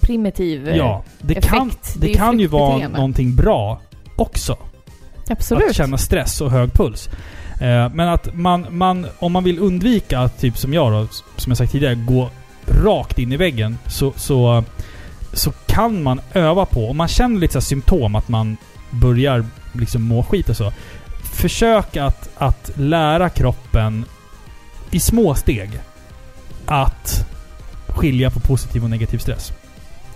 primitiv... 0.00 0.68
eh, 0.68 0.76
Ja, 0.76 1.02
det 1.20 1.32
effekt. 1.36 1.54
kan, 1.54 1.70
Det 1.96 2.06
det 2.06 2.14
kan 2.14 2.40
ju 2.40 2.46
vara 2.46 2.88
någonting 2.88 3.34
bra 3.36 3.80
också. 4.16 4.56
Absolut. 5.30 5.70
Att 5.70 5.76
känna 5.76 5.98
stress 5.98 6.40
och 6.40 6.50
hög 6.50 6.72
puls. 6.72 7.08
Eh, 7.60 7.88
men 7.94 8.08
att 8.08 8.34
man, 8.34 8.66
man, 8.70 9.06
om 9.18 9.32
man 9.32 9.44
vill 9.44 9.58
undvika 9.58 10.18
att, 10.18 10.40
typ 10.40 10.58
som 10.58 10.74
jag 10.74 10.92
då, 10.92 11.06
som 11.36 11.50
jag 11.50 11.56
sagt 11.56 11.72
tidigare, 11.72 11.94
gå 11.94 12.30
rakt 12.84 13.18
in 13.18 13.32
i 13.32 13.36
väggen. 13.36 13.78
Så, 13.86 14.12
så, 14.16 14.64
så 15.32 15.50
kan 15.66 16.02
man 16.02 16.20
öva 16.32 16.64
på, 16.66 16.90
om 16.90 16.96
man 16.96 17.08
känner 17.08 17.40
lite 17.40 17.52
så 17.52 17.60
symptom 17.60 18.14
att 18.14 18.28
man 18.28 18.56
börjar 18.90 19.44
liksom 19.80 20.02
må 20.02 20.22
skit 20.22 20.48
och 20.48 20.56
så. 20.56 20.72
Försök 21.22 21.96
att, 21.96 22.30
att 22.36 22.70
lära 22.74 23.28
kroppen 23.28 24.04
i 24.90 25.00
små 25.00 25.34
steg 25.34 25.70
att 26.66 27.26
skilja 27.88 28.30
på 28.30 28.40
positiv 28.40 28.84
och 28.84 28.90
negativ 28.90 29.18
stress. 29.18 29.52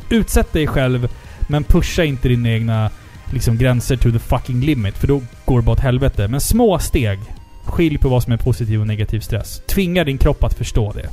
Utsätt 0.08 0.52
dig 0.52 0.66
själv, 0.66 1.08
men 1.48 1.64
pusha 1.64 2.04
inte 2.04 2.28
dina 2.28 2.50
egna 2.50 2.90
liksom 3.32 3.58
gränser 3.58 3.96
to 3.96 4.12
the 4.12 4.18
fucking 4.18 4.60
limit. 4.60 4.98
För 4.98 5.06
då 5.06 5.22
går 5.44 5.60
det 5.60 5.64
bara 5.64 5.72
åt 5.72 5.80
helvete. 5.80 6.28
Men 6.28 6.40
små 6.40 6.78
steg. 6.78 7.18
Skilj 7.64 7.98
på 7.98 8.08
vad 8.08 8.22
som 8.22 8.32
är 8.32 8.36
positiv 8.36 8.80
och 8.80 8.86
negativ 8.86 9.20
stress. 9.20 9.62
Tvinga 9.66 10.04
din 10.04 10.18
kropp 10.18 10.44
att 10.44 10.54
förstå 10.54 10.92
det. 10.92 11.08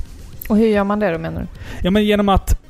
Och 0.48 0.56
hur 0.56 0.66
gör 0.66 0.84
man 0.84 1.00
det 1.00 1.12
då 1.12 1.18
menar 1.18 1.40
du? 1.40 1.46
Ja 1.82 1.90
men 1.90 2.04
genom 2.04 2.28
att... 2.28 2.60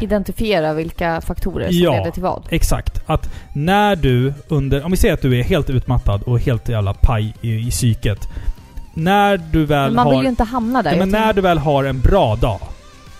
Identifiera 0.00 0.72
vilka 0.72 1.20
faktorer 1.20 1.66
som 1.66 1.82
Ja. 1.82 1.92
leder 1.92 2.10
till 2.10 2.22
vad? 2.22 2.46
Exakt. 2.50 3.02
Att 3.06 3.30
när 3.52 3.96
du 3.96 4.34
under... 4.48 4.84
Om 4.84 4.90
vi 4.90 4.96
säger 4.96 5.14
att 5.14 5.22
du 5.22 5.38
är 5.38 5.42
helt 5.42 5.70
utmattad 5.70 6.22
och 6.22 6.40
helt 6.40 6.68
jävla 6.68 6.94
paj 6.94 7.34
i, 7.40 7.54
i 7.54 7.70
psyket. 7.70 8.28
När 8.94 9.36
du 9.36 9.64
väl 9.64 9.84
Men 9.86 9.94
man 9.94 10.06
har... 10.06 10.12
vill 10.14 10.22
ju 10.22 10.28
inte 10.28 10.44
hamna 10.44 10.82
där. 10.82 10.90
Jag 10.90 10.98
men 10.98 11.08
när 11.08 11.32
du 11.32 11.40
väl 11.40 11.58
har 11.58 11.84
en 11.84 12.00
bra 12.00 12.36
dag, 12.36 12.60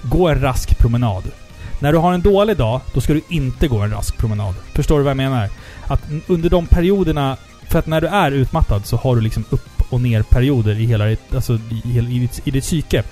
gå 0.02 0.28
en 0.28 0.40
rask 0.40 0.78
promenad. 0.78 1.22
När 1.80 1.92
du 1.92 1.98
har 1.98 2.12
en 2.12 2.20
dålig 2.22 2.56
dag, 2.56 2.80
då 2.94 3.00
ska 3.00 3.12
du 3.12 3.20
inte 3.28 3.68
gå 3.68 3.78
en 3.78 3.90
rask 3.90 4.16
promenad. 4.18 4.54
Förstår 4.74 4.96
du 4.98 5.02
vad 5.04 5.10
jag 5.10 5.16
menar? 5.16 5.48
Att 5.86 6.02
under 6.26 6.50
de 6.50 6.66
perioderna... 6.66 7.36
För 7.68 7.78
att 7.78 7.86
när 7.86 8.00
du 8.00 8.06
är 8.06 8.30
utmattad 8.30 8.86
så 8.86 8.96
har 8.96 9.16
du 9.16 9.22
liksom 9.22 9.44
upp 9.50 9.82
och 9.90 10.00
ner 10.00 10.22
perioder 10.22 10.80
i 10.80 10.86
hela 10.86 11.04
ditt, 11.04 11.34
alltså 11.34 11.52
i, 11.54 11.82
i, 11.84 11.98
i, 11.98 12.18
ditt, 12.18 12.40
i 12.44 12.50
ditt 12.50 12.64
psyke. 12.64 13.02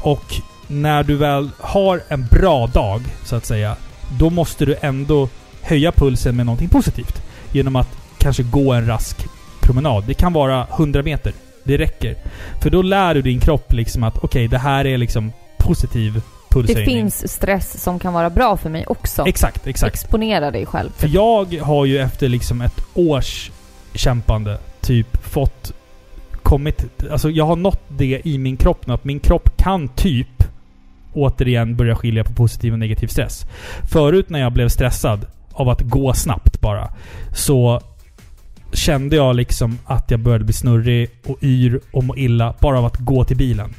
Och 0.00 0.34
när 0.68 1.02
du 1.02 1.16
väl 1.16 1.50
har 1.58 2.02
en 2.08 2.26
bra 2.26 2.66
dag, 2.66 3.02
så 3.24 3.36
att 3.36 3.46
säga, 3.46 3.76
då 4.18 4.30
måste 4.30 4.64
du 4.64 4.76
ändå 4.80 5.28
höja 5.62 5.92
pulsen 5.92 6.36
med 6.36 6.46
någonting 6.46 6.68
positivt. 6.68 7.22
Genom 7.52 7.76
att 7.76 7.88
kanske 8.18 8.42
gå 8.42 8.72
en 8.72 8.86
rask 8.86 9.26
promenad. 9.60 10.04
Det 10.06 10.14
kan 10.14 10.32
vara 10.32 10.66
100 10.76 11.02
meter. 11.02 11.32
Det 11.64 11.76
räcker. 11.76 12.16
För 12.62 12.70
då 12.70 12.82
lär 12.82 13.14
du 13.14 13.22
din 13.22 13.40
kropp 13.40 13.72
liksom 13.72 14.04
att 14.04 14.18
okej, 14.18 14.48
det 14.48 14.58
här 14.58 14.86
är 14.86 14.98
liksom 14.98 15.32
positiv 15.58 16.14
Det 16.14 16.54
pulshöjning. 16.54 16.84
finns 16.86 17.32
stress 17.32 17.82
som 17.82 17.98
kan 17.98 18.12
vara 18.12 18.30
bra 18.30 18.56
för 18.56 18.70
mig 18.70 18.86
också. 18.86 19.26
Exakt, 19.26 19.66
exakt. 19.66 19.94
Exponera 19.94 20.50
dig 20.50 20.66
själv. 20.66 20.90
För 20.96 21.08
jag 21.08 21.54
har 21.62 21.84
ju 21.84 21.98
efter 21.98 22.28
liksom 22.28 22.60
ett 22.60 22.80
års 22.94 23.50
kämpande 23.94 24.58
typ 24.80 25.24
fått... 25.26 25.72
Kommit... 26.42 26.84
Alltså 27.10 27.30
jag 27.30 27.46
har 27.46 27.56
nått 27.56 27.82
det 27.88 28.20
i 28.24 28.38
min 28.38 28.56
kropp 28.56 28.86
nu. 28.86 28.94
Att 28.94 29.04
min 29.04 29.20
kropp 29.20 29.56
kan 29.56 29.88
typ 29.88 30.37
återigen 31.12 31.76
börja 31.76 31.96
skilja 31.96 32.24
på 32.24 32.32
positiv 32.32 32.72
och 32.72 32.78
negativ 32.78 33.06
stress. 33.06 33.46
Förut 33.90 34.30
när 34.30 34.40
jag 34.40 34.52
blev 34.52 34.68
stressad 34.68 35.26
av 35.52 35.68
att 35.68 35.80
gå 35.80 36.12
snabbt 36.12 36.60
bara. 36.60 36.90
Så 37.34 37.80
kände 38.72 39.16
jag 39.16 39.36
liksom 39.36 39.78
att 39.84 40.10
jag 40.10 40.20
började 40.20 40.44
bli 40.44 40.52
snurrig 40.54 41.10
och 41.26 41.36
yr 41.42 41.80
och 41.92 42.04
må 42.04 42.16
illa 42.16 42.54
bara 42.60 42.78
av 42.78 42.84
att 42.84 42.96
gå 42.96 43.24
till 43.24 43.36
bilen. 43.36 43.74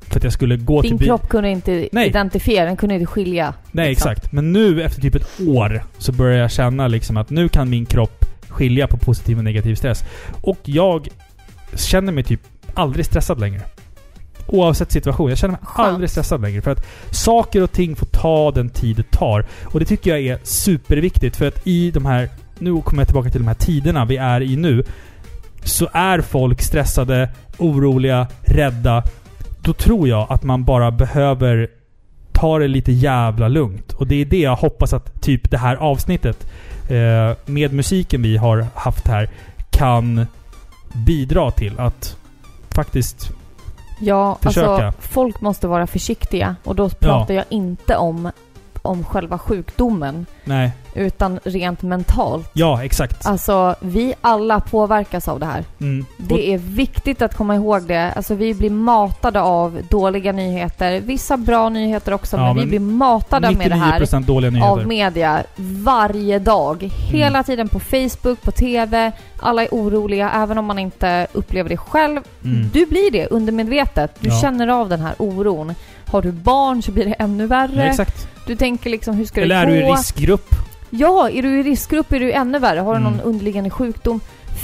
För 0.00 0.16
att 0.16 0.24
jag 0.24 0.32
skulle 0.32 0.56
gå 0.56 0.82
till 0.82 0.90
Din 0.90 0.98
bilen. 0.98 1.18
kropp 1.18 1.28
kunde 1.28 1.50
inte 1.50 1.88
Nej. 1.92 2.08
identifiera, 2.08 2.64
den 2.64 2.76
kunde 2.76 2.94
inte 2.94 3.06
skilja. 3.06 3.54
Nej, 3.72 3.88
liksom. 3.88 4.10
exakt. 4.10 4.32
Men 4.32 4.52
nu 4.52 4.82
efter 4.82 5.00
typ 5.00 5.14
ett 5.14 5.40
år 5.46 5.82
så 5.98 6.12
börjar 6.12 6.38
jag 6.38 6.50
känna 6.50 6.88
liksom 6.88 7.16
att 7.16 7.30
nu 7.30 7.48
kan 7.48 7.70
min 7.70 7.86
kropp 7.86 8.24
skilja 8.48 8.86
på 8.86 8.96
positiv 8.96 9.38
och 9.38 9.44
negativ 9.44 9.74
stress. 9.74 10.04
Och 10.42 10.58
jag 10.64 11.08
känner 11.76 12.12
mig 12.12 12.24
typ 12.24 12.40
aldrig 12.74 13.06
stressad 13.06 13.40
längre. 13.40 13.60
Oavsett 14.46 14.92
situation. 14.92 15.28
Jag 15.28 15.38
känner 15.38 15.52
mig 15.52 15.60
Skönt. 15.62 15.88
aldrig 15.88 16.10
stressad 16.10 16.42
längre. 16.42 16.62
För 16.62 16.70
att 16.70 16.86
saker 17.10 17.62
och 17.62 17.72
ting 17.72 17.96
får 17.96 18.06
ta 18.06 18.50
den 18.50 18.70
tid 18.70 18.96
det 18.96 19.10
tar. 19.10 19.46
Och 19.64 19.80
det 19.80 19.86
tycker 19.86 20.10
jag 20.10 20.20
är 20.20 20.38
superviktigt. 20.42 21.36
För 21.36 21.48
att 21.48 21.66
i 21.66 21.90
de 21.90 22.06
här... 22.06 22.28
Nu 22.58 22.82
kommer 22.82 23.00
jag 23.00 23.08
tillbaka 23.08 23.30
till 23.30 23.40
de 23.40 23.46
här 23.46 23.54
tiderna 23.54 24.04
vi 24.04 24.16
är 24.16 24.40
i 24.40 24.56
nu. 24.56 24.84
Så 25.64 25.88
är 25.92 26.20
folk 26.20 26.62
stressade, 26.62 27.30
oroliga, 27.58 28.26
rädda. 28.42 29.02
Då 29.62 29.72
tror 29.72 30.08
jag 30.08 30.26
att 30.30 30.42
man 30.42 30.64
bara 30.64 30.90
behöver 30.90 31.68
ta 32.32 32.58
det 32.58 32.68
lite 32.68 32.92
jävla 32.92 33.48
lugnt. 33.48 33.92
Och 33.92 34.06
det 34.06 34.14
är 34.14 34.24
det 34.24 34.40
jag 34.40 34.56
hoppas 34.56 34.92
att 34.92 35.22
typ 35.22 35.50
det 35.50 35.58
här 35.58 35.76
avsnittet 35.76 36.46
eh, 36.88 37.36
med 37.46 37.72
musiken 37.72 38.22
vi 38.22 38.36
har 38.36 38.66
haft 38.74 39.08
här 39.08 39.28
kan 39.70 40.26
bidra 40.92 41.50
till. 41.50 41.80
Att 41.80 42.16
faktiskt... 42.70 43.30
Ja, 44.02 44.38
Försöka. 44.42 44.86
alltså 44.86 45.08
folk 45.08 45.40
måste 45.40 45.68
vara 45.68 45.86
försiktiga. 45.86 46.56
Och 46.64 46.74
då 46.74 46.88
pratar 46.88 47.34
jag 47.34 47.44
inte 47.48 47.96
om, 47.96 48.30
om 48.82 49.04
själva 49.04 49.38
sjukdomen. 49.38 50.26
Nej. 50.44 50.70
Utan 50.94 51.40
rent 51.44 51.82
mentalt. 51.82 52.50
Ja, 52.52 52.84
exakt. 52.84 53.26
Alltså, 53.26 53.74
vi 53.80 54.14
alla 54.20 54.60
påverkas 54.60 55.28
av 55.28 55.40
det 55.40 55.46
här. 55.46 55.64
Mm. 55.80 56.04
Det 56.16 56.52
är 56.54 56.58
viktigt 56.58 57.22
att 57.22 57.36
komma 57.36 57.54
ihåg 57.54 57.82
det. 57.82 58.12
Alltså 58.12 58.34
vi 58.34 58.54
blir 58.54 58.70
matade 58.70 59.40
av 59.40 59.80
dåliga 59.90 60.32
nyheter. 60.32 61.00
Vissa 61.00 61.36
bra 61.36 61.68
nyheter 61.68 62.12
också, 62.14 62.36
Ja, 62.36 62.42
men, 62.42 62.54
vi 62.54 62.60
men 62.60 62.68
blir 62.68 62.80
matade 62.80 63.50
med 63.50 63.70
det 63.70 63.74
här 63.76 64.00
99% 64.00 64.26
dåliga 64.26 64.50
nyheter. 64.50 64.70
av 64.70 64.86
media 64.86 65.42
varje 65.56 66.38
dag. 66.38 66.82
Hela 67.12 67.26
Mm. 67.38 67.44
tiden 67.44 67.68
på 67.68 67.80
Facebook, 67.80 68.42
på 68.42 68.50
TV. 68.50 69.12
Alla 69.40 69.62
är 69.62 69.68
oroliga, 69.70 70.30
även 70.30 70.58
om 70.58 70.64
man 70.66 70.78
inte 70.78 71.26
upplever 71.32 71.68
det 71.68 71.76
själv. 71.76 72.20
Mm. 72.44 72.70
Du 72.72 72.86
blir 72.86 73.10
det 73.10 73.26
undermedvetet. 73.26 74.16
Du 74.20 74.28
Ja. 74.28 74.40
känner 74.40 74.68
av 74.68 74.88
den 74.88 75.00
här 75.00 75.14
oron. 75.18 75.74
Har 76.06 76.22
du 76.22 76.32
barn 76.32 76.82
så 76.82 76.92
blir 76.92 77.04
det 77.04 77.12
ännu 77.12 77.42
Ja, 77.44 77.48
värre. 77.48 77.84
exakt. 77.88 78.28
Du 78.46 78.56
tänker 78.56 78.90
liksom, 78.90 79.16
hur 79.16 79.24
ska 79.24 79.40
Eller 79.40 79.56
är 79.56 79.66
det 79.66 79.74
du 79.74 79.80
gå? 79.82 79.88
i 79.88 79.92
riskgrupp? 79.92 80.54
Ja, 80.90 81.30
är 81.30 81.42
du 81.42 81.60
i 81.60 81.62
riskgrupp 81.62 82.12
är 82.12 82.20
du 82.20 82.32
ännu 82.32 82.58
värre. 82.58 82.80
Har 82.80 82.94
du 82.94 83.00
Mm. 83.00 83.12
någon 83.12 83.20
underliggande 83.20 83.70
sjukdom? 83.70 84.20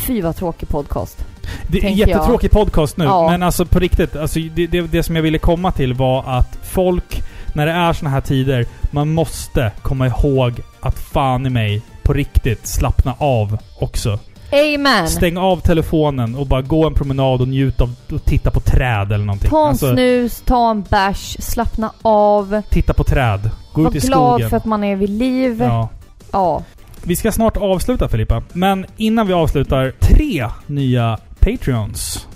Fy 0.06 0.22
vad 0.22 0.36
tråkig 0.36 0.68
podcast. 0.68 1.26
Det 1.68 1.78
är 1.78 1.82
Tänker 1.82 2.06
jättetråkig 2.06 2.50
podcast 2.50 2.96
nu, 2.96 3.04
Ja. 3.04 3.30
men 3.30 3.42
alltså 3.42 3.66
på 3.66 3.78
riktigt. 3.78 4.16
Alltså, 4.16 4.40
det, 4.54 4.66
det, 4.66 4.80
det 4.80 5.02
som 5.02 5.16
jag 5.16 5.22
ville 5.22 5.38
komma 5.38 5.72
till 5.72 5.94
var 5.94 6.24
att 6.26 6.58
folk, 6.62 7.22
när 7.54 7.66
det 7.66 7.72
är 7.72 7.92
såna 7.92 8.10
här 8.10 8.20
tider, 8.20 8.66
man 8.90 9.12
måste 9.12 9.72
komma 9.82 10.06
ihåg 10.06 10.60
att 10.80 10.98
fan 10.98 11.46
i 11.46 11.50
mig, 11.50 11.82
på 12.02 12.12
riktigt, 12.12 12.66
slappna 12.66 13.14
av 13.18 13.58
också. 13.80 14.18
Amen! 14.56 15.08
Stäng 15.08 15.36
av 15.36 15.56
telefonen 15.60 16.34
och 16.34 16.46
bara 16.46 16.62
gå 16.62 16.86
en 16.86 16.94
promenad 16.94 17.40
och 17.40 17.48
njut 17.48 17.80
av 17.80 17.94
och 18.12 18.24
titta 18.24 18.50
på 18.50 18.60
träd 18.60 19.12
eller 19.12 19.24
någonting. 19.24 19.50
Ta 19.50 19.62
en 19.62 19.68
Alltså, 19.68 19.92
snus, 19.92 20.42
ta 20.46 20.70
en 20.70 20.82
bärs, 20.82 21.36
slappna 21.40 21.92
av. 22.02 22.62
titta 22.70 22.94
på 22.94 23.04
träd. 23.04 23.50
Gå 23.72 23.82
Var 23.82 23.90
ut 23.90 24.04
i 24.04 24.06
glad 24.06 24.32
skogen. 24.32 24.50
för 24.50 24.56
att 24.56 24.64
man 24.64 24.84
är 24.84 24.96
vid 24.96 25.10
liv. 25.10 25.60
Ja. 25.62 25.88
Ja. 26.32 26.62
Vi 27.02 27.16
ska 27.16 27.32
snart 27.32 27.56
avsluta 27.56 28.08
Filippa, 28.08 28.42
men 28.52 28.86
innan 28.96 29.26
vi 29.26 29.32
avslutar, 29.32 29.92
tre 30.00 30.46
nya 30.66 31.18
Patreons. 31.46 32.26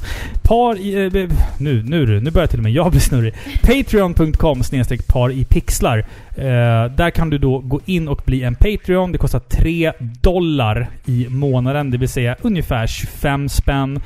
Par 0.42 0.78
i... 0.78 1.04
Eh, 1.04 1.30
nu, 1.58 1.82
nu, 1.82 2.20
nu 2.20 2.30
börjar 2.30 2.46
till 2.46 2.58
och 2.58 2.62
med 2.62 2.72
jag 2.72 2.90
bli 2.90 3.00
snurrig. 3.00 3.34
Patreon.com 3.62 4.62
snedstreck 4.62 5.06
par 5.06 5.30
i 5.30 5.44
pixlar. 5.44 5.98
Eh, 6.36 6.44
där 6.96 7.10
kan 7.10 7.30
du 7.30 7.38
då 7.38 7.58
gå 7.58 7.80
in 7.84 8.08
och 8.08 8.22
bli 8.24 8.42
en 8.42 8.54
Patreon. 8.54 9.12
Det 9.12 9.18
kostar 9.18 9.38
3 9.38 9.92
dollar 10.20 10.88
i 11.04 11.26
månaden, 11.28 11.90
det 11.90 11.98
vill 11.98 12.08
säga 12.08 12.36
ungefär 12.40 12.86
25 12.86 13.48
spänn. 13.48 14.00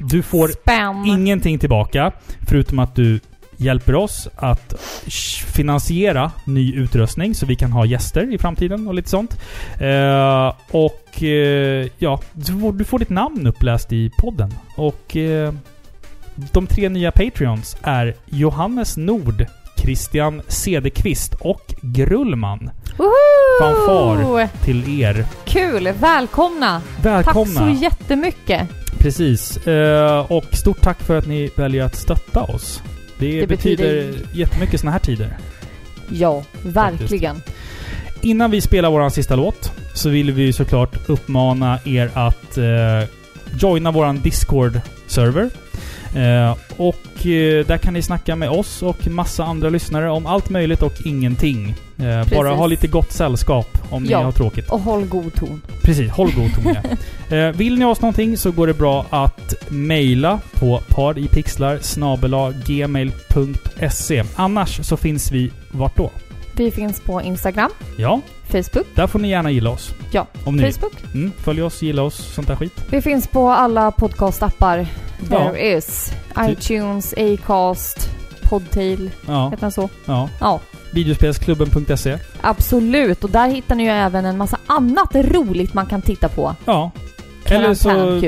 Du 0.00 0.22
får 0.22 0.48
Spänn. 0.48 1.04
ingenting 1.06 1.58
tillbaka, 1.58 2.12
förutom 2.48 2.78
att 2.78 2.94
du 2.94 3.20
hjälper 3.60 3.94
oss 3.94 4.28
att 4.36 4.74
finansiera 5.54 6.32
ny 6.44 6.74
utrustning 6.74 7.34
så 7.34 7.46
vi 7.46 7.56
kan 7.56 7.72
ha 7.72 7.84
gäster 7.84 8.34
i 8.34 8.38
framtiden 8.38 8.88
och 8.88 8.94
lite 8.94 9.10
sånt. 9.10 9.40
Eh, 9.78 10.54
och 10.70 11.22
eh, 11.22 11.88
ja, 11.98 12.20
du 12.32 12.60
får, 12.60 12.72
du 12.72 12.84
får 12.84 12.98
ditt 12.98 13.10
namn 13.10 13.46
uppläst 13.46 13.92
i 13.92 14.10
podden. 14.18 14.54
Och 14.76 15.16
eh, 15.16 15.54
de 16.52 16.66
tre 16.66 16.88
nya 16.88 17.12
Patreons 17.12 17.76
är 17.82 18.14
Johannes 18.26 18.96
Nord, 18.96 19.46
Christian 19.76 20.42
Cederqvist 20.48 21.34
och 21.34 21.74
Grullman. 21.82 22.70
Woho! 22.98 23.10
Fanfar. 23.60 24.48
Till 24.64 25.00
er. 25.00 25.24
Kul! 25.44 25.92
Välkomna! 26.00 26.82
Välkomna! 27.02 27.60
Tack 27.60 27.76
så 27.76 27.82
jättemycket! 27.82 28.68
Precis. 28.98 29.66
Eh, 29.66 30.32
och 30.32 30.44
stort 30.52 30.80
tack 30.80 31.02
för 31.02 31.18
att 31.18 31.26
ni 31.26 31.50
väljer 31.56 31.84
att 31.84 31.96
stötta 31.96 32.42
oss. 32.42 32.82
Det, 33.20 33.40
Det 33.40 33.46
betyder, 33.46 33.84
betyder- 34.06 34.26
jättemycket 34.32 34.80
såna 34.80 34.92
här 34.92 34.98
tider. 34.98 35.36
Ja, 36.08 36.44
verkligen. 36.62 37.42
Innan 38.22 38.50
vi 38.50 38.60
spelar 38.60 38.90
våran 38.90 39.10
sista 39.10 39.36
låt 39.36 39.72
så 39.94 40.08
vill 40.08 40.32
vi 40.32 40.52
såklart 40.52 41.08
uppmana 41.08 41.78
er 41.84 42.10
att 42.14 42.58
eh, 42.58 43.08
joina 43.60 43.90
våran 43.90 44.18
Discord-server. 44.18 45.50
Eh, 46.16 46.56
och 46.76 47.26
eh, 47.26 47.66
där 47.66 47.78
kan 47.78 47.94
ni 47.94 48.02
snacka 48.02 48.36
med 48.36 48.50
oss 48.50 48.82
och 48.82 49.06
massa 49.08 49.44
andra 49.44 49.68
lyssnare 49.70 50.10
om 50.10 50.26
allt 50.26 50.50
möjligt 50.50 50.82
och 50.82 50.94
ingenting. 51.04 51.74
Eh, 52.02 52.28
bara 52.38 52.48
ha 52.54 52.66
lite 52.66 52.86
gott 52.86 53.12
sällskap 53.12 53.66
om 53.90 54.02
ni 54.02 54.08
Ja. 54.10 54.22
har 54.22 54.32
tråkigt. 54.32 54.70
Och 54.70 54.80
håll 54.80 55.06
god 55.06 55.34
ton. 55.34 55.62
Precis, 55.82 56.10
håll 56.10 56.30
god 56.36 56.54
ton 56.54 56.74
ja. 57.28 57.36
eh, 57.36 57.52
Vill 57.56 57.78
ni 57.78 57.84
ha 57.84 57.90
oss 57.92 58.00
någonting 58.00 58.36
så 58.36 58.50
går 58.52 58.66
det 58.66 58.74
bra 58.74 59.06
att 59.10 59.54
mejla 59.68 60.40
på 60.54 60.80
paripixlar. 60.88 61.80
Annars 64.36 64.80
så 64.86 64.96
finns 64.96 65.32
vi 65.32 65.50
vart 65.70 65.96
då? 65.96 66.10
Vi 66.56 66.70
finns 66.70 67.00
på 67.00 67.22
Instagram, 67.22 67.70
Ja, 67.98 68.20
Facebook. 68.48 68.86
där 68.94 69.06
får 69.06 69.18
ni 69.18 69.28
gärna 69.30 69.50
gilla 69.50 69.70
oss. 69.70 69.94
Ja, 70.12 70.26
Om 70.44 70.56
ni. 70.56 70.72
Facebook. 70.72 70.92
Mm, 71.14 71.32
följ 71.38 71.62
oss, 71.62 71.82
gilla 71.82 72.02
oss, 72.02 72.16
sånt 72.34 72.48
där 72.48 72.56
skit. 72.56 72.84
Vi 72.90 73.00
finns 73.02 73.28
på 73.28 73.48
alla 73.50 73.90
podcastappar. 73.90 74.86
Ja. 75.30 75.38
There 75.38 75.76
is. 75.76 76.12
iTunes, 76.48 77.14
Acast, 77.16 78.10
Podtail. 78.42 79.10
Ja, 79.26 79.44
Heter 79.50 79.60
den 79.60 79.72
så? 79.72 79.88
ja. 80.04 80.28
Ja. 80.40 80.60
Videospelsklubben.se. 80.92 82.18
Absolut. 82.40 83.24
Och 83.24 83.30
där 83.30 83.48
hittar 83.48 83.74
ni 83.74 83.82
ju 83.82 83.88
även 83.90 84.24
en 84.24 84.38
massa 84.38 84.58
annat 84.66 85.14
roligt 85.14 85.74
man 85.74 85.86
kan 85.86 86.02
titta 86.02 86.28
på. 86.28 86.54
Ja. 86.64 86.90
Eller 87.44 87.74
så. 87.74 88.20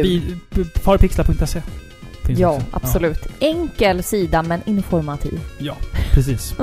Finns 2.27 2.39
Ja, 2.39 2.49
också. 2.51 2.67
absolut. 2.73 3.27
Enkel 3.41 4.03
sida 4.03 4.43
men 4.43 4.61
informativ. 4.67 5.41
Ja, 5.59 5.75
precis. 6.13 6.55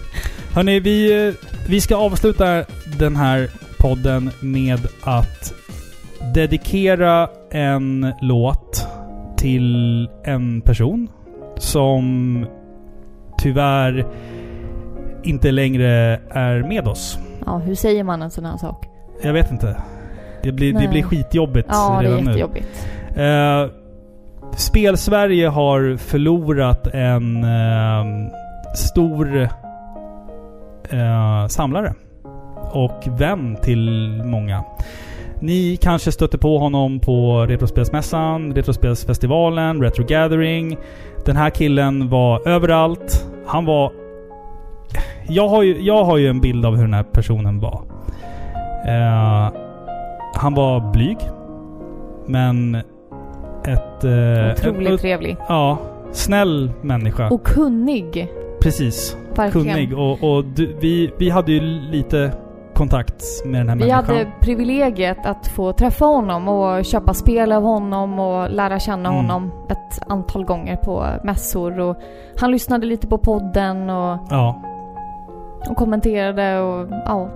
Hörni, 0.52 0.80
vi, 0.80 1.26
eh, 1.28 1.34
vi 1.68 1.80
ska 1.80 1.96
avsluta 1.96 2.64
den 2.98 3.16
här 3.16 3.50
podden 3.78 4.30
med 4.40 4.80
att 5.02 5.54
dedikera 6.34 7.28
en 7.50 8.12
låt 8.22 8.86
till 9.36 10.08
en 10.24 10.60
person 10.60 11.08
som 11.58 12.46
tyvärr 13.38 14.06
inte 15.26 15.50
längre 15.50 16.20
är 16.30 16.62
med 16.68 16.88
oss. 16.88 17.18
Ja, 17.46 17.58
hur 17.58 17.74
säger 17.74 18.04
man 18.04 18.22
en 18.22 18.30
sån 18.30 18.44
här 18.44 18.56
sak? 18.56 18.86
Jag 19.22 19.32
vet 19.32 19.50
inte. 19.50 19.76
Det 20.42 20.52
blir, 20.52 20.72
det 20.72 20.88
blir 20.88 21.02
skitjobbigt 21.02 21.68
Ja, 21.70 21.98
det 22.00 22.06
är 22.06 22.10
redan 22.10 22.24
nu. 22.24 22.30
jättejobbigt. 22.30 22.88
Eh, 23.16 23.66
Spel-Sverige 24.56 25.48
har 25.48 25.96
förlorat 25.96 26.86
en 26.86 27.44
eh, 27.44 28.04
stor 28.74 29.48
eh, 30.90 31.46
samlare. 31.48 31.94
Och 32.72 33.02
vän 33.18 33.56
till 33.62 34.22
många. 34.24 34.64
Ni 35.40 35.76
kanske 35.76 36.12
stötte 36.12 36.38
på 36.38 36.58
honom 36.58 37.00
på 37.00 37.46
Retrospelsmässan, 37.48 38.54
Retrospelsfestivalen, 38.54 39.82
Retro 39.82 40.04
Gathering. 40.04 40.76
Den 41.24 41.36
här 41.36 41.50
killen 41.50 42.08
var 42.08 42.48
överallt. 42.48 43.26
Han 43.46 43.64
var... 43.64 43.92
Jag 45.28 45.48
har 45.48 45.62
ju, 45.62 45.80
jag 45.82 46.04
har 46.04 46.16
ju 46.16 46.28
en 46.28 46.40
bild 46.40 46.66
av 46.66 46.74
hur 46.76 46.82
den 46.82 46.94
här 46.94 47.02
personen 47.02 47.60
var. 47.60 47.82
Eh, 48.86 49.50
han 50.34 50.54
var 50.54 50.92
blyg. 50.92 51.18
Men 52.26 52.74
ett... 53.64 54.04
Eh, 54.04 54.52
Otroligt 54.52 54.88
ett- 54.92 55.00
trevlig. 55.00 55.36
Ja. 55.48 55.78
Snäll 56.12 56.70
människa. 56.82 57.28
Och 57.30 57.44
kunnig. 57.44 58.28
Precis. 58.60 59.16
Verkligen. 59.36 59.66
Kunnig. 59.74 59.98
Och, 59.98 60.36
och 60.36 60.44
du, 60.44 60.76
vi, 60.80 61.10
vi 61.18 61.30
hade 61.30 61.52
ju 61.52 61.60
lite 61.90 62.32
kontakt 62.74 63.22
med 63.44 63.60
den 63.60 63.68
här 63.68 63.76
Vi 63.76 63.80
människan. 63.80 64.04
hade 64.16 64.30
privilegiet 64.40 65.26
att 65.26 65.46
få 65.46 65.72
träffa 65.72 66.04
honom 66.04 66.48
och 66.48 66.84
köpa 66.84 67.14
spel 67.14 67.52
av 67.52 67.62
honom 67.62 68.18
och 68.18 68.50
lära 68.50 68.78
känna 68.78 69.08
Mm. 69.08 69.16
honom 69.24 69.52
ett 69.68 70.08
antal 70.08 70.44
gånger 70.44 70.76
på 70.76 71.06
mässor. 71.24 71.80
Och 71.80 71.96
han 72.40 72.50
lyssnade 72.50 72.86
lite 72.86 73.06
på 73.06 73.18
podden 73.18 73.90
och, 73.90 74.18
Ja. 74.30 74.62
Och 75.70 75.76
kommenterade 75.76 76.60
och 76.60 76.86
ja. 77.06 77.28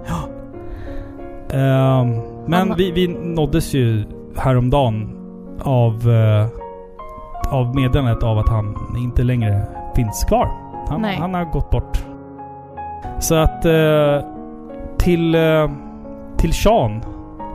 Ehm, 1.51 2.20
men 2.47 2.68
Han- 2.68 2.74
vi, 2.78 2.90
vi 2.92 3.09
nåddes 3.09 3.74
ju 3.74 4.05
häromdagen 4.36 5.16
av, 5.62 5.94
eh, 6.10 6.47
av 7.55 7.74
meddelandet 7.74 8.22
av 8.22 8.38
att 8.38 8.48
han 8.48 8.76
inte 8.98 9.22
längre 9.22 9.62
finns 9.97 10.24
kvar. 10.24 10.48
Han, 10.88 11.05
han 11.05 11.34
har 11.34 11.44
gått 11.44 11.70
bort. 11.70 12.05
Så 13.18 13.34
att 13.34 13.64
eh, 13.64 14.20
till, 14.98 15.34
eh, 15.34 15.70
till 16.36 16.52
Sean 16.52 17.02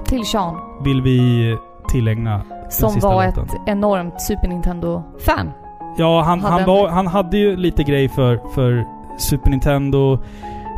Till 0.06 0.26
Sean. 0.26 0.56
vill 0.84 1.02
vi 1.02 1.58
tillägna 1.90 2.42
Som 2.70 3.00
var 3.00 3.26
låten. 3.26 3.44
ett 3.44 3.56
enormt 3.66 4.22
Super 4.22 4.48
Nintendo-fan. 4.48 5.52
Ja, 5.98 6.22
han, 6.22 6.40
Hade 6.42 6.54
han, 6.56 6.66
var, 6.66 6.88
han 6.90 7.08
hade 7.08 7.38
ju 7.38 7.56
lite 7.58 7.84
grej 7.84 8.10
för, 8.10 8.40
för 8.56 8.86
Super 9.18 9.50
Nintendo. 9.50 10.18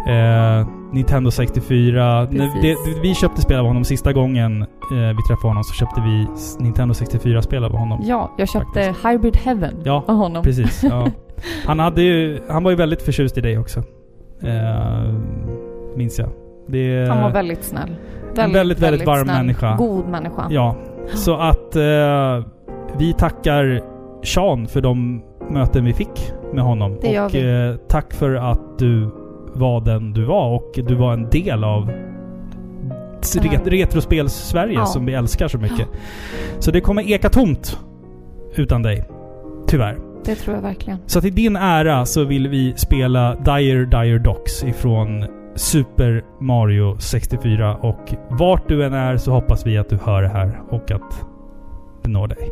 Eh, 0.07 0.67
Nintendo 0.91 1.31
64. 1.31 2.19
När 2.21 2.25
Precis. 2.53 2.61
det, 2.95 3.01
vi 3.01 3.15
köpte 3.15 3.41
spel 3.41 3.59
av 3.59 3.65
honom 3.65 3.83
sista 3.83 4.13
gången 4.13 4.61
eh, 4.61 4.67
vi 4.91 5.17
träffade 5.29 5.47
honom 5.47 5.63
så 5.63 5.73
köpte 5.73 6.01
vi 6.01 6.27
Nintendo 6.63 6.93
64-spel 6.93 7.63
av 7.63 7.71
honom. 7.71 7.99
Ja, 8.03 8.31
jag 8.37 8.49
köpte 8.49 8.83
Faktiskt. 8.83 9.05
Hybrid 9.05 9.37
Heaven 9.37 9.73
Ja, 9.83 10.03
av 10.07 10.15
honom. 10.15 10.43
Precis, 10.43 10.83
ja. 10.83 11.07
Han, 11.65 11.79
hade 11.79 12.01
ju, 12.01 12.39
han 12.49 12.63
var 12.63 12.71
ju 12.71 12.77
väldigt 12.77 13.01
förtjust 13.01 13.37
i 13.37 13.41
dig 13.41 13.57
också. 13.57 13.79
Eh, 14.43 15.13
minns 15.95 16.19
jag. 16.19 16.29
Det, 16.67 17.07
Han 17.09 17.23
var 17.23 17.29
väldigt 17.31 17.63
snäll. 17.63 17.95
väldigt, 18.35 18.79
väldigt 18.79 19.07
varm 19.07 19.23
snäll. 19.25 19.37
människa. 19.37 19.75
God 19.75 20.07
människa. 20.07 20.47
Ja. 20.49 20.75
Så 21.13 21.35
att 21.35 21.75
eh, 21.75 22.45
vi 22.97 23.13
tackar 23.17 23.81
Sean 24.23 24.67
för 24.67 24.81
de 24.81 25.21
möten 25.49 25.85
vi 25.85 25.93
fick 25.93 26.33
med 26.53 26.63
honom. 26.63 26.97
Det 27.01 27.19
och 27.21 27.35
eh, 27.35 27.75
tack 27.75 28.13
för 28.13 28.35
att 28.35 28.79
du 28.79 29.09
var 29.57 29.81
den 29.81 30.13
du 30.13 30.23
var 30.25 30.55
och 30.55 30.71
du 30.87 30.95
var 30.95 31.13
en 31.13 31.29
del 31.29 31.63
av 31.63 31.91
ret 33.35 33.67
Retrospels-Sverige 33.67 34.73
Ja. 34.79 34.85
som 34.85 35.05
vi 35.05 35.13
älskar 35.13 35.47
så 35.47 35.57
mycket. 35.57 35.87
Så 36.59 36.71
det 36.71 36.81
kommer 36.81 37.11
eka 37.11 37.29
tomt 37.29 37.79
utan 38.55 38.81
dig. 38.83 39.03
Tyvärr. 39.67 39.97
Det 40.25 40.35
tror 40.35 40.55
jag 40.55 40.61
verkligen. 40.63 40.99
Så 41.05 41.21
till 41.21 41.35
din 41.35 41.55
ära 41.55 42.05
så 42.05 42.23
vill 42.23 42.47
vi 42.47 42.73
spela 42.77 43.35
Dire 43.35 43.85
Dire 43.85 44.19
Docks 44.19 44.63
ifrån 44.63 45.25
Super 45.55 46.23
Mario 46.39 46.97
64 46.99 47.75
och 47.75 48.13
vart 48.29 48.67
du 48.67 48.85
än 48.85 48.93
är 48.93 49.17
så 49.17 49.31
hoppas 49.31 49.67
vi 49.67 49.77
att 49.77 49.89
du 49.89 49.97
hör 50.03 50.21
det 50.21 50.27
här 50.27 50.61
och 50.69 50.91
att 50.91 51.25
det 52.03 52.09
når 52.09 52.27
dig. 52.27 52.51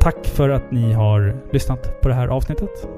Tack 0.00 0.26
för 0.26 0.48
att 0.48 0.70
ni 0.70 0.92
har 0.92 1.36
lyssnat 1.52 2.00
på 2.00 2.08
det 2.08 2.14
här 2.14 2.28
avsnittet. 2.28 2.88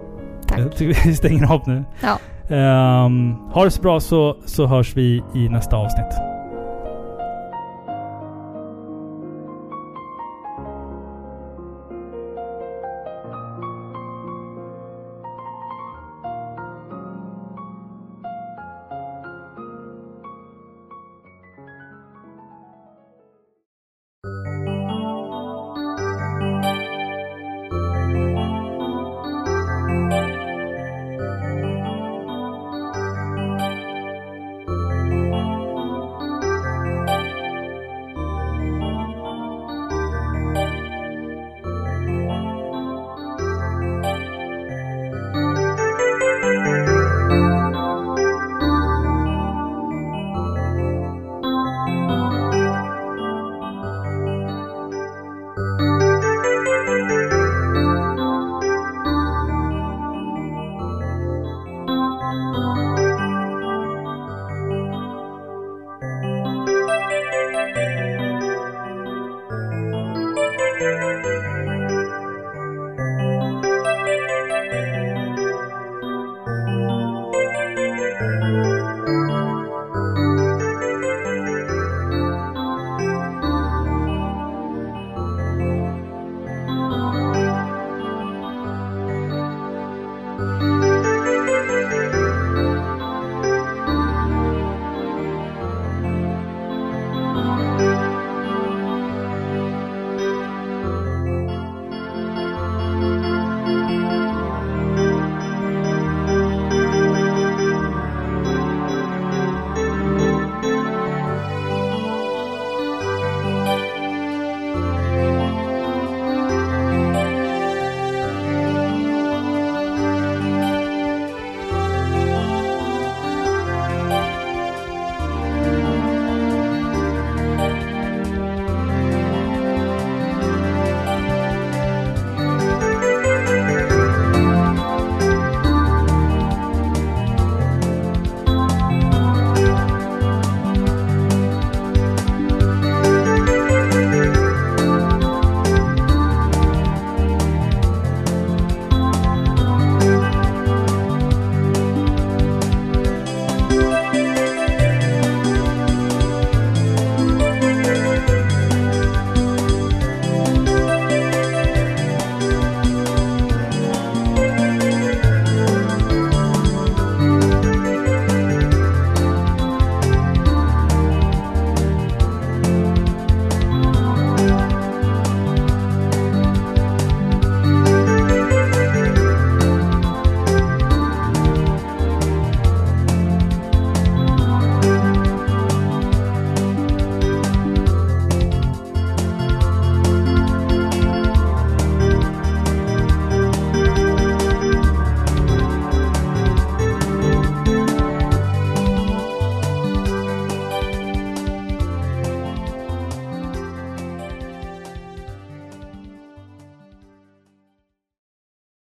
Tack. 0.49 0.59
Jag 0.59 0.77
tycker 0.77 1.09
vi 1.09 1.15
stänger 1.15 1.53
av 1.53 1.63
nu. 1.67 1.85
Ja. 2.01 2.19
Ehm, 2.57 3.35
ha 3.53 3.65
det 3.65 3.71
så 3.71 3.83
bra 3.83 4.01
så, 4.01 4.37
så 4.45 4.67
hörs 4.67 4.97
vi 4.97 5.23
i 5.35 5.49
nästa 5.49 5.77
avsnitt. 5.77 6.38